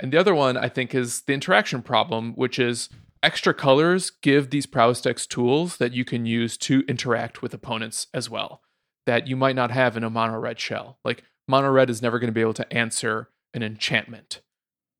And 0.00 0.12
the 0.12 0.18
other 0.18 0.34
one 0.34 0.56
I 0.56 0.68
think 0.68 0.94
is 0.94 1.22
the 1.22 1.34
interaction 1.34 1.82
problem, 1.82 2.32
which 2.34 2.58
is 2.58 2.88
extra 3.22 3.54
colors 3.54 4.10
give 4.10 4.50
these 4.50 4.66
prowess 4.66 5.00
decks 5.00 5.26
tools 5.26 5.76
that 5.76 5.92
you 5.92 6.04
can 6.04 6.26
use 6.26 6.56
to 6.58 6.80
interact 6.88 7.40
with 7.40 7.54
opponents 7.54 8.08
as 8.12 8.28
well 8.28 8.62
that 9.06 9.26
you 9.26 9.36
might 9.36 9.56
not 9.56 9.70
have 9.70 9.96
in 9.96 10.04
a 10.04 10.10
mono 10.10 10.38
red 10.38 10.60
shell. 10.60 10.98
Like 11.04 11.24
mono 11.48 11.70
red 11.70 11.90
is 11.90 12.02
never 12.02 12.18
going 12.18 12.28
to 12.28 12.34
be 12.34 12.40
able 12.40 12.54
to 12.54 12.72
answer 12.72 13.30
an 13.54 13.62
enchantment. 13.62 14.40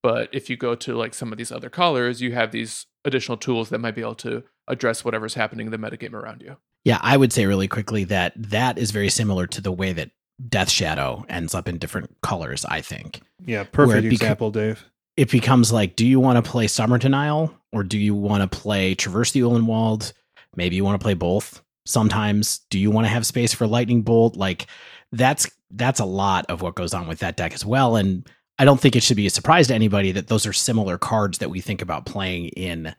But 0.03 0.29
if 0.33 0.51
you 0.51 0.57
go 0.57 0.75
to 0.75 0.97
like 0.97 1.15
some 1.15 1.31
of 1.31 1.39
these 1.39 1.53
other 1.53 1.71
colors, 1.71 2.21
you 2.21 2.33
have 2.33 2.51
these 2.51 2.87
additional 3.05 3.37
tools 3.37 3.69
that 3.69 3.79
might 3.79 3.95
be 3.95 4.01
able 4.01 4.17
to 4.17 4.43
address 4.67 5.05
whatever's 5.05 5.35
happening 5.35 5.67
in 5.67 5.73
the 5.73 5.79
metagame 5.79 6.15
around 6.15 6.43
you. 6.43 6.57
Yeah, 6.85 6.99
I 7.01 7.17
would 7.17 7.33
say 7.33 7.47
really 7.47 7.69
quickly 7.69 8.05
that 8.05 8.33
that 8.37 8.79
is 8.79 8.91
very 8.91 9.09
similar 9.09 9.47
to 9.49 9.61
the 9.61 9.71
way 9.71 9.93
that 9.93 10.11
Death 10.49 10.70
Shadow 10.70 11.24
ends 11.28 11.55
up 11.55 11.68
in 11.68 11.78
different 11.78 12.11
colors, 12.22 12.64
I 12.64 12.80
think. 12.80 13.20
yeah 13.45 13.64
perfect 13.64 14.07
beca- 14.07 14.12
example 14.12 14.51
dave 14.51 14.84
It 15.16 15.30
becomes 15.30 15.72
like, 15.72 15.97
do 15.97 16.07
you 16.07 16.20
want 16.20 16.43
to 16.43 16.51
play 16.51 16.66
Stubborn 16.66 17.01
Denial 17.01 17.55
or 17.72 17.82
do 17.84 17.99
you 17.99 18.14
want 18.14 18.51
to 18.51 18.59
play 18.59 18.95
Traverse 18.95 19.32
the 19.32 19.40
Ulvenwald? 19.40 20.12
Maybe 20.57 20.76
you 20.76 20.84
want 20.84 21.01
to 21.01 21.05
play 21.05 21.14
both. 21.14 21.62
Sometimes, 21.86 22.61
do 22.70 22.78
you 22.78 22.90
want 22.90 23.07
to 23.07 23.11
have 23.11 23.26
space 23.26 23.53
for 23.53 23.66
Lightning 23.66 24.03
Bolt? 24.03 24.36
Like 24.36 24.66
that's 25.11 25.51
that's 25.70 26.01
a 26.01 26.05
lot 26.05 26.47
of 26.49 26.62
what 26.62 26.74
goes 26.74 26.95
on 26.95 27.09
with 27.09 27.20
that 27.20 27.36
deck 27.36 27.53
as 27.55 27.64
well. 27.64 27.97
And 27.97 28.28
I 28.59 28.64
don't 28.64 28.80
think 28.80 28.95
it 28.95 29.03
should 29.03 29.16
be 29.16 29.26
a 29.26 29.30
surprise 29.30 29.68
to 29.68 29.74
anybody 29.74 30.12
that 30.12 30.28
those 30.28 30.47
are 30.47 30.53
similar 30.53 30.99
cards 30.99 31.38
that 31.38 31.51
we 31.51 31.61
think 31.61 31.82
about 31.82 32.07
playing 32.07 32.49
in 32.49 32.95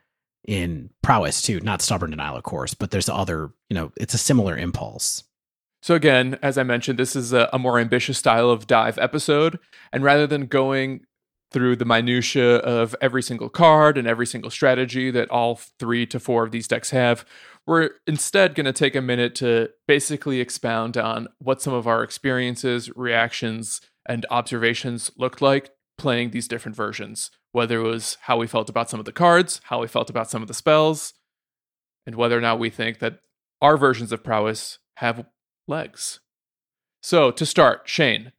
in 0.45 0.89
prowess 1.01 1.41
too. 1.41 1.59
Not 1.61 1.81
stubborn 1.81 2.09
denial, 2.11 2.35
of 2.35 2.43
course, 2.43 2.73
but 2.73 2.91
there's 2.91 3.07
other, 3.09 3.51
you 3.69 3.75
know, 3.75 3.91
it's 3.95 4.13
a 4.13 4.17
similar 4.17 4.57
impulse. 4.57 5.23
So 5.83 5.95
again, 5.95 6.39
as 6.41 6.57
I 6.57 6.63
mentioned, 6.63 6.97
this 6.97 7.13
is 7.13 7.33
a, 7.33 7.49
a 7.51 7.59
more 7.59 7.77
ambitious 7.77 8.17
style 8.17 8.49
of 8.49 8.67
dive 8.67 8.97
episode, 8.97 9.59
and 9.91 10.01
rather 10.01 10.25
than 10.25 10.45
going 10.45 11.01
through 11.51 11.75
the 11.75 11.83
minutia 11.83 12.55
of 12.59 12.95
every 13.01 13.21
single 13.21 13.49
card 13.49 13.97
and 13.97 14.07
every 14.07 14.25
single 14.25 14.49
strategy 14.49 15.11
that 15.11 15.29
all 15.29 15.59
three 15.79 16.05
to 16.05 16.21
four 16.21 16.45
of 16.45 16.51
these 16.51 16.69
decks 16.69 16.91
have, 16.91 17.25
we're 17.67 17.89
instead 18.07 18.55
going 18.55 18.65
to 18.65 18.71
take 18.71 18.95
a 18.95 19.01
minute 19.01 19.35
to 19.35 19.71
basically 19.85 20.39
expound 20.39 20.95
on 20.95 21.27
what 21.39 21.61
some 21.61 21.73
of 21.73 21.85
our 21.85 22.01
experiences, 22.01 22.89
reactions, 22.95 23.81
and 24.07 24.25
observations 24.31 25.11
looked 25.17 25.41
like 25.41 25.69
playing 25.97 26.31
these 26.31 26.47
different 26.47 26.77
versions. 26.77 27.29
Whether 27.51 27.81
it 27.81 27.89
was 27.89 28.17
how 28.21 28.37
we 28.37 28.47
felt 28.47 28.69
about 28.69 28.89
some 28.89 29.01
of 29.01 29.05
the 29.05 29.11
cards, 29.11 29.59
how 29.65 29.81
we 29.81 29.87
felt 29.89 30.09
about 30.09 30.31
some 30.31 30.41
of 30.41 30.47
the 30.47 30.53
spells, 30.53 31.13
and 32.05 32.15
whether 32.15 32.37
or 32.37 32.41
not 32.41 32.57
we 32.57 32.69
think 32.69 32.99
that 32.99 33.19
our 33.61 33.75
versions 33.75 34.13
of 34.13 34.23
prowess 34.23 34.79
have 34.97 35.25
legs. 35.67 36.19
So 37.01 37.31
to 37.31 37.45
start, 37.45 37.81
Shane, 37.85 38.31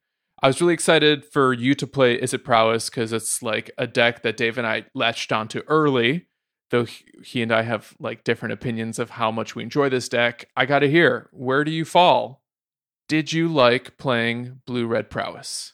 I 0.42 0.46
was 0.48 0.60
really 0.60 0.74
excited 0.74 1.24
for 1.24 1.52
you 1.52 1.74
to 1.74 1.86
play 1.86 2.18
Izzet 2.20 2.44
Prowess 2.44 2.90
because 2.90 3.12
it's 3.12 3.42
like 3.42 3.70
a 3.78 3.86
deck 3.86 4.22
that 4.22 4.36
Dave 4.36 4.58
and 4.58 4.66
I 4.66 4.84
latched 4.94 5.32
onto 5.32 5.60
early. 5.68 6.26
Though 6.70 6.86
he- 7.22 7.42
and 7.42 7.52
I 7.52 7.62
have 7.62 7.94
like 8.00 8.24
different 8.24 8.52
opinions 8.54 8.98
of 8.98 9.10
how 9.10 9.30
much 9.30 9.54
we 9.54 9.62
enjoy 9.62 9.90
this 9.90 10.08
deck, 10.08 10.48
I 10.56 10.66
got 10.66 10.80
to 10.80 10.90
hear 10.90 11.28
where 11.32 11.62
do 11.62 11.70
you 11.70 11.84
fall? 11.84 12.42
Did 13.08 13.32
you 13.32 13.48
like 13.48 13.96
playing 13.98 14.60
Blue 14.66 14.86
Red 14.86 15.10
Prowess? 15.10 15.72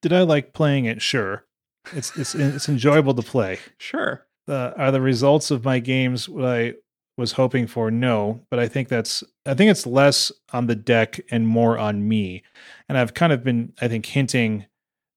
did 0.00 0.12
i 0.12 0.22
like 0.22 0.52
playing 0.54 0.84
it 0.84 1.02
sure 1.02 1.44
it's 1.92 2.16
it's 2.16 2.32
it's 2.32 2.68
enjoyable 2.68 3.12
to 3.14 3.20
play 3.22 3.58
Sure. 3.78 4.24
uh, 4.46 4.70
are 4.76 4.92
the 4.92 5.00
results 5.00 5.50
of 5.50 5.64
my 5.64 5.80
games 5.80 6.28
what 6.28 6.44
I 6.44 6.74
was 7.18 7.32
hoping 7.32 7.66
for? 7.66 7.90
No, 7.90 8.40
but 8.50 8.58
I 8.58 8.68
think 8.68 8.88
that's 8.88 9.24
I 9.44 9.54
think 9.54 9.70
it's 9.70 9.86
less 9.86 10.32
on 10.52 10.66
the 10.66 10.76
deck 10.76 11.20
and 11.30 11.46
more 11.46 11.76
on 11.76 12.08
me. 12.08 12.42
And 12.88 12.96
I've 12.96 13.12
kind 13.12 13.32
of 13.32 13.44
been 13.44 13.74
I 13.80 13.88
think 13.88 14.06
hinting 14.06 14.66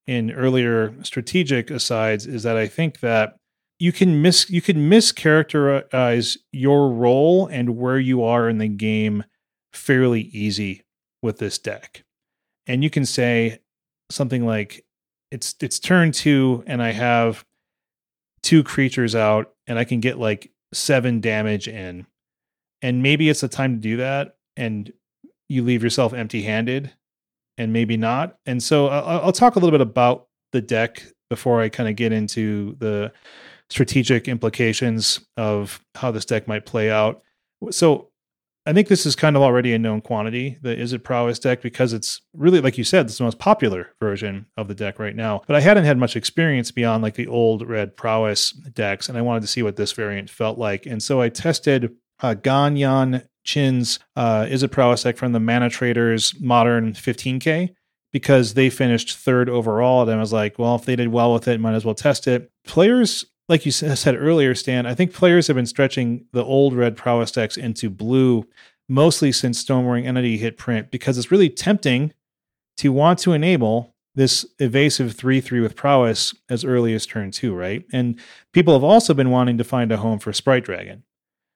in 0.08 0.32
earlier 0.32 0.94
strategic 1.04 1.70
asides 1.70 2.26
is 2.26 2.44
that 2.44 2.58
I 2.58 2.68
think 2.68 3.00
that 3.00 3.38
you 3.80 3.92
can 3.92 4.22
miss 4.22 4.50
you 4.50 4.62
can 4.62 4.90
mischaracterize 4.90 6.38
your 6.52 6.92
role 6.92 7.48
and 7.48 7.78
where 7.78 8.00
you 8.00 8.24
are 8.24 8.50
in 8.50 8.58
the 8.58 8.68
game 8.68 9.24
fairly 9.72 10.22
easy 10.22 10.84
with 11.22 11.38
this 11.38 11.58
deck. 11.58 12.04
And 12.68 12.84
you 12.84 12.90
can 12.90 13.06
say 13.06 13.60
something 14.10 14.46
like 14.46 14.86
it's 15.32 15.56
it's 15.62 15.80
turn 15.80 16.12
2 16.12 16.64
and 16.68 16.82
I 16.82 16.92
have 16.92 17.46
two 18.44 18.64
creatures 18.64 19.16
out 19.16 19.54
and 19.68 19.78
I 19.78 19.84
can 19.84 20.00
get 20.00 20.18
like 20.18 20.52
7 20.74 21.20
damage 21.22 21.68
in. 21.68 22.06
And 22.82 23.04
maybe 23.04 23.30
it's 23.30 23.42
the 23.42 23.48
time 23.48 23.76
to 23.76 23.80
do 23.80 23.98
that 23.98 24.38
and 24.56 24.92
you 25.50 25.64
leave 25.64 25.84
yourself 25.84 26.14
empty-handed 26.14 26.92
and 27.58 27.74
maybe 27.74 27.98
not. 27.98 28.38
And 28.46 28.62
so 28.62 28.88
I'll, 28.88 29.26
I'll 29.26 29.32
talk 29.32 29.56
a 29.56 29.60
little 29.60 29.72
bit 29.72 29.82
about 29.82 30.28
the 30.52 30.62
deck 30.62 31.04
before 31.30 31.62
I 31.62 31.70
kind 31.70 31.90
of 31.90 31.96
get 31.96 32.12
into 32.12 32.76
the 32.80 33.12
strategic 33.70 34.28
implications 34.28 35.20
of 35.38 35.84
how 35.96 36.12
this 36.12 36.26
deck 36.26 36.48
might 36.48 36.66
play 36.66 36.92
out. 36.92 37.22
So 37.70 38.11
I 38.66 38.74
think 38.74 38.88
this 38.88 39.06
is 39.08 39.16
kind 39.16 39.36
of 39.36 39.42
already 39.42 39.74
a 39.74 39.80
known 39.80 40.02
quantity, 40.02 40.58
the 40.62 40.76
Izzet 40.76 41.04
Prowess 41.04 41.40
deck, 41.40 41.62
because 41.64 41.94
it's 41.94 42.22
really, 42.34 42.62
like 42.62 42.78
you 42.78 42.84
said, 42.84 43.08
it's 43.08 43.18
the 43.18 43.24
most 43.24 43.40
popular 43.40 43.90
version 44.00 44.46
of 44.56 44.68
the 44.68 44.76
deck 44.76 45.00
right 45.00 45.16
now. 45.16 45.42
But 45.48 45.56
I 45.56 45.62
hadn't 45.62 45.86
had 45.86 45.98
much 45.98 46.16
experience 46.16 46.70
beyond 46.70 47.02
like 47.02 47.16
the 47.16 47.28
old 47.28 47.68
red 47.68 47.98
Prowess 47.98 48.52
decks, 48.52 49.10
and 49.10 49.18
I 49.18 49.22
wanted 49.22 49.42
to 49.42 49.48
see 49.48 49.64
what 49.64 49.78
this 49.78 49.94
variant 49.94 50.30
felt 50.30 50.60
like. 50.60 50.86
And 50.86 51.02
so 51.02 51.22
I 51.22 51.30
tested 51.30 51.96
uh, 52.22 52.36
Ganyan 52.36 53.26
Chin's 53.44 54.00
uh, 54.16 54.46
It 54.50 54.72
Prowess 54.72 55.04
deck 55.04 55.18
from 55.18 55.32
the 55.32 55.40
ManaTraders 55.40 56.40
Modern 56.40 56.94
15K 56.94 57.70
because 58.12 58.54
they 58.54 58.70
finished 58.70 59.18
third 59.18 59.50
overall. 59.50 60.02
And 60.04 60.12
I 60.12 60.18
was 60.18 60.34
like, 60.34 60.60
well, 60.60 60.76
if 60.76 60.86
they 60.86 60.96
did 60.96 61.08
well 61.10 61.34
with 61.34 61.48
it, 61.48 61.60
might 61.60 61.74
as 61.74 61.86
well 61.86 61.96
test 61.96 62.28
it. 62.28 62.52
Players 62.66 63.26
like 63.52 63.66
you 63.66 63.72
said 63.72 64.16
earlier, 64.16 64.56
Stan, 64.56 64.86
I 64.86 64.96
think 64.96 65.14
players 65.14 65.48
have 65.48 65.58
been 65.58 65.66
stretching 65.66 66.24
the 66.32 66.44
old 66.44 66.74
red 66.74 66.96
prowess 66.96 67.34
decks 67.34 67.58
into 67.58 67.90
blue 67.90 68.48
mostly 68.88 69.34
since 69.34 69.62
Stormwing 69.62 70.06
Entity 70.06 70.38
hit 70.38 70.58
print 70.58 70.90
because 70.90 71.18
it's 71.18 71.32
really 71.32 71.50
tempting 71.50 72.14
to 72.78 72.94
want 72.94 73.20
to 73.20 73.34
enable 73.34 73.94
this 74.16 74.46
evasive 74.60 75.16
3 75.16 75.42
3 75.42 75.60
with 75.60 75.76
prowess 75.76 76.34
as 76.50 76.64
early 76.64 76.94
as 76.94 77.06
turn 77.06 77.30
2, 77.30 77.54
right? 77.54 77.84
And 77.92 78.18
people 78.54 78.74
have 78.74 78.86
also 78.86 79.14
been 79.14 79.32
wanting 79.32 79.58
to 79.58 79.66
find 79.66 79.92
a 79.92 79.98
home 79.98 80.20
for 80.20 80.32
Sprite 80.32 80.64
Dragon, 80.64 81.04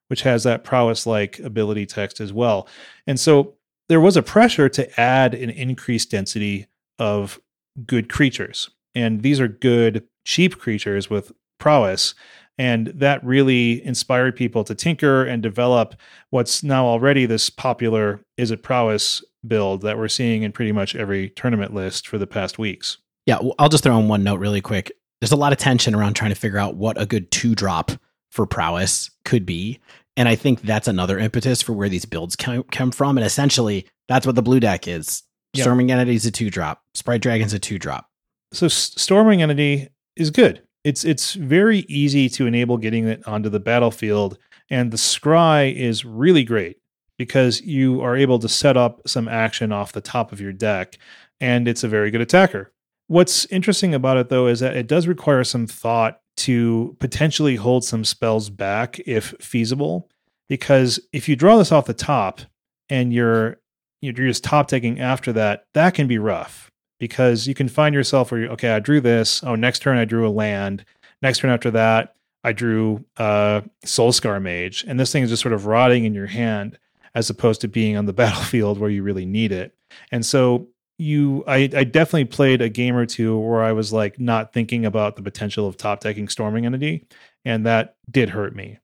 which 0.10 0.24
has 0.24 0.44
that 0.44 0.66
prowess 0.66 1.08
like 1.08 1.40
ability 1.40 1.86
text 1.86 2.20
as 2.20 2.34
well. 2.34 2.68
And 3.08 3.18
so 3.18 3.54
there 3.88 4.02
was 4.02 4.18
a 4.18 4.24
pressure 4.24 4.68
to 4.68 5.00
add 5.00 5.34
an 5.34 5.50
increased 5.50 6.12
density 6.12 6.68
of 7.00 7.40
good 7.86 8.10
creatures. 8.10 8.70
And 8.94 9.22
these 9.22 9.40
are 9.40 9.48
good, 9.48 10.06
cheap 10.26 10.60
creatures 10.60 11.10
with 11.10 11.32
prowess. 11.58 12.14
And 12.58 12.88
that 12.88 13.24
really 13.24 13.86
inspired 13.86 14.36
people 14.36 14.64
to 14.64 14.76
tinker 14.76 15.26
and 15.26 15.44
develop 15.44 15.96
what's 16.30 16.64
now 16.64 16.86
already 16.86 17.26
this 17.26 17.50
popular 17.50 18.22
Izzet 18.38 18.62
Prowess 18.62 19.24
build 19.46 19.82
that 19.82 19.98
we're 19.98 20.08
seeing 20.08 20.44
in 20.44 20.52
pretty 20.52 20.72
much 20.72 20.96
every 20.96 21.30
tournament 21.32 21.74
list 21.74 22.08
for 22.08 22.18
the 22.18 22.28
past 22.28 22.58
weeks. 22.58 22.98
Yeah, 23.26 23.40
I'll 23.60 23.70
just 23.70 23.84
throw 23.84 23.98
in 24.00 24.08
one 24.08 24.24
note 24.24 24.40
really 24.40 24.62
quick. 24.62 24.92
There's 25.20 25.32
a 25.32 25.38
lot 25.38 25.52
of 25.52 25.58
tension 25.58 25.96
around 25.96 26.14
trying 26.14 26.32
to 26.32 26.36
figure 26.36 26.60
out 26.60 26.76
what 26.76 27.00
a 27.00 27.06
good 27.06 27.30
two 27.32 27.56
drop 27.56 27.92
for 28.32 28.46
prowess 28.46 29.10
could 29.24 29.46
be. 29.46 29.80
And 30.18 30.30
I 30.30 30.36
think 30.36 30.62
that's 30.62 30.88
another 30.88 31.20
impetus 31.20 31.62
for 31.62 31.74
where 31.74 31.90
these 31.90 32.06
builds 32.06 32.36
come, 32.36 32.64
come 32.72 32.92
from. 32.92 33.18
And 33.18 33.26
essentially, 33.26 33.86
that's 34.08 34.26
what 34.26 34.36
the 34.36 34.42
blue 34.42 34.60
deck 34.60 34.88
is. 34.88 35.24
Yep. 35.54 35.68
Stormwing 35.68 35.90
Entity 35.90 36.16
is 36.16 36.26
a 36.26 36.32
two 36.32 36.50
drop, 36.50 36.84
Sprite 36.94 37.22
Dragon's 37.22 37.54
a 37.54 37.60
two 37.60 37.80
drop. 37.80 38.10
So, 38.54 38.68
Stormwing 38.68 39.42
Entity 39.42 39.90
is 40.16 40.30
good 40.30 40.62
it's 40.86 41.04
it's 41.04 41.34
very 41.34 41.80
easy 41.90 42.30
to 42.30 42.46
enable 42.46 42.78
getting 42.78 43.08
it 43.08 43.28
onto 43.28 43.50
the 43.50 43.60
battlefield 43.60 44.38
and 44.70 44.92
the 44.92 44.98
scry 44.98 45.76
is 45.76 46.06
really 46.06 46.44
great 46.44 46.78
because 47.18 47.60
you 47.62 48.02
are 48.02 48.16
able 48.16 48.38
to 48.40 48.48
set 48.48 48.78
up 48.78 49.02
some 49.08 49.28
action 49.28 49.72
off 49.72 49.94
the 49.94 50.00
top 50.00 50.32
of 50.32 50.40
your 50.40 50.54
deck 50.54 50.98
and 51.42 51.68
it's 51.68 51.84
a 51.84 51.88
very 51.88 52.12
good 52.12 52.22
attacker. 52.22 52.72
What's 53.08 53.46
interesting 53.46 53.94
about 53.94 54.18
it 54.18 54.30
though 54.30 54.48
is 54.48 54.60
that 54.60 54.78
it 54.78 54.88
does 54.88 55.08
require 55.08 55.44
some 55.44 55.66
thought 55.66 56.20
to 56.38 56.96
potentially 57.00 57.56
hold 57.56 57.84
some 57.84 58.06
spells 58.06 58.50
back 58.50 59.00
if 59.08 59.34
feasible 59.40 60.08
because 60.48 61.00
if 61.12 61.28
you 61.28 61.36
draw 61.36 61.58
this 61.58 61.72
off 61.72 61.86
the 61.86 61.94
top 61.94 62.42
and 62.90 63.12
you're 63.12 63.58
you're 64.02 64.14
just 64.14 64.44
top 64.44 64.68
decking 64.68 65.00
after 65.00 65.34
that 65.34 65.66
that 65.74 65.96
can 65.96 66.06
be 66.06 66.20
rough 66.20 66.70
because 67.06 67.46
you 67.46 67.54
can 67.54 67.70
find 67.70 67.94
yourself 67.94 68.32
where 68.32 68.42
you 68.42 68.48
okay, 68.48 68.72
I 68.72 68.80
drew 68.80 69.00
this. 69.00 69.44
Oh, 69.44 69.54
next 69.54 69.84
turn 69.84 70.00
I 70.00 70.06
drew 70.06 70.28
a 70.28 70.30
land. 70.30 70.84
Next 71.22 71.38
turn 71.38 71.52
after 71.52 71.70
that, 71.70 72.16
I 72.44 72.52
drew 72.52 73.06
uh 73.18 73.62
Soulscar 73.86 74.42
Mage, 74.42 74.84
and 74.88 75.00
this 75.00 75.12
thing 75.12 75.22
is 75.22 75.30
just 75.30 75.44
sort 75.44 75.54
of 75.54 75.68
rotting 75.68 76.06
in 76.06 76.16
your 76.16 76.26
hand 76.26 76.80
as 77.14 77.30
opposed 77.30 77.62
to 77.62 77.68
being 77.68 77.96
on 77.96 78.08
the 78.08 78.14
battlefield 78.24 78.80
where 78.80 78.90
you 78.90 79.04
really 79.04 79.26
need 79.26 79.52
it. 79.52 79.76
And 80.12 80.26
so 80.26 80.68
you 80.98 81.44
I, 81.46 81.70
I 81.76 81.84
definitely 81.84 82.26
played 82.26 82.64
a 82.64 82.70
game 82.70 82.96
or 82.96 83.06
two 83.06 83.38
where 83.38 83.64
I 83.64 83.72
was 83.72 83.94
like 83.94 84.20
not 84.20 84.52
thinking 84.52 84.84
about 84.84 85.16
the 85.16 85.22
potential 85.22 85.68
of 85.68 85.78
top 85.78 86.00
decking 86.00 86.26
stormwing 86.26 86.66
entity, 86.66 87.06
and 87.44 87.68
that 87.68 87.98
did 88.10 88.32
hurt 88.32 88.56
me. 88.56 88.80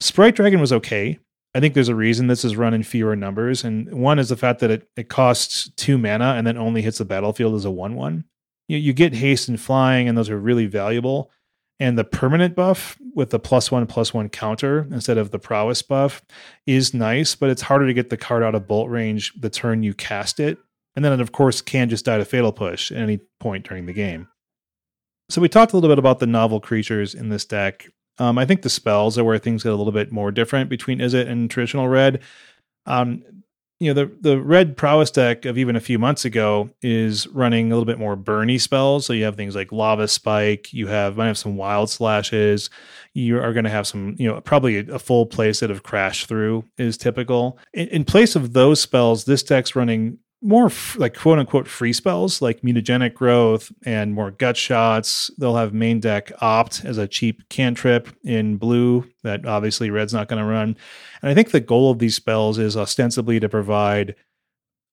Sprite 0.00 0.34
Dragon 0.34 0.60
was 0.60 0.72
okay. 0.72 1.20
I 1.54 1.60
think 1.60 1.74
there's 1.74 1.88
a 1.88 1.94
reason 1.94 2.26
this 2.26 2.44
is 2.44 2.56
run 2.56 2.74
in 2.74 2.82
fewer 2.82 3.16
numbers. 3.16 3.64
And 3.64 3.92
one 3.92 4.18
is 4.18 4.28
the 4.28 4.36
fact 4.36 4.60
that 4.60 4.70
it, 4.70 4.88
it 4.96 5.08
costs 5.08 5.70
two 5.76 5.98
mana 5.98 6.34
and 6.36 6.46
then 6.46 6.56
only 6.56 6.82
hits 6.82 6.98
the 6.98 7.04
battlefield 7.04 7.54
as 7.54 7.64
a 7.64 7.70
1 7.70 7.94
1. 7.94 8.24
You, 8.68 8.78
you 8.78 8.92
get 8.92 9.14
haste 9.14 9.48
and 9.48 9.60
flying, 9.60 10.08
and 10.08 10.16
those 10.16 10.30
are 10.30 10.38
really 10.38 10.66
valuable. 10.66 11.30
And 11.80 11.98
the 11.98 12.04
permanent 12.04 12.54
buff 12.54 12.98
with 13.14 13.30
the 13.30 13.40
plus 13.40 13.72
one 13.72 13.86
plus 13.86 14.12
one 14.12 14.28
counter 14.28 14.86
instead 14.92 15.16
of 15.16 15.30
the 15.30 15.38
prowess 15.38 15.80
buff 15.80 16.22
is 16.66 16.92
nice, 16.92 17.34
but 17.34 17.48
it's 17.48 17.62
harder 17.62 17.86
to 17.86 17.94
get 17.94 18.10
the 18.10 18.18
card 18.18 18.42
out 18.42 18.54
of 18.54 18.68
bolt 18.68 18.90
range 18.90 19.32
the 19.40 19.48
turn 19.48 19.82
you 19.82 19.94
cast 19.94 20.38
it. 20.38 20.58
And 20.94 21.04
then 21.04 21.12
it, 21.12 21.20
of 21.20 21.32
course, 21.32 21.62
can 21.62 21.88
just 21.88 22.04
die 22.04 22.18
to 22.18 22.24
fatal 22.24 22.52
push 22.52 22.92
at 22.92 22.98
any 22.98 23.20
point 23.38 23.66
during 23.66 23.86
the 23.86 23.92
game. 23.94 24.28
So 25.30 25.40
we 25.40 25.48
talked 25.48 25.72
a 25.72 25.76
little 25.76 25.88
bit 25.88 25.98
about 25.98 26.18
the 26.18 26.26
novel 26.26 26.60
creatures 26.60 27.14
in 27.14 27.30
this 27.30 27.44
deck. 27.46 27.86
Um, 28.20 28.38
I 28.38 28.44
think 28.44 28.62
the 28.62 28.70
spells 28.70 29.18
are 29.18 29.24
where 29.24 29.38
things 29.38 29.62
get 29.62 29.72
a 29.72 29.76
little 29.76 29.92
bit 29.92 30.12
more 30.12 30.30
different 30.30 30.68
between 30.68 30.98
Izzet 30.98 31.26
and 31.26 31.50
traditional 31.50 31.88
red. 31.88 32.20
Um, 32.86 33.24
you 33.80 33.92
know, 33.92 34.04
the 34.04 34.14
the 34.20 34.40
red 34.40 34.76
prowess 34.76 35.10
deck 35.10 35.46
of 35.46 35.56
even 35.56 35.74
a 35.74 35.80
few 35.80 35.98
months 35.98 36.26
ago 36.26 36.68
is 36.82 37.26
running 37.28 37.72
a 37.72 37.74
little 37.74 37.86
bit 37.86 37.98
more 37.98 38.14
burny 38.14 38.60
spells. 38.60 39.06
So 39.06 39.14
you 39.14 39.24
have 39.24 39.36
things 39.36 39.56
like 39.56 39.72
lava 39.72 40.06
spike. 40.06 40.70
You 40.70 40.86
have 40.88 41.16
might 41.16 41.28
have 41.28 41.38
some 41.38 41.56
wild 41.56 41.88
slashes. 41.88 42.68
You 43.14 43.38
are 43.38 43.54
going 43.54 43.64
to 43.64 43.70
have 43.70 43.86
some, 43.86 44.16
you 44.18 44.28
know, 44.28 44.38
probably 44.42 44.78
a 44.78 44.98
full 44.98 45.24
play 45.24 45.54
set 45.54 45.70
of 45.70 45.82
crash 45.82 46.26
through 46.26 46.64
is 46.76 46.98
typical. 46.98 47.58
In, 47.72 47.88
in 47.88 48.04
place 48.04 48.36
of 48.36 48.52
those 48.52 48.82
spells, 48.82 49.24
this 49.24 49.42
deck's 49.42 49.74
running 49.74 50.18
more 50.42 50.66
f- 50.66 50.96
like 50.98 51.16
quote 51.16 51.38
unquote 51.38 51.68
free 51.68 51.92
spells 51.92 52.40
like 52.40 52.62
mutagenic 52.62 53.14
growth 53.14 53.70
and 53.84 54.14
more 54.14 54.30
gut 54.30 54.56
shots. 54.56 55.30
They'll 55.38 55.56
have 55.56 55.74
main 55.74 56.00
deck 56.00 56.32
opt 56.40 56.84
as 56.84 56.98
a 56.98 57.08
cheap 57.08 57.48
cantrip 57.48 58.08
in 58.24 58.56
blue 58.56 59.06
that 59.22 59.44
obviously 59.46 59.90
red's 59.90 60.14
not 60.14 60.28
going 60.28 60.42
to 60.42 60.48
run. 60.50 60.76
And 61.22 61.30
I 61.30 61.34
think 61.34 61.50
the 61.50 61.60
goal 61.60 61.90
of 61.90 61.98
these 61.98 62.14
spells 62.14 62.58
is 62.58 62.76
ostensibly 62.76 63.38
to 63.40 63.48
provide 63.48 64.14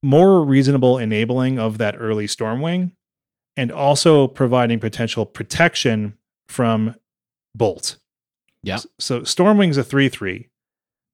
more 0.03 0.43
reasonable 0.43 0.97
enabling 0.97 1.59
of 1.59 1.77
that 1.77 1.95
early 1.97 2.27
Stormwing 2.27 2.91
and 3.55 3.71
also 3.71 4.27
providing 4.27 4.79
potential 4.79 5.25
protection 5.25 6.17
from 6.47 6.95
Bolt. 7.55 7.97
Yeah. 8.63 8.79
So 8.99 9.21
Stormwing's 9.21 9.77
a 9.77 9.83
3 9.83 10.09
3 10.09 10.49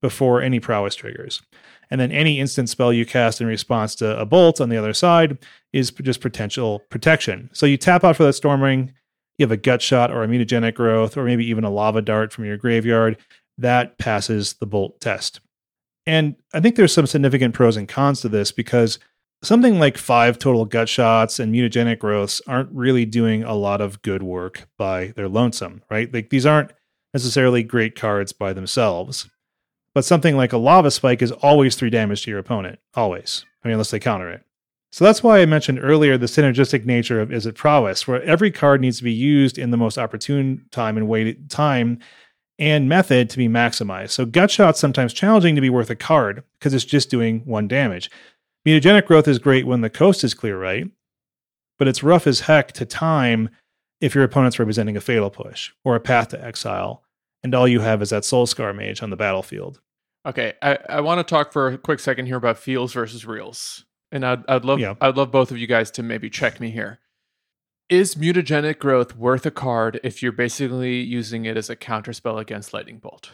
before 0.01 0.41
any 0.41 0.59
prowess 0.59 0.95
triggers. 0.95 1.41
And 1.89 1.99
then 1.99 2.11
any 2.11 2.39
instant 2.39 2.69
spell 2.69 2.91
you 2.91 3.05
cast 3.05 3.41
in 3.41 3.47
response 3.47 3.95
to 3.95 4.19
a 4.19 4.25
bolt 4.25 4.59
on 4.59 4.69
the 4.69 4.77
other 4.77 4.93
side 4.93 5.37
is 5.71 5.91
just 5.91 6.21
potential 6.21 6.81
protection. 6.89 7.49
So 7.53 7.65
you 7.65 7.77
tap 7.77 8.03
out 8.03 8.15
for 8.15 8.23
that 8.23 8.35
stormwing, 8.35 8.93
you 9.37 9.43
have 9.43 9.51
a 9.51 9.57
gut 9.57 9.81
shot 9.81 10.11
or 10.11 10.23
a 10.23 10.27
mutagenic 10.27 10.75
growth, 10.75 11.17
or 11.17 11.25
maybe 11.25 11.45
even 11.45 11.63
a 11.63 11.69
lava 11.69 12.01
dart 12.01 12.31
from 12.31 12.45
your 12.45 12.57
graveyard. 12.57 13.17
That 13.57 13.97
passes 13.97 14.53
the 14.53 14.65
bolt 14.65 14.99
test. 14.99 15.39
And 16.05 16.35
I 16.53 16.59
think 16.59 16.75
there's 16.75 16.93
some 16.93 17.07
significant 17.07 17.53
pros 17.53 17.77
and 17.77 17.87
cons 17.87 18.21
to 18.21 18.29
this 18.29 18.51
because 18.51 18.99
something 19.41 19.79
like 19.79 19.97
five 19.97 20.39
total 20.39 20.65
gut 20.65 20.89
shots 20.89 21.39
and 21.39 21.53
mutagenic 21.53 21.99
growths 21.99 22.41
aren't 22.47 22.71
really 22.71 23.05
doing 23.05 23.43
a 23.43 23.53
lot 23.53 23.81
of 23.81 24.01
good 24.01 24.23
work 24.23 24.67
by 24.77 25.07
their 25.15 25.27
lonesome, 25.27 25.83
right? 25.89 26.13
Like 26.13 26.29
these 26.29 26.45
aren't 26.45 26.71
necessarily 27.13 27.63
great 27.63 27.95
cards 27.95 28.33
by 28.33 28.53
themselves. 28.53 29.29
But 29.93 30.05
something 30.05 30.35
like 30.35 30.53
a 30.53 30.57
lava 30.57 30.91
spike 30.91 31.21
is 31.21 31.31
always 31.31 31.75
three 31.75 31.89
damage 31.89 32.23
to 32.23 32.31
your 32.31 32.39
opponent. 32.39 32.79
Always. 32.95 33.45
I 33.63 33.67
mean, 33.67 33.73
unless 33.73 33.91
they 33.91 33.99
counter 33.99 34.29
it. 34.29 34.43
So 34.91 35.03
that's 35.03 35.23
why 35.23 35.39
I 35.39 35.45
mentioned 35.45 35.79
earlier 35.81 36.17
the 36.17 36.27
synergistic 36.27 36.85
nature 36.85 37.19
of 37.19 37.29
Izzet 37.29 37.55
Prowess, 37.55 38.07
where 38.07 38.21
every 38.23 38.51
card 38.51 38.81
needs 38.81 38.97
to 38.97 39.03
be 39.03 39.13
used 39.13 39.57
in 39.57 39.71
the 39.71 39.77
most 39.77 39.97
opportune 39.97 40.65
time 40.71 40.97
and 40.97 41.07
way 41.07 41.33
time 41.49 41.99
and 42.59 42.87
method 42.87 43.29
to 43.31 43.37
be 43.37 43.47
maximized. 43.47 44.11
So 44.11 44.25
gut 44.25 44.51
shot's 44.51 44.79
sometimes 44.79 45.13
challenging 45.13 45.55
to 45.55 45.61
be 45.61 45.69
worth 45.69 45.89
a 45.89 45.95
card 45.95 46.43
because 46.59 46.73
it's 46.73 46.85
just 46.85 47.09
doing 47.09 47.41
one 47.45 47.67
damage. 47.67 48.11
Mutagenic 48.67 49.05
growth 49.05 49.27
is 49.27 49.39
great 49.39 49.65
when 49.65 49.81
the 49.81 49.89
coast 49.89 50.23
is 50.23 50.33
clear, 50.33 50.59
right? 50.59 50.85
But 51.79 51.87
it's 51.87 52.03
rough 52.03 52.27
as 52.27 52.41
heck 52.41 52.71
to 52.73 52.85
time 52.85 53.49
if 53.99 54.13
your 54.13 54.23
opponent's 54.23 54.59
representing 54.59 54.95
a 54.95 55.01
fatal 55.01 55.29
push 55.29 55.71
or 55.83 55.95
a 55.95 55.99
path 55.99 56.29
to 56.29 56.43
exile, 56.43 57.02
and 57.43 57.53
all 57.53 57.67
you 57.67 57.81
have 57.81 58.01
is 58.01 58.09
that 58.11 58.23
soulscar 58.23 58.75
mage 58.75 59.01
on 59.01 59.09
the 59.09 59.15
battlefield. 59.15 59.81
Okay, 60.25 60.53
I, 60.61 60.77
I 60.87 61.01
want 61.01 61.19
to 61.19 61.29
talk 61.29 61.51
for 61.51 61.67
a 61.67 61.77
quick 61.77 61.99
second 61.99 62.27
here 62.27 62.37
about 62.37 62.57
feels 62.57 62.93
versus 62.93 63.25
reels, 63.25 63.85
and 64.11 64.25
I'd 64.25 64.43
I'd 64.47 64.65
love 64.65 64.79
Yeah. 64.79 64.95
I'd 65.01 65.17
love 65.17 65.31
both 65.31 65.51
of 65.51 65.57
you 65.57 65.67
guys 65.67 65.91
to 65.91 66.03
maybe 66.03 66.29
check 66.29 66.59
me 66.59 66.71
here. 66.71 66.99
Is 67.89 68.15
mutagenic 68.15 68.79
growth 68.79 69.15
worth 69.15 69.45
a 69.45 69.51
card 69.51 69.99
if 70.03 70.23
you're 70.23 70.31
basically 70.31 71.01
using 71.01 71.45
it 71.45 71.57
as 71.57 71.69
a 71.69 71.75
counterspell 71.75 72.39
against 72.39 72.73
lightning 72.73 72.97
bolt? 72.97 73.31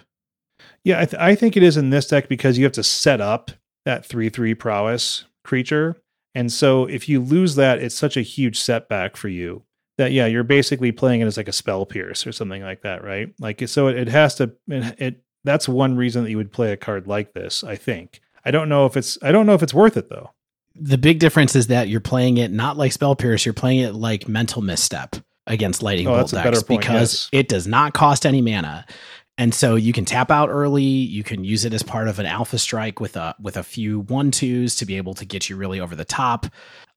Yeah, 0.83 0.99
I, 0.99 1.05
th- 1.05 1.21
I 1.21 1.35
think 1.35 1.55
it 1.55 1.63
is 1.63 1.77
in 1.77 1.91
this 1.91 2.07
deck 2.07 2.27
because 2.27 2.57
you 2.57 2.63
have 2.63 2.73
to 2.73 2.83
set 2.83 3.21
up 3.21 3.51
that 3.85 4.05
3 4.05 4.29
3 4.29 4.55
prowess 4.55 5.25
creature. 5.43 5.97
And 6.35 6.51
so 6.51 6.85
if 6.85 7.07
you 7.07 7.19
lose 7.19 7.55
that, 7.55 7.79
it's 7.79 7.95
such 7.95 8.17
a 8.17 8.21
huge 8.21 8.59
setback 8.59 9.15
for 9.15 9.29
you 9.29 9.63
that, 9.99 10.11
yeah, 10.11 10.25
you're 10.25 10.43
basically 10.43 10.91
playing 10.91 11.21
it 11.21 11.25
as 11.27 11.37
like 11.37 11.47
a 11.47 11.53
spell 11.53 11.85
pierce 11.85 12.25
or 12.25 12.31
something 12.31 12.63
like 12.63 12.81
that, 12.81 13.03
right? 13.03 13.31
Like, 13.39 13.69
so 13.69 13.87
it, 13.87 13.97
it 13.97 14.07
has 14.09 14.35
to, 14.35 14.51
it, 14.67 14.95
it, 14.99 15.23
that's 15.43 15.69
one 15.69 15.95
reason 15.95 16.23
that 16.23 16.31
you 16.31 16.37
would 16.37 16.51
play 16.51 16.71
a 16.71 16.77
card 16.77 17.07
like 17.07 17.33
this, 17.33 17.63
I 17.63 17.75
think. 17.75 18.19
I 18.43 18.51
don't 18.51 18.67
know 18.67 18.85
if 18.87 18.97
it's, 18.97 19.17
I 19.21 19.31
don't 19.31 19.45
know 19.45 19.53
if 19.53 19.63
it's 19.63 19.73
worth 19.73 19.95
it 19.95 20.09
though. 20.09 20.31
the 20.75 20.97
big 20.97 21.19
difference 21.19 21.55
is 21.55 21.67
that 21.67 21.89
you're 21.89 21.99
playing 21.99 22.37
it 22.37 22.51
not 22.51 22.77
like 22.77 22.91
Spell 22.91 23.15
Pierce, 23.15 23.45
you're 23.45 23.53
playing 23.53 23.79
it 23.79 23.93
like 23.93 24.27
Mental 24.27 24.61
Misstep 24.61 25.17
against 25.47 25.83
Lightning 25.83 26.07
Oh, 26.07 26.15
Bolt 26.17 26.31
decks 26.31 26.63
point, 26.63 26.81
because 26.81 27.29
yes. 27.33 27.39
it 27.39 27.47
does 27.47 27.67
not 27.67 27.93
cost 27.93 28.25
any 28.25 28.41
mana. 28.41 28.85
And 29.39 29.53
so 29.53 29.75
you 29.75 29.93
can 29.93 30.03
tap 30.03 30.31
out 30.31 30.49
early, 30.49 30.83
you 30.83 31.23
can 31.23 31.45
use 31.45 31.63
it 31.63 31.73
as 31.73 31.81
part 31.81 32.09
of 32.09 32.19
an 32.19 32.25
alpha 32.25 32.57
strike 32.57 32.99
with 32.99 33.15
a 33.15 33.33
with 33.39 33.55
a 33.55 33.63
few 33.63 34.01
one 34.01 34.31
twos 34.31 34.75
to 34.75 34.85
be 34.85 34.97
able 34.97 35.13
to 35.13 35.23
get 35.23 35.49
you 35.49 35.55
really 35.55 35.79
over 35.79 35.95
the 35.95 36.03
top. 36.03 36.47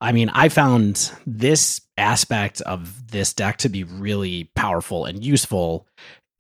I 0.01 0.11
mean, 0.11 0.29
I 0.29 0.49
found 0.49 1.13
this 1.25 1.81
aspect 1.97 2.61
of 2.63 3.13
this 3.13 3.33
deck 3.33 3.59
to 3.59 3.69
be 3.69 3.85
really 3.85 4.51
powerful 4.57 5.05
and 5.05 5.25
useful 5.25 5.87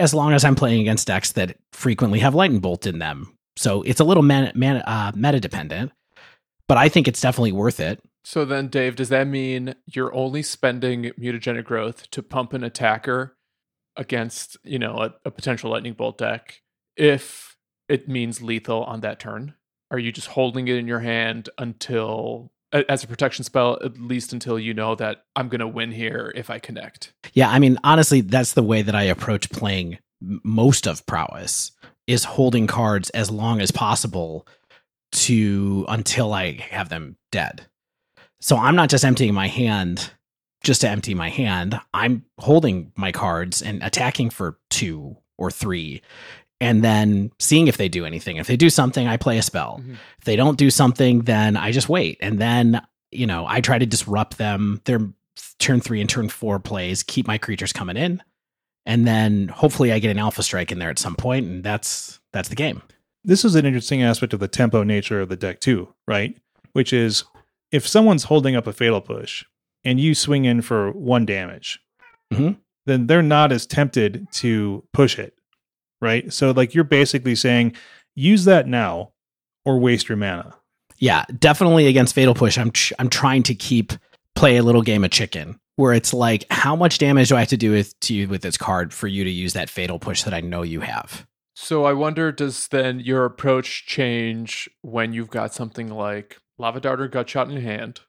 as 0.00 0.12
long 0.12 0.32
as 0.32 0.44
I'm 0.44 0.56
playing 0.56 0.80
against 0.80 1.06
decks 1.06 1.32
that 1.32 1.56
frequently 1.70 2.18
have 2.18 2.34
lightning 2.34 2.58
bolt 2.58 2.84
in 2.84 2.98
them. 2.98 3.32
So 3.56 3.82
it's 3.82 4.00
a 4.00 4.04
little 4.04 4.24
man, 4.24 4.50
man, 4.56 4.82
uh, 4.82 5.12
meta 5.14 5.38
dependent, 5.38 5.92
but 6.66 6.78
I 6.78 6.88
think 6.88 7.06
it's 7.06 7.20
definitely 7.20 7.52
worth 7.52 7.78
it. 7.78 8.02
So 8.24 8.44
then, 8.44 8.66
Dave, 8.66 8.96
does 8.96 9.10
that 9.10 9.28
mean 9.28 9.76
you're 9.86 10.12
only 10.12 10.42
spending 10.42 11.12
mutagenic 11.16 11.64
growth 11.64 12.10
to 12.10 12.24
pump 12.24 12.54
an 12.54 12.64
attacker 12.64 13.36
against, 13.96 14.56
you 14.64 14.78
know, 14.78 14.96
a, 14.98 15.14
a 15.24 15.30
potential 15.30 15.70
lightning 15.70 15.92
bolt 15.92 16.18
deck 16.18 16.62
if 16.96 17.56
it 17.88 18.08
means 18.08 18.42
lethal 18.42 18.84
on 18.84 19.00
that 19.00 19.18
turn? 19.20 19.54
Are 19.90 19.98
you 19.98 20.12
just 20.12 20.28
holding 20.28 20.68
it 20.68 20.76
in 20.76 20.86
your 20.86 21.00
hand 21.00 21.50
until, 21.58 22.50
as 22.72 23.04
a 23.04 23.06
protection 23.06 23.44
spell, 23.44 23.78
at 23.84 24.00
least 24.00 24.32
until 24.32 24.58
you 24.58 24.72
know 24.72 24.94
that 24.94 25.24
I'm 25.36 25.48
going 25.48 25.60
to 25.60 25.68
win 25.68 25.92
here 25.92 26.32
if 26.34 26.48
I 26.48 26.58
connect? 26.58 27.12
Yeah, 27.34 27.50
I 27.50 27.58
mean, 27.58 27.78
honestly, 27.84 28.22
that's 28.22 28.54
the 28.54 28.62
way 28.62 28.82
that 28.82 28.94
I 28.94 29.02
approach 29.02 29.50
playing 29.50 29.98
most 30.20 30.86
of 30.86 31.04
prowess 31.06 31.72
is 32.06 32.24
holding 32.24 32.66
cards 32.66 33.10
as 33.10 33.30
long 33.30 33.60
as 33.60 33.70
possible 33.70 34.46
to 35.12 35.84
until 35.88 36.32
I 36.32 36.52
have 36.70 36.88
them 36.88 37.16
dead. 37.30 37.66
So 38.40 38.56
I'm 38.56 38.74
not 38.76 38.88
just 38.88 39.04
emptying 39.04 39.34
my 39.34 39.48
hand 39.48 40.10
just 40.62 40.80
to 40.82 40.88
empty 40.88 41.14
my 41.14 41.28
hand. 41.30 41.80
I'm 41.92 42.24
holding 42.38 42.92
my 42.96 43.12
cards 43.12 43.62
and 43.62 43.82
attacking 43.82 44.30
for 44.30 44.58
two 44.70 45.16
or 45.38 45.50
three 45.50 46.02
and 46.60 46.84
then 46.84 47.32
seeing 47.40 47.66
if 47.66 47.76
they 47.76 47.88
do 47.88 48.04
anything. 48.06 48.36
If 48.36 48.46
they 48.46 48.56
do 48.56 48.70
something, 48.70 49.08
I 49.08 49.16
play 49.16 49.38
a 49.38 49.42
spell. 49.42 49.80
Mhm. 49.84 49.96
If 50.18 50.24
they 50.24 50.36
don't 50.36 50.56
do 50.58 50.70
something, 50.70 51.22
then 51.22 51.56
I 51.56 51.72
just 51.72 51.88
wait. 51.88 52.18
And 52.20 52.38
then, 52.38 52.80
you 53.10 53.26
know, 53.26 53.44
I 53.48 53.60
try 53.60 53.78
to 53.78 53.86
disrupt 53.86 54.38
them. 54.38 54.80
Their 54.84 55.00
turn 55.58 55.80
three 55.80 56.00
and 56.00 56.08
turn 56.08 56.28
four 56.28 56.60
plays, 56.60 57.02
keep 57.02 57.26
my 57.26 57.38
creatures 57.38 57.72
coming 57.72 57.96
in. 57.96 58.22
And 58.86 59.06
then 59.06 59.48
hopefully 59.48 59.92
I 59.92 59.98
get 59.98 60.10
an 60.10 60.18
alpha 60.18 60.42
strike 60.42 60.70
in 60.72 60.78
there 60.78 60.90
at 60.90 60.98
some 60.98 61.14
point, 61.16 61.46
and 61.46 61.64
that's 61.64 62.20
that's 62.32 62.48
the 62.48 62.56
game. 62.56 62.82
this 63.24 63.44
is 63.44 63.54
an 63.54 63.64
interesting 63.64 64.02
aspect 64.02 64.32
of 64.32 64.40
the 64.40 64.48
tempo 64.48 64.82
nature 64.82 65.20
of 65.20 65.28
the 65.28 65.36
deck 65.36 65.60
too, 65.60 65.88
right? 66.08 66.36
Which 66.72 66.92
is 66.92 67.22
if 67.70 67.86
someone's 67.86 68.24
holding 68.24 68.56
up 68.56 68.66
a 68.66 68.72
fatal 68.72 69.00
push 69.00 69.44
and 69.84 69.98
you 70.00 70.14
swing 70.14 70.44
in 70.44 70.62
for 70.62 70.90
one 70.92 71.24
damage, 71.26 71.80
Mhm. 72.32 72.56
then 72.86 73.06
they're 73.06 73.22
not 73.22 73.52
as 73.52 73.66
tempted 73.66 74.26
to 74.32 74.84
push 74.92 75.18
it, 75.18 75.34
right? 76.00 76.32
So 76.32 76.50
like 76.52 76.74
you're 76.74 76.84
basically 76.84 77.34
saying, 77.34 77.74
use 78.14 78.44
that 78.44 78.66
now 78.68 79.12
or 79.64 79.78
waste 79.78 80.08
your 80.08 80.16
mana. 80.16 80.54
Yeah, 80.98 81.24
definitely 81.38 81.86
against 81.88 82.14
Fatal 82.14 82.34
Push. 82.34 82.58
I'm 82.58 82.70
tr- 82.70 82.94
I'm 82.98 83.08
trying 83.08 83.42
to 83.44 83.54
keep 83.54 83.92
play 84.34 84.56
a 84.56 84.62
little 84.62 84.82
game 84.82 85.04
of 85.04 85.10
chicken 85.10 85.58
where 85.76 85.92
it's 85.92 86.14
like, 86.14 86.44
how 86.50 86.76
much 86.76 86.98
damage 86.98 87.28
do 87.28 87.36
I 87.36 87.40
have 87.40 87.48
to 87.48 87.56
do 87.56 87.72
with 87.72 87.98
to 88.00 88.14
you 88.14 88.28
with 88.28 88.42
this 88.42 88.56
card 88.56 88.92
for 88.94 89.08
you 89.08 89.24
to 89.24 89.30
use 89.30 89.52
that 89.54 89.68
Fatal 89.70 89.98
Push 89.98 90.22
that 90.22 90.34
I 90.34 90.40
know 90.40 90.62
you 90.62 90.80
have? 90.80 91.26
So 91.54 91.84
I 91.84 91.92
wonder, 91.92 92.30
does 92.32 92.68
then 92.68 93.00
your 93.00 93.24
approach 93.24 93.84
change 93.86 94.70
when 94.82 95.12
you've 95.12 95.30
got 95.30 95.52
something 95.54 95.88
like 95.88 96.38
Lava 96.58 96.80
Dart 96.80 97.00
or 97.00 97.08
Gut 97.08 97.28
Shot 97.28 97.50
in 97.50 97.60
hand 97.60 98.00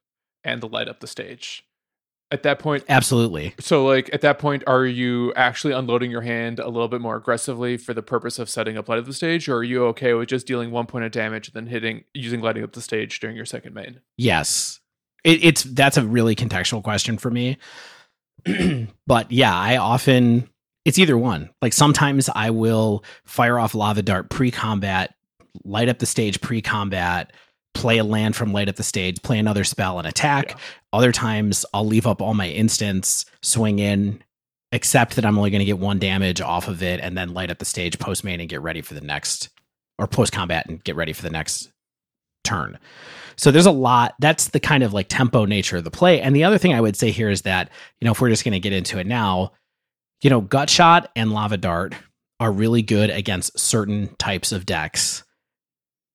and 0.43 0.61
the 0.61 0.67
light 0.67 0.87
up 0.87 0.99
the 0.99 1.07
stage? 1.07 1.65
At 2.31 2.41
that 2.43 2.57
point, 2.57 2.83
Absolutely. 2.89 3.53
so 3.59 3.85
like 3.85 4.09
at 4.11 4.21
that 4.21 4.39
point, 4.39 4.63
are 4.65 4.85
you 4.85 5.31
actually 5.35 5.71
unloading 5.71 6.09
your 6.09 6.21
hand 6.21 6.57
a 6.57 6.67
little 6.67 6.87
bit 6.87 6.99
more 6.99 7.15
aggressively 7.15 7.77
for 7.77 7.93
the 7.93 8.01
purpose 8.01 8.39
of 8.39 8.49
setting 8.49 8.75
up 8.75 8.89
light 8.89 8.97
up 8.97 9.05
the 9.05 9.13
stage, 9.13 9.47
or 9.47 9.57
are 9.57 9.63
you 9.63 9.85
okay 9.87 10.15
with 10.15 10.29
just 10.29 10.47
dealing 10.47 10.71
one 10.71 10.87
point 10.87 11.05
of 11.05 11.11
damage 11.11 11.49
and 11.49 11.53
then 11.53 11.67
hitting 11.67 12.05
using 12.15 12.41
lighting 12.41 12.63
up 12.63 12.73
the 12.73 12.81
stage 12.81 13.19
during 13.19 13.35
your 13.35 13.45
second 13.45 13.75
main? 13.75 14.01
Yes. 14.17 14.79
It, 15.23 15.43
it's 15.43 15.63
that's 15.63 15.97
a 15.97 16.03
really 16.03 16.35
contextual 16.35 16.81
question 16.81 17.19
for 17.19 17.29
me. 17.29 17.59
but 19.07 19.31
yeah, 19.31 19.55
I 19.55 19.77
often 19.77 20.49
it's 20.85 20.97
either 20.99 21.17
one. 21.17 21.49
Like 21.61 21.73
sometimes 21.73 22.29
I 22.33 22.49
will 22.49 23.03
fire 23.25 23.59
off 23.59 23.75
lava 23.75 24.01
dart 24.01 24.29
pre-combat, 24.29 25.13
light 25.63 25.87
up 25.87 25.99
the 25.99 26.05
stage 26.05 26.41
pre-combat, 26.41 27.31
play 27.73 27.97
a 27.97 28.03
land 28.03 28.35
from 28.35 28.53
light 28.53 28.69
at 28.69 28.75
the 28.75 28.83
stage, 28.83 29.21
play 29.21 29.39
another 29.39 29.63
spell 29.63 29.99
and 29.99 30.07
attack. 30.07 30.49
Yeah. 30.49 30.55
Other 30.93 31.11
times 31.11 31.65
I'll 31.73 31.85
leave 31.85 32.07
up 32.07 32.21
all 32.21 32.33
my 32.33 32.49
instants, 32.49 33.25
swing 33.41 33.79
in, 33.79 34.23
accept 34.71 35.15
that 35.15 35.25
I'm 35.25 35.37
only 35.37 35.49
going 35.49 35.59
to 35.59 35.65
get 35.65 35.79
one 35.79 35.99
damage 35.99 36.41
off 36.41 36.67
of 36.67 36.81
it, 36.83 36.99
and 36.99 37.17
then 37.17 37.33
light 37.33 37.51
up 37.51 37.59
the 37.59 37.65
stage 37.65 37.99
post 37.99 38.23
main 38.23 38.39
and 38.39 38.49
get 38.49 38.61
ready 38.61 38.81
for 38.81 38.93
the 38.93 39.01
next 39.01 39.49
or 39.99 40.07
post 40.07 40.31
combat 40.31 40.65
and 40.67 40.83
get 40.83 40.95
ready 40.95 41.13
for 41.13 41.21
the 41.21 41.29
next 41.29 41.71
turn. 42.43 42.77
So 43.35 43.51
there's 43.51 43.65
a 43.65 43.71
lot. 43.71 44.15
That's 44.19 44.49
the 44.49 44.59
kind 44.59 44.83
of 44.83 44.93
like 44.93 45.07
tempo 45.07 45.45
nature 45.45 45.77
of 45.77 45.83
the 45.83 45.91
play. 45.91 46.21
And 46.21 46.35
the 46.35 46.43
other 46.43 46.57
thing 46.57 46.73
I 46.73 46.81
would 46.81 46.95
say 46.95 47.11
here 47.11 47.29
is 47.29 47.43
that, 47.43 47.69
you 47.99 48.05
know, 48.05 48.11
if 48.11 48.21
we're 48.21 48.29
just 48.29 48.43
going 48.43 48.53
to 48.53 48.59
get 48.59 48.73
into 48.73 48.99
it 48.99 49.07
now, 49.07 49.53
you 50.21 50.29
know, 50.29 50.41
gut 50.41 50.69
shot 50.69 51.11
and 51.15 51.31
lava 51.31 51.57
dart 51.57 51.95
are 52.39 52.51
really 52.51 52.81
good 52.81 53.09
against 53.09 53.57
certain 53.59 54.15
types 54.17 54.51
of 54.51 54.65
decks 54.65 55.23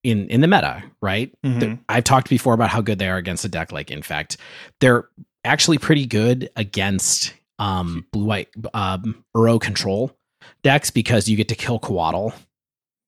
in 0.03 0.27
in 0.29 0.41
the 0.41 0.47
meta, 0.47 0.83
right? 1.01 1.33
Mhm. 1.45 1.79
I've 1.89 2.03
talked 2.03 2.29
before 2.29 2.53
about 2.53 2.69
how 2.69 2.81
good 2.81 2.99
they 2.99 3.09
are 3.09 3.17
against 3.17 3.43
a 3.45 3.49
deck 3.49 3.71
like 3.71 3.91
Infect. 3.91 4.37
They're 4.79 5.07
actually 5.43 5.77
pretty 5.77 6.05
good 6.05 6.49
against 6.55 7.33
um 7.59 8.05
blue 8.13 8.25
white 8.25 8.49
um 8.73 9.23
Uro 9.35 9.59
control 9.59 10.15
decks 10.63 10.89
because 10.91 11.27
you 11.27 11.35
get 11.37 11.49
to 11.49 11.55
kill 11.55 11.79
Coatl 11.79 12.33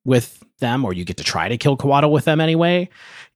with 0.06 0.44
them 0.60 0.84
or 0.86 0.94
you 0.94 1.06
get 1.06 1.18
to 1.18 1.24
try 1.24 1.48
to 1.48 1.58
kill 1.58 1.78
Coatl 1.78 2.12
with 2.12 2.26
them 2.26 2.42
anyway. 2.42 2.90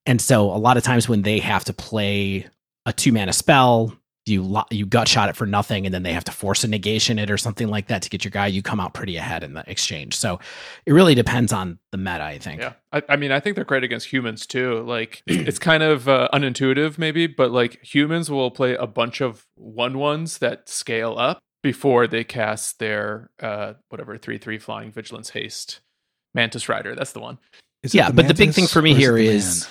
And 0.05 0.21
so 0.21 0.51
a 0.51 0.57
lot 0.57 0.77
of 0.77 0.83
times 0.83 1.07
when 1.09 1.21
they 1.23 1.39
have 1.39 1.63
to 1.65 1.73
play 1.73 2.47
a 2.85 2.93
two 2.93 3.11
mana 3.11 3.33
spell, 3.33 3.95
you 4.25 4.41
lo- 4.41 4.65
you 4.71 4.85
gut 4.85 5.07
shot 5.07 5.29
it 5.29 5.35
for 5.35 5.45
nothing, 5.45 5.85
and 5.85 5.93
then 5.93 6.03
they 6.03 6.13
have 6.13 6.23
to 6.25 6.31
Force 6.31 6.63
of 6.63 6.69
Negation 6.69 7.19
it 7.19 7.29
or 7.29 7.37
something 7.37 7.67
like 7.67 7.87
that 7.87 8.01
to 8.01 8.09
get 8.09 8.23
your 8.23 8.31
guy. 8.31 8.47
You 8.47 8.61
come 8.61 8.79
out 8.79 8.93
pretty 8.93 9.17
ahead 9.17 9.43
in 9.43 9.53
the 9.53 9.63
exchange. 9.69 10.15
So 10.15 10.39
it 10.85 10.93
really 10.93 11.13
depends 11.15 11.53
on 11.53 11.77
the 11.91 11.97
meta, 11.97 12.23
I 12.23 12.39
think. 12.39 12.61
Yeah, 12.61 12.73
I, 12.91 13.03
I 13.09 13.15
mean, 13.17 13.31
I 13.31 13.39
think 13.39 13.55
they're 13.55 13.65
great 13.65 13.83
against 13.83 14.07
humans 14.11 14.45
too. 14.47 14.81
Like, 14.81 15.21
it's 15.27 15.59
kind 15.59 15.83
of 15.83 16.09
uh, 16.09 16.27
unintuitive, 16.33 16.97
maybe, 16.97 17.27
but 17.27 17.51
like 17.51 17.83
humans 17.83 18.31
will 18.31 18.49
play 18.51 18.75
a 18.75 18.87
bunch 18.87 19.21
of 19.21 19.45
one 19.55 19.97
ones 19.99 20.39
that 20.39 20.67
scale 20.69 21.15
up 21.17 21.39
before 21.61 22.07
they 22.07 22.23
cast 22.23 22.79
their 22.79 23.29
uh, 23.39 23.73
whatever 23.89 24.17
three 24.17 24.37
three 24.37 24.57
flying 24.57 24.91
vigilance 24.91 25.29
haste 25.31 25.81
mantis 26.33 26.67
rider. 26.67 26.95
That's 26.95 27.11
the 27.11 27.19
one. 27.19 27.37
Is 27.83 27.93
it 27.93 27.97
Yeah, 27.99 28.09
but 28.11 28.27
the 28.27 28.33
big 28.33 28.53
thing 28.53 28.65
for 28.67 28.81
me 28.81 28.91
or 28.91 28.93
is 28.93 28.97
it 28.97 29.01
here 29.01 29.13
the 29.13 29.25
is- 29.27 29.61
man? 29.61 29.69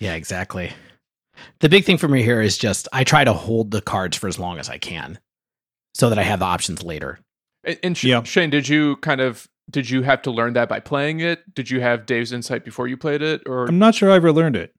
Yeah, 0.00 0.14
exactly. 0.14 0.72
The 1.60 1.68
big 1.68 1.84
thing 1.84 1.98
for 1.98 2.08
me 2.08 2.22
here 2.22 2.40
is 2.40 2.58
just 2.58 2.88
I 2.92 3.04
try 3.04 3.24
to 3.24 3.32
hold 3.32 3.70
the 3.70 3.80
cards 3.80 4.16
for 4.16 4.28
as 4.28 4.38
long 4.38 4.58
as 4.58 4.68
I 4.68 4.78
can, 4.78 5.18
so 5.94 6.08
that 6.08 6.18
I 6.18 6.22
have 6.22 6.40
the 6.40 6.44
options 6.46 6.82
later. 6.82 7.20
And, 7.64 7.78
and 7.82 7.96
Sh- 7.96 8.04
Yeah. 8.04 8.22
Shane, 8.22 8.50
did 8.50 8.68
you 8.68 8.96
kind 8.96 9.20
of 9.20 9.48
did 9.70 9.88
you 9.88 10.02
have 10.02 10.22
to 10.22 10.30
learn 10.30 10.54
that 10.54 10.68
by 10.68 10.80
playing 10.80 11.20
it? 11.20 11.54
Did 11.54 11.70
you 11.70 11.80
have 11.80 12.06
Dave's 12.06 12.32
insight 12.32 12.64
before 12.64 12.88
you 12.88 12.96
played 12.96 13.22
it, 13.22 13.42
or 13.46 13.66
I'm 13.66 13.78
not 13.78 13.94
sure 13.94 14.10
I 14.10 14.16
ever 14.16 14.32
learned 14.32 14.56
it, 14.56 14.74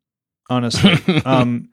honestly. 0.49 0.97
um, 1.25 1.69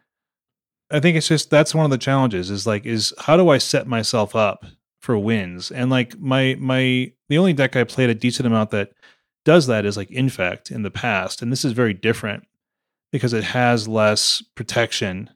I 0.91 1.01
think 1.01 1.17
it's 1.17 1.29
just 1.29 1.51
that's 1.51 1.75
one 1.75 1.85
of 1.85 1.91
the 1.91 1.99
challenges 1.99 2.51
is 2.51 2.67
like 2.67 2.87
is 2.87 3.13
how 3.19 3.37
do 3.37 3.49
I 3.49 3.59
set 3.59 3.87
myself 3.87 4.35
up 4.35 4.65
for 5.01 5.19
wins? 5.19 5.71
And 5.71 5.91
like 5.91 6.19
my 6.19 6.57
my 6.59 7.13
the 7.29 7.39
only 7.39 7.53
deck 7.53 7.77
I 7.77 7.85
played 7.85 8.11
a 8.11 8.15
decent 8.15 8.47
amount 8.47 8.71
that 8.71 8.91
does 9.45 9.67
that 9.67 9.87
is 9.87 9.97
like 9.97 10.11
Infect 10.11 10.71
in 10.71 10.83
the 10.83 10.91
past, 10.91 11.43
and 11.43 11.51
this 11.51 11.65
is 11.65 11.73
very 11.73 11.95
different 11.95 12.45
because 13.13 13.33
it 13.33 13.45
has 13.45 13.89
less 13.89 14.43
protection 14.55 15.31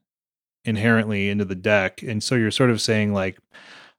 inherently 0.65 1.29
into 1.29 1.45
the 1.45 1.55
deck, 1.55 2.03
and 2.03 2.23
so 2.23 2.35
you're 2.35 2.51
sort 2.51 2.71
of 2.71 2.81
saying 2.81 3.13
like 3.13 3.39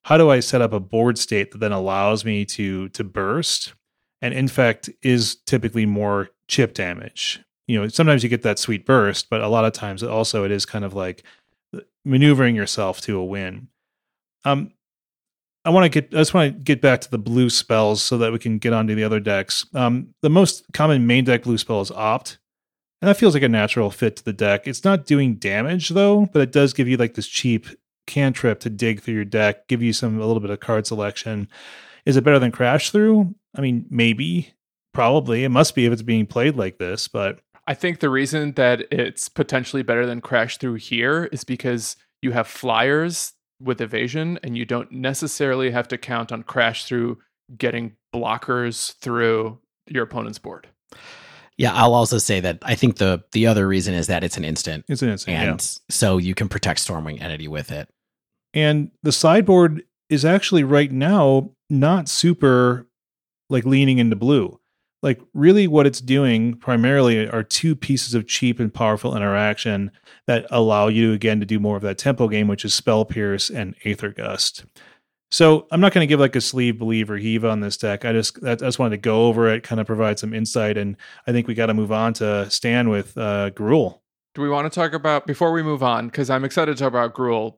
how 0.06 0.18
do 0.18 0.30
I 0.30 0.39
set 0.39 0.61
up 0.61 0.72
a 0.72 0.80
board 0.80 1.18
state 1.18 1.49
that 1.52 1.57
then 1.57 1.72
allows 1.72 2.23
me 2.23 2.45
to 2.45 2.89
to 2.89 3.03
burst? 3.03 3.73
And 4.22 4.34
infect 4.34 4.89
is 5.02 5.38
typically 5.47 5.88
more 5.88 6.30
chip 6.47 6.76
damage. 6.76 7.41
You 7.68 7.81
know, 7.81 7.88
sometimes 7.88 8.22
you 8.22 8.30
get 8.30 8.43
that 8.43 8.60
sweet 8.60 8.85
burst, 8.85 9.31
but 9.31 9.41
a 9.41 9.47
lot 9.47 9.65
of 9.65 9.73
times 9.73 10.03
it 10.03 10.10
also 10.10 10.43
it 10.43 10.52
is 10.52 10.65
kind 10.65 10.85
of 10.85 10.93
like 10.93 11.23
maneuvering 12.06 12.56
yourself 12.56 13.02
to 13.02 13.18
a 13.18 13.26
win. 13.26 13.68
Um, 14.45 14.72
I 15.65 15.72
want 15.72 15.91
to 15.91 16.02
get 16.02 16.14
I 16.14 16.22
just 16.22 16.35
want 16.35 16.53
to 16.53 16.60
get 16.60 16.81
back 16.81 17.02
to 17.02 17.10
the 17.10 17.18
blue 17.18 17.49
spells 17.49 18.03
so 18.03 18.19
that 18.19 18.31
we 18.31 18.38
can 18.38 18.60
get 18.60 18.73
onto 18.73 18.93
the 18.93 19.03
other 19.03 19.19
decks. 19.19 19.65
Um, 19.73 20.14
the 20.22 20.30
most 20.30 20.65
common 20.72 21.07
main 21.07 21.23
deck 21.23 21.43
blue 21.43 21.57
spell 21.57 21.81
is 21.81 21.89
Opt, 21.89 22.38
and 23.06 23.11
that 23.11 23.19
feels 23.19 23.36
like 23.36 23.44
a 23.44 23.49
natural 23.49 23.91
fit 23.91 24.15
to 24.15 24.26
the 24.26 24.34
deck. 24.34 24.68
It's 24.68 24.84
not 24.84 25.06
doing 25.06 25.36
damage 25.36 25.90
though, 25.90 26.26
but 26.34 26.41
it 26.41 26.52
does 26.52 26.73
give 26.73 26.88
you 26.88 26.98
like 26.98 27.14
this 27.14 27.27
cheap 27.27 27.68
cantrip 28.07 28.60
to 28.61 28.69
dig 28.72 28.99
through 28.99 29.14
your 29.14 29.23
deck, 29.23 29.68
give 29.68 29.84
you 29.84 29.94
some 29.94 30.19
a 30.19 30.26
little 30.26 30.40
bit 30.40 30.49
of 30.49 30.60
card 30.60 30.88
selection. 30.88 31.48
Is 32.07 32.18
it 32.18 32.23
better 32.23 32.40
than 32.40 32.52
Crash 32.52 32.90
Through? 32.90 33.36
I 33.56 33.61
mean, 33.61 33.86
maybe, 33.91 34.56
probably. 34.91 35.44
It 35.44 35.49
must 35.49 35.76
be 35.76 35.86
if 35.86 35.94
it's 35.94 36.02
being 36.02 36.26
played 36.26 36.56
like 36.56 36.80
this, 36.80 37.07
but 37.07 37.41
I 37.68 37.76
think 37.76 37.99
the 37.99 38.10
reason 38.10 38.53
that 38.53 38.91
it's 38.91 39.30
potentially 39.30 39.84
better 39.84 40.07
than 40.07 40.19
Crash 40.19 40.57
Through 40.57 40.76
here 40.76 41.26
is 41.26 41.44
because 41.44 41.98
you 42.23 42.32
have 42.32 42.48
flyers 42.48 43.34
with 43.61 43.82
evasion 43.82 44.40
and 44.41 44.57
you 44.57 44.65
don't 44.65 44.91
necessarily 44.91 45.69
have 45.69 45.88
to 45.90 45.99
count 45.99 46.32
on 46.32 46.41
Crash 46.41 46.86
Through 46.86 47.19
getting 47.56 47.98
blockers 48.11 48.95
through 48.95 49.60
your 49.88 50.06
opponent's 50.06 50.40
board. 50.40 50.69
Yeah, 51.57 51.73
I'll 51.73 51.94
also 51.94 52.18
say 52.18 52.40
that 52.41 52.60
I 52.64 52.76
think 52.76 52.98
the 52.98 53.23
the 53.32 53.48
other 53.48 53.68
reason 53.68 53.94
is 53.94 54.07
that 54.07 54.23
it's 54.23 54.38
an 54.38 54.44
instant. 54.44 54.86
it's 54.88 55.02
an 55.02 55.10
instant. 55.10 55.38
and 55.38 55.61
yeah. 55.61 55.94
so 55.94 56.18
you 56.18 56.36
can 56.36 56.49
protect 56.49 56.86
Stormwing 56.86 57.22
Entity 57.22 57.48
with 57.48 57.72
it. 57.72 57.90
And 58.53 58.91
the 59.03 59.11
sideboard 59.11 59.84
is 60.10 60.26
actually 60.26 60.64
right 60.64 60.91
now 60.91 61.52
not 61.69 62.07
super 62.10 62.88
like 63.49 63.65
leaning 63.65 63.99
into 63.99 64.15
blue. 64.15 64.60
Like 65.02 65.22
really 65.34 65.68
what 65.68 65.86
it's 65.86 66.02
doing 66.02 66.56
primarily 66.56 67.30
are 67.30 67.44
two 67.44 67.76
pieces 67.76 68.15
of 68.15 68.27
cheap 68.27 68.60
and 68.60 68.73
powerful 68.73 69.15
interaction 69.15 69.91
that 70.26 70.48
allow 70.49 70.88
you 70.88 71.14
again 71.14 71.40
to 71.40 71.45
do 71.45 71.60
more 71.60 71.77
of 71.77 71.84
that 71.84 71.99
tempo 71.99 72.27
game, 72.27 72.48
which 72.48 72.65
is 72.65 72.73
Spell 72.73 73.06
Pierce 73.06 73.49
and 73.49 73.76
Aether 73.86 74.10
Gust. 74.10 74.65
So 75.35 75.67
I'm 75.69 75.81
not 75.81 75.91
going 75.91 76.01
to 76.01 76.07
give 76.07 76.21
like 76.21 76.37
a 76.37 76.39
sleeve 76.39 76.77
believe 76.77 77.11
or 77.11 77.17
heave 77.17 77.43
on 77.43 77.59
this 77.59 77.75
deck. 77.75 78.05
I 78.05 78.13
just 78.13 78.41
I 78.41 78.55
just 78.55 78.79
wanted 78.79 78.91
to 78.91 79.01
go 79.01 79.25
over 79.25 79.49
it, 79.49 79.63
kind 79.63 79.81
of 79.81 79.85
provide 79.85 80.17
some 80.17 80.33
insight, 80.33 80.77
and 80.77 80.95
I 81.27 81.33
think 81.33 81.45
we 81.45 81.53
got 81.53 81.65
to 81.65 81.73
move 81.73 81.91
on 81.91 82.13
to 82.13 82.49
Stan 82.49 82.87
with 82.87 83.17
uh, 83.17 83.49
Gruul. 83.49 83.99
Do 84.33 84.41
we 84.41 84.47
want 84.47 84.71
to 84.71 84.73
talk 84.73 84.93
about 84.93 85.27
before 85.27 85.51
we 85.51 85.61
move 85.61 85.83
on? 85.83 86.07
Because 86.07 86.29
I'm 86.29 86.45
excited 86.45 86.77
to 86.77 86.81
talk 86.81 86.87
about 86.87 87.13
Gruul. 87.13 87.57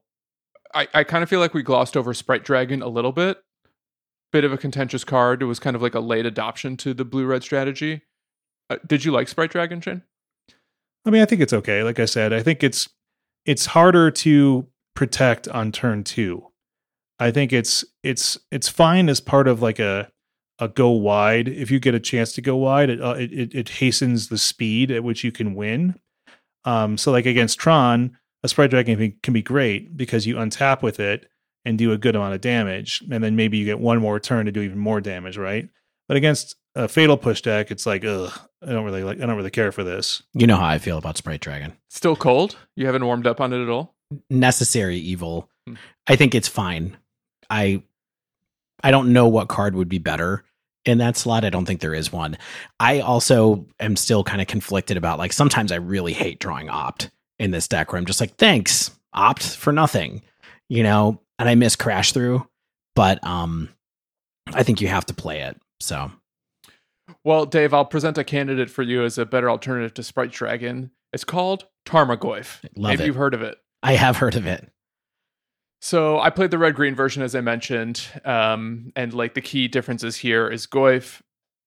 I, 0.74 0.88
I 0.92 1.04
kind 1.04 1.22
of 1.22 1.28
feel 1.28 1.38
like 1.38 1.54
we 1.54 1.62
glossed 1.62 1.96
over 1.96 2.12
Sprite 2.14 2.42
Dragon 2.42 2.82
a 2.82 2.88
little 2.88 3.12
bit. 3.12 3.44
Bit 4.32 4.42
of 4.42 4.52
a 4.52 4.58
contentious 4.58 5.04
card. 5.04 5.40
It 5.40 5.44
was 5.44 5.60
kind 5.60 5.76
of 5.76 5.80
like 5.80 5.94
a 5.94 6.00
late 6.00 6.26
adoption 6.26 6.76
to 6.78 6.92
the 6.92 7.04
blue 7.04 7.26
red 7.26 7.44
strategy. 7.44 8.02
Uh, 8.68 8.78
did 8.88 9.04
you 9.04 9.12
like 9.12 9.28
Sprite 9.28 9.52
Dragon, 9.52 9.80
Shane? 9.80 10.02
I 11.04 11.10
mean, 11.10 11.22
I 11.22 11.26
think 11.26 11.42
it's 11.42 11.52
okay. 11.52 11.84
Like 11.84 12.00
I 12.00 12.06
said, 12.06 12.32
I 12.32 12.42
think 12.42 12.64
it's 12.64 12.88
it's 13.44 13.66
harder 13.66 14.10
to 14.10 14.66
protect 14.96 15.46
on 15.46 15.70
turn 15.70 16.02
two. 16.02 16.47
I 17.18 17.30
think 17.30 17.52
it's 17.52 17.84
it's 18.02 18.38
it's 18.50 18.68
fine 18.68 19.08
as 19.08 19.20
part 19.20 19.48
of 19.48 19.62
like 19.62 19.78
a 19.78 20.10
a 20.58 20.68
go 20.68 20.90
wide. 20.90 21.48
If 21.48 21.70
you 21.70 21.80
get 21.80 21.94
a 21.94 22.00
chance 22.00 22.32
to 22.32 22.40
go 22.40 22.56
wide, 22.56 22.90
it 22.90 23.00
uh, 23.00 23.14
it, 23.14 23.32
it, 23.32 23.54
it 23.54 23.68
hastens 23.68 24.28
the 24.28 24.38
speed 24.38 24.90
at 24.90 25.04
which 25.04 25.24
you 25.24 25.32
can 25.32 25.54
win. 25.54 25.98
Um, 26.64 26.98
so 26.98 27.12
like 27.12 27.26
against 27.26 27.58
Tron, 27.58 28.16
a 28.42 28.48
Sprite 28.48 28.70
Dragon 28.70 28.96
can 28.96 28.98
be, 28.98 29.16
can 29.22 29.32
be 29.32 29.42
great 29.42 29.96
because 29.96 30.26
you 30.26 30.36
untap 30.36 30.82
with 30.82 31.00
it 31.00 31.28
and 31.64 31.78
do 31.78 31.92
a 31.92 31.98
good 31.98 32.16
amount 32.16 32.34
of 32.34 32.40
damage, 32.40 33.02
and 33.10 33.22
then 33.22 33.36
maybe 33.36 33.58
you 33.58 33.64
get 33.64 33.80
one 33.80 33.98
more 34.00 34.20
turn 34.20 34.46
to 34.46 34.52
do 34.52 34.62
even 34.62 34.78
more 34.78 35.00
damage, 35.00 35.36
right? 35.36 35.68
But 36.08 36.16
against 36.16 36.56
a 36.74 36.88
Fatal 36.88 37.16
Push 37.16 37.42
deck, 37.42 37.70
it's 37.70 37.84
like, 37.84 38.04
ugh, 38.04 38.32
I 38.62 38.72
don't 38.72 38.84
really 38.84 39.02
like, 39.02 39.20
I 39.20 39.26
don't 39.26 39.36
really 39.36 39.50
care 39.50 39.72
for 39.72 39.84
this. 39.84 40.22
You 40.34 40.46
know 40.46 40.56
how 40.56 40.66
I 40.66 40.78
feel 40.78 40.98
about 40.98 41.16
Sprite 41.16 41.40
Dragon. 41.40 41.76
Still 41.90 42.16
cold? 42.16 42.56
You 42.76 42.86
haven't 42.86 43.04
warmed 43.04 43.26
up 43.26 43.40
on 43.40 43.52
it 43.52 43.62
at 43.62 43.68
all? 43.68 43.94
Necessary 44.30 44.96
evil. 44.96 45.50
Hmm. 45.66 45.74
I 46.06 46.16
think 46.16 46.34
it's 46.34 46.48
fine. 46.48 46.96
I 47.50 47.82
I 48.82 48.90
don't 48.90 49.12
know 49.12 49.26
what 49.28 49.48
card 49.48 49.74
would 49.74 49.88
be 49.88 49.98
better 49.98 50.44
in 50.84 50.98
that 50.98 51.16
slot. 51.16 51.44
I 51.44 51.50
don't 51.50 51.66
think 51.66 51.80
there 51.80 51.94
is 51.94 52.12
one. 52.12 52.38
I 52.80 53.00
also 53.00 53.66
am 53.80 53.96
still 53.96 54.24
kind 54.24 54.40
of 54.40 54.46
conflicted 54.46 54.96
about 54.96 55.18
like 55.18 55.32
sometimes 55.32 55.72
I 55.72 55.76
really 55.76 56.12
hate 56.12 56.38
drawing 56.38 56.68
opt 56.70 57.10
in 57.38 57.50
this 57.50 57.68
deck 57.68 57.92
where 57.92 57.98
I'm 57.98 58.06
just 58.06 58.20
like, 58.20 58.36
thanks, 58.36 58.90
opt 59.12 59.42
for 59.56 59.72
nothing. 59.72 60.22
You 60.68 60.82
know, 60.82 61.20
and 61.38 61.48
I 61.48 61.54
miss 61.54 61.76
crash 61.76 62.12
through, 62.12 62.46
but 62.94 63.22
um 63.26 63.68
I 64.54 64.62
think 64.62 64.80
you 64.80 64.88
have 64.88 65.06
to 65.06 65.14
play 65.14 65.40
it. 65.42 65.56
So 65.80 66.10
Well, 67.24 67.46
Dave, 67.46 67.74
I'll 67.74 67.84
present 67.84 68.18
a 68.18 68.24
candidate 68.24 68.70
for 68.70 68.82
you 68.82 69.04
as 69.04 69.18
a 69.18 69.26
better 69.26 69.50
alternative 69.50 69.94
to 69.94 70.02
Sprite 70.02 70.30
Dragon. 70.32 70.90
It's 71.12 71.24
called 71.24 71.66
Tarmogoyf. 71.86 72.60
love 72.76 72.90
Maybe 72.92 73.02
it. 73.04 73.06
you've 73.06 73.16
heard 73.16 73.34
of 73.34 73.42
it. 73.42 73.58
I 73.82 73.94
have 73.94 74.16
heard 74.18 74.36
of 74.36 74.46
it. 74.46 74.68
So 75.80 76.18
I 76.18 76.30
played 76.30 76.50
the 76.50 76.58
red 76.58 76.74
green 76.74 76.94
version 76.94 77.22
as 77.22 77.34
I 77.34 77.40
mentioned, 77.40 78.04
um, 78.24 78.92
and 78.96 79.12
like 79.14 79.34
the 79.34 79.40
key 79.40 79.68
differences 79.68 80.16
here 80.16 80.48
is 80.48 80.66
Goyf, 80.66 81.20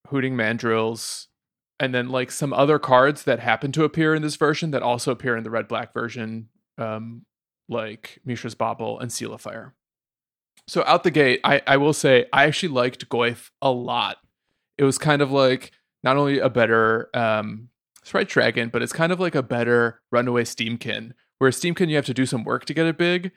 Hooting 0.10 0.36
Mandrills, 0.36 1.28
and 1.80 1.96
then 1.96 2.10
like 2.10 2.30
some 2.30 2.54
other 2.54 2.78
cards 2.78 3.24
that 3.24 3.40
happen 3.40 3.72
to 3.72 3.84
appear 3.84 4.14
in 4.14 4.22
this 4.22 4.36
version 4.36 4.72
that 4.72 4.84
also 4.84 5.12
appear 5.12 5.38
in 5.38 5.44
the 5.44 5.50
red 5.50 5.68
black 5.68 5.94
version, 5.94 6.50
um, 6.78 7.26
like 7.70 8.20
Mishra's 8.26 8.54
Bauble 8.54 9.00
and 9.00 9.12
Seal 9.12 9.34
of 9.34 9.42
Fire. 9.42 9.74
So 10.68 10.84
out 10.86 11.04
the 11.04 11.12
gate, 11.12 11.40
I, 11.44 11.62
I 11.66 11.78
will 11.78 11.94
say 11.94 12.26
I 12.34 12.44
actually 12.44 12.70
liked 12.70 13.10
Goyf 13.10 13.50
a 13.62 13.72
lot. 13.72 14.18
It 14.78 14.84
was 14.84 14.98
kind 14.98 15.22
of 15.22 15.32
like 15.32 15.72
not 16.04 16.18
only 16.18 16.40
a 16.40 16.50
better 16.50 17.10
um, 17.14 17.70
Sprite 18.04 18.30
Dragon, 18.30 18.70
but 18.70 18.82
it's 18.82 18.94
kind 18.94 19.12
of 19.12 19.20
like 19.20 19.36
a 19.36 19.44
better 19.44 20.02
Runaway 20.12 20.44
Steamkin. 20.44 21.14
Where 21.40 21.52
Steamkin, 21.52 21.90
you 21.90 21.96
have 21.96 22.06
to 22.06 22.14
do 22.14 22.26
some 22.26 22.44
work 22.44 22.66
to 22.66 22.74
get 22.74 22.86
it 22.86 22.98
big. 22.98 23.32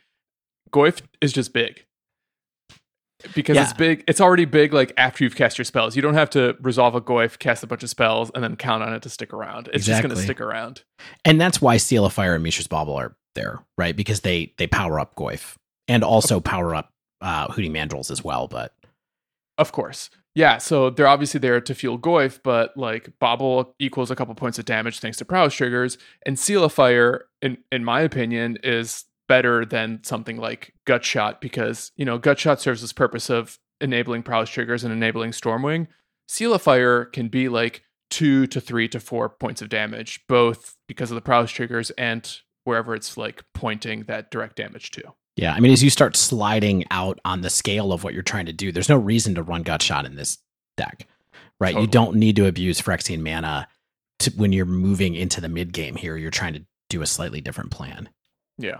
Goyf 0.72 1.00
is 1.20 1.32
just 1.32 1.52
big. 1.52 1.84
Because 3.34 3.56
it's 3.56 3.72
big, 3.72 4.04
it's 4.06 4.20
already 4.20 4.44
big 4.44 4.74
like 4.74 4.92
after 4.98 5.24
you've 5.24 5.34
cast 5.34 5.56
your 5.56 5.64
spells. 5.64 5.96
You 5.96 6.02
don't 6.02 6.14
have 6.14 6.28
to 6.30 6.56
resolve 6.60 6.94
a 6.94 7.00
Goyf, 7.00 7.38
cast 7.38 7.62
a 7.62 7.66
bunch 7.66 7.82
of 7.82 7.88
spells, 7.88 8.30
and 8.34 8.44
then 8.44 8.54
count 8.56 8.82
on 8.82 8.92
it 8.92 9.00
to 9.02 9.08
stick 9.08 9.32
around. 9.32 9.70
It's 9.72 9.86
just 9.86 10.02
gonna 10.02 10.16
stick 10.16 10.42
around. 10.42 10.82
And 11.24 11.40
that's 11.40 11.60
why 11.60 11.78
Seal 11.78 12.04
of 12.04 12.12
Fire 12.12 12.34
and 12.34 12.44
Mishra's 12.44 12.66
Bauble 12.66 12.94
are 12.94 13.16
there, 13.34 13.60
right? 13.78 13.96
Because 13.96 14.20
they 14.20 14.52
they 14.58 14.66
power 14.66 15.00
up 15.00 15.14
Goyf 15.14 15.56
and 15.88 16.04
also 16.04 16.38
power 16.38 16.74
up 16.74 16.90
uh, 17.22 17.50
Hooting 17.50 17.72
Mandrills 17.72 18.10
as 18.10 18.22
well. 18.22 18.46
But 18.46 18.74
Of 19.56 19.72
course. 19.72 20.10
Yeah, 20.34 20.58
so 20.58 20.90
they're 20.90 21.06
obviously 21.06 21.38
there 21.38 21.60
to 21.60 21.74
fuel 21.74 21.96
Goyf, 21.96 22.40
but 22.42 22.76
like 22.76 23.08
Bauble 23.20 23.74
equals 23.78 24.10
a 24.10 24.16
couple 24.16 24.34
points 24.34 24.58
of 24.58 24.64
damage 24.64 24.98
thanks 24.98 25.16
to 25.18 25.24
prowess 25.24 25.54
triggers, 25.54 25.96
and 26.26 26.38
Seal 26.38 26.64
of 26.64 26.72
Fire, 26.72 27.26
in 27.40 27.58
in 27.70 27.84
my 27.84 28.00
opinion, 28.00 28.58
is 28.62 29.04
better 29.28 29.64
than 29.64 30.02
something 30.02 30.36
like 30.36 30.74
Gut 30.84 31.04
Shot 31.04 31.40
because 31.40 31.92
you 31.96 32.04
know 32.04 32.18
Gut 32.18 32.38
Shot 32.38 32.60
serves 32.60 32.80
this 32.80 32.92
purpose 32.92 33.30
of 33.30 33.58
enabling 33.80 34.22
prowess 34.22 34.50
triggers 34.50 34.84
and 34.84 34.92
enabling 34.92 35.32
Stormwing. 35.32 35.88
Seal 36.28 36.54
of 36.54 36.62
Fire 36.62 37.04
can 37.04 37.28
be 37.28 37.48
like 37.48 37.82
two 38.10 38.46
to 38.46 38.60
three 38.60 38.88
to 38.88 39.00
four 39.00 39.28
points 39.28 39.60
of 39.62 39.68
damage, 39.68 40.20
both 40.28 40.76
because 40.86 41.10
of 41.10 41.14
the 41.14 41.20
prowess 41.20 41.50
triggers 41.50 41.90
and 41.92 42.38
wherever 42.64 42.94
it's 42.94 43.16
like 43.16 43.44
pointing 43.54 44.04
that 44.04 44.30
direct 44.30 44.56
damage 44.56 44.90
to. 44.92 45.02
yeah, 45.36 45.52
I 45.52 45.60
mean, 45.60 45.72
as 45.72 45.82
you 45.82 45.90
start 45.90 46.16
sliding 46.16 46.84
out 46.90 47.18
on 47.24 47.42
the 47.42 47.50
scale 47.50 47.92
of 47.92 48.04
what 48.04 48.14
you're 48.14 48.22
trying 48.22 48.46
to 48.46 48.52
do, 48.52 48.72
there's 48.72 48.88
no 48.88 48.96
reason 48.96 49.34
to 49.34 49.42
run 49.42 49.62
Gut 49.62 49.82
Shot 49.82 50.06
in 50.06 50.16
this 50.16 50.38
deck, 50.76 51.06
right? 51.60 51.78
You 51.78 51.86
don't 51.86 52.16
need 52.16 52.36
to 52.36 52.46
abuse 52.46 52.80
Phyrexian 52.80 53.20
mana 53.20 53.68
to, 54.20 54.30
when 54.36 54.52
you're 54.52 54.64
moving 54.64 55.14
into 55.14 55.40
the 55.40 55.48
mid 55.48 55.72
game 55.72 55.96
here. 55.96 56.16
You're 56.16 56.30
trying 56.30 56.54
to 56.54 56.64
do 56.88 57.02
a 57.02 57.06
slightly 57.06 57.40
different 57.40 57.70
plan. 57.70 58.08
Yeah. 58.58 58.78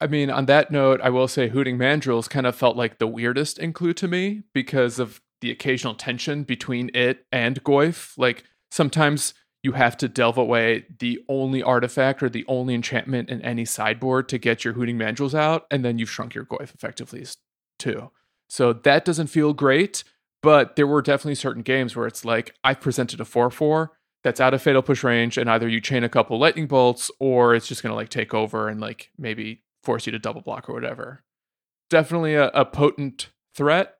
I 0.00 0.08
mean, 0.08 0.30
on 0.30 0.46
that 0.46 0.70
note, 0.70 1.00
I 1.00 1.10
will 1.10 1.28
say 1.28 1.48
Hooting 1.48 1.78
Mandrills 1.78 2.28
kind 2.28 2.46
of 2.46 2.56
felt 2.56 2.76
like 2.76 2.98
the 2.98 3.06
weirdest 3.06 3.58
include 3.58 3.96
to 3.98 4.08
me 4.08 4.42
because 4.52 4.98
of 4.98 5.20
the 5.40 5.50
occasional 5.50 5.94
tension 5.94 6.42
between 6.42 6.90
it 6.94 7.24
and 7.30 7.62
Goyf. 7.62 8.14
Like 8.18 8.44
sometimes 8.70 9.34
you 9.62 9.72
have 9.72 9.96
to 9.98 10.08
delve 10.08 10.38
away 10.38 10.86
the 10.98 11.20
only 11.28 11.62
artifact 11.62 12.22
or 12.22 12.28
the 12.28 12.44
only 12.48 12.74
enchantment 12.74 13.30
in 13.30 13.40
any 13.42 13.64
sideboard 13.64 14.28
to 14.30 14.38
get 14.38 14.64
your 14.64 14.74
Hooting 14.74 14.98
Mandrills 14.98 15.34
out, 15.34 15.66
and 15.70 15.84
then 15.84 15.98
you've 15.98 16.10
shrunk 16.10 16.34
your 16.34 16.44
Goyf 16.44 16.74
effectively 16.74 17.24
too. 17.78 18.10
So 18.48 18.72
that 18.72 19.04
doesn't 19.04 19.28
feel 19.28 19.52
great, 19.52 20.02
but 20.42 20.74
there 20.76 20.86
were 20.86 21.00
definitely 21.00 21.36
certain 21.36 21.62
games 21.62 21.94
where 21.94 22.06
it's 22.06 22.24
like 22.24 22.54
I've 22.64 22.80
presented 22.80 23.20
a 23.20 23.24
4 23.24 23.50
4 23.50 23.92
that's 24.24 24.40
out 24.40 24.54
of 24.54 24.62
fatal 24.62 24.82
push 24.82 25.02
range, 25.02 25.36
and 25.36 25.50
either 25.50 25.68
you 25.68 25.80
chain 25.80 26.04
a 26.04 26.08
couple 26.08 26.38
lightning 26.38 26.66
bolts 26.66 27.10
or 27.18 27.54
it's 27.54 27.66
just 27.66 27.82
gonna 27.82 27.94
like 27.94 28.08
take 28.08 28.34
over 28.34 28.68
and 28.68 28.80
like 28.80 29.10
maybe 29.18 29.62
force 29.82 30.06
you 30.06 30.12
to 30.12 30.18
double 30.18 30.40
block 30.40 30.68
or 30.68 30.74
whatever. 30.74 31.24
Definitely 31.90 32.34
a, 32.34 32.48
a 32.48 32.64
potent 32.64 33.28
threat. 33.54 33.96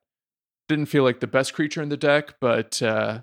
Didn't 0.69 0.85
feel 0.85 1.03
like 1.03 1.19
the 1.19 1.27
best 1.27 1.53
creature 1.53 1.81
in 1.81 1.89
the 1.89 1.97
deck, 1.97 2.35
but 2.39 2.81
uh, 2.81 3.21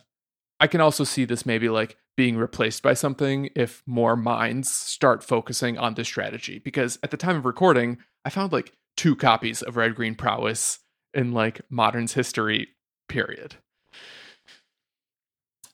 I 0.60 0.66
can 0.66 0.80
also 0.80 1.04
see 1.04 1.24
this 1.24 1.46
maybe 1.46 1.68
like 1.68 1.96
being 2.16 2.36
replaced 2.36 2.82
by 2.82 2.92
something 2.92 3.48
if 3.56 3.82
more 3.86 4.14
minds 4.14 4.70
start 4.70 5.24
focusing 5.24 5.78
on 5.78 5.94
this 5.94 6.06
strategy. 6.06 6.58
Because 6.58 6.98
at 7.02 7.10
the 7.10 7.16
time 7.16 7.36
of 7.36 7.46
recording, 7.46 7.98
I 8.26 8.30
found 8.30 8.52
like 8.52 8.72
two 8.96 9.16
copies 9.16 9.62
of 9.62 9.76
red 9.76 9.94
green 9.94 10.14
prowess 10.14 10.80
in 11.14 11.32
like 11.32 11.62
modern's 11.70 12.12
history 12.12 12.68
period 13.08 13.56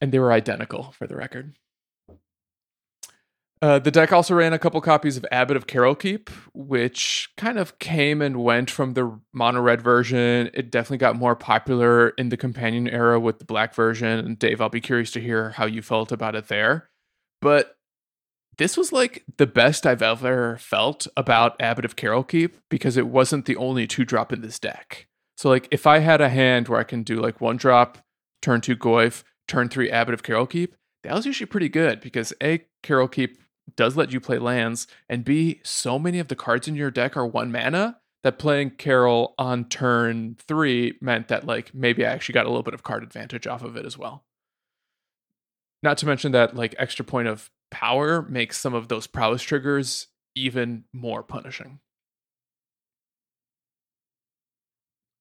and 0.01 0.13
they 0.13 0.19
were 0.19 0.33
identical 0.33 0.93
for 0.93 1.07
the 1.07 1.17
record 1.17 1.57
uh, 3.63 3.79
the 3.79 3.91
deck 3.91 4.13
also 4.13 4.35
ran 4.35 4.53
a 4.53 4.59
couple 4.59 4.81
copies 4.83 5.17
of 5.17 5.25
Abbot 5.33 5.57
of 5.57 5.67
Keral 5.67 5.99
Keep, 5.99 6.29
which 6.53 7.31
kind 7.39 7.59
of 7.59 7.79
came 7.79 8.21
and 8.21 8.37
went 8.37 8.71
from 8.71 8.93
the 8.93 9.19
mono 9.33 9.61
red 9.61 9.81
version. 9.81 10.51
It 10.53 10.71
definitely 10.71 10.99
got 10.99 11.17
more 11.17 11.35
popular 11.35 12.11
in 12.11 12.29
the 12.29 12.37
companion 12.37 12.87
era 12.87 13.19
with 13.19 13.39
the 13.39 13.47
black 13.47 13.75
version. 13.75 14.19
And 14.19 14.39
Dave, 14.39 14.61
I'll 14.61 14.69
be 14.69 14.83
curious 14.83 15.11
to 15.13 15.21
hear 15.21 15.51
how 15.51 15.65
you 15.65 15.81
felt 15.81 16.13
about 16.13 16.35
it 16.35 16.49
there. 16.49 16.91
But 17.41 17.77
this 18.59 18.77
was 18.77 18.93
like 18.93 19.25
the 19.39 19.47
best 19.47 19.87
I've 19.87 20.03
ever 20.03 20.59
felt 20.59 21.07
about 21.17 21.61
Abbot 21.61 21.87
of 21.87 21.97
Keral 21.97 22.29
Keep 22.29 22.59
because 22.69 22.99
it 22.99 23.07
wasn't 23.07 23.47
the 23.47 23.57
only 23.57 23.87
two 23.87 24.05
drop 24.05 24.35
in 24.35 24.43
this 24.43 24.59
deck. 24.59 25.09
So, 25.39 25.49
like, 25.49 25.69
if 25.71 25.87
I 25.87 25.99
had 25.99 26.21
a 26.21 26.31
hand 26.31 26.69
where 26.69 26.81
I 26.81 26.85
can 26.85 27.03
do 27.03 27.21
like 27.21 27.41
one 27.41 27.57
drop, 27.57 27.99
turn 28.43 28.61
two 28.61 28.77
Goyf, 28.77 29.23
turn 29.49 29.69
three 29.69 29.91
Abbot 29.91 30.15
of 30.15 30.23
Keral 30.23 30.49
Keep, 30.49 30.75
that 31.03 31.15
was 31.15 31.27
usually 31.27 31.47
pretty 31.47 31.69
good 31.69 32.01
because 32.01 32.33
A, 32.43 32.65
Keral 32.83 33.11
Keep 33.11 33.39
does 33.77 33.97
let 33.97 34.13
you 34.13 34.21
play 34.21 34.39
lands, 34.39 34.87
and 35.09 35.25
B, 35.25 35.61
so 35.65 35.99
many 35.99 36.19
of 36.19 36.29
the 36.29 36.37
cards 36.37 36.69
in 36.69 36.77
your 36.77 36.91
deck 36.91 37.17
are 37.17 37.27
one 37.27 37.51
mana 37.51 37.99
that 38.23 38.39
playing 38.39 38.73
Keral 38.73 39.35
on 39.39 39.69
turn 39.69 40.37
three 40.49 40.99
meant 41.01 41.29
that 41.29 41.47
like 41.47 41.75
maybe 41.75 42.05
I 42.05 42.11
actually 42.11 42.35
got 42.35 42.47
a 42.47 42.49
little 42.49 42.63
bit 42.63 42.75
of 42.75 42.83
card 42.83 43.03
advantage 43.03 43.47
off 43.47 43.63
of 43.63 43.77
it 43.77 43.87
as 43.87 43.97
well. 43.97 44.25
Not 45.83 45.99
to 45.99 46.07
mention 46.07 46.33
that 46.33 46.57
like 46.57 46.75
extra 46.79 47.05
point 47.05 47.29
of 47.29 47.51
power 47.71 48.23
makes 48.23 48.59
some 48.59 48.75
of 48.75 48.89
those 48.89 49.07
prowess 49.07 49.43
triggers 49.43 50.09
even 50.35 50.85
more 50.93 51.23
punishing. 51.23 51.81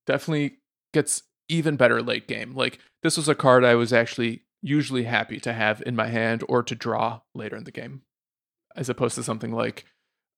Definitely 0.07 0.57
gets 0.93 1.23
even 1.49 1.76
better 1.76 2.01
late 2.01 2.27
game. 2.27 2.53
Like 2.53 2.80
this 3.03 3.17
was 3.17 3.30
a 3.30 3.35
card 3.35 3.63
I 3.63 3.76
was 3.76 3.93
actually 3.93 4.43
usually 4.61 5.03
happy 5.03 5.39
to 5.39 5.53
have 5.53 5.84
in 5.85 5.95
my 5.95 6.07
hand 6.07 6.43
or 6.49 6.63
to 6.63 6.76
draw 6.76 7.22
later 7.34 7.55
in 7.55 7.65
the 7.65 7.72
game 7.72 8.01
as 8.76 8.89
opposed 8.89 9.15
to 9.15 9.23
something 9.23 9.51
like 9.51 9.85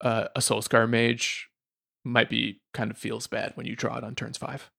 uh, 0.00 0.28
a 0.36 0.40
Soulscar 0.40 0.88
Mage 0.88 1.48
might 2.04 2.30
be 2.30 2.60
kind 2.72 2.90
of 2.90 2.96
feels 2.96 3.26
bad 3.26 3.52
when 3.54 3.66
you 3.66 3.74
draw 3.74 3.96
it 3.98 4.04
on 4.04 4.14
turns 4.14 4.38
five. 4.38 4.70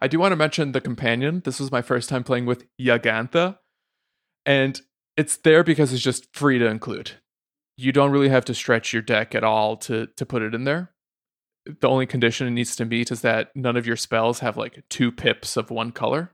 I 0.00 0.08
do 0.08 0.18
want 0.18 0.32
to 0.32 0.36
mention 0.36 0.72
the 0.72 0.80
companion. 0.80 1.42
This 1.44 1.60
was 1.60 1.72
my 1.72 1.82
first 1.82 2.08
time 2.08 2.24
playing 2.24 2.46
with 2.46 2.66
Jegantha, 2.78 3.58
and 4.44 4.80
it's 5.16 5.36
there 5.36 5.64
because 5.64 5.92
it's 5.92 6.02
just 6.02 6.34
free 6.34 6.58
to 6.58 6.66
include. 6.66 7.12
You 7.76 7.92
don't 7.92 8.10
really 8.10 8.28
have 8.28 8.44
to 8.46 8.54
stretch 8.54 8.92
your 8.92 9.02
deck 9.02 9.34
at 9.34 9.44
all 9.44 9.76
to 9.78 10.08
to 10.16 10.26
put 10.26 10.42
it 10.42 10.54
in 10.54 10.64
there. 10.64 10.91
The 11.64 11.88
only 11.88 12.06
condition 12.06 12.46
it 12.46 12.50
needs 12.50 12.74
to 12.76 12.84
meet 12.84 13.10
is 13.10 13.20
that 13.22 13.54
none 13.54 13.76
of 13.76 13.86
your 13.86 13.96
spells 13.96 14.40
have 14.40 14.56
like 14.56 14.82
two 14.88 15.12
pips 15.12 15.56
of 15.56 15.70
one 15.70 15.92
color. 15.92 16.32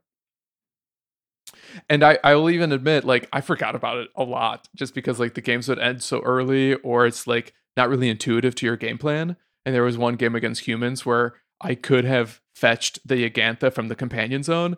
And 1.89 2.03
I, 2.03 2.19
I 2.25 2.35
will 2.35 2.51
even 2.51 2.73
admit, 2.73 3.05
like, 3.05 3.29
I 3.33 3.41
forgot 3.41 3.75
about 3.75 3.99
it 3.99 4.09
a 4.17 4.25
lot 4.25 4.69
just 4.75 4.95
because, 4.95 5.19
like, 5.21 5.35
the 5.35 5.41
games 5.41 5.69
would 5.69 5.79
end 5.79 6.03
so 6.03 6.21
early 6.21 6.75
or 6.75 7.07
it's, 7.07 7.27
like, 7.27 7.55
not 7.77 7.89
really 7.89 8.09
intuitive 8.09 8.55
to 8.57 8.67
your 8.67 8.77
game 8.77 8.99
plan. 8.99 9.37
And 9.65 9.75
there 9.75 9.83
was 9.83 9.99
one 9.99 10.17
game 10.17 10.35
against 10.35 10.67
humans 10.67 11.05
where 11.07 11.35
I 11.61 11.75
could 11.75 12.05
have 12.05 12.41
fetched 12.55 13.07
the 13.07 13.29
Jegantha 13.29 13.73
from 13.73 13.89
the 13.89 13.95
companion 13.95 14.43
zone, 14.43 14.77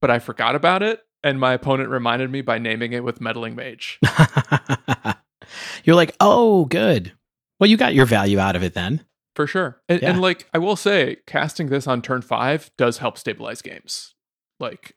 but 0.00 0.10
I 0.10 0.18
forgot 0.18 0.54
about 0.54 0.82
it. 0.82 1.04
And 1.24 1.40
my 1.40 1.52
opponent 1.52 1.88
reminded 1.88 2.30
me 2.30 2.42
by 2.42 2.58
naming 2.58 2.92
it 2.92 3.02
with 3.02 3.20
Meddling 3.20 3.56
Mage. 3.56 3.98
You're 5.84 5.96
like, 5.96 6.14
oh, 6.20 6.66
good. 6.66 7.12
Well, 7.58 7.68
you 7.68 7.76
got 7.76 7.94
your 7.94 8.06
value 8.06 8.38
out 8.38 8.56
of 8.56 8.62
it 8.62 8.74
then. 8.74 9.04
For 9.38 9.46
sure. 9.46 9.80
And, 9.88 10.02
yeah. 10.02 10.10
and 10.10 10.20
like, 10.20 10.48
I 10.52 10.58
will 10.58 10.74
say, 10.74 11.18
casting 11.28 11.68
this 11.68 11.86
on 11.86 12.02
turn 12.02 12.22
five 12.22 12.72
does 12.76 12.98
help 12.98 13.16
stabilize 13.16 13.62
games. 13.62 14.16
Like, 14.58 14.96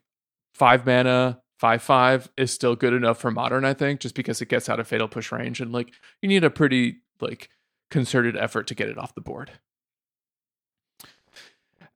five 0.52 0.84
mana, 0.84 1.40
five 1.60 1.80
five 1.80 2.28
is 2.36 2.50
still 2.50 2.74
good 2.74 2.92
enough 2.92 3.20
for 3.20 3.30
modern, 3.30 3.64
I 3.64 3.72
think, 3.72 4.00
just 4.00 4.16
because 4.16 4.42
it 4.42 4.48
gets 4.48 4.68
out 4.68 4.80
of 4.80 4.88
fatal 4.88 5.06
push 5.06 5.30
range 5.30 5.60
and 5.60 5.70
like 5.70 5.94
you 6.20 6.28
need 6.28 6.42
a 6.42 6.50
pretty 6.50 7.02
like 7.20 7.50
concerted 7.88 8.36
effort 8.36 8.66
to 8.66 8.74
get 8.74 8.88
it 8.88 8.98
off 8.98 9.14
the 9.14 9.20
board. 9.20 9.52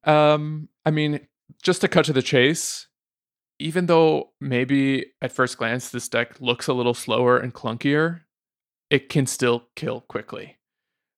Um, 0.04 0.68
I 0.84 0.92
mean, 0.92 1.26
just 1.64 1.80
to 1.80 1.88
cut 1.88 2.04
to 2.04 2.12
the 2.12 2.22
chase, 2.22 2.86
even 3.58 3.86
though 3.86 4.30
maybe 4.40 5.06
at 5.20 5.32
first 5.32 5.58
glance 5.58 5.90
this 5.90 6.08
deck 6.08 6.40
looks 6.40 6.68
a 6.68 6.74
little 6.74 6.94
slower 6.94 7.38
and 7.38 7.52
clunkier, 7.52 8.20
it 8.88 9.08
can 9.08 9.26
still 9.26 9.64
kill 9.74 10.02
quickly. 10.02 10.58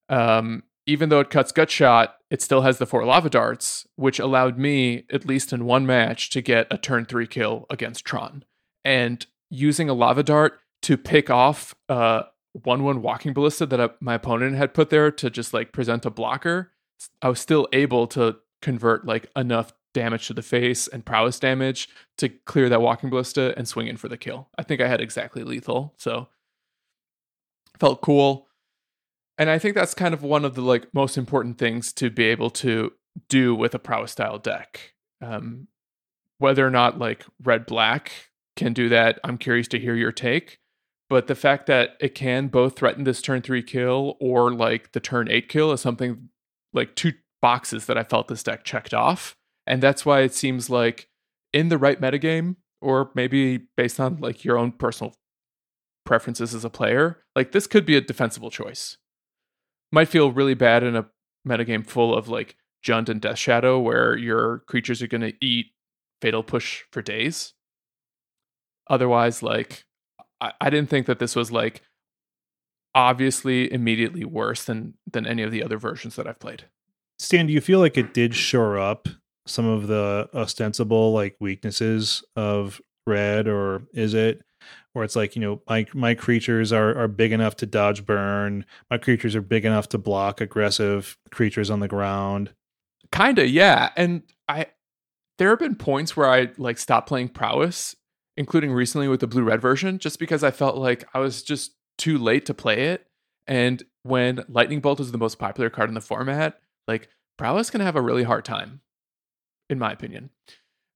Um, 0.08 0.62
even 0.88 1.10
though 1.10 1.20
it 1.20 1.28
cuts 1.28 1.52
gut 1.52 1.70
shot, 1.70 2.16
it 2.30 2.40
still 2.40 2.62
has 2.62 2.78
the 2.78 2.86
four 2.86 3.04
lava 3.04 3.28
darts, 3.28 3.86
which 3.96 4.18
allowed 4.18 4.58
me, 4.58 5.04
at 5.12 5.26
least 5.26 5.52
in 5.52 5.66
one 5.66 5.84
match, 5.84 6.30
to 6.30 6.40
get 6.40 6.66
a 6.70 6.78
turn 6.78 7.04
three 7.04 7.26
kill 7.26 7.66
against 7.68 8.06
Tron. 8.06 8.42
And 8.86 9.24
using 9.50 9.90
a 9.90 9.94
lava 9.94 10.22
dart 10.22 10.58
to 10.82 10.96
pick 10.96 11.28
off 11.28 11.74
a 11.90 12.24
one 12.52 12.84
one 12.84 13.02
walking 13.02 13.34
ballista 13.34 13.66
that 13.66 13.78
uh, 13.78 13.90
my 14.00 14.14
opponent 14.14 14.56
had 14.56 14.72
put 14.72 14.88
there 14.88 15.10
to 15.10 15.28
just 15.28 15.52
like 15.52 15.72
present 15.72 16.06
a 16.06 16.10
blocker, 16.10 16.72
I 17.20 17.28
was 17.28 17.38
still 17.38 17.68
able 17.74 18.06
to 18.08 18.36
convert 18.62 19.04
like 19.04 19.30
enough 19.36 19.74
damage 19.92 20.26
to 20.28 20.34
the 20.34 20.42
face 20.42 20.88
and 20.88 21.04
prowess 21.04 21.38
damage 21.38 21.90
to 22.16 22.30
clear 22.30 22.70
that 22.70 22.80
walking 22.80 23.10
ballista 23.10 23.52
and 23.58 23.68
swing 23.68 23.88
in 23.88 23.98
for 23.98 24.08
the 24.08 24.16
kill. 24.16 24.48
I 24.56 24.62
think 24.62 24.80
I 24.80 24.88
had 24.88 25.02
exactly 25.02 25.44
lethal, 25.44 25.92
so 25.98 26.28
felt 27.78 28.00
cool 28.00 28.47
and 29.38 29.48
I 29.48 29.58
think 29.58 29.76
that's 29.76 29.94
kind 29.94 30.12
of 30.12 30.22
one 30.22 30.44
of 30.44 30.54
the 30.54 30.62
like 30.62 30.92
most 30.92 31.16
important 31.16 31.58
things 31.58 31.92
to 31.94 32.10
be 32.10 32.24
able 32.24 32.50
to 32.50 32.92
do 33.28 33.54
with 33.54 33.74
a 33.74 33.78
prowess 33.78 34.12
style 34.12 34.38
deck. 34.38 34.94
Um, 35.22 35.68
whether 36.38 36.66
or 36.66 36.70
not 36.70 36.98
like 36.98 37.24
red 37.42 37.64
black 37.64 38.12
can 38.56 38.72
do 38.72 38.88
that, 38.88 39.20
I'm 39.22 39.38
curious 39.38 39.68
to 39.68 39.78
hear 39.78 39.94
your 39.94 40.12
take. 40.12 40.58
But 41.08 41.26
the 41.26 41.34
fact 41.34 41.66
that 41.66 41.90
it 42.00 42.14
can 42.14 42.48
both 42.48 42.76
threaten 42.76 43.04
this 43.04 43.22
turn 43.22 43.40
three 43.40 43.62
kill 43.62 44.16
or 44.20 44.52
like 44.52 44.92
the 44.92 45.00
turn 45.00 45.30
eight 45.30 45.48
kill 45.48 45.72
is 45.72 45.80
something 45.80 46.28
like 46.72 46.96
two 46.96 47.12
boxes 47.40 47.86
that 47.86 47.96
I 47.96 48.02
felt 48.02 48.28
this 48.28 48.42
deck 48.42 48.64
checked 48.64 48.92
off. 48.92 49.36
And 49.66 49.82
that's 49.82 50.04
why 50.04 50.20
it 50.20 50.34
seems 50.34 50.68
like 50.68 51.08
in 51.52 51.68
the 51.68 51.78
right 51.78 52.00
metagame, 52.00 52.56
or 52.80 53.10
maybe 53.14 53.68
based 53.76 54.00
on 54.00 54.18
like 54.18 54.44
your 54.44 54.58
own 54.58 54.72
personal 54.72 55.14
preferences 56.04 56.54
as 56.54 56.64
a 56.64 56.70
player, 56.70 57.22
like 57.34 57.52
this 57.52 57.66
could 57.66 57.86
be 57.86 57.96
a 57.96 58.00
defensible 58.00 58.50
choice 58.50 58.98
might 59.92 60.08
feel 60.08 60.32
really 60.32 60.54
bad 60.54 60.82
in 60.82 60.96
a 60.96 61.06
metagame 61.46 61.86
full 61.86 62.16
of 62.16 62.28
like 62.28 62.56
Jund 62.84 63.08
and 63.08 63.20
Death 63.20 63.38
Shadow, 63.38 63.78
where 63.78 64.16
your 64.16 64.60
creatures 64.60 65.02
are 65.02 65.08
going 65.08 65.20
to 65.22 65.34
eat 65.44 65.66
Fatal 66.20 66.42
Push 66.42 66.84
for 66.92 67.02
days. 67.02 67.54
Otherwise, 68.88 69.42
like, 69.42 69.84
I, 70.40 70.52
I 70.60 70.70
didn't 70.70 70.90
think 70.90 71.06
that 71.06 71.18
this 71.18 71.36
was 71.36 71.50
like 71.52 71.82
obviously 72.94 73.72
immediately 73.72 74.24
worse 74.24 74.64
than 74.64 74.94
than 75.10 75.26
any 75.26 75.42
of 75.42 75.50
the 75.50 75.62
other 75.62 75.78
versions 75.78 76.16
that 76.16 76.26
I've 76.26 76.40
played. 76.40 76.64
Stan, 77.18 77.46
do 77.46 77.52
you 77.52 77.60
feel 77.60 77.80
like 77.80 77.96
it 77.96 78.14
did 78.14 78.34
shore 78.34 78.78
up 78.78 79.08
some 79.46 79.66
of 79.66 79.86
the 79.88 80.28
ostensible 80.34 81.12
like 81.12 81.36
weaknesses 81.40 82.22
of 82.36 82.80
red, 83.06 83.48
or 83.48 83.82
is 83.92 84.14
it 84.14 84.42
where 84.98 85.04
it's 85.04 85.16
like 85.16 85.34
you 85.36 85.40
know 85.40 85.62
my 85.68 85.86
my 85.94 86.14
creatures 86.14 86.72
are 86.72 86.96
are 86.98 87.08
big 87.08 87.32
enough 87.32 87.56
to 87.56 87.66
dodge 87.66 88.04
burn. 88.04 88.66
My 88.90 88.98
creatures 88.98 89.34
are 89.34 89.40
big 89.40 89.64
enough 89.64 89.88
to 89.90 89.98
block 89.98 90.40
aggressive 90.40 91.16
creatures 91.30 91.70
on 91.70 91.80
the 91.80 91.88
ground. 91.88 92.52
Kinda 93.10 93.46
yeah. 93.46 93.90
And 93.96 94.22
i 94.48 94.66
there 95.38 95.50
have 95.50 95.60
been 95.60 95.76
points 95.76 96.16
where 96.16 96.28
i 96.28 96.48
like 96.58 96.78
stopped 96.78 97.08
playing 97.08 97.28
prowess 97.28 97.94
including 98.36 98.72
recently 98.72 99.08
with 99.08 99.20
the 99.20 99.26
blue 99.26 99.42
red 99.42 99.60
version 99.60 99.98
just 99.98 100.18
because 100.18 100.42
i 100.42 100.50
felt 100.50 100.76
like 100.76 101.04
i 101.14 101.18
was 101.18 101.42
just 101.42 101.72
too 101.96 102.18
late 102.18 102.46
to 102.46 102.54
play 102.54 102.88
it. 102.88 103.06
And 103.46 103.82
when 104.02 104.44
lightning 104.48 104.80
bolt 104.80 105.00
is 105.00 105.10
the 105.10 105.18
most 105.18 105.38
popular 105.38 105.70
card 105.70 105.88
in 105.88 105.94
the 105.94 106.00
format 106.00 106.60
like 106.86 107.08
prowess 107.36 107.70
can 107.70 107.80
have 107.80 107.96
a 107.96 108.02
really 108.02 108.24
hard 108.24 108.44
time 108.44 108.80
in 109.70 109.78
my 109.78 109.92
opinion 109.92 110.30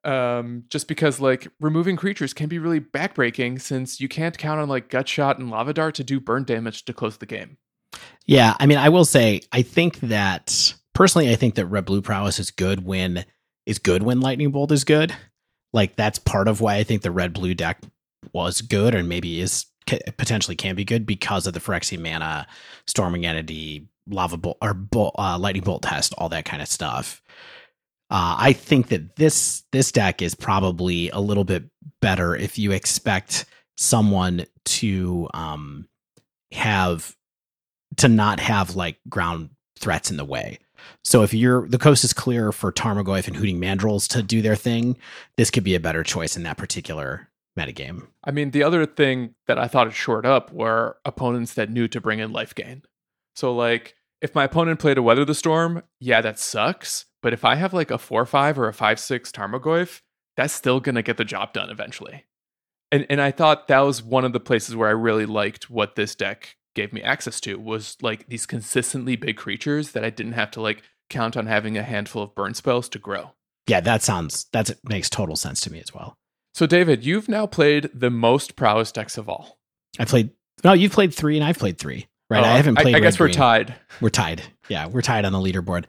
um, 0.04 0.64
just 0.68 0.88
because 0.88 1.20
like 1.20 1.48
removing 1.60 1.96
creatures 1.96 2.34
can 2.34 2.48
be 2.48 2.58
really 2.58 2.80
backbreaking 2.80 3.60
since 3.60 4.00
you 4.00 4.08
can't 4.08 4.36
count 4.36 4.60
on 4.60 4.68
like 4.68 4.88
gut 4.88 5.08
shot 5.08 5.38
and 5.38 5.50
lava 5.50 5.72
dart 5.72 5.94
to 5.96 6.04
do 6.04 6.20
burn 6.20 6.44
damage 6.44 6.84
to 6.84 6.92
close 6.92 7.18
the 7.18 7.26
game. 7.26 7.56
Yeah, 8.26 8.54
I 8.58 8.66
mean, 8.66 8.78
I 8.78 8.88
will 8.88 9.04
say, 9.04 9.42
I 9.52 9.62
think 9.62 10.00
that 10.00 10.74
personally, 10.94 11.30
I 11.30 11.36
think 11.36 11.54
that 11.56 11.66
red 11.66 11.84
blue 11.84 12.02
prowess 12.02 12.38
is 12.38 12.50
good 12.50 12.84
when 12.84 13.24
is 13.66 13.78
good 13.78 14.02
when 14.02 14.20
lightning 14.20 14.50
bolt 14.50 14.72
is 14.72 14.84
good. 14.84 15.14
Like 15.72 15.96
that's 15.96 16.18
part 16.18 16.48
of 16.48 16.60
why 16.60 16.76
I 16.76 16.84
think 16.84 17.02
the 17.02 17.10
red 17.10 17.32
blue 17.32 17.54
deck 17.54 17.80
was 18.32 18.60
good 18.60 18.94
and 18.94 19.08
maybe 19.08 19.40
is 19.40 19.66
potentially 19.86 20.56
can 20.56 20.74
be 20.74 20.84
good 20.84 21.06
because 21.06 21.46
of 21.46 21.54
the 21.54 21.60
Phyrexian 21.60 22.00
mana, 22.00 22.46
stormwing 22.86 23.24
entity, 23.24 23.88
lava 24.08 24.36
bolt 24.36 24.58
or 24.60 24.74
bolt, 24.74 25.14
uh, 25.18 25.38
lightning 25.38 25.64
bolt 25.64 25.82
test, 25.82 26.14
all 26.18 26.28
that 26.28 26.44
kind 26.44 26.62
of 26.62 26.68
stuff. 26.68 27.22
Uh, 28.12 28.36
I 28.38 28.52
think 28.52 28.88
that 28.88 29.16
this 29.16 29.62
this 29.72 29.90
deck 29.90 30.20
is 30.20 30.34
probably 30.34 31.08
a 31.10 31.18
little 31.18 31.44
bit 31.44 31.64
better 32.02 32.36
if 32.36 32.58
you 32.58 32.70
expect 32.70 33.46
someone 33.78 34.44
to 34.66 35.30
um, 35.32 35.88
have 36.52 37.16
to 37.96 38.08
not 38.08 38.38
have 38.38 38.76
like 38.76 38.98
ground 39.08 39.48
threats 39.78 40.10
in 40.10 40.18
the 40.18 40.26
way. 40.26 40.58
So 41.02 41.22
if 41.22 41.32
you're 41.32 41.66
the 41.66 41.78
coast 41.78 42.04
is 42.04 42.12
clear 42.12 42.52
for 42.52 42.70
Tarmogoyf 42.70 43.28
and 43.28 43.36
Hooting 43.36 43.58
Mandrills 43.58 44.06
to 44.08 44.22
do 44.22 44.42
their 44.42 44.56
thing, 44.56 44.98
this 45.38 45.50
could 45.50 45.64
be 45.64 45.74
a 45.74 45.80
better 45.80 46.02
choice 46.02 46.36
in 46.36 46.42
that 46.42 46.58
particular 46.58 47.30
metagame. 47.58 48.06
I 48.24 48.30
mean, 48.30 48.50
the 48.50 48.62
other 48.62 48.84
thing 48.84 49.36
that 49.46 49.58
I 49.58 49.68
thought 49.68 49.86
it 49.86 49.94
shored 49.94 50.26
up 50.26 50.52
were 50.52 50.98
opponents 51.06 51.54
that 51.54 51.70
knew 51.70 51.88
to 51.88 52.00
bring 52.00 52.18
in 52.18 52.30
life 52.30 52.54
gain. 52.54 52.82
So, 53.36 53.54
like, 53.54 53.94
if 54.20 54.34
my 54.34 54.44
opponent 54.44 54.80
played 54.80 54.98
a 54.98 55.02
Weather 55.02 55.24
the 55.24 55.34
Storm, 55.34 55.82
yeah, 55.98 56.20
that 56.20 56.38
sucks. 56.38 57.06
But 57.22 57.32
if 57.32 57.44
I 57.44 57.54
have 57.54 57.72
like 57.72 57.90
a 57.90 57.98
4 57.98 58.26
5 58.26 58.58
or 58.58 58.68
a 58.68 58.74
5 58.74 59.00
6 59.00 59.32
Tarmogoyf, 59.32 60.00
that's 60.36 60.52
still 60.52 60.80
going 60.80 60.96
to 60.96 61.02
get 61.02 61.16
the 61.16 61.24
job 61.24 61.52
done 61.52 61.70
eventually. 61.70 62.24
And, 62.90 63.06
and 63.08 63.20
I 63.20 63.30
thought 63.30 63.68
that 63.68 63.80
was 63.80 64.02
one 64.02 64.24
of 64.24 64.32
the 64.32 64.40
places 64.40 64.76
where 64.76 64.88
I 64.88 64.92
really 64.92 65.26
liked 65.26 65.70
what 65.70 65.96
this 65.96 66.14
deck 66.14 66.56
gave 66.74 66.92
me 66.92 67.02
access 67.02 67.40
to 67.42 67.58
was 67.58 67.96
like 68.02 68.28
these 68.28 68.46
consistently 68.46 69.16
big 69.16 69.36
creatures 69.36 69.92
that 69.92 70.04
I 70.04 70.10
didn't 70.10 70.32
have 70.32 70.50
to 70.52 70.60
like 70.60 70.82
count 71.08 71.36
on 71.36 71.46
having 71.46 71.76
a 71.76 71.82
handful 71.82 72.22
of 72.22 72.34
burn 72.34 72.54
spells 72.54 72.88
to 72.90 72.98
grow. 72.98 73.32
Yeah, 73.66 73.80
that 73.80 74.02
sounds 74.02 74.46
that 74.52 74.70
makes 74.84 75.08
total 75.08 75.36
sense 75.36 75.60
to 75.62 75.72
me 75.72 75.80
as 75.80 75.94
well. 75.94 76.16
So 76.54 76.66
David, 76.66 77.04
you've 77.04 77.28
now 77.28 77.46
played 77.46 77.90
the 77.94 78.10
most 78.10 78.56
prowess 78.56 78.92
decks 78.92 79.16
of 79.16 79.28
all. 79.28 79.58
I 79.98 80.04
played 80.04 80.30
no, 80.64 80.72
you've 80.72 80.92
played 80.92 81.14
three 81.14 81.36
and 81.36 81.44
I've 81.44 81.58
played 81.58 81.78
three. 81.78 82.08
Right. 82.28 82.42
Oh, 82.42 82.46
I 82.46 82.56
haven't 82.56 82.76
played. 82.76 82.94
I, 82.94 82.98
I 82.98 83.00
guess 83.00 83.20
we're 83.20 83.30
tied. 83.30 83.74
We're 84.00 84.08
tied. 84.08 84.42
Yeah, 84.68 84.86
we're 84.86 85.02
tied 85.02 85.24
on 85.24 85.32
the 85.32 85.38
leaderboard. 85.38 85.84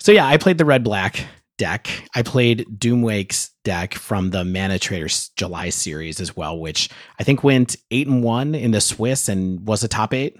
So 0.00 0.12
yeah, 0.12 0.26
I 0.26 0.36
played 0.36 0.58
the 0.58 0.64
red 0.64 0.84
black 0.84 1.26
deck. 1.58 1.88
I 2.14 2.22
played 2.22 2.66
Doomwake's 2.78 3.50
deck 3.64 3.94
from 3.94 4.30
the 4.30 4.44
ManaTraders 4.44 5.30
July 5.36 5.70
series 5.70 6.20
as 6.20 6.36
well, 6.36 6.58
which 6.58 6.88
I 7.18 7.24
think 7.24 7.42
went 7.42 7.76
eight 7.90 8.06
and 8.06 8.22
one 8.22 8.54
in 8.54 8.70
the 8.70 8.80
Swiss 8.80 9.28
and 9.28 9.66
was 9.66 9.82
a 9.82 9.88
top 9.88 10.12
eight. 10.12 10.36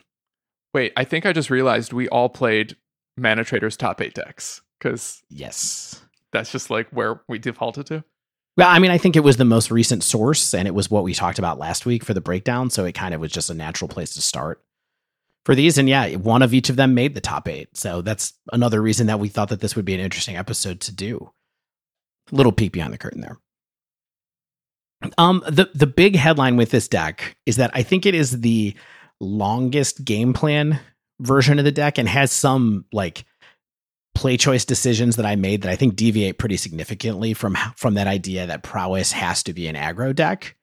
Wait, 0.75 0.93
I 0.97 1.05
think 1.05 1.25
I 1.25 1.33
just 1.33 1.51
realized 1.51 1.93
we 1.93 2.09
all 2.09 2.29
played 2.29 2.77
ManaTraders 3.19 3.77
top 3.77 4.01
eight 4.01 4.15
decks 4.15 4.61
because 4.79 5.23
yes, 5.31 6.03
that's 6.33 6.53
just 6.53 6.71
like 6.71 6.89
where 6.91 7.23
we 7.29 7.39
defaulted 7.39 7.87
to. 7.87 8.05
Well, 8.57 8.69
I 8.69 8.79
mean, 8.79 8.91
I 8.91 8.99
think 8.99 9.17
it 9.17 9.25
was 9.25 9.37
the 9.37 9.45
most 9.45 9.71
recent 9.71 10.03
source, 10.03 10.55
and 10.55 10.67
it 10.67 10.75
was 10.75 10.91
what 10.91 11.05
we 11.05 11.13
talked 11.13 11.39
about 11.39 11.59
last 11.59 11.85
week 11.85 12.03
for 12.03 12.15
the 12.15 12.23
breakdown. 12.23 12.71
So 12.71 12.87
it 12.87 12.93
kind 12.93 13.15
of 13.15 13.21
was 13.21 13.31
just 13.31 13.51
a 13.51 13.55
natural 13.55 13.89
place 13.89 14.15
to 14.15 14.23
start 14.23 14.63
for 15.47 15.55
these. 15.55 15.79
And 15.79 15.89
yeah, 15.89 16.17
one 16.17 16.43
of 16.43 16.53
each 16.53 16.69
of 16.71 16.77
them 16.77 16.93
made 16.93 17.15
the 17.15 17.21
top 17.21 17.47
eight. 17.47 17.75
So 17.77 18.03
that's 18.03 18.35
another 18.53 18.83
reason 18.83 19.07
that 19.07 19.21
we 19.21 19.29
thought 19.29 19.49
that 19.51 19.61
this 19.61 19.77
would 19.77 19.85
be 19.85 19.95
an 19.95 20.01
interesting 20.01 20.37
episode 20.37 20.81
to 20.81 20.93
do. 20.93 21.31
A 22.33 22.35
little 22.35 22.51
peek 22.51 22.73
behind 22.73 22.93
the 22.93 22.99
curtain 22.99 23.21
there. 23.21 23.39
Um, 25.19 25.45
the 25.47 25.71
the 25.73 25.87
big 25.87 26.17
headline 26.17 26.57
with 26.57 26.71
this 26.73 26.89
deck 26.89 27.37
is 27.47 27.57
that 27.57 27.71
I 27.75 27.85
think 27.85 28.07
it 28.07 28.15
is 28.15 28.41
the 28.41 28.75
longest 29.21 30.05
game 30.05 30.33
plan 30.33 30.81
version 31.21 31.61
of 31.61 31.65
the 31.65 31.71
deck 31.71 31.97
and 31.97 32.09
has 32.09 32.33
some 32.33 32.85
like 32.93 33.25
play 34.17 34.37
choice 34.37 34.65
decisions 34.65 35.15
that 35.17 35.27
I 35.27 35.37
made 35.37 35.63
that 35.63 35.71
I 35.71 35.77
think 35.77 35.95
deviate 35.95 36.39
pretty 36.39 36.57
significantly 36.57 37.35
from 37.35 37.57
from 37.77 37.95
that 37.95 38.09
idea 38.09 38.49
that 38.49 38.65
prowess 38.65 39.13
has 39.13 39.45
to 39.45 39.53
be 39.53 39.69
an 39.69 39.77
aggro 39.77 40.13
deck. 40.13 40.56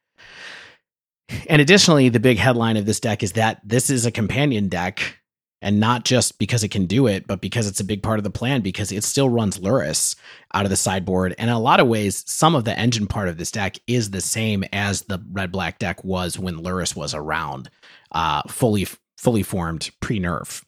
And 1.48 1.62
additionally, 1.62 2.10
the 2.10 2.20
big 2.20 2.38
headline 2.38 2.78
of 2.78 2.86
this 2.86 3.00
deck 3.00 3.24
is 3.24 3.34
that 3.34 3.62
this 3.64 3.90
is 3.90 4.06
a 4.06 4.12
companion 4.12 4.70
deck, 4.70 5.20
and 5.62 5.80
not 5.80 6.04
just 6.04 6.40
because 6.40 6.64
it 6.64 6.70
can 6.70 6.86
do 6.86 7.08
it, 7.08 7.26
but 7.26 7.40
because 7.40 7.68
it's 7.68 7.80
a 7.80 7.86
big 7.86 8.04
part 8.04 8.20
of 8.20 8.24
the 8.24 8.30
plan, 8.30 8.62
because 8.62 8.92
it 8.92 9.04
still 9.04 9.30
runs 9.30 9.60
Lurrus 9.60 10.16
out 10.54 10.66
of 10.66 10.70
the 10.70 10.76
sideboard. 10.76 11.34
And 11.38 11.50
in 11.50 11.56
a 11.56 11.60
lot 11.60 11.80
of 11.80 11.88
ways, 11.88 12.24
some 12.28 12.54
of 12.54 12.66
the 12.66 12.78
engine 12.78 13.08
part 13.08 13.30
of 13.30 13.38
this 13.38 13.52
deck 13.52 13.78
is 13.88 14.12
the 14.12 14.20
same 14.22 14.66
as 14.74 15.04
the 15.04 15.24
red 15.32 15.52
black 15.52 15.80
deck 15.80 16.04
was 16.04 16.38
when 16.38 16.58
Lurrus 16.58 16.96
was 16.96 17.14
around, 17.14 17.70
uh, 18.12 18.42
fully 18.50 18.88
fully 19.18 19.44
formed 19.44 19.90
pre 20.02 20.20
nerf, 20.20 20.64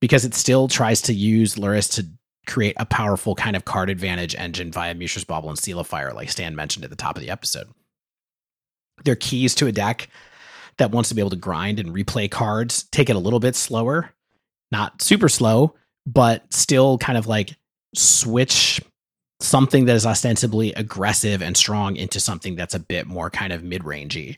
because 0.00 0.24
it 0.24 0.34
still 0.34 0.66
tries 0.66 1.02
to 1.02 1.12
use 1.12 1.56
Lurrus 1.56 1.92
to 1.94 2.06
create 2.46 2.76
a 2.78 2.86
powerful 2.86 3.34
kind 3.34 3.54
of 3.54 3.66
card 3.66 3.90
advantage 3.90 4.34
engine 4.36 4.72
via 4.72 4.94
Mishra's 4.94 5.24
Bauble 5.24 5.50
and 5.50 5.58
Seal 5.58 5.78
of 5.78 5.86
Fire, 5.86 6.14
like 6.14 6.30
Stan 6.30 6.56
mentioned 6.56 6.84
at 6.84 6.90
the 6.90 6.96
top 6.96 7.16
of 7.16 7.22
the 7.22 7.28
episode. 7.28 7.68
They're 9.04 9.16
keys 9.16 9.54
to 9.56 9.66
a 9.66 9.72
deck 9.72 10.08
that 10.78 10.90
wants 10.90 11.08
to 11.08 11.14
be 11.14 11.20
able 11.20 11.30
to 11.30 11.36
grind 11.36 11.78
and 11.78 11.94
replay 11.94 12.30
cards, 12.30 12.84
take 12.84 13.10
it 13.10 13.16
a 13.16 13.20
little 13.20 13.40
bit 13.40 13.56
slower, 13.56 14.10
not 14.70 15.02
super 15.02 15.28
slow, 15.28 15.74
but 16.06 16.52
still 16.52 16.98
kind 16.98 17.18
of 17.18 17.26
like 17.26 17.56
switch 17.94 18.80
something 19.40 19.84
that 19.84 19.96
is 19.96 20.06
ostensibly 20.06 20.72
aggressive 20.72 21.42
and 21.42 21.56
strong 21.56 21.96
into 21.96 22.18
something 22.18 22.56
that's 22.56 22.74
a 22.74 22.80
bit 22.80 23.06
more 23.06 23.30
kind 23.30 23.52
of 23.52 23.62
mid-rangey. 23.62 24.36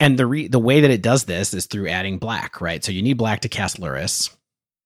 And 0.00 0.18
the 0.18 0.26
re- 0.26 0.48
the 0.48 0.58
way 0.58 0.80
that 0.80 0.90
it 0.90 1.02
does 1.02 1.24
this 1.24 1.54
is 1.54 1.66
through 1.66 1.88
adding 1.88 2.18
black, 2.18 2.60
right? 2.60 2.82
So 2.82 2.92
you 2.92 3.02
need 3.02 3.18
black 3.18 3.40
to 3.40 3.48
cast 3.48 3.80
Lurrus, 3.80 4.34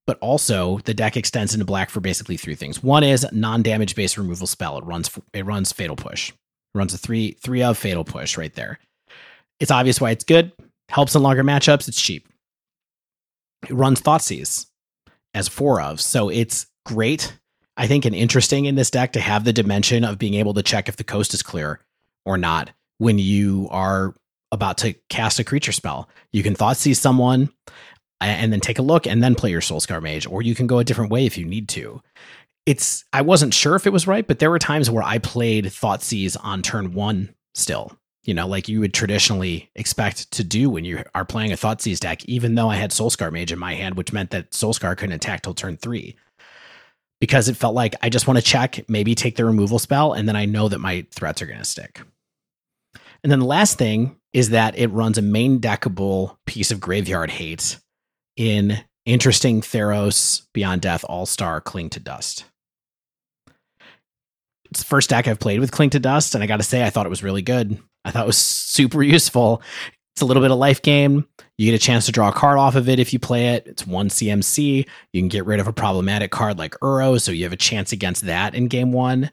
but 0.06 0.18
also 0.18 0.78
the 0.78 0.94
deck 0.94 1.16
extends 1.16 1.54
into 1.54 1.64
black 1.64 1.90
for 1.90 2.00
basically 2.00 2.36
three 2.36 2.54
things. 2.54 2.82
One 2.82 3.02
is 3.02 3.26
non-damage 3.32 3.94
based 3.94 4.18
removal 4.18 4.46
spell. 4.46 4.78
It 4.78 4.84
runs 4.84 5.10
it 5.32 5.46
runs 5.46 5.72
Fatal 5.72 5.96
Push 5.96 6.32
runs 6.76 6.94
a 6.94 6.98
three 6.98 7.32
three 7.32 7.62
of 7.62 7.78
fatal 7.78 8.04
push 8.04 8.36
right 8.36 8.54
there. 8.54 8.78
It's 9.60 9.70
obvious 9.70 10.00
why 10.00 10.10
it's 10.10 10.24
good. 10.24 10.52
Helps 10.88 11.14
in 11.14 11.22
longer 11.22 11.42
matchups. 11.42 11.88
It's 11.88 12.00
cheap. 12.00 12.28
It 13.68 13.74
runs 13.74 14.00
Thoughtseize 14.00 14.66
as 15.34 15.48
four 15.48 15.80
of, 15.80 16.00
so 16.00 16.28
it's 16.28 16.66
great. 16.84 17.36
I 17.76 17.86
think 17.86 18.04
and 18.04 18.14
interesting 18.14 18.64
in 18.64 18.74
this 18.74 18.90
deck 18.90 19.12
to 19.12 19.20
have 19.20 19.44
the 19.44 19.52
dimension 19.52 20.04
of 20.04 20.18
being 20.18 20.34
able 20.34 20.54
to 20.54 20.62
check 20.62 20.88
if 20.88 20.96
the 20.96 21.04
coast 21.04 21.34
is 21.34 21.42
clear 21.42 21.80
or 22.24 22.38
not 22.38 22.70
when 22.98 23.18
you 23.18 23.68
are 23.70 24.14
about 24.52 24.78
to 24.78 24.94
cast 25.10 25.38
a 25.38 25.44
creature 25.44 25.72
spell. 25.72 26.08
You 26.32 26.42
can 26.42 26.54
Thoughtseize 26.54 26.96
someone 26.96 27.50
and 28.20 28.52
then 28.52 28.60
take 28.60 28.78
a 28.78 28.82
look 28.82 29.06
and 29.06 29.22
then 29.22 29.34
play 29.34 29.50
your 29.50 29.60
Soulscar 29.60 30.02
Mage, 30.02 30.26
or 30.26 30.40
you 30.40 30.54
can 30.54 30.66
go 30.66 30.78
a 30.78 30.84
different 30.84 31.10
way 31.10 31.26
if 31.26 31.36
you 31.36 31.44
need 31.44 31.68
to 31.70 32.00
it's 32.66 33.04
I 33.12 33.22
wasn't 33.22 33.54
sure 33.54 33.76
if 33.76 33.86
it 33.86 33.92
was 33.92 34.06
right, 34.06 34.26
but 34.26 34.40
there 34.40 34.50
were 34.50 34.58
times 34.58 34.90
where 34.90 35.04
I 35.04 35.18
played 35.18 35.66
Thoughtseize 35.66 36.36
on 36.42 36.62
turn 36.62 36.92
one 36.92 37.34
still. 37.54 37.96
You 38.24 38.34
know, 38.34 38.48
like 38.48 38.68
you 38.68 38.80
would 38.80 38.92
traditionally 38.92 39.70
expect 39.76 40.32
to 40.32 40.42
do 40.42 40.68
when 40.68 40.84
you 40.84 41.04
are 41.14 41.24
playing 41.24 41.52
a 41.52 41.56
Thoughtseize 41.56 42.00
deck, 42.00 42.24
even 42.24 42.56
though 42.56 42.68
I 42.68 42.74
had 42.74 42.90
Soulscar 42.90 43.30
Mage 43.32 43.52
in 43.52 43.58
my 43.58 43.74
hand, 43.74 43.94
which 43.94 44.12
meant 44.12 44.30
that 44.30 44.50
Soulscar 44.50 44.96
couldn't 44.96 45.14
attack 45.14 45.42
till 45.42 45.54
turn 45.54 45.76
three. 45.76 46.16
Because 47.20 47.48
it 47.48 47.56
felt 47.56 47.76
like 47.76 47.94
I 48.02 48.08
just 48.08 48.26
want 48.26 48.38
to 48.38 48.44
check, 48.44 48.84
maybe 48.88 49.14
take 49.14 49.36
the 49.36 49.44
removal 49.44 49.78
spell, 49.78 50.12
and 50.12 50.28
then 50.28 50.34
I 50.34 50.44
know 50.44 50.68
that 50.68 50.80
my 50.80 51.06
threats 51.12 51.40
are 51.40 51.46
going 51.46 51.60
to 51.60 51.64
stick. 51.64 52.02
And 53.22 53.30
then 53.30 53.38
the 53.38 53.46
last 53.46 53.78
thing 53.78 54.16
is 54.32 54.50
that 54.50 54.76
it 54.76 54.88
runs 54.88 55.16
a 55.16 55.22
main 55.22 55.60
deckable 55.60 56.36
piece 56.46 56.72
of 56.72 56.80
graveyard 56.80 57.30
hate 57.30 57.78
in 58.36 58.78
interesting 59.06 59.62
Theros 59.62 60.46
Beyond 60.52 60.82
Death 60.82 61.04
All 61.08 61.26
Star 61.26 61.60
Cling 61.60 61.90
to 61.90 62.00
Dust 62.00 62.44
first 64.82 65.10
deck 65.10 65.28
I've 65.28 65.38
played 65.38 65.60
with 65.60 65.72
Cling 65.72 65.90
to 65.90 66.00
Dust, 66.00 66.34
and 66.34 66.42
I 66.42 66.46
got 66.46 66.58
to 66.58 66.62
say, 66.62 66.84
I 66.84 66.90
thought 66.90 67.06
it 67.06 67.10
was 67.10 67.22
really 67.22 67.42
good. 67.42 67.78
I 68.04 68.10
thought 68.10 68.24
it 68.24 68.26
was 68.26 68.38
super 68.38 69.02
useful. 69.02 69.62
It's 70.14 70.22
a 70.22 70.26
little 70.26 70.42
bit 70.42 70.50
of 70.50 70.58
life 70.58 70.80
game. 70.80 71.26
You 71.58 71.70
get 71.70 71.80
a 71.80 71.84
chance 71.84 72.06
to 72.06 72.12
draw 72.12 72.28
a 72.28 72.32
card 72.32 72.58
off 72.58 72.74
of 72.74 72.88
it 72.88 72.98
if 72.98 73.12
you 73.12 73.18
play 73.18 73.48
it. 73.54 73.66
It's 73.66 73.86
one 73.86 74.08
CMC. 74.08 74.86
You 75.12 75.20
can 75.20 75.28
get 75.28 75.46
rid 75.46 75.60
of 75.60 75.66
a 75.66 75.72
problematic 75.72 76.30
card 76.30 76.58
like 76.58 76.72
Uro, 76.82 77.20
so 77.20 77.32
you 77.32 77.44
have 77.44 77.52
a 77.52 77.56
chance 77.56 77.92
against 77.92 78.22
that 78.26 78.54
in 78.54 78.68
game 78.68 78.92
one. 78.92 79.30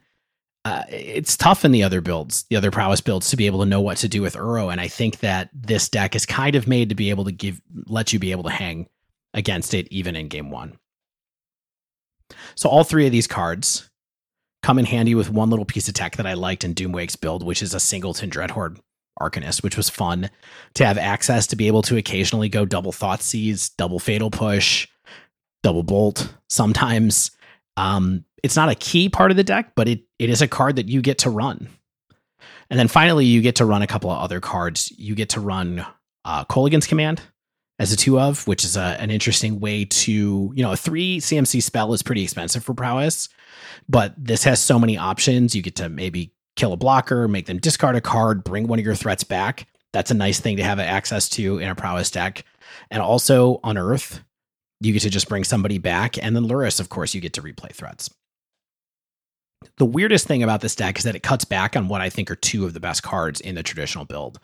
Uh, 0.66 0.82
it's 0.88 1.36
tough 1.36 1.64
in 1.64 1.72
the 1.72 1.82
other 1.82 2.00
builds, 2.00 2.44
the 2.44 2.56
other 2.56 2.70
prowess 2.70 3.02
builds, 3.02 3.28
to 3.28 3.36
be 3.36 3.46
able 3.46 3.60
to 3.60 3.66
know 3.66 3.82
what 3.82 3.98
to 3.98 4.08
do 4.08 4.22
with 4.22 4.34
Uro, 4.34 4.72
and 4.72 4.80
I 4.80 4.88
think 4.88 5.20
that 5.20 5.50
this 5.52 5.90
deck 5.90 6.16
is 6.16 6.24
kind 6.24 6.56
of 6.56 6.66
made 6.66 6.88
to 6.88 6.94
be 6.94 7.10
able 7.10 7.24
to 7.24 7.32
give 7.32 7.60
let 7.86 8.14
you 8.14 8.18
be 8.18 8.30
able 8.30 8.44
to 8.44 8.50
hang 8.50 8.88
against 9.34 9.74
it 9.74 9.86
even 9.90 10.16
in 10.16 10.28
game 10.28 10.50
one. 10.50 10.78
So 12.54 12.70
all 12.70 12.84
three 12.84 13.04
of 13.04 13.12
these 13.12 13.26
cards 13.26 13.90
come 14.64 14.78
in 14.78 14.86
handy 14.86 15.14
with 15.14 15.28
one 15.28 15.50
little 15.50 15.66
piece 15.66 15.88
of 15.88 15.94
tech 15.94 16.16
that 16.16 16.26
I 16.26 16.32
liked 16.32 16.64
in 16.64 16.74
Doomwake's 16.74 17.16
build, 17.16 17.44
which 17.44 17.62
is 17.62 17.74
a 17.74 17.80
singleton 17.80 18.30
Dreadhorde 18.30 18.80
Arcanist, 19.20 19.62
which 19.62 19.76
was 19.76 19.90
fun 19.90 20.30
to 20.72 20.86
have 20.86 20.96
access 20.96 21.46
to 21.48 21.56
be 21.56 21.66
able 21.66 21.82
to 21.82 21.98
occasionally 21.98 22.48
go 22.48 22.64
double 22.64 22.90
Thought 22.90 23.20
Thoughtseize, 23.20 23.76
double 23.76 23.98
Fatal 23.98 24.30
Push, 24.30 24.88
double 25.62 25.82
Bolt 25.82 26.34
sometimes. 26.48 27.30
Um, 27.76 28.24
it's 28.42 28.56
not 28.56 28.70
a 28.70 28.74
key 28.74 29.10
part 29.10 29.30
of 29.30 29.36
the 29.36 29.44
deck, 29.44 29.72
but 29.74 29.86
it, 29.86 30.00
it 30.18 30.30
is 30.30 30.40
a 30.40 30.48
card 30.48 30.76
that 30.76 30.88
you 30.88 31.02
get 31.02 31.18
to 31.18 31.30
run. 31.30 31.68
And 32.70 32.78
then 32.78 32.88
finally, 32.88 33.26
you 33.26 33.42
get 33.42 33.56
to 33.56 33.66
run 33.66 33.82
a 33.82 33.86
couple 33.86 34.10
of 34.10 34.18
other 34.18 34.40
cards. 34.40 34.90
You 34.96 35.14
get 35.14 35.28
to 35.30 35.40
run 35.40 35.84
uh, 36.24 36.44
Command 36.44 37.20
as 37.78 37.92
a 37.92 37.96
two 37.96 38.20
of, 38.20 38.46
which 38.46 38.64
is 38.64 38.76
a, 38.76 38.96
an 39.00 39.10
interesting 39.10 39.58
way 39.60 39.84
to, 39.84 40.52
you 40.54 40.62
know, 40.62 40.72
a 40.72 40.76
three 40.76 41.18
CMC 41.18 41.62
spell 41.62 41.92
is 41.92 42.02
pretty 42.02 42.22
expensive 42.22 42.64
for 42.64 42.74
prowess. 42.74 43.28
But 43.88 44.14
this 44.16 44.44
has 44.44 44.60
so 44.60 44.78
many 44.78 44.96
options. 44.96 45.54
You 45.54 45.62
get 45.62 45.76
to 45.76 45.88
maybe 45.88 46.32
kill 46.56 46.72
a 46.72 46.76
blocker, 46.76 47.26
make 47.26 47.46
them 47.46 47.58
discard 47.58 47.96
a 47.96 48.00
card, 48.00 48.44
bring 48.44 48.68
one 48.68 48.78
of 48.78 48.84
your 48.84 48.94
threats 48.94 49.24
back. 49.24 49.66
That's 49.92 50.10
a 50.10 50.14
nice 50.14 50.40
thing 50.40 50.56
to 50.56 50.64
have 50.64 50.78
access 50.78 51.28
to 51.30 51.58
in 51.58 51.68
a 51.68 51.74
prowess 51.74 52.10
deck. 52.10 52.44
And 52.90 53.02
also 53.02 53.60
Unearth, 53.64 54.22
you 54.80 54.92
get 54.92 55.02
to 55.02 55.10
just 55.10 55.28
bring 55.28 55.44
somebody 55.44 55.78
back. 55.78 56.22
And 56.22 56.34
then 56.34 56.46
Lurrus, 56.46 56.80
of 56.80 56.88
course, 56.88 57.14
you 57.14 57.20
get 57.20 57.32
to 57.34 57.42
replay 57.42 57.72
threats. 57.72 58.10
The 59.78 59.86
weirdest 59.86 60.26
thing 60.26 60.42
about 60.42 60.60
this 60.60 60.76
deck 60.76 60.98
is 60.98 61.04
that 61.04 61.16
it 61.16 61.22
cuts 61.22 61.44
back 61.44 61.76
on 61.76 61.88
what 61.88 62.00
I 62.00 62.10
think 62.10 62.30
are 62.30 62.36
two 62.36 62.64
of 62.64 62.74
the 62.74 62.80
best 62.80 63.02
cards 63.02 63.40
in 63.40 63.54
the 63.54 63.62
traditional 63.62 64.04
build. 64.04 64.38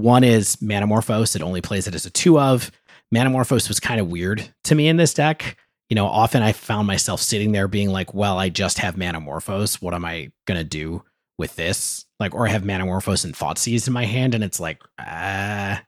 One 0.00 0.24
is 0.24 0.56
Manamorphose, 0.56 1.36
it 1.36 1.42
only 1.42 1.60
plays 1.60 1.86
it 1.86 1.94
as 1.94 2.06
a 2.06 2.10
two 2.10 2.38
of. 2.38 2.70
Manamorphose 3.14 3.68
was 3.68 3.80
kind 3.80 4.00
of 4.00 4.08
weird 4.08 4.48
to 4.64 4.74
me 4.74 4.88
in 4.88 4.96
this 4.96 5.14
deck. 5.14 5.56
You 5.88 5.96
know, 5.96 6.06
often 6.06 6.42
I 6.42 6.52
found 6.52 6.86
myself 6.86 7.20
sitting 7.20 7.52
there 7.52 7.66
being 7.66 7.90
like, 7.90 8.14
well, 8.14 8.38
I 8.38 8.48
just 8.48 8.78
have 8.78 8.94
Manamorphose. 8.94 9.82
What 9.82 9.92
am 9.92 10.04
I 10.04 10.30
going 10.46 10.58
to 10.58 10.64
do 10.64 11.02
with 11.36 11.56
this? 11.56 12.06
Like, 12.20 12.34
or 12.34 12.46
I 12.46 12.50
have 12.50 12.62
Manamorphose 12.62 13.24
and 13.24 13.34
Thoughtseize 13.34 13.88
in 13.88 13.92
my 13.92 14.04
hand, 14.04 14.34
and 14.34 14.44
it's 14.44 14.60
like, 14.60 14.82
ah. 14.98 15.82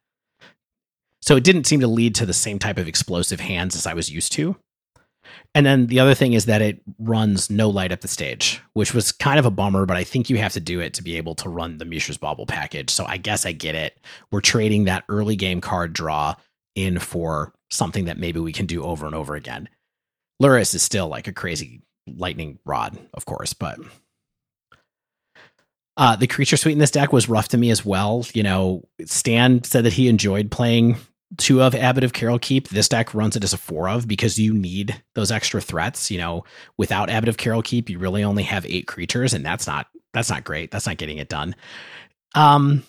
So 1.20 1.36
it 1.36 1.44
didn't 1.44 1.68
seem 1.68 1.80
to 1.80 1.86
lead 1.86 2.16
to 2.16 2.26
the 2.26 2.32
same 2.32 2.58
type 2.58 2.78
of 2.78 2.88
explosive 2.88 3.38
hands 3.38 3.76
as 3.76 3.86
I 3.86 3.94
was 3.94 4.10
used 4.10 4.32
to. 4.32 4.56
And 5.54 5.66
then 5.66 5.86
the 5.88 6.00
other 6.00 6.14
thing 6.14 6.32
is 6.32 6.46
that 6.46 6.62
it 6.62 6.80
runs 6.98 7.50
no 7.50 7.68
light 7.68 7.92
up 7.92 8.00
the 8.00 8.08
stage, 8.08 8.62
which 8.72 8.94
was 8.94 9.12
kind 9.12 9.38
of 9.38 9.44
a 9.44 9.50
bummer, 9.50 9.84
but 9.84 9.98
I 9.98 10.04
think 10.04 10.30
you 10.30 10.38
have 10.38 10.54
to 10.54 10.60
do 10.60 10.80
it 10.80 10.94
to 10.94 11.02
be 11.02 11.18
able 11.18 11.34
to 11.36 11.48
run 11.48 11.76
the 11.76 11.84
Mishra's 11.84 12.16
Bauble 12.16 12.46
package. 12.46 12.88
So 12.90 13.04
I 13.04 13.18
guess 13.18 13.44
I 13.44 13.52
get 13.52 13.74
it. 13.74 13.98
We're 14.30 14.40
trading 14.40 14.84
that 14.84 15.04
early 15.10 15.36
game 15.36 15.60
card 15.60 15.92
draw 15.92 16.36
in 16.74 16.98
for 16.98 17.52
something 17.70 18.06
that 18.06 18.18
maybe 18.18 18.40
we 18.40 18.52
can 18.52 18.64
do 18.64 18.82
over 18.82 19.04
and 19.04 19.14
over 19.14 19.34
again. 19.34 19.68
Lurrus 20.42 20.74
is 20.74 20.82
still 20.82 21.08
like 21.08 21.28
a 21.28 21.32
crazy 21.32 21.82
lightning 22.06 22.58
rod, 22.64 22.98
of 23.12 23.26
course, 23.26 23.52
but 23.52 23.78
uh, 25.98 26.16
the 26.16 26.26
creature 26.26 26.56
suite 26.56 26.72
in 26.72 26.78
this 26.78 26.90
deck 26.90 27.12
was 27.12 27.28
rough 27.28 27.48
to 27.48 27.58
me 27.58 27.70
as 27.70 27.84
well. 27.84 28.24
You 28.32 28.42
know, 28.42 28.88
Stan 29.04 29.62
said 29.64 29.84
that 29.84 29.92
he 29.92 30.08
enjoyed 30.08 30.50
playing 30.50 30.96
two 31.38 31.62
of 31.62 31.74
Abbot 31.74 32.04
of 32.04 32.12
Keral 32.12 32.40
Keep. 32.40 32.68
This 32.68 32.88
deck 32.88 33.14
runs 33.14 33.36
it 33.36 33.44
as 33.44 33.52
a 33.52 33.58
four 33.58 33.88
of 33.88 34.06
because 34.06 34.38
you 34.38 34.52
need 34.54 35.02
those 35.14 35.30
extra 35.30 35.60
threats. 35.60 36.10
You 36.10 36.18
know, 36.18 36.44
without 36.76 37.10
Abbot 37.10 37.28
of 37.28 37.36
Keral 37.36 37.64
Keep, 37.64 37.90
you 37.90 37.98
really 37.98 38.24
only 38.24 38.42
have 38.44 38.66
eight 38.66 38.86
creatures, 38.86 39.32
and 39.32 39.44
that's 39.44 39.66
not 39.66 39.86
that's 40.12 40.30
not 40.30 40.44
great. 40.44 40.70
That's 40.70 40.86
not 40.86 40.98
getting 40.98 41.18
it 41.18 41.28
done. 41.28 41.54
Um, 42.34 42.82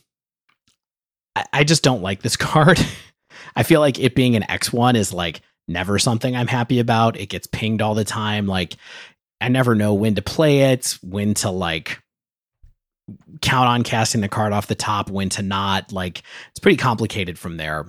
I, 1.36 1.46
I 1.54 1.64
just 1.64 1.84
don't 1.84 2.02
like 2.02 2.22
this 2.22 2.36
card. 2.38 2.80
I 3.56 3.64
feel 3.64 3.80
like 3.80 4.00
it 4.00 4.16
being 4.16 4.36
an 4.36 4.44
X1 4.44 4.96
is 4.96 5.14
like 5.14 5.42
never 5.68 6.00
something 6.00 6.36
I'm 6.36 6.48
happy 6.48 6.80
about. 6.80 7.20
It 7.20 7.30
gets 7.30 7.48
pinged 7.48 7.82
all 7.82 7.96
the 7.96 8.04
time. 8.04 8.48
Like 8.48 8.76
I 9.42 9.50
never 9.50 9.76
know 9.76 9.94
when 9.94 10.16
to 10.16 10.22
play 10.22 10.72
it, 10.72 10.98
when 11.02 11.34
to 11.36 11.50
like 11.50 12.02
count 13.42 13.68
on 13.68 13.84
casting 13.84 14.22
the 14.22 14.30
card 14.30 14.54
off 14.54 14.68
the 14.68 14.76
top, 14.76 15.10
when 15.10 15.30
to 15.30 15.42
not. 15.42 15.92
Like 15.92 16.24
it's 16.52 16.60
pretty 16.60 16.78
complicated 16.78 17.38
from 17.38 17.58
there. 17.58 17.86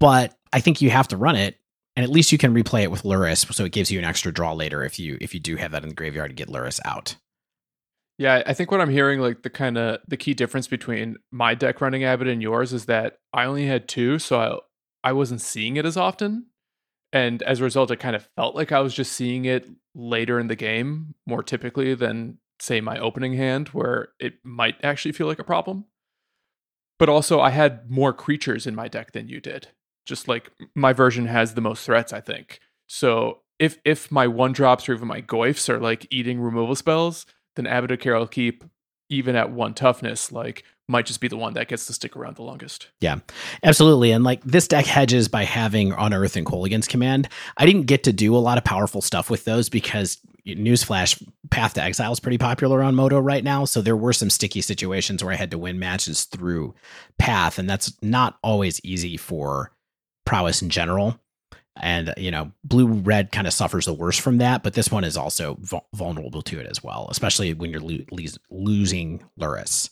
But 0.00 0.36
I 0.52 0.60
think 0.60 0.80
you 0.80 0.90
have 0.90 1.08
to 1.08 1.16
run 1.16 1.36
it, 1.36 1.58
and 1.96 2.04
at 2.04 2.10
least 2.10 2.32
you 2.32 2.38
can 2.38 2.54
replay 2.54 2.82
it 2.82 2.90
with 2.90 3.02
Lurrus, 3.02 3.52
so 3.52 3.64
it 3.64 3.72
gives 3.72 3.90
you 3.90 3.98
an 3.98 4.04
extra 4.04 4.32
draw 4.32 4.52
later 4.52 4.84
if 4.84 4.98
you 4.98 5.18
if 5.20 5.34
you 5.34 5.40
do 5.40 5.56
have 5.56 5.72
that 5.72 5.82
in 5.82 5.88
the 5.88 5.94
graveyard 5.94 6.30
to 6.30 6.34
get 6.34 6.48
Lurrus 6.48 6.80
out. 6.84 7.16
Yeah, 8.18 8.42
I 8.46 8.52
think 8.52 8.72
what 8.72 8.80
I'm 8.80 8.90
hearing, 8.90 9.20
like 9.20 9.42
the 9.42 9.50
kind 9.50 9.78
of 9.78 10.00
the 10.08 10.16
key 10.16 10.34
difference 10.34 10.66
between 10.66 11.16
my 11.30 11.54
deck 11.54 11.80
running 11.80 12.04
Abbot 12.04 12.28
and 12.28 12.42
yours, 12.42 12.72
is 12.72 12.86
that 12.86 13.18
I 13.32 13.44
only 13.44 13.66
had 13.66 13.88
two, 13.88 14.18
so 14.18 14.62
I 15.04 15.10
I 15.10 15.12
wasn't 15.12 15.40
seeing 15.40 15.76
it 15.76 15.86
as 15.86 15.96
often, 15.96 16.46
and 17.12 17.42
as 17.42 17.60
a 17.60 17.64
result, 17.64 17.90
it 17.90 18.00
kind 18.00 18.16
of 18.16 18.28
felt 18.36 18.54
like 18.54 18.72
I 18.72 18.80
was 18.80 18.94
just 18.94 19.12
seeing 19.12 19.44
it 19.44 19.68
later 19.94 20.38
in 20.38 20.48
the 20.48 20.56
game 20.56 21.14
more 21.26 21.42
typically 21.42 21.94
than 21.94 22.38
say 22.60 22.80
my 22.80 22.98
opening 22.98 23.34
hand, 23.34 23.68
where 23.68 24.08
it 24.18 24.34
might 24.44 24.76
actually 24.84 25.12
feel 25.12 25.26
like 25.26 25.38
a 25.38 25.44
problem. 25.44 25.84
But 26.98 27.08
also, 27.08 27.40
I 27.40 27.50
had 27.50 27.88
more 27.88 28.12
creatures 28.12 28.66
in 28.66 28.74
my 28.74 28.88
deck 28.88 29.12
than 29.12 29.28
you 29.28 29.40
did. 29.40 29.68
Just 30.08 30.26
like 30.26 30.50
my 30.74 30.92
version 30.92 31.26
has 31.26 31.54
the 31.54 31.60
most 31.60 31.84
threats, 31.84 32.12
I 32.12 32.20
think. 32.20 32.60
So 32.86 33.42
if 33.58 33.78
if 33.84 34.10
my 34.10 34.26
one 34.26 34.52
drops 34.52 34.88
or 34.88 34.94
even 34.94 35.06
my 35.06 35.20
Goyfs 35.20 35.68
are 35.68 35.78
like 35.78 36.06
eating 36.10 36.40
removal 36.40 36.74
spells 36.74 37.26
then 37.58 37.66
of 37.66 37.84
Keral 37.98 38.30
Keep, 38.30 38.64
even 39.10 39.36
at 39.36 39.50
one 39.50 39.74
toughness, 39.74 40.30
like 40.32 40.64
might 40.88 41.06
just 41.06 41.20
be 41.20 41.28
the 41.28 41.36
one 41.36 41.54
that 41.54 41.68
gets 41.68 41.86
to 41.86 41.92
stick 41.92 42.16
around 42.16 42.36
the 42.36 42.42
longest. 42.42 42.88
Yeah, 43.00 43.18
absolutely. 43.62 44.12
And 44.12 44.24
like 44.24 44.42
this 44.42 44.68
deck 44.68 44.86
hedges 44.86 45.28
by 45.28 45.44
having 45.44 45.92
Unearth 45.92 46.36
and 46.36 46.46
Kolaghan's 46.46 46.88
Command. 46.88 47.28
I 47.58 47.66
didn't 47.66 47.82
get 47.82 48.04
to 48.04 48.12
do 48.12 48.34
a 48.34 48.38
lot 48.38 48.56
of 48.58 48.64
powerful 48.64 49.02
stuff 49.02 49.28
with 49.28 49.44
those 49.44 49.68
because 49.68 50.18
newsflash, 50.46 51.22
Path 51.50 51.74
to 51.74 51.82
Exile 51.82 52.12
is 52.12 52.20
pretty 52.20 52.38
popular 52.38 52.82
on 52.82 52.94
MODO 52.94 53.18
right 53.18 53.44
now. 53.44 53.66
So 53.66 53.82
there 53.82 53.96
were 53.96 54.14
some 54.14 54.30
sticky 54.30 54.62
situations 54.62 55.22
where 55.22 55.32
I 55.32 55.36
had 55.36 55.50
to 55.50 55.58
win 55.58 55.78
matches 55.78 56.24
through 56.24 56.74
Path, 57.18 57.58
and 57.58 57.68
that's 57.68 57.92
not 58.00 58.38
always 58.42 58.80
easy 58.82 59.18
for 59.18 59.72
prowess 60.28 60.62
in 60.62 60.70
general. 60.70 61.18
And 61.80 62.12
you 62.16 62.32
know 62.32 62.50
blue 62.64 62.88
red 62.88 63.30
kind 63.30 63.46
of 63.46 63.52
suffers 63.52 63.84
the 63.86 63.92
worst 63.92 64.20
from 64.20 64.38
that 64.38 64.64
but 64.64 64.74
this 64.74 64.90
one 64.90 65.04
is 65.04 65.16
also 65.16 65.56
vulnerable 65.94 66.42
to 66.42 66.58
it 66.58 66.66
as 66.66 66.82
well 66.82 67.06
especially 67.08 67.54
when 67.54 67.70
you're 67.70 67.80
lo- 67.80 68.04
lo- 68.10 68.24
losing 68.50 69.22
Lurrus. 69.38 69.90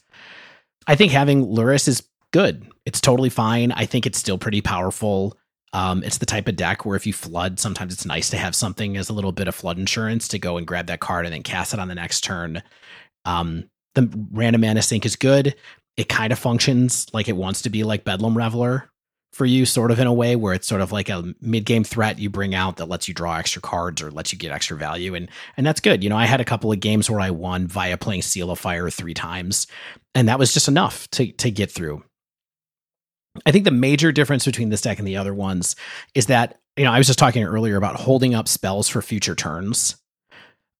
i 0.88 0.96
think 0.96 1.12
having 1.12 1.46
Lurrus 1.46 1.86
is 1.86 2.02
good. 2.36 2.66
It's 2.84 3.00
totally 3.00 3.30
fine. 3.30 3.72
I 3.72 3.86
think 3.86 4.04
it's 4.04 4.18
still 4.18 4.36
pretty 4.36 4.60
powerful. 4.60 5.38
Um, 5.72 6.02
it's 6.04 6.18
the 6.18 6.26
type 6.26 6.48
of 6.48 6.56
deck 6.56 6.84
where 6.84 6.96
if 6.96 7.06
you 7.06 7.12
flood 7.14 7.58
sometimes 7.58 7.92
it's 7.94 8.04
nice 8.04 8.28
to 8.30 8.36
have 8.36 8.54
something 8.54 8.96
as 8.96 9.08
a 9.08 9.12
little 9.12 9.32
bit 9.32 9.48
of 9.48 9.54
flood 9.54 9.78
insurance 9.78 10.28
to 10.28 10.38
go 10.38 10.58
and 10.58 10.66
grab 10.66 10.86
that 10.86 11.00
card 11.00 11.24
and 11.24 11.34
then 11.34 11.42
cast 11.42 11.72
it 11.72 11.80
on 11.80 11.88
the 11.88 11.94
next 11.94 12.22
turn. 12.22 12.62
Um, 13.24 13.70
the 13.94 14.08
random 14.32 14.60
mana 14.60 14.82
sink 14.82 15.06
is 15.06 15.16
good. 15.16 15.54
It 15.96 16.10
kind 16.10 16.30
of 16.30 16.38
functions 16.38 17.06
like 17.14 17.28
it 17.28 17.36
wants 17.36 17.62
to 17.62 17.70
be 17.70 17.84
like 17.84 18.04
bedlam 18.04 18.36
reveler 18.36 18.90
for 19.36 19.44
you, 19.44 19.66
sort 19.66 19.90
of 19.90 20.00
in 20.00 20.06
a 20.06 20.12
way 20.12 20.34
where 20.34 20.54
it's 20.54 20.66
sort 20.66 20.80
of 20.80 20.92
like 20.92 21.10
a 21.10 21.34
mid 21.42 21.66
game 21.66 21.84
threat 21.84 22.18
you 22.18 22.30
bring 22.30 22.54
out 22.54 22.76
that 22.76 22.88
lets 22.88 23.06
you 23.06 23.12
draw 23.12 23.36
extra 23.36 23.60
cards 23.60 24.00
or 24.00 24.10
lets 24.10 24.32
you 24.32 24.38
get 24.38 24.50
extra 24.50 24.78
value, 24.78 25.14
and 25.14 25.28
and 25.58 25.66
that's 25.66 25.80
good. 25.80 26.02
You 26.02 26.08
know, 26.08 26.16
I 26.16 26.24
had 26.24 26.40
a 26.40 26.44
couple 26.44 26.72
of 26.72 26.80
games 26.80 27.10
where 27.10 27.20
I 27.20 27.30
won 27.30 27.66
via 27.66 27.98
playing 27.98 28.22
Seal 28.22 28.50
of 28.50 28.58
Fire 28.58 28.88
three 28.88 29.12
times, 29.12 29.66
and 30.14 30.26
that 30.28 30.38
was 30.38 30.54
just 30.54 30.68
enough 30.68 31.08
to 31.10 31.30
to 31.32 31.50
get 31.50 31.70
through. 31.70 32.02
I 33.44 33.52
think 33.52 33.64
the 33.64 33.70
major 33.70 34.10
difference 34.10 34.46
between 34.46 34.70
this 34.70 34.80
deck 34.80 34.98
and 34.98 35.06
the 35.06 35.18
other 35.18 35.34
ones 35.34 35.76
is 36.14 36.26
that 36.26 36.58
you 36.78 36.84
know 36.84 36.92
I 36.92 36.98
was 36.98 37.06
just 37.06 37.18
talking 37.18 37.44
earlier 37.44 37.76
about 37.76 37.96
holding 37.96 38.34
up 38.34 38.48
spells 38.48 38.88
for 38.88 39.02
future 39.02 39.34
turns. 39.34 39.96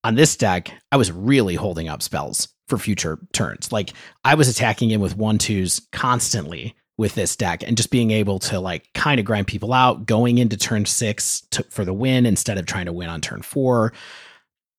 On 0.03 0.15
this 0.15 0.35
deck, 0.35 0.73
I 0.91 0.97
was 0.97 1.13
really 1.13 1.57
holding 1.57 1.89
up 1.89 2.01
spells 2.01 2.49
for 2.69 2.79
future 2.79 3.19
turns. 3.35 3.71
Like 3.71 3.93
I 4.25 4.35
was 4.35 4.49
attacking 4.49 4.91
him 4.91 5.03
with 5.03 5.17
one 5.17 5.37
twos 5.37 5.87
constantly 5.93 6.75
with 6.99 7.15
this 7.15 7.37
deck 7.37 7.63
and 7.63 7.77
just 7.77 7.91
being 7.91 8.11
able 8.11 8.39
to 8.39 8.59
like 8.59 8.91
kind 8.95 9.21
of 9.21 9.27
grind 9.27 9.47
people 9.47 9.73
out 9.73 10.07
going 10.07 10.39
into 10.39 10.57
turn 10.57 10.87
six 10.87 11.43
to, 11.51 11.63
for 11.65 11.85
the 11.85 11.93
win 11.93 12.25
instead 12.25 12.57
of 12.57 12.67
trying 12.67 12.87
to 12.87 12.93
win 12.93 13.09
on 13.09 13.21
turn 13.21 13.43
four. 13.43 13.93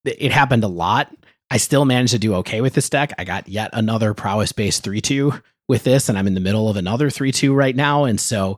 It 0.03 0.31
happened 0.31 0.63
a 0.63 0.69
lot. 0.69 1.13
I 1.51 1.57
still 1.57 1.85
managed 1.85 2.13
to 2.13 2.19
do 2.19 2.35
okay 2.35 2.61
with 2.61 2.73
this 2.73 2.89
deck. 2.89 3.13
I 3.17 3.23
got 3.23 3.47
yet 3.47 3.69
another 3.73 4.13
prowess 4.13 4.51
based 4.51 4.83
3 4.83 5.01
2 5.01 5.33
with 5.67 5.83
this, 5.83 6.09
and 6.09 6.17
I'm 6.17 6.27
in 6.27 6.33
the 6.33 6.39
middle 6.39 6.69
of 6.69 6.77
another 6.77 7.09
3 7.09 7.31
2 7.31 7.53
right 7.53 7.75
now. 7.75 8.05
And 8.05 8.19
so 8.19 8.57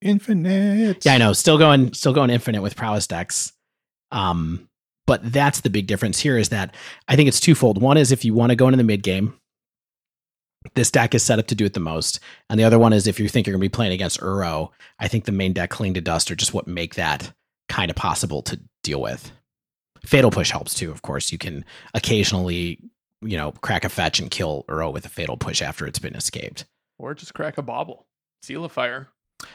infinite. 0.00 1.04
Yeah, 1.04 1.14
I 1.14 1.18
know. 1.18 1.32
Still 1.32 1.58
going, 1.58 1.92
still 1.92 2.12
going 2.12 2.30
infinite 2.30 2.62
with 2.62 2.76
prowess 2.76 3.06
decks. 3.06 3.52
Um, 4.12 4.68
but 5.06 5.32
that's 5.32 5.60
the 5.60 5.70
big 5.70 5.86
difference 5.86 6.20
here 6.20 6.38
is 6.38 6.50
that 6.50 6.74
I 7.08 7.16
think 7.16 7.28
it's 7.28 7.40
twofold. 7.40 7.80
One 7.80 7.96
is 7.96 8.12
if 8.12 8.24
you 8.24 8.34
want 8.34 8.50
to 8.50 8.56
go 8.56 8.68
into 8.68 8.76
the 8.76 8.84
mid 8.84 9.02
game, 9.02 9.39
this 10.74 10.90
deck 10.90 11.14
is 11.14 11.22
set 11.22 11.38
up 11.38 11.46
to 11.48 11.54
do 11.54 11.64
it 11.64 11.74
the 11.74 11.80
most. 11.80 12.20
And 12.48 12.58
the 12.58 12.64
other 12.64 12.78
one 12.78 12.92
is 12.92 13.06
if 13.06 13.18
you 13.18 13.28
think 13.28 13.46
you're 13.46 13.54
going 13.54 13.62
to 13.62 13.68
be 13.68 13.74
playing 13.74 13.92
against 13.92 14.20
Uro, 14.20 14.70
I 14.98 15.08
think 15.08 15.24
the 15.24 15.32
main 15.32 15.52
deck 15.52 15.70
Cling 15.70 15.94
to 15.94 16.00
Dust 16.00 16.30
are 16.30 16.36
just 16.36 16.54
what 16.54 16.66
make 16.66 16.94
that 16.96 17.32
kind 17.68 17.90
of 17.90 17.96
possible 17.96 18.42
to 18.42 18.60
deal 18.82 19.00
with. 19.00 19.32
Fatal 20.04 20.30
Push 20.30 20.50
helps 20.50 20.74
too, 20.74 20.90
of 20.90 21.02
course. 21.02 21.32
You 21.32 21.38
can 21.38 21.64
occasionally, 21.94 22.78
you 23.22 23.36
know, 23.36 23.52
crack 23.60 23.84
a 23.84 23.88
fetch 23.88 24.18
and 24.18 24.30
kill 24.30 24.64
Uro 24.68 24.92
with 24.92 25.06
a 25.06 25.10
Fatal 25.10 25.36
Push 25.36 25.62
after 25.62 25.86
it's 25.86 25.98
been 25.98 26.14
escaped. 26.14 26.64
Or 26.98 27.14
just 27.14 27.34
crack 27.34 27.58
a 27.58 27.62
Bauble. 27.62 28.06
Seal 28.42 28.64
of 28.64 28.72
Fire. 28.72 29.08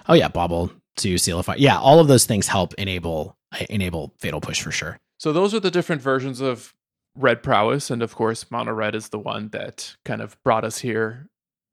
Oh 0.08 0.14
yeah, 0.14 0.28
Bauble 0.28 0.72
to 0.98 1.18
Seal 1.18 1.40
of 1.40 1.46
Fire. 1.46 1.58
Yeah, 1.58 1.78
all 1.78 2.00
of 2.00 2.08
those 2.08 2.26
things 2.26 2.48
help 2.48 2.74
enable 2.76 3.36
enable 3.70 4.14
Fatal 4.18 4.42
Push 4.42 4.62
for 4.62 4.72
sure. 4.72 5.00
So 5.18 5.34
those 5.34 5.54
are 5.54 5.60
the 5.60 5.72
different 5.72 6.02
versions 6.02 6.42
of 6.42 6.74
red 7.16 7.42
prowess, 7.42 7.90
and 7.90 8.02
of 8.02 8.16
course, 8.16 8.50
mono 8.52 8.74
red 8.74 8.96
is 8.96 9.10
the 9.10 9.20
one 9.20 9.50
that 9.50 9.96
kind 10.06 10.22
of 10.22 10.42
brought 10.44 10.64
us 10.64 10.80
here 10.80 11.28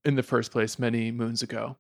in 0.05 0.17
the 0.17 0.23
first 0.23 0.53
place 0.53 0.79
many 0.79 1.11
moons 1.11 1.43
ago. 1.43 1.77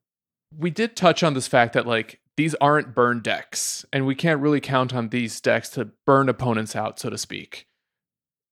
We 0.56 0.70
did 0.70 0.96
touch 0.96 1.22
on 1.22 1.34
this 1.34 1.48
fact 1.48 1.72
that 1.74 1.86
like 1.86 2.20
these 2.36 2.54
aren't 2.56 2.94
burn 2.94 3.20
decks, 3.20 3.84
and 3.92 4.06
we 4.06 4.14
can't 4.14 4.40
really 4.40 4.60
count 4.60 4.94
on 4.94 5.08
these 5.08 5.40
decks 5.40 5.68
to 5.70 5.90
burn 6.06 6.28
opponents 6.28 6.74
out, 6.74 6.98
so 6.98 7.10
to 7.10 7.18
speak. 7.18 7.66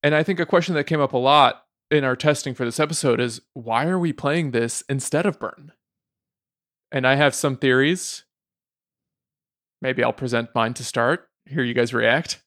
And 0.02 0.14
I 0.14 0.22
think 0.22 0.40
a 0.40 0.46
question 0.46 0.74
that 0.74 0.84
came 0.84 1.00
up 1.00 1.12
a 1.12 1.18
lot 1.18 1.64
in 1.90 2.04
our 2.04 2.16
testing 2.16 2.54
for 2.54 2.64
this 2.64 2.80
episode 2.80 3.20
is 3.20 3.40
why 3.52 3.86
are 3.86 3.98
we 3.98 4.12
playing 4.12 4.52
this 4.52 4.82
instead 4.88 5.26
of 5.26 5.38
burn? 5.38 5.72
And 6.92 7.06
I 7.06 7.16
have 7.16 7.34
some 7.34 7.56
theories. 7.56 8.24
Maybe 9.82 10.02
I'll 10.02 10.12
present 10.12 10.50
mine 10.54 10.74
to 10.74 10.84
start. 10.84 11.28
Hear 11.46 11.62
you 11.62 11.74
guys 11.74 11.94
react. 11.94 12.42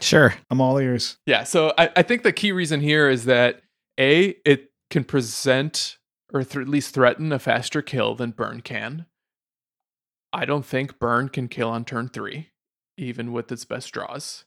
Sure. 0.00 0.34
I'm 0.50 0.60
all 0.60 0.78
ears. 0.78 1.18
Yeah. 1.26 1.44
So 1.44 1.72
I, 1.78 1.90
I 1.96 2.02
think 2.02 2.22
the 2.22 2.32
key 2.32 2.52
reason 2.52 2.80
here 2.80 3.08
is 3.08 3.24
that 3.26 3.62
A, 3.98 4.36
it 4.44 4.70
can 4.90 5.04
present 5.04 5.98
or 6.32 6.44
th- 6.44 6.62
at 6.62 6.68
least 6.68 6.94
threaten 6.94 7.32
a 7.32 7.38
faster 7.38 7.82
kill 7.82 8.14
than 8.14 8.30
Burn 8.30 8.60
can. 8.60 9.06
I 10.32 10.44
don't 10.44 10.66
think 10.66 10.98
Burn 10.98 11.28
can 11.28 11.48
kill 11.48 11.70
on 11.70 11.84
turn 11.84 12.08
three, 12.08 12.50
even 12.96 13.32
with 13.32 13.50
its 13.50 13.64
best 13.64 13.92
draws. 13.92 14.44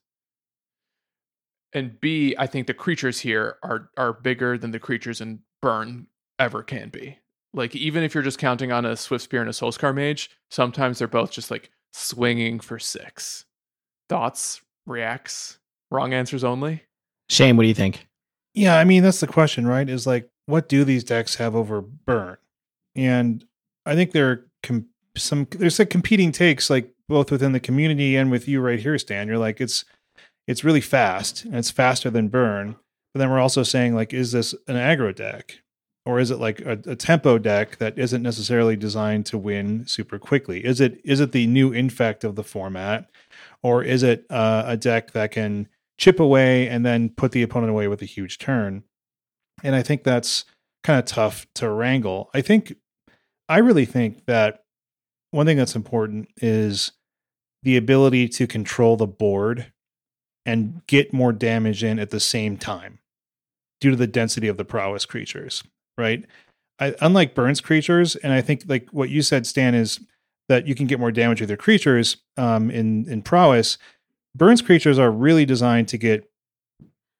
And 1.73 1.99
B, 1.99 2.35
I 2.37 2.47
think 2.47 2.67
the 2.67 2.73
creatures 2.73 3.21
here 3.21 3.57
are 3.63 3.89
are 3.97 4.13
bigger 4.13 4.57
than 4.57 4.71
the 4.71 4.79
creatures 4.79 5.21
in 5.21 5.39
Burn 5.61 6.07
ever 6.37 6.63
can 6.63 6.89
be. 6.89 7.17
Like 7.53 7.75
even 7.75 8.03
if 8.03 8.13
you're 8.13 8.23
just 8.23 8.39
counting 8.39 8.71
on 8.71 8.85
a 8.85 8.95
Swift 8.95 9.23
Spear 9.23 9.41
and 9.41 9.49
a 9.49 9.53
Soulscar 9.53 9.95
Mage, 9.95 10.29
sometimes 10.49 10.99
they're 10.99 11.07
both 11.07 11.31
just 11.31 11.49
like 11.49 11.71
swinging 11.93 12.59
for 12.59 12.77
six. 12.77 13.45
Thoughts, 14.09 14.61
reacts, 14.85 15.59
wrong 15.89 16.13
answers 16.13 16.43
only. 16.43 16.83
Shane, 17.29 17.57
what 17.57 17.63
do 17.63 17.67
you 17.67 17.73
think? 17.73 18.07
Yeah, 18.53 18.77
I 18.77 18.83
mean 18.83 19.03
that's 19.03 19.19
the 19.19 19.27
question, 19.27 19.65
right? 19.65 19.87
Is 19.87 20.05
like, 20.05 20.29
what 20.45 20.67
do 20.67 20.83
these 20.83 21.03
decks 21.03 21.35
have 21.35 21.55
over 21.55 21.81
burn? 21.81 22.37
And 22.95 23.45
I 23.85 23.95
think 23.95 24.11
there 24.11 24.29
are 24.29 24.45
com- 24.63 24.87
some 25.15 25.47
there's 25.51 25.79
like 25.79 25.89
competing 25.89 26.31
takes, 26.31 26.69
like 26.69 26.93
both 27.07 27.31
within 27.31 27.53
the 27.53 27.59
community 27.59 28.15
and 28.15 28.31
with 28.31 28.47
you 28.47 28.61
right 28.61 28.79
here, 28.79 28.97
Stan. 28.97 29.27
You're 29.27 29.37
like, 29.37 29.61
it's 29.61 29.85
it's 30.47 30.63
really 30.63 30.81
fast 30.81 31.45
and 31.45 31.55
it's 31.55 31.71
faster 31.71 32.09
than 32.09 32.27
burn. 32.27 32.75
But 33.13 33.19
then 33.19 33.29
we're 33.29 33.39
also 33.39 33.63
saying 33.63 33.95
like, 33.95 34.13
is 34.13 34.31
this 34.31 34.53
an 34.67 34.75
aggro 34.75 35.15
deck? 35.15 35.59
Or 36.05 36.19
is 36.19 36.31
it 36.31 36.39
like 36.39 36.61
a, 36.61 36.79
a 36.87 36.95
tempo 36.95 37.37
deck 37.37 37.77
that 37.77 37.97
isn't 37.97 38.23
necessarily 38.23 38.75
designed 38.75 39.27
to 39.27 39.37
win 39.37 39.85
super 39.85 40.17
quickly? 40.17 40.65
Is 40.65 40.81
it 40.81 40.99
is 41.03 41.19
it 41.19 41.31
the 41.31 41.45
new 41.47 41.71
infect 41.71 42.23
of 42.23 42.35
the 42.35 42.43
format, 42.43 43.09
or 43.63 43.83
is 43.83 44.03
it 44.03 44.25
uh, 44.29 44.63
a 44.65 44.77
deck 44.77 45.11
that 45.11 45.31
can 45.31 45.67
chip 45.97 46.19
away 46.19 46.67
and 46.67 46.85
then 46.85 47.09
put 47.09 47.31
the 47.31 47.43
opponent 47.43 47.69
away 47.69 47.87
with 47.87 48.01
a 48.01 48.05
huge 48.05 48.37
turn? 48.37 48.83
And 49.63 49.75
I 49.75 49.83
think 49.83 50.03
that's 50.03 50.45
kind 50.83 50.99
of 50.99 51.05
tough 51.05 51.45
to 51.55 51.69
wrangle. 51.69 52.29
I 52.33 52.41
think 52.41 52.73
I 53.47 53.59
really 53.59 53.85
think 53.85 54.25
that 54.25 54.63
one 55.31 55.45
thing 55.45 55.57
that's 55.57 55.75
important 55.75 56.29
is 56.37 56.91
the 57.63 57.77
ability 57.77 58.27
to 58.27 58.47
control 58.47 58.97
the 58.97 59.07
board 59.07 59.71
and 60.45 60.81
get 60.87 61.13
more 61.13 61.31
damage 61.31 61.83
in 61.83 61.99
at 61.99 62.09
the 62.09 62.19
same 62.19 62.57
time 62.57 62.99
due 63.79 63.91
to 63.91 63.95
the 63.95 64.07
density 64.07 64.47
of 64.47 64.57
the 64.57 64.65
prowess 64.65 65.05
creatures, 65.05 65.63
right? 65.97 66.25
I, 66.79 66.95
unlike 67.01 67.35
Burns 67.35 67.61
creatures, 67.61 68.15
and 68.15 68.33
I 68.33 68.41
think 68.41 68.63
like 68.67 68.89
what 68.91 69.09
you 69.09 69.21
said, 69.21 69.45
Stan, 69.45 69.75
is 69.75 69.99
that 70.51 70.67
you 70.67 70.75
can 70.75 70.85
get 70.85 70.99
more 70.99 71.13
damage 71.13 71.39
with 71.39 71.49
your 71.49 71.55
creatures 71.55 72.17
um, 72.35 72.69
in 72.69 73.09
in 73.09 73.21
prowess. 73.21 73.77
Burns 74.35 74.61
creatures 74.61 74.99
are 74.99 75.09
really 75.09 75.45
designed 75.45 75.87
to 75.87 75.97
get 75.97 76.29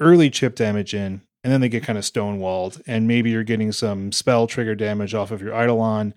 early 0.01 0.29
chip 0.29 0.53
damage 0.53 0.93
in, 0.93 1.21
and 1.41 1.53
then 1.53 1.61
they 1.61 1.69
get 1.69 1.81
kind 1.81 1.97
of 1.97 2.03
stonewalled, 2.03 2.81
and 2.87 3.07
maybe 3.07 3.29
you're 3.29 3.45
getting 3.45 3.71
some 3.71 4.11
spell 4.11 4.47
trigger 4.47 4.75
damage 4.75 5.13
off 5.13 5.31
of 5.31 5.41
your 5.41 5.53
Eidolon. 5.53 6.13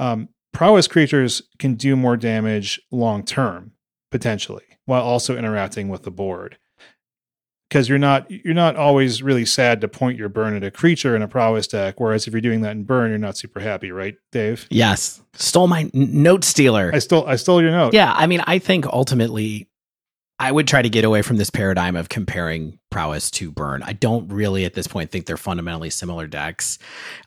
Um, 0.00 0.28
prowess 0.52 0.88
creatures 0.88 1.40
can 1.60 1.74
do 1.74 1.94
more 1.94 2.16
damage 2.16 2.80
long 2.90 3.22
term, 3.22 3.70
potentially, 4.10 4.64
while 4.86 5.02
also 5.02 5.38
interacting 5.38 5.88
with 5.88 6.02
the 6.02 6.10
board. 6.10 6.58
Because 7.68 7.88
you're 7.88 7.98
not 7.98 8.30
you're 8.30 8.54
not 8.54 8.76
always 8.76 9.22
really 9.22 9.44
sad 9.44 9.80
to 9.80 9.88
point 9.88 10.18
your 10.18 10.28
burn 10.28 10.54
at 10.54 10.62
a 10.62 10.70
creature 10.70 11.16
in 11.16 11.22
a 11.22 11.28
prowess 11.28 11.66
deck, 11.66 11.98
whereas 11.98 12.26
if 12.26 12.32
you're 12.32 12.40
doing 12.40 12.60
that 12.60 12.72
in 12.72 12.84
burn, 12.84 13.10
you're 13.10 13.18
not 13.18 13.36
super 13.36 13.58
happy, 13.58 13.90
right, 13.90 14.16
Dave? 14.30 14.66
Yes. 14.70 15.20
Stole 15.34 15.66
my 15.66 15.82
n- 15.82 15.90
note 15.94 16.44
stealer. 16.44 16.90
I 16.94 17.00
stole 17.00 17.26
I 17.26 17.36
stole 17.36 17.60
your 17.60 17.72
note. 17.72 17.92
Yeah, 17.92 18.12
I 18.16 18.28
mean, 18.28 18.40
I 18.46 18.60
think 18.60 18.86
ultimately 18.86 19.68
I 20.38 20.52
would 20.52 20.68
try 20.68 20.82
to 20.82 20.88
get 20.88 21.04
away 21.04 21.22
from 21.22 21.38
this 21.38 21.50
paradigm 21.50 21.96
of 21.96 22.08
comparing 22.08 22.78
prowess 22.90 23.30
to 23.32 23.50
burn. 23.50 23.82
I 23.82 23.94
don't 23.94 24.28
really 24.28 24.64
at 24.64 24.74
this 24.74 24.86
point 24.86 25.10
think 25.10 25.26
they're 25.26 25.36
fundamentally 25.36 25.90
similar 25.90 26.26
decks. 26.26 26.78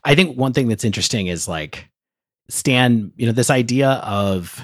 I 0.04 0.14
think 0.14 0.38
one 0.38 0.52
thing 0.52 0.68
that's 0.68 0.84
interesting 0.84 1.26
is 1.26 1.48
like 1.48 1.90
Stan, 2.48 3.12
you 3.16 3.26
know, 3.26 3.32
this 3.32 3.50
idea 3.50 3.90
of 3.90 4.60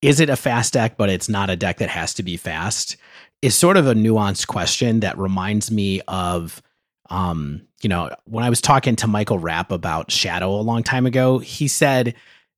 is 0.00 0.20
it 0.20 0.30
a 0.30 0.36
fast 0.36 0.72
deck, 0.72 0.96
but 0.96 1.10
it's 1.10 1.28
not 1.28 1.50
a 1.50 1.56
deck 1.56 1.78
that 1.78 1.90
has 1.90 2.14
to 2.14 2.22
be 2.22 2.36
fast 2.36 2.96
is 3.42 3.54
sort 3.54 3.76
of 3.76 3.86
a 3.86 3.94
nuanced 3.94 4.46
question 4.46 5.00
that 5.00 5.18
reminds 5.18 5.70
me 5.70 6.00
of 6.08 6.62
um, 7.10 7.62
you 7.82 7.88
know, 7.88 8.10
when 8.24 8.44
I 8.44 8.48
was 8.48 8.60
talking 8.60 8.96
to 8.96 9.06
Michael 9.06 9.38
Rapp 9.38 9.70
about 9.70 10.10
Shadow 10.10 10.54
a 10.54 10.62
long 10.62 10.82
time 10.82 11.04
ago, 11.04 11.38
he 11.38 11.68
said 11.68 12.14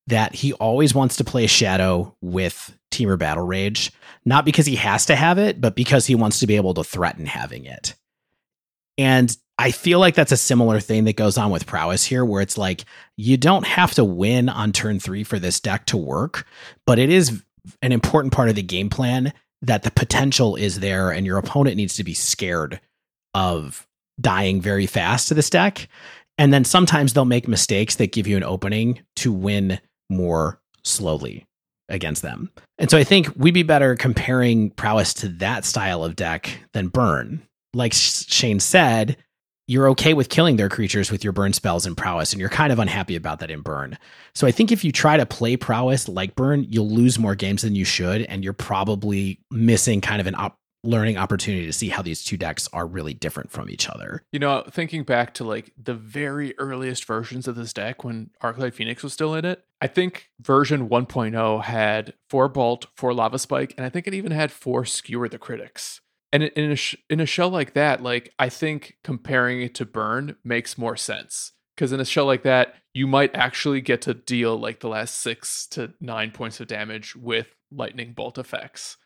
that 0.07 0.35
he 0.35 0.53
always 0.55 0.95
wants 0.95 1.17
to 1.17 1.25
play 1.25 1.47
Shadow 1.47 2.15
with 2.21 2.79
Temur 2.93 3.19
Battle 3.19 3.45
Rage, 3.45 3.91
not 4.25 4.45
because 4.45 4.67
he 4.67 4.77
has 4.77 5.07
to 5.07 5.17
have 5.17 5.39
it, 5.39 5.61
but 5.61 5.75
because 5.75 6.07
he 6.07 6.15
wants 6.15 6.39
to 6.41 6.47
be 6.47 6.57
able 6.57 6.75
to 6.75 6.85
threaten 6.85 7.27
having 7.27 7.65
it. 7.65 7.95
And 8.97 9.37
I 9.59 9.71
feel 9.71 9.99
like 9.99 10.15
that's 10.15 10.33
a 10.33 10.37
similar 10.37 10.79
thing 10.79 11.05
that 11.05 11.17
goes 11.17 11.39
on 11.39 11.51
with 11.51 11.67
prowess 11.67 12.05
here, 12.05 12.25
where 12.25 12.43
it's 12.43 12.59
like 12.59 12.85
you 13.17 13.37
don't 13.37 13.67
have 13.67 13.95
to 13.95 14.05
win 14.05 14.49
on 14.49 14.73
turn 14.73 15.01
three 15.01 15.25
for 15.25 15.39
this 15.39 15.59
deck 15.59 15.87
to 15.87 15.97
work, 15.97 16.47
but 16.87 16.99
it 16.99 17.11
is 17.11 17.43
an 17.81 17.93
important 17.93 18.33
part 18.33 18.51
of 18.51 18.55
the 18.55 18.63
game 18.63 18.91
plan 18.91 19.33
that 19.65 19.83
the 19.83 19.91
potential 19.91 20.57
is 20.57 20.81
there, 20.81 21.11
and 21.11 21.27
your 21.27 21.39
opponent 21.39 21.77
needs 21.77 21.95
to 21.95 22.05
be 22.05 22.15
scared 22.15 22.81
of 23.35 23.87
dying 24.21 24.61
very 24.61 24.87
fast 24.87 25.29
to 25.29 25.35
this 25.35 25.51
deck. 25.51 25.89
And 26.39 26.53
then 26.53 26.65
sometimes 26.65 27.13
they'll 27.13 27.25
make 27.25 27.49
mistakes 27.49 27.97
that 27.97 28.13
give 28.13 28.27
you 28.27 28.37
an 28.37 28.45
opening 28.45 29.01
to 29.17 29.33
win 29.33 29.81
more 30.11 30.61
slowly 30.83 31.47
against 31.89 32.23
them. 32.23 32.51
And 32.79 32.91
so 32.91 32.99
I 32.99 33.05
think 33.05 33.29
we'd 33.37 33.55
be 33.55 33.63
better 33.63 33.95
comparing 33.97 34.71
prowess 34.71 35.15
to 35.15 35.29
that 35.29 35.65
style 35.65 36.05
of 36.05 36.17
deck 36.17 36.59
than 36.73 36.89
burn. 36.89 37.43
Like 37.73 37.93
Shane 37.93 38.61
said, 38.61 39.17
you're 39.67 39.89
okay 39.91 40.15
with 40.15 40.29
killing 40.29 40.57
their 40.57 40.69
creatures 40.69 41.11
with 41.11 41.25
your 41.25 41.33
burn 41.33 41.53
spells 41.53 41.87
and 41.87 41.97
prowess, 41.97 42.33
and 42.33 42.41
you're 42.41 42.51
kind 42.51 42.73
of 42.73 42.79
unhappy 42.79 43.17
about 43.17 43.41
that 43.41 43.51
in 43.51 43.61
burn. 43.61 43.99
So 44.35 44.47
I 44.47 44.51
think 44.51 44.71
if 44.71 44.85
you 44.85 44.93
try 44.93 45.17
to 45.17 45.27
play 45.27 45.57
prowess 45.57 46.09
like 46.09 46.35
burn, 46.35 46.67
you'll 46.69 46.91
lose 46.91 47.19
more 47.19 47.35
games 47.35 47.63
than 47.63 47.75
you 47.75 47.85
should, 47.85 48.23
and 48.23 48.45
you're 48.45 48.53
probably 48.53 49.41
missing 49.51 50.01
kind 50.01 50.21
of 50.21 50.27
an 50.27 50.35
op- 50.35 50.59
learning 50.85 51.17
opportunity 51.17 51.65
to 51.67 51.73
see 51.73 51.89
how 51.89 52.03
these 52.03 52.23
two 52.23 52.37
decks 52.37 52.69
are 52.73 52.87
really 52.87 53.15
different 53.15 53.51
from 53.51 53.71
each 53.71 53.89
other. 53.89 54.23
You 54.33 54.39
know, 54.39 54.65
thinking 54.71 55.03
back 55.03 55.35
to 55.35 55.45
like 55.45 55.73
the 55.83 55.95
very 55.95 56.57
earliest 56.59 57.07
versions 57.07 57.49
of 57.49 57.57
this 57.57 57.73
deck 57.73 58.05
when 58.05 58.31
Arclight 58.43 58.75
Phoenix 58.75 59.03
was 59.03 59.13
still 59.13 59.35
in 59.35 59.45
it, 59.45 59.65
I 59.81 59.87
think 59.87 60.31
version 60.41 60.89
1.0 60.89 61.65
had 61.65 62.15
four 62.29 62.49
Bolt, 62.49 62.87
four 62.97 63.15
Lava 63.15 63.39
Spike, 63.39 63.75
and 63.77 63.85
I 63.85 63.89
think 63.89 64.07
it 64.07 64.15
even 64.15 64.33
had 64.33 64.53
four 64.53 64.85
Skewer 64.85 65.29
the 65.29 65.39
Critics. 65.39 66.01
And 66.35 66.43
in 66.43 66.73
a 66.73 66.77
sh- 66.77 66.97
in 67.09 67.21
a 67.21 67.27
shell 67.27 67.49
like 67.49 67.75
that, 67.75 68.03
like 68.03 68.35
I 68.41 68.49
think 68.49 68.97
comparing 69.05 69.63
it 69.63 69.77
to 69.77 69.85
Burn 69.85 70.35
makes 70.43 70.77
more 70.77 70.97
sense 70.97 71.53
because 71.77 71.93
in 71.93 72.01
a 72.01 72.05
shell 72.05 72.27
like 72.27 72.43
that, 72.43 72.75
you 72.93 73.07
might 73.07 73.37
actually 73.37 73.81
get 73.81 74.03
to 74.03 74.15
deal 74.15 74.59
like 74.59 74.81
the 74.81 74.89
last 74.89 75.21
six 75.21 75.65
to 75.69 75.95
nine 76.01 76.33
points 76.33 76.59
of 76.59 76.67
damage 76.67 77.15
with 77.15 77.47
lightning 77.71 78.15
bolt 78.15 78.37
effects, 78.37 78.97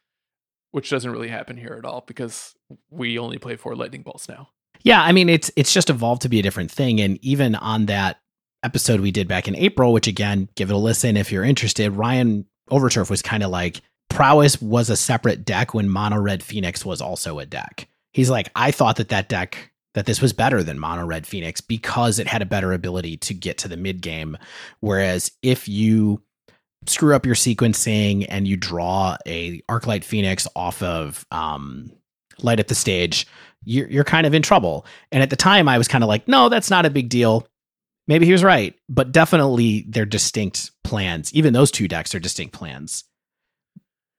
which 0.71 0.89
doesn't 0.89 1.11
really 1.11 1.29
happen 1.29 1.59
here 1.59 1.77
at 1.79 1.85
all 1.85 2.03
because 2.07 2.55
we 2.89 3.19
only 3.19 3.37
play 3.37 3.57
four 3.57 3.77
lightning 3.77 4.03
bolts 4.03 4.27
now. 4.27 4.49
Yeah, 4.83 5.03
I 5.03 5.13
mean 5.13 5.29
it's 5.29 5.51
it's 5.55 5.75
just 5.75 5.91
evolved 5.91 6.23
to 6.23 6.31
be 6.31 6.39
a 6.39 6.43
different 6.43 6.71
thing, 6.71 6.99
and 6.99 7.23
even 7.23 7.57
on 7.57 7.85
that 7.87 8.21
episode 8.63 9.01
we 9.01 9.11
did 9.11 9.29
back 9.29 9.49
in 9.49 9.55
April, 9.55 9.93
which 9.93 10.07
again, 10.07 10.49
give 10.55 10.71
it 10.71 10.75
a 10.75 10.79
listen 10.79 11.19
if 11.19 11.31
you're 11.31 11.45
interested. 11.45 11.91
Ryan 11.91 12.47
Overturf 12.71 13.11
was 13.11 13.21
kind 13.21 13.43
of 13.43 13.51
like 13.51 13.83
prowess 14.09 14.61
was 14.61 14.91
a 14.91 14.97
separate 14.97 15.45
deck 15.45 15.75
when 15.75 15.89
mono 15.89 16.19
red 16.19 16.43
phoenix 16.43 16.85
was 16.85 17.01
also 17.01 17.39
a 17.39 17.47
deck. 17.47 17.89
He's 18.13 18.31
like 18.31 18.51
i 18.57 18.71
thought 18.71 18.97
that 18.97 19.11
that 19.11 19.29
deck 19.29 19.71
that 19.95 20.07
this 20.07 20.21
was 20.21 20.33
better 20.33 20.63
than 20.63 20.79
mono 20.79 21.05
red 21.05 21.27
phoenix 21.27 21.61
because 21.61 22.19
it 22.19 22.27
had 22.27 22.43
a 22.43 22.47
better 22.47 22.73
ability 22.73 23.17
to 23.19 23.35
get 23.35 23.59
to 23.59 23.69
the 23.69 23.77
mid 23.77 24.01
game. 24.01 24.37
Whereas 24.81 25.33
if 25.43 25.69
you 25.69 26.23
screw 26.87 27.15
up 27.15 27.27
your 27.27 27.35
sequencing 27.35 28.27
and 28.29 28.47
you 28.47 28.57
draw 28.57 29.17
a 29.27 29.61
arclight 29.63 30.05
phoenix 30.05 30.47
off 30.55 30.83
of 30.83 31.27
um, 31.31 31.91
Light 32.41 32.61
Up 32.61 32.69
the 32.69 32.75
Stage 32.75 33.27
you're, 33.65 33.89
you're 33.89 34.05
kind 34.05 34.27
of 34.27 34.35
in 34.35 34.43
trouble. 34.43 34.87
And 35.11 35.23
at 35.23 35.31
the 35.31 35.37
time 35.37 35.69
i 35.69 35.79
was 35.79 35.89
kind 35.89 36.05
of 36.05 36.09
like 36.09 36.29
no 36.29 36.49
that's 36.49 36.71
not 36.71 36.87
a 36.87 36.91
big 36.91 37.09
deal. 37.09 37.47
Maybe 38.07 38.25
he 38.25 38.33
was 38.33 38.45
right. 38.45 38.75
But 38.89 39.13
definitely 39.13 39.85
they're 39.89 40.07
distinct 40.07 40.71
plans. 40.83 41.33
Even 41.35 41.53
those 41.53 41.71
two 41.71 41.89
decks 41.89 42.15
are 42.15 42.21
distinct 42.21 42.55
plans 42.55 43.05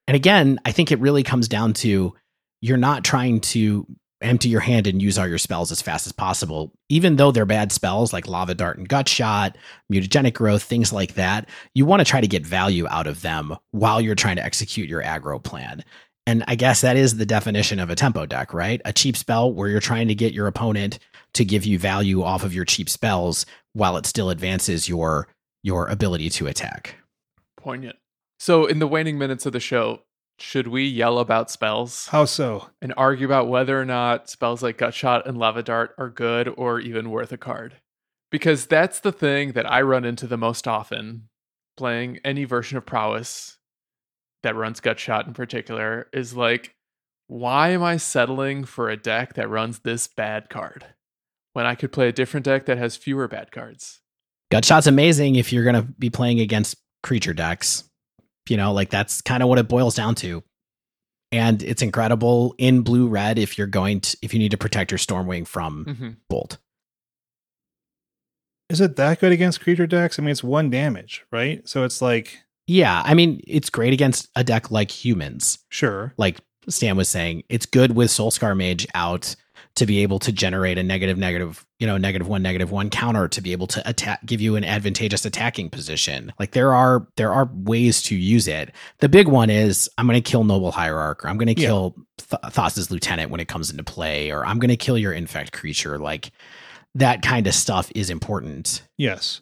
and 0.09 0.15
again, 0.15 0.59
I 0.65 0.71
think 0.71 0.91
it 0.91 0.97
really 0.97 1.21
comes 1.21 1.47
down 1.47 1.73
to 1.73 2.15
you're 2.61 2.77
not 2.77 3.03
trying 3.03 3.41
to 3.41 3.85
empty 4.21 4.49
your 4.49 4.59
hand 4.59 4.87
and 4.87 4.99
use 4.99 5.19
all 5.19 5.27
your 5.27 5.37
spells 5.37 5.71
as 5.71 5.83
fast 5.83 6.07
as 6.07 6.13
possible. 6.13 6.71
Even 6.89 7.17
though 7.17 7.31
they're 7.31 7.45
bad 7.45 7.71
spells 7.71 8.11
like 8.11 8.27
Lava 8.27 8.55
Dart 8.55 8.79
and 8.79 8.89
Gut 8.89 9.07
Shot, 9.07 9.55
Mutagenic 9.93 10.33
Growth, 10.33 10.63
things 10.63 10.91
like 10.91 11.13
that, 11.13 11.47
you 11.75 11.85
want 11.85 11.99
to 11.99 12.05
try 12.05 12.21
to 12.21 12.27
get 12.27 12.43
value 12.43 12.87
out 12.87 13.05
of 13.05 13.21
them 13.21 13.55
while 13.69 14.01
you're 14.01 14.15
trying 14.15 14.37
to 14.37 14.43
execute 14.43 14.89
your 14.89 15.03
aggro 15.03 15.43
plan. 15.43 15.83
And 16.25 16.43
I 16.47 16.55
guess 16.55 16.81
that 16.81 16.97
is 16.97 17.17
the 17.17 17.25
definition 17.27 17.79
of 17.79 17.91
a 17.91 17.95
tempo 17.95 18.25
deck, 18.25 18.51
right? 18.51 18.81
A 18.85 18.93
cheap 18.93 19.15
spell 19.15 19.53
where 19.53 19.69
you're 19.69 19.79
trying 19.79 20.07
to 20.07 20.15
get 20.15 20.33
your 20.33 20.47
opponent 20.47 20.97
to 21.35 21.45
give 21.45 21.67
you 21.67 21.77
value 21.77 22.23
off 22.23 22.43
of 22.43 22.55
your 22.55 22.65
cheap 22.65 22.89
spells 22.89 23.45
while 23.73 23.95
it 23.95 24.07
still 24.07 24.31
advances 24.31 24.89
your 24.89 25.27
your 25.61 25.85
ability 25.85 26.31
to 26.31 26.47
attack. 26.47 26.95
Poignant. 27.57 27.97
So, 28.39 28.65
in 28.65 28.79
the 28.79 28.87
waning 28.87 29.17
minutes 29.17 29.45
of 29.45 29.51
the 29.51 29.59
show, 29.59 30.03
should 30.39 30.67
we 30.67 30.85
yell 30.85 31.19
about 31.19 31.51
spells 31.51 32.07
How 32.07 32.23
so? 32.23 32.69
and 32.81 32.93
argue 32.95 33.25
about 33.25 33.49
whether 33.49 33.79
or 33.79 33.85
not 33.85 34.29
spells 34.29 34.63
like 34.63 34.77
Gutshot 34.77 35.27
and 35.27 35.37
Lava 35.37 35.61
Dart 35.61 35.93
are 35.97 36.09
good 36.09 36.47
or 36.55 36.79
even 36.79 37.09
worth 37.09 37.33
a 37.33 37.37
card? 37.37 37.75
Because 38.31 38.65
that's 38.65 39.01
the 39.01 39.11
thing 39.11 39.51
that 39.53 39.69
I 39.69 39.81
run 39.81 40.05
into 40.05 40.27
the 40.27 40.37
most 40.37 40.67
often 40.67 41.27
playing 41.75 42.19
any 42.23 42.45
version 42.45 42.77
of 42.77 42.85
Prowess 42.85 43.57
that 44.43 44.55
runs 44.55 44.79
Gutshot 44.79 45.27
in 45.27 45.33
particular 45.33 46.07
is 46.13 46.33
like, 46.33 46.75
why 47.27 47.69
am 47.69 47.83
I 47.83 47.97
settling 47.97 48.63
for 48.63 48.89
a 48.89 48.97
deck 48.97 49.33
that 49.33 49.49
runs 49.49 49.79
this 49.79 50.07
bad 50.07 50.49
card 50.49 50.85
when 51.53 51.65
I 51.65 51.75
could 51.75 51.91
play 51.91 52.07
a 52.07 52.13
different 52.13 52.45
deck 52.45 52.65
that 52.65 52.77
has 52.77 52.95
fewer 52.95 53.27
bad 53.27 53.51
cards? 53.51 53.99
Gutshot's 54.51 54.87
amazing 54.87 55.35
if 55.35 55.51
you're 55.51 55.63
going 55.63 55.75
to 55.75 55.91
be 55.99 56.09
playing 56.09 56.39
against 56.39 56.77
creature 57.03 57.33
decks. 57.33 57.88
You 58.49 58.57
know, 58.57 58.73
like 58.73 58.89
that's 58.89 59.21
kind 59.21 59.43
of 59.43 59.49
what 59.49 59.59
it 59.59 59.67
boils 59.67 59.95
down 59.95 60.15
to. 60.15 60.43
And 61.31 61.61
it's 61.61 61.81
incredible 61.83 62.55
in 62.57 62.81
blue 62.81 63.07
red 63.07 63.37
if 63.37 63.57
you're 63.57 63.67
going 63.67 64.01
to 64.01 64.17
if 64.21 64.33
you 64.33 64.39
need 64.39 64.51
to 64.51 64.57
protect 64.57 64.91
your 64.91 64.97
Stormwing 64.97 65.45
from 65.47 65.85
hmm 65.97 66.09
Bolt. 66.29 66.57
Is 68.69 68.81
it 68.81 68.95
that 68.97 69.19
good 69.19 69.31
against 69.31 69.61
creature 69.61 69.87
decks? 69.87 70.19
I 70.19 70.21
mean, 70.21 70.29
it's 70.31 70.43
one 70.43 70.69
damage, 70.69 71.25
right? 71.31 71.67
So 71.67 71.83
it's 71.83 72.01
like, 72.01 72.37
Yeah, 72.67 73.01
I 73.03 73.13
mean, 73.15 73.41
it's 73.47 73.69
great 73.69 73.93
against 73.93 74.27
a 74.35 74.43
deck 74.43 74.69
like 74.69 74.91
humans. 74.91 75.59
sure. 75.69 76.13
Like 76.17 76.37
Stan 76.67 76.95
was 76.95 77.09
saying, 77.09 77.43
it's 77.49 77.65
good 77.65 77.95
with 77.95 78.09
Soulscar 78.11 78.55
Mage 78.55 78.85
out 78.93 79.35
to 79.75 79.85
be 79.85 79.99
able 80.03 80.19
to 80.19 80.31
generate 80.31 80.77
a 80.77 80.83
negative, 80.83 81.17
negative, 81.17 81.65
you 81.79 81.87
know, 81.87 81.97
negative 81.97 82.27
one, 82.27 82.41
negative 82.41 82.71
one 82.71 82.89
counter 82.89 83.27
to 83.27 83.41
be 83.41 83.51
able 83.51 83.67
to 83.67 83.87
attack, 83.89 84.25
give 84.25 84.41
you 84.41 84.55
an 84.55 84.63
advantageous 84.63 85.25
attacking 85.25 85.69
position. 85.69 86.33
Like 86.39 86.51
there 86.51 86.73
are 86.73 87.07
there 87.15 87.31
are 87.31 87.49
ways 87.53 88.01
to 88.03 88.15
use 88.15 88.47
it. 88.47 88.73
The 88.99 89.09
big 89.09 89.27
one 89.27 89.49
is 89.49 89.89
I'm 89.97 90.07
going 90.07 90.21
to 90.21 90.29
kill 90.31 90.43
Noble 90.43 90.71
Hierarch, 90.71 91.23
or 91.23 91.29
I'm 91.29 91.37
going 91.37 91.53
to 91.53 91.59
Yeah. 91.61 91.67
kill 91.67 91.95
Th- 92.17 92.41
Thalia's 92.53 92.91
Lieutenant 92.91 93.31
when 93.31 93.39
it 93.39 93.47
comes 93.47 93.71
into 93.71 93.83
play, 93.83 94.31
or 94.31 94.45
I'm 94.45 94.59
going 94.59 94.69
to 94.69 94.77
kill 94.77 94.97
your 94.97 95.13
infect 95.13 95.51
creature. 95.53 95.97
Like 95.97 96.31
that 96.95 97.21
kind 97.21 97.47
of 97.47 97.53
stuff 97.53 97.91
is 97.95 98.09
important. 98.09 98.83
Yes. 98.97 99.41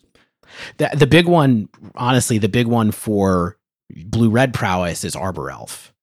The 0.78 0.90
the 0.94 1.08
big 1.08 1.28
one, 1.28 1.70
honestly, 1.96 2.38
the 2.38 2.50
big 2.50 2.68
one 2.68 2.92
for 2.92 3.58
blue 4.06 4.30
red 4.30 4.54
prowess 4.54 5.04
is 5.04 5.16
Arbor 5.16 5.50
Elf. 5.52 5.94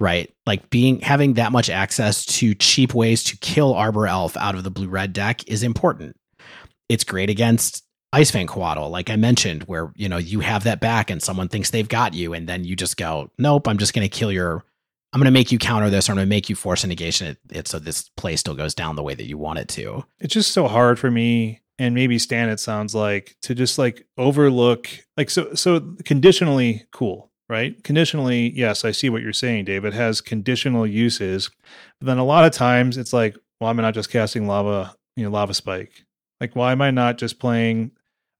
Right? 0.00 0.32
Like 0.46 0.70
being 0.70 1.00
having 1.00 1.34
that 1.34 1.52
much 1.52 1.68
access 1.68 2.24
to 2.26 2.54
cheap 2.54 2.94
ways 2.94 3.24
to 3.24 3.36
kill 3.38 3.74
Arbor 3.74 4.06
Elf 4.06 4.36
out 4.36 4.54
of 4.54 4.64
the 4.64 4.70
blue 4.70 4.88
red 4.88 5.12
deck 5.12 5.48
is 5.48 5.62
important. 5.62 6.16
It's 6.88 7.04
great 7.04 7.30
against 7.30 7.84
Ice 8.12 8.30
Fang 8.30 8.46
Coatl, 8.46 8.90
like 8.90 9.10
I 9.10 9.16
mentioned, 9.16 9.64
where 9.64 9.92
you 9.96 10.08
know 10.08 10.18
you 10.18 10.40
have 10.40 10.64
that 10.64 10.80
back 10.80 11.10
and 11.10 11.22
someone 11.22 11.48
thinks 11.48 11.70
they've 11.70 11.88
got 11.88 12.14
you, 12.14 12.32
and 12.32 12.48
then 12.48 12.64
you 12.64 12.76
just 12.76 12.96
go, 12.96 13.30
Nope, 13.38 13.68
I'm 13.68 13.78
just 13.78 13.92
gonna 13.92 14.08
kill 14.08 14.32
your 14.32 14.64
I'm 15.12 15.20
gonna 15.20 15.30
make 15.30 15.50
you 15.50 15.58
counter 15.58 15.90
this, 15.90 16.08
or 16.08 16.12
I'm 16.12 16.16
gonna 16.16 16.26
make 16.26 16.48
you 16.48 16.56
Force 16.56 16.84
of 16.84 16.88
Negation 16.88 17.28
it, 17.28 17.38
it 17.50 17.68
so 17.68 17.78
this 17.78 18.08
play 18.16 18.36
still 18.36 18.54
goes 18.54 18.74
down 18.74 18.96
the 18.96 19.02
way 19.02 19.14
that 19.14 19.26
you 19.26 19.36
want 19.36 19.58
it 19.58 19.68
to. 19.68 20.04
It's 20.20 20.34
just 20.34 20.52
so 20.52 20.68
hard 20.68 20.98
for 20.98 21.10
me 21.10 21.60
and 21.78 21.94
maybe 21.94 22.18
Stan 22.18 22.48
it 22.48 22.60
sounds 22.60 22.94
like 22.94 23.36
to 23.42 23.54
just 23.54 23.78
like 23.78 24.06
overlook 24.16 24.88
like 25.16 25.30
so 25.30 25.54
so 25.54 25.80
conditionally 26.04 26.84
cool, 26.92 27.27
right? 27.48 27.82
Conditionally, 27.84 28.52
yes, 28.54 28.84
I 28.84 28.90
see 28.90 29.08
what 29.08 29.22
you're 29.22 29.32
saying, 29.32 29.64
Dave. 29.64 29.84
It 29.84 29.94
has 29.94 30.20
conditional 30.20 30.86
uses. 30.86 31.50
But 32.00 32.06
then 32.06 32.18
a 32.18 32.24
lot 32.24 32.44
of 32.44 32.52
times 32.52 32.96
it's 32.96 33.12
like, 33.12 33.36
well, 33.60 33.70
am 33.70 33.78
I 33.78 33.82
not 33.82 33.94
just 33.94 34.10
casting 34.10 34.46
lava, 34.46 34.94
you 35.16 35.24
know, 35.24 35.30
lava 35.30 35.54
spike? 35.54 36.04
Like, 36.40 36.54
why 36.54 36.72
am 36.72 36.82
I 36.82 36.90
not 36.90 37.18
just 37.18 37.38
playing 37.38 37.92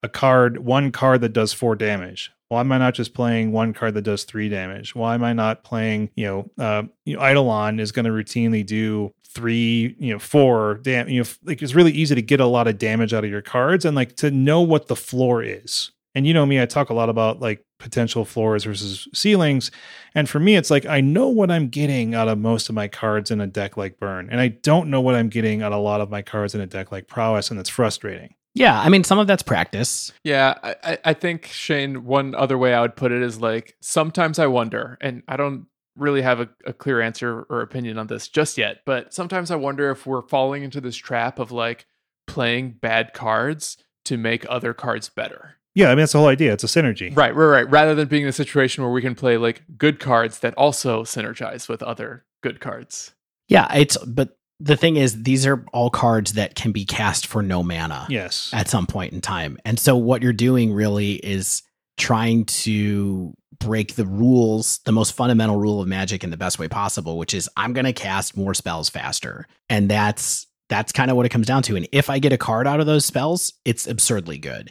a 0.02 0.08
card, 0.08 0.58
one 0.58 0.92
card 0.92 1.20
that 1.22 1.32
does 1.32 1.52
four 1.52 1.74
damage? 1.74 2.30
Why 2.48 2.60
am 2.60 2.72
I 2.72 2.78
not 2.78 2.94
just 2.94 3.12
playing 3.12 3.52
one 3.52 3.74
card 3.74 3.94
that 3.94 4.02
does 4.02 4.24
three 4.24 4.48
damage? 4.48 4.94
Why 4.94 5.14
am 5.14 5.24
I 5.24 5.32
not 5.32 5.64
playing, 5.64 6.10
you 6.14 6.26
know, 6.26 6.50
uh, 6.64 6.84
you 7.04 7.16
know, 7.16 7.22
Eidolon 7.22 7.78
is 7.78 7.92
going 7.92 8.06
to 8.06 8.10
routinely 8.10 8.64
do 8.64 9.12
three, 9.26 9.94
you 9.98 10.12
know, 10.12 10.18
four 10.18 10.80
damn, 10.82 11.08
you 11.08 11.22
know, 11.22 11.28
like 11.44 11.60
it's 11.60 11.74
really 11.74 11.92
easy 11.92 12.14
to 12.14 12.22
get 12.22 12.40
a 12.40 12.46
lot 12.46 12.66
of 12.66 12.78
damage 12.78 13.12
out 13.12 13.24
of 13.24 13.30
your 13.30 13.42
cards 13.42 13.84
and 13.84 13.94
like 13.94 14.16
to 14.16 14.30
know 14.30 14.62
what 14.62 14.86
the 14.86 14.96
floor 14.96 15.42
is. 15.42 15.90
And 16.18 16.26
you 16.26 16.34
know 16.34 16.44
me, 16.44 16.60
I 16.60 16.66
talk 16.66 16.90
a 16.90 16.94
lot 16.94 17.08
about 17.08 17.38
like 17.38 17.64
potential 17.78 18.24
floors 18.24 18.64
versus 18.64 19.06
ceilings. 19.14 19.70
And 20.16 20.28
for 20.28 20.40
me, 20.40 20.56
it's 20.56 20.68
like 20.68 20.84
I 20.84 21.00
know 21.00 21.28
what 21.28 21.48
I'm 21.48 21.68
getting 21.68 22.12
out 22.12 22.26
of 22.26 22.38
most 22.38 22.68
of 22.68 22.74
my 22.74 22.88
cards 22.88 23.30
in 23.30 23.40
a 23.40 23.46
deck 23.46 23.76
like 23.76 24.00
Burn. 24.00 24.28
And 24.28 24.40
I 24.40 24.48
don't 24.48 24.90
know 24.90 25.00
what 25.00 25.14
I'm 25.14 25.28
getting 25.28 25.62
out 25.62 25.72
of 25.72 25.78
a 25.78 25.82
lot 25.82 26.00
of 26.00 26.10
my 26.10 26.20
cards 26.20 26.56
in 26.56 26.60
a 26.60 26.66
deck 26.66 26.90
like 26.90 27.06
Prowess, 27.06 27.52
and 27.52 27.60
it's 27.60 27.68
frustrating. 27.70 28.34
Yeah, 28.54 28.80
I 28.80 28.88
mean 28.88 29.04
some 29.04 29.20
of 29.20 29.28
that's 29.28 29.44
practice. 29.44 30.12
Yeah, 30.24 30.54
I, 30.64 30.74
I- 30.82 30.98
I 31.04 31.14
think 31.14 31.46
Shane. 31.46 32.04
One 32.04 32.34
other 32.34 32.58
way 32.58 32.74
I 32.74 32.80
would 32.80 32.96
put 32.96 33.12
it 33.12 33.22
is 33.22 33.40
like 33.40 33.76
sometimes 33.80 34.40
I 34.40 34.46
wonder, 34.48 34.98
and 35.00 35.22
I 35.28 35.36
don't 35.36 35.66
really 35.94 36.22
have 36.22 36.40
a, 36.40 36.48
a 36.66 36.72
clear 36.72 37.00
answer 37.00 37.46
or 37.48 37.60
opinion 37.60 37.96
on 37.98 38.08
this 38.08 38.26
just 38.26 38.58
yet, 38.58 38.78
but 38.86 39.14
sometimes 39.14 39.52
I 39.52 39.56
wonder 39.56 39.90
if 39.92 40.04
we're 40.04 40.26
falling 40.26 40.64
into 40.64 40.80
this 40.80 40.96
trap 40.96 41.38
of 41.38 41.52
like 41.52 41.86
playing 42.26 42.70
bad 42.80 43.12
cards 43.14 43.76
to 44.06 44.16
make 44.16 44.44
other 44.48 44.74
cards 44.74 45.08
better. 45.08 45.57
Yeah, 45.78 45.86
I 45.86 45.90
mean 45.90 45.98
that's 45.98 46.12
the 46.12 46.18
whole 46.18 46.26
idea. 46.26 46.52
It's 46.52 46.64
a 46.64 46.66
synergy. 46.66 47.16
Right, 47.16 47.32
right, 47.32 47.46
right. 47.46 47.70
Rather 47.70 47.94
than 47.94 48.08
being 48.08 48.24
in 48.24 48.28
a 48.28 48.32
situation 48.32 48.82
where 48.82 48.92
we 48.92 49.00
can 49.00 49.14
play 49.14 49.36
like 49.36 49.62
good 49.76 50.00
cards 50.00 50.40
that 50.40 50.52
also 50.54 51.04
synergize 51.04 51.68
with 51.68 51.84
other 51.84 52.24
good 52.42 52.58
cards. 52.58 53.12
Yeah, 53.46 53.72
it's 53.72 53.96
but 53.98 54.36
the 54.58 54.76
thing 54.76 54.96
is 54.96 55.22
these 55.22 55.46
are 55.46 55.64
all 55.72 55.88
cards 55.88 56.32
that 56.32 56.56
can 56.56 56.72
be 56.72 56.84
cast 56.84 57.28
for 57.28 57.42
no 57.44 57.62
mana 57.62 58.08
Yes. 58.10 58.50
at 58.52 58.68
some 58.68 58.88
point 58.88 59.12
in 59.12 59.20
time. 59.20 59.56
And 59.64 59.78
so 59.78 59.96
what 59.96 60.20
you're 60.20 60.32
doing 60.32 60.72
really 60.72 61.12
is 61.12 61.62
trying 61.96 62.44
to 62.46 63.34
break 63.60 63.94
the 63.94 64.04
rules, 64.06 64.80
the 64.84 64.90
most 64.90 65.12
fundamental 65.12 65.58
rule 65.58 65.80
of 65.80 65.86
magic 65.86 66.24
in 66.24 66.30
the 66.30 66.36
best 66.36 66.58
way 66.58 66.66
possible, 66.66 67.18
which 67.18 67.34
is 67.34 67.48
I'm 67.56 67.72
going 67.72 67.84
to 67.84 67.92
cast 67.92 68.36
more 68.36 68.52
spells 68.52 68.88
faster. 68.88 69.46
And 69.70 69.88
that's 69.88 70.48
that's 70.68 70.92
kind 70.92 71.10
of 71.10 71.16
what 71.16 71.24
it 71.24 71.30
comes 71.30 71.46
down 71.46 71.62
to. 71.62 71.76
And 71.76 71.88
if 71.92 72.10
I 72.10 72.18
get 72.18 72.32
a 72.32 72.36
card 72.38 72.66
out 72.66 72.78
of 72.80 72.86
those 72.86 73.04
spells, 73.04 73.54
it's 73.64 73.86
absurdly 73.86 74.38
good. 74.38 74.70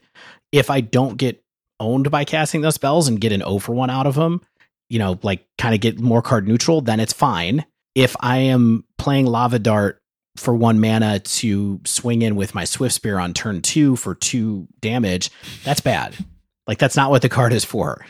If 0.51 0.69
I 0.69 0.81
don't 0.81 1.17
get 1.17 1.43
owned 1.79 2.09
by 2.09 2.23
casting 2.23 2.61
those 2.61 2.75
spells 2.75 3.07
and 3.07 3.21
get 3.21 3.31
an 3.31 3.43
O 3.43 3.59
for 3.59 3.73
one 3.73 3.89
out 3.89 4.07
of 4.07 4.15
them, 4.15 4.41
you 4.89 4.99
know, 4.99 5.19
like 5.23 5.45
kind 5.57 5.75
of 5.75 5.81
get 5.81 5.99
more 5.99 6.21
card 6.21 6.47
neutral, 6.47 6.81
then 6.81 6.99
it's 6.99 7.13
fine. 7.13 7.65
If 7.95 8.15
I 8.19 8.37
am 8.37 8.85
playing 8.97 9.25
Lava 9.25 9.59
Dart 9.59 10.01
for 10.37 10.55
one 10.55 10.79
mana 10.79 11.19
to 11.19 11.81
swing 11.85 12.21
in 12.21 12.35
with 12.35 12.53
my 12.55 12.63
Swift 12.63 12.95
Spear 12.95 13.19
on 13.19 13.33
turn 13.33 13.61
two 13.61 13.95
for 13.95 14.15
two 14.15 14.67
damage, 14.79 15.31
that's 15.63 15.81
bad. 15.81 16.15
Like 16.67 16.77
that's 16.77 16.95
not 16.95 17.09
what 17.09 17.21
the 17.21 17.29
card 17.29 17.53
is 17.53 17.65
for. 17.65 18.05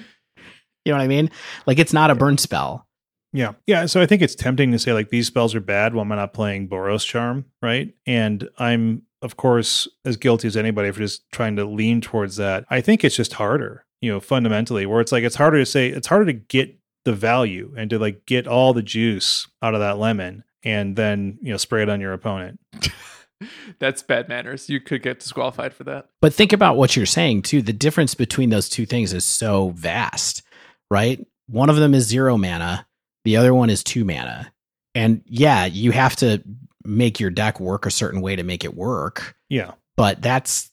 You 0.86 0.94
know 0.94 0.98
what 0.98 1.04
I 1.04 1.08
mean? 1.08 1.30
Like 1.66 1.80
it's 1.80 1.94
not 1.94 2.12
a 2.12 2.16
burn 2.16 2.38
spell. 2.38 2.88
Yeah. 3.34 3.54
Yeah. 3.66 3.86
So 3.86 4.02
I 4.02 4.06
think 4.06 4.22
it's 4.22 4.36
tempting 4.36 4.72
to 4.72 4.80
say 4.80 4.94
like 4.94 5.10
these 5.10 5.28
spells 5.28 5.54
are 5.54 5.60
bad 5.60 5.94
when 5.94 6.12
I'm 6.12 6.18
not 6.18 6.34
playing 6.34 6.70
Boros 6.70 7.06
Charm, 7.06 7.46
right? 7.62 7.94
And 8.06 8.48
I'm, 8.58 9.04
of 9.22 9.38
course, 9.38 9.88
as 10.06 10.18
guilty 10.18 10.48
as 10.48 10.58
anybody 10.58 10.92
for 10.92 11.00
just 11.00 11.30
trying 11.32 11.56
to 11.56 11.66
lean 11.66 12.02
towards 12.02 12.36
that. 12.38 12.66
I 12.70 12.82
think 12.82 13.04
it's 13.04 13.16
just 13.16 13.34
harder, 13.34 13.86
you 14.02 14.12
know, 14.12 14.20
fundamentally, 14.20 14.86
where 14.86 15.02
it's 15.02 15.12
like 15.12 15.24
it's 15.24 15.36
harder 15.36 15.60
to 15.60 15.66
say, 15.66 15.90
it's 15.90 16.08
harder 16.08 16.26
to 16.26 16.34
get 16.34 16.78
the 17.06 17.14
value 17.14 17.74
and 17.78 17.90
to 17.90 18.00
like 18.00 18.26
get 18.26 18.48
all 18.48 18.74
the 18.74 18.82
juice 18.82 19.48
out 19.62 19.74
of 19.74 19.80
that 19.80 19.98
lemon 19.98 20.44
and 20.64 20.96
then, 20.96 21.40
you 21.42 21.52
know, 21.52 21.58
spray 21.58 21.84
it 21.84 21.90
on 21.90 22.02
your 22.02 22.14
opponent. 22.14 22.60
That's 23.80 24.02
bad 24.02 24.28
manners. 24.28 24.70
You 24.70 24.80
could 24.80 25.04
get 25.04 25.20
disqualified 25.20 25.74
for 25.74 25.84
that. 25.86 26.10
But 26.22 26.34
think 26.34 26.54
about 26.54 26.76
what 26.76 26.96
you're 26.96 27.06
saying 27.06 27.44
too. 27.44 27.62
The 27.62 27.74
difference 27.74 28.16
between 28.16 28.50
those 28.50 28.68
two 28.68 28.86
things 28.86 29.14
is 29.14 29.26
so 29.26 29.70
vast, 29.70 30.44
right? 30.92 31.26
One 31.48 31.70
of 31.70 31.78
them 31.78 31.94
is 31.94 32.08
zero 32.08 32.38
mana, 32.38 32.88
the 33.24 33.38
other 33.38 33.54
one 33.54 33.70
is 33.70 33.84
two 33.84 34.04
mana. 34.04 34.52
And 34.96 35.22
yeah, 35.26 35.66
you 35.66 35.92
have 35.92 36.16
to 36.18 36.44
make 36.88 37.20
your 37.20 37.30
deck 37.30 37.60
work 37.60 37.86
a 37.86 37.92
certain 37.92 38.22
way 38.22 38.36
to 38.36 38.44
make 38.44 38.64
it 38.64 38.76
work, 38.76 39.36
Yeah. 39.50 39.72
but 39.96 40.22
that's 40.22 40.72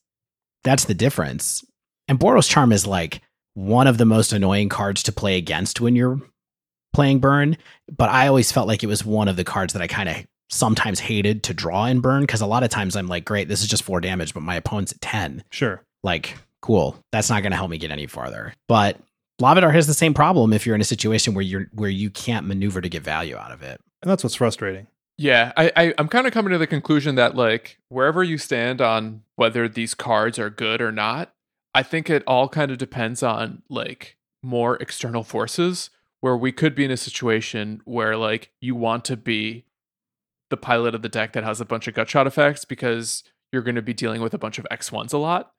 that's 0.63 0.85
the 0.85 0.95
difference. 0.95 1.63
And 2.09 2.19
Boros 2.19 2.49
Charm 2.49 2.73
is 2.73 2.87
like 2.87 3.21
one 3.55 3.87
of 3.87 3.99
the 3.99 4.05
most 4.07 4.33
annoying 4.33 4.69
cards 4.69 5.03
to 5.05 5.13
play 5.13 5.37
against 5.37 5.81
when 5.81 5.95
you're 5.97 6.21
playing 6.93 7.19
burn, 7.19 7.57
but 7.95 8.09
I 8.09 8.29
always 8.29 8.51
felt 8.53 8.69
like 8.69 8.83
it 8.83 8.87
was 8.87 9.05
one 9.05 9.29
of 9.29 9.37
the 9.37 9.45
cards 9.45 9.73
that 9.73 9.83
I 9.83 9.87
kind 9.87 10.09
of 10.09 10.17
sometimes 10.51 11.01
hated 11.01 11.43
to 11.45 11.55
draw 11.55 11.87
in 11.87 12.01
burn 12.01 12.21
because 12.23 12.41
a 12.41 12.47
lot 12.47 12.63
of 12.63 12.71
times 12.71 12.95
I'm 12.97 13.09
like, 13.09 13.25
great, 13.25 13.49
this 13.49 13.63
is 13.63 13.69
just 13.69 13.83
four 13.83 14.01
damage, 14.01 14.33
but 14.35 14.43
my 14.43 14.55
opponent's 14.57 14.93
at 14.93 15.01
10 15.01 15.43
Sure. 15.51 15.83
like 16.03 16.37
cool 16.63 16.97
that's 17.13 17.29
not 17.29 17.43
going 17.43 17.51
to 17.51 17.57
help 17.59 17.71
me 17.71 17.77
get 17.77 17.91
any 17.91 18.07
farther 18.07 18.55
but 18.69 18.99
Lava 19.39 19.61
Dart 19.61 19.75
has 19.75 19.87
the 19.87 19.93
same 19.93 20.15
problem 20.15 20.53
if 20.55 20.65
you're 20.65 20.75
in 20.75 20.81
a 20.81 20.85
situation 20.85 21.35
where 21.35 21.43
you're 21.43 21.67
where 21.73 21.91
you 21.91 22.09
can't 22.09 22.47
maneuver 22.47 22.81
to 22.81 22.89
get 22.89 23.03
value 23.03 23.37
out 23.37 23.51
of 23.53 23.63
it 23.63 23.81
And 24.03 24.11
that's 24.11 24.23
what's 24.25 24.37
frustrating. 24.37 24.87
Yeah, 25.17 25.53
I, 25.57 25.71
I 25.77 25.95
I'm 25.99 26.09
kind 26.09 26.27
of 26.27 26.33
coming 26.33 26.53
to 26.53 26.59
the 26.59 26.67
conclusion 26.67 27.15
that 27.15 27.37
like 27.37 27.79
wherever 27.89 28.23
you 28.25 28.37
stand 28.37 28.81
on 28.81 29.23
whether 29.37 29.69
these 29.69 29.95
cards 29.95 30.39
are 30.39 30.51
good 30.51 30.81
or 30.81 30.91
not, 30.91 31.33
I 31.75 31.83
think 31.83 32.11
it 32.11 32.25
all 32.27 32.49
kind 32.49 32.71
of 32.71 32.79
depends 32.79 33.23
on 33.23 33.63
like 33.69 34.17
more 34.43 34.77
external 34.77 35.23
forces 35.23 35.91
where 36.21 36.37
we 36.37 36.53
could 36.53 36.75
be 36.75 36.85
in 36.85 36.91
a 36.91 36.97
situation 36.97 37.81
where 37.85 38.17
like 38.17 38.51
you 38.61 38.75
want 38.75 39.05
to 39.05 39.17
be 39.17 39.65
the 40.51 40.57
pilot 40.57 40.95
of 40.95 41.03
the 41.03 41.09
deck 41.09 41.33
that 41.33 41.45
has 41.45 41.61
a 41.61 41.65
bunch 41.65 41.89
of 41.89 41.95
gut 41.95 42.09
shot 42.09 42.27
effects 42.27 42.65
because 42.65 43.25
you're 43.53 43.63
going 43.63 43.75
to 43.75 43.83
be 43.83 43.95
dealing 43.95 44.21
with 44.21 44.35
a 44.35 44.39
bunch 44.39 44.59
of 44.59 44.67
X1s 44.71 45.13
a 45.13 45.19
lot. 45.19 45.54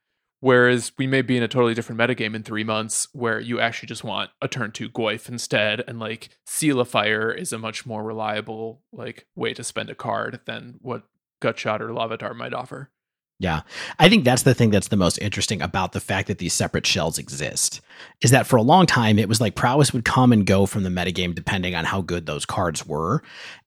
Whereas 0.45 0.91
we 0.95 1.07
may 1.07 1.23
be 1.23 1.38
in 1.38 1.41
a 1.41 1.47
totally 1.47 1.73
different 1.73 1.99
metagame 1.99 2.35
in 2.35 2.43
three 2.43 2.63
months 2.63 3.07
where 3.13 3.39
you 3.39 3.59
actually 3.59 3.88
just 3.88 4.03
want 4.03 4.30
a 4.43 4.47
turn 4.47 4.72
two 4.72 4.89
Goyf 4.89 5.27
instead, 5.27 5.84
and 5.88 5.97
like 5.97 6.30
Seal 6.45 6.80
of 6.80 6.88
Fire 6.88 7.31
is 7.31 7.51
a 7.51 7.57
much 7.57 7.88
more 7.88 8.03
reliable 8.03 8.84
like 8.91 9.26
way 9.34 9.55
to 9.55 9.63
spend 9.63 9.89
a 9.89 9.95
card 9.95 10.41
than 10.45 10.76
what 10.84 11.01
Gutshot 11.41 11.80
or 11.80 11.91
Lava 11.91 12.15
Dart 12.15 12.38
might 12.38 12.53
offer. 12.53 12.91
Yeah. 13.38 13.62
I 13.99 14.07
think 14.07 14.24
that's 14.24 14.44
the 14.44 14.53
thing 14.53 14.70
that's 14.70 14.88
the 14.88 14.95
most 14.95 15.18
interesting 15.18 15.62
about 15.62 15.91
the 15.91 15.99
fact 15.99 16.30
that 16.30 16.38
these 16.38 16.53
separate 16.53 16.88
shells 16.88 17.18
exist. 17.18 17.82
Is 18.22 18.32
that 18.32 18.48
for 18.48 18.56
a 18.56 18.62
long 18.62 18.86
time 18.86 19.20
it 19.20 19.28
was 19.28 19.41
like 19.41 19.56
prowess 19.56 19.91
would 19.91 20.06
come 20.06 20.32
and 20.32 20.45
go 20.45 20.66
from 20.66 20.84
the 20.84 20.90
metagame 20.90 21.36
depending 21.36 21.76
on 21.76 21.84
how 21.84 22.02
good 22.02 22.26
those 22.26 22.45
cards 22.45 22.86
were. 22.86 23.24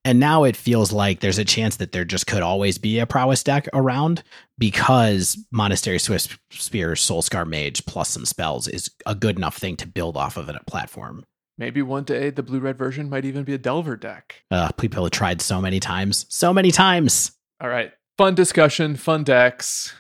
And 0.07 0.19
now 0.19 0.45
it 0.45 0.57
feels 0.57 0.91
like 0.91 1.21
there's 1.21 1.39
a 1.39 1.45
chance 1.45 1.77
that 1.77 1.93
there 1.93 2.07
just 2.07 2.27
could 2.27 2.43
always 2.43 2.79
be 2.79 2.99
a 2.99 3.07
prowess 3.07 3.43
deck 3.43 3.69
around 3.75 4.23
because 4.57 5.37
Monastery 5.51 5.99
Swift 5.99 6.39
Spear, 6.51 6.93
Soulscar 6.93 7.47
Mage 7.47 7.85
plus 7.85 8.09
some 8.09 8.25
spells 8.25 8.69
is 8.69 8.91
a 9.05 9.15
good 9.15 9.37
enough 9.37 9.59
thing 9.59 9.77
to 9.77 9.87
build 9.87 10.17
off 10.17 10.39
of 10.39 10.49
a 10.49 10.59
platform. 10.67 11.27
Maybe 11.59 11.83
one 11.83 12.05
day 12.05 12.31
the 12.31 12.43
blue 12.43 12.61
red 12.61 12.79
version 12.79 13.11
might 13.11 13.27
even 13.27 13.45
be 13.45 13.53
a 13.53 13.59
Delver 13.59 13.97
deck. 13.97 14.43
Uh, 14.51 14.71
people 14.73 15.05
have 15.05 15.11
tried 15.11 15.43
so 15.43 15.61
many 15.61 15.81
times. 15.81 16.25
So 16.31 16.55
many 16.55 16.71
times. 16.71 17.33
All 17.61 17.69
right. 17.69 17.93
Fun 18.19 18.35
discussion, 18.35 18.97
fun 18.97 19.23
decks. 19.23 19.95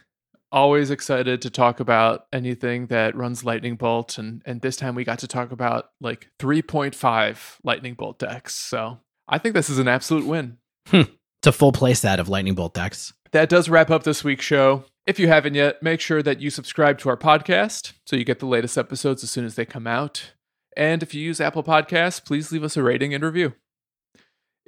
Always 0.51 0.91
excited 0.91 1.41
to 1.41 1.51
talk 1.51 1.79
about 1.79 2.27
anything 2.33 2.87
that 2.87 3.15
runs 3.15 3.45
Lightning 3.45 3.77
Bolt. 3.77 4.19
And, 4.19 4.43
and 4.45 4.61
this 4.61 4.75
time 4.75 4.97
we 4.97 5.05
got 5.05 5.21
to 5.21 5.29
talk 5.29 5.53
about 5.53 5.91
like 6.01 6.29
3.5 6.41 7.59
Lightning 7.63 7.95
Bolt 7.95 8.19
decks. 8.19 8.57
So 8.57 8.99
I 9.29 9.39
think 9.39 9.55
this 9.55 9.71
is 9.71 9.79
an 9.79 9.87
absolute 9.87 10.27
win. 10.27 10.59
Hmm. 10.89 11.03
It's 11.41 11.47
a 11.47 11.53
full 11.53 11.71
of 11.71 12.29
Lightning 12.29 12.57
Bolt 12.57 12.75
decks. 12.75 13.13
That 13.31 13.49
does 13.49 13.69
wrap 13.69 13.89
up 13.89 14.03
this 14.03 14.25
week's 14.25 14.45
show. 14.45 14.83
If 15.07 15.21
you 15.21 15.29
haven't 15.29 15.55
yet, 15.55 15.81
make 15.81 16.01
sure 16.01 16.21
that 16.21 16.41
you 16.41 16.51
subscribe 16.51 16.99
to 16.99 17.09
our 17.11 17.17
podcast 17.17 17.93
so 18.05 18.17
you 18.17 18.25
get 18.25 18.41
the 18.41 18.47
latest 18.47 18.77
episodes 18.77 19.23
as 19.23 19.31
soon 19.31 19.45
as 19.45 19.55
they 19.55 19.65
come 19.65 19.87
out. 19.87 20.33
And 20.77 21.05
if 21.05 21.15
you 21.15 21.23
use 21.23 21.41
Apple 21.41 21.63
Podcasts, 21.63 22.25
please 22.25 22.51
leave 22.51 22.65
us 22.65 22.77
a 22.77 22.83
rating 22.83 23.15
and 23.15 23.23
review. 23.23 23.55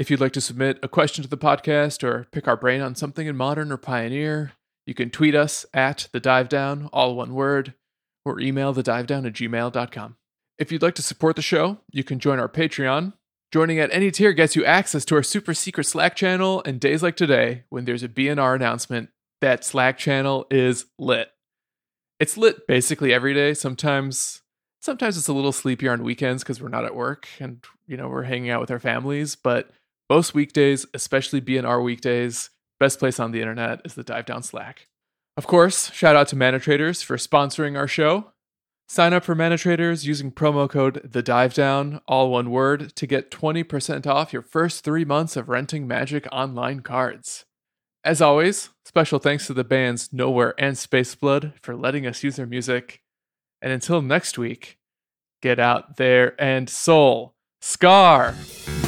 If 0.00 0.10
you'd 0.10 0.18
like 0.18 0.32
to 0.32 0.40
submit 0.40 0.78
a 0.82 0.88
question 0.88 1.22
to 1.24 1.28
the 1.28 1.36
podcast 1.36 2.02
or 2.02 2.26
pick 2.32 2.48
our 2.48 2.56
brain 2.56 2.80
on 2.80 2.94
something 2.94 3.26
in 3.26 3.36
modern 3.36 3.70
or 3.70 3.76
pioneer, 3.76 4.52
you 4.86 4.94
can 4.94 5.10
tweet 5.10 5.34
us 5.34 5.66
at 5.74 6.08
the 6.10 6.18
dive 6.18 6.48
down, 6.48 6.88
all 6.90 7.14
one 7.14 7.34
word, 7.34 7.74
or 8.24 8.40
email 8.40 8.72
the 8.72 8.82
dive 8.82 9.06
down 9.06 9.26
at 9.26 9.34
gmail.com. 9.34 10.16
If 10.58 10.72
you'd 10.72 10.80
like 10.80 10.94
to 10.94 11.02
support 11.02 11.36
the 11.36 11.42
show, 11.42 11.80
you 11.92 12.02
can 12.02 12.18
join 12.18 12.38
our 12.38 12.48
Patreon. 12.48 13.12
Joining 13.52 13.78
at 13.78 13.92
any 13.92 14.10
tier 14.10 14.32
gets 14.32 14.56
you 14.56 14.64
access 14.64 15.04
to 15.04 15.16
our 15.16 15.22
super 15.22 15.52
secret 15.52 15.84
Slack 15.84 16.16
channel, 16.16 16.62
and 16.64 16.80
days 16.80 17.02
like 17.02 17.16
today, 17.16 17.64
when 17.68 17.84
there's 17.84 18.02
a 18.02 18.08
BNR 18.08 18.54
announcement, 18.54 19.10
that 19.42 19.66
Slack 19.66 19.98
channel 19.98 20.46
is 20.50 20.86
lit. 20.98 21.28
It's 22.18 22.38
lit 22.38 22.66
basically 22.66 23.12
every 23.12 23.34
day. 23.34 23.52
Sometimes 23.52 24.40
sometimes 24.80 25.18
it's 25.18 25.28
a 25.28 25.32
little 25.34 25.52
sleepier 25.52 25.92
on 25.92 26.02
weekends 26.02 26.42
because 26.42 26.60
we're 26.60 26.68
not 26.68 26.86
at 26.86 26.94
work 26.94 27.28
and 27.38 27.62
you 27.86 27.96
know 27.96 28.08
we're 28.08 28.22
hanging 28.22 28.50
out 28.50 28.60
with 28.60 28.70
our 28.70 28.78
families 28.78 29.36
but 29.36 29.70
most 30.10 30.34
weekdays 30.34 30.84
especially 30.92 31.40
bnr 31.40 31.82
weekdays 31.82 32.50
best 32.80 32.98
place 32.98 33.20
on 33.20 33.30
the 33.30 33.40
internet 33.40 33.80
is 33.84 33.94
the 33.94 34.02
dive 34.02 34.24
down 34.24 34.42
slack. 34.42 34.88
Of 35.36 35.46
course 35.46 35.92
shout 35.92 36.16
out 36.16 36.26
to 36.28 36.36
ManaTraders 36.36 37.04
for 37.04 37.16
sponsoring 37.16 37.78
our 37.78 37.86
show. 37.86 38.32
Sign 38.88 39.12
up 39.12 39.22
for 39.22 39.36
ManaTraders 39.36 40.04
using 40.04 40.32
promo 40.32 40.68
code 40.68 41.00
the 41.04 41.22
dive 41.22 41.54
down 41.54 42.00
all 42.08 42.30
one 42.30 42.50
word 42.50 42.96
to 42.96 43.06
get 43.06 43.30
20% 43.30 44.06
off 44.06 44.32
your 44.32 44.42
first 44.42 44.82
three 44.82 45.04
months 45.04 45.36
of 45.36 45.48
renting 45.48 45.86
magic 45.86 46.26
online 46.32 46.80
cards. 46.80 47.44
As 48.02 48.20
always 48.20 48.70
special 48.84 49.20
thanks 49.20 49.46
to 49.46 49.54
the 49.54 49.62
bands 49.62 50.12
nowhere 50.12 50.54
and 50.58 50.76
space 50.76 51.14
blood 51.14 51.52
for 51.62 51.76
letting 51.76 52.06
us 52.06 52.24
use 52.24 52.36
their 52.36 52.46
music. 52.46 53.02
And 53.62 53.72
until 53.72 54.02
next 54.02 54.38
week, 54.38 54.78
get 55.42 55.60
out 55.60 55.96
there 55.98 56.34
and 56.40 56.68
soul, 56.68 57.34
scar, 57.60 58.34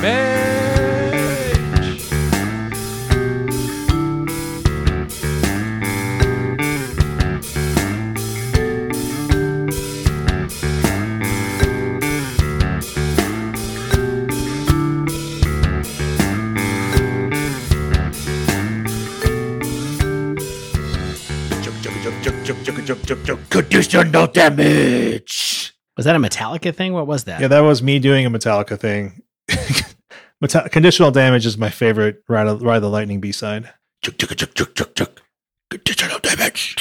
mage. 0.01 0.62
Conditional 23.51 24.27
damage. 24.28 25.74
Was 25.97 26.07
that 26.07 26.15
a 26.15 26.19
Metallica 26.20 26.74
thing? 26.74 26.93
What 26.93 27.07
was 27.09 27.24
that? 27.24 27.40
Yeah, 27.40 27.49
that 27.49 27.61
was 27.61 27.82
me 27.82 27.99
doing 27.99 28.24
a 28.24 28.31
Metallica 28.31 28.78
thing. 28.78 29.23
Meta- 30.40 30.69
conditional 30.70 31.11
damage 31.11 31.47
is 31.47 31.59
my 31.59 31.69
favorite 31.69 32.23
Ride 32.28 32.47
of, 32.47 32.62
Ride 32.62 32.77
of 32.77 32.82
the 32.82 32.90
Lightning 32.90 33.20
B 33.20 33.32
side. 33.32 33.73
Conditional 35.70 36.19
damage. 36.20 36.77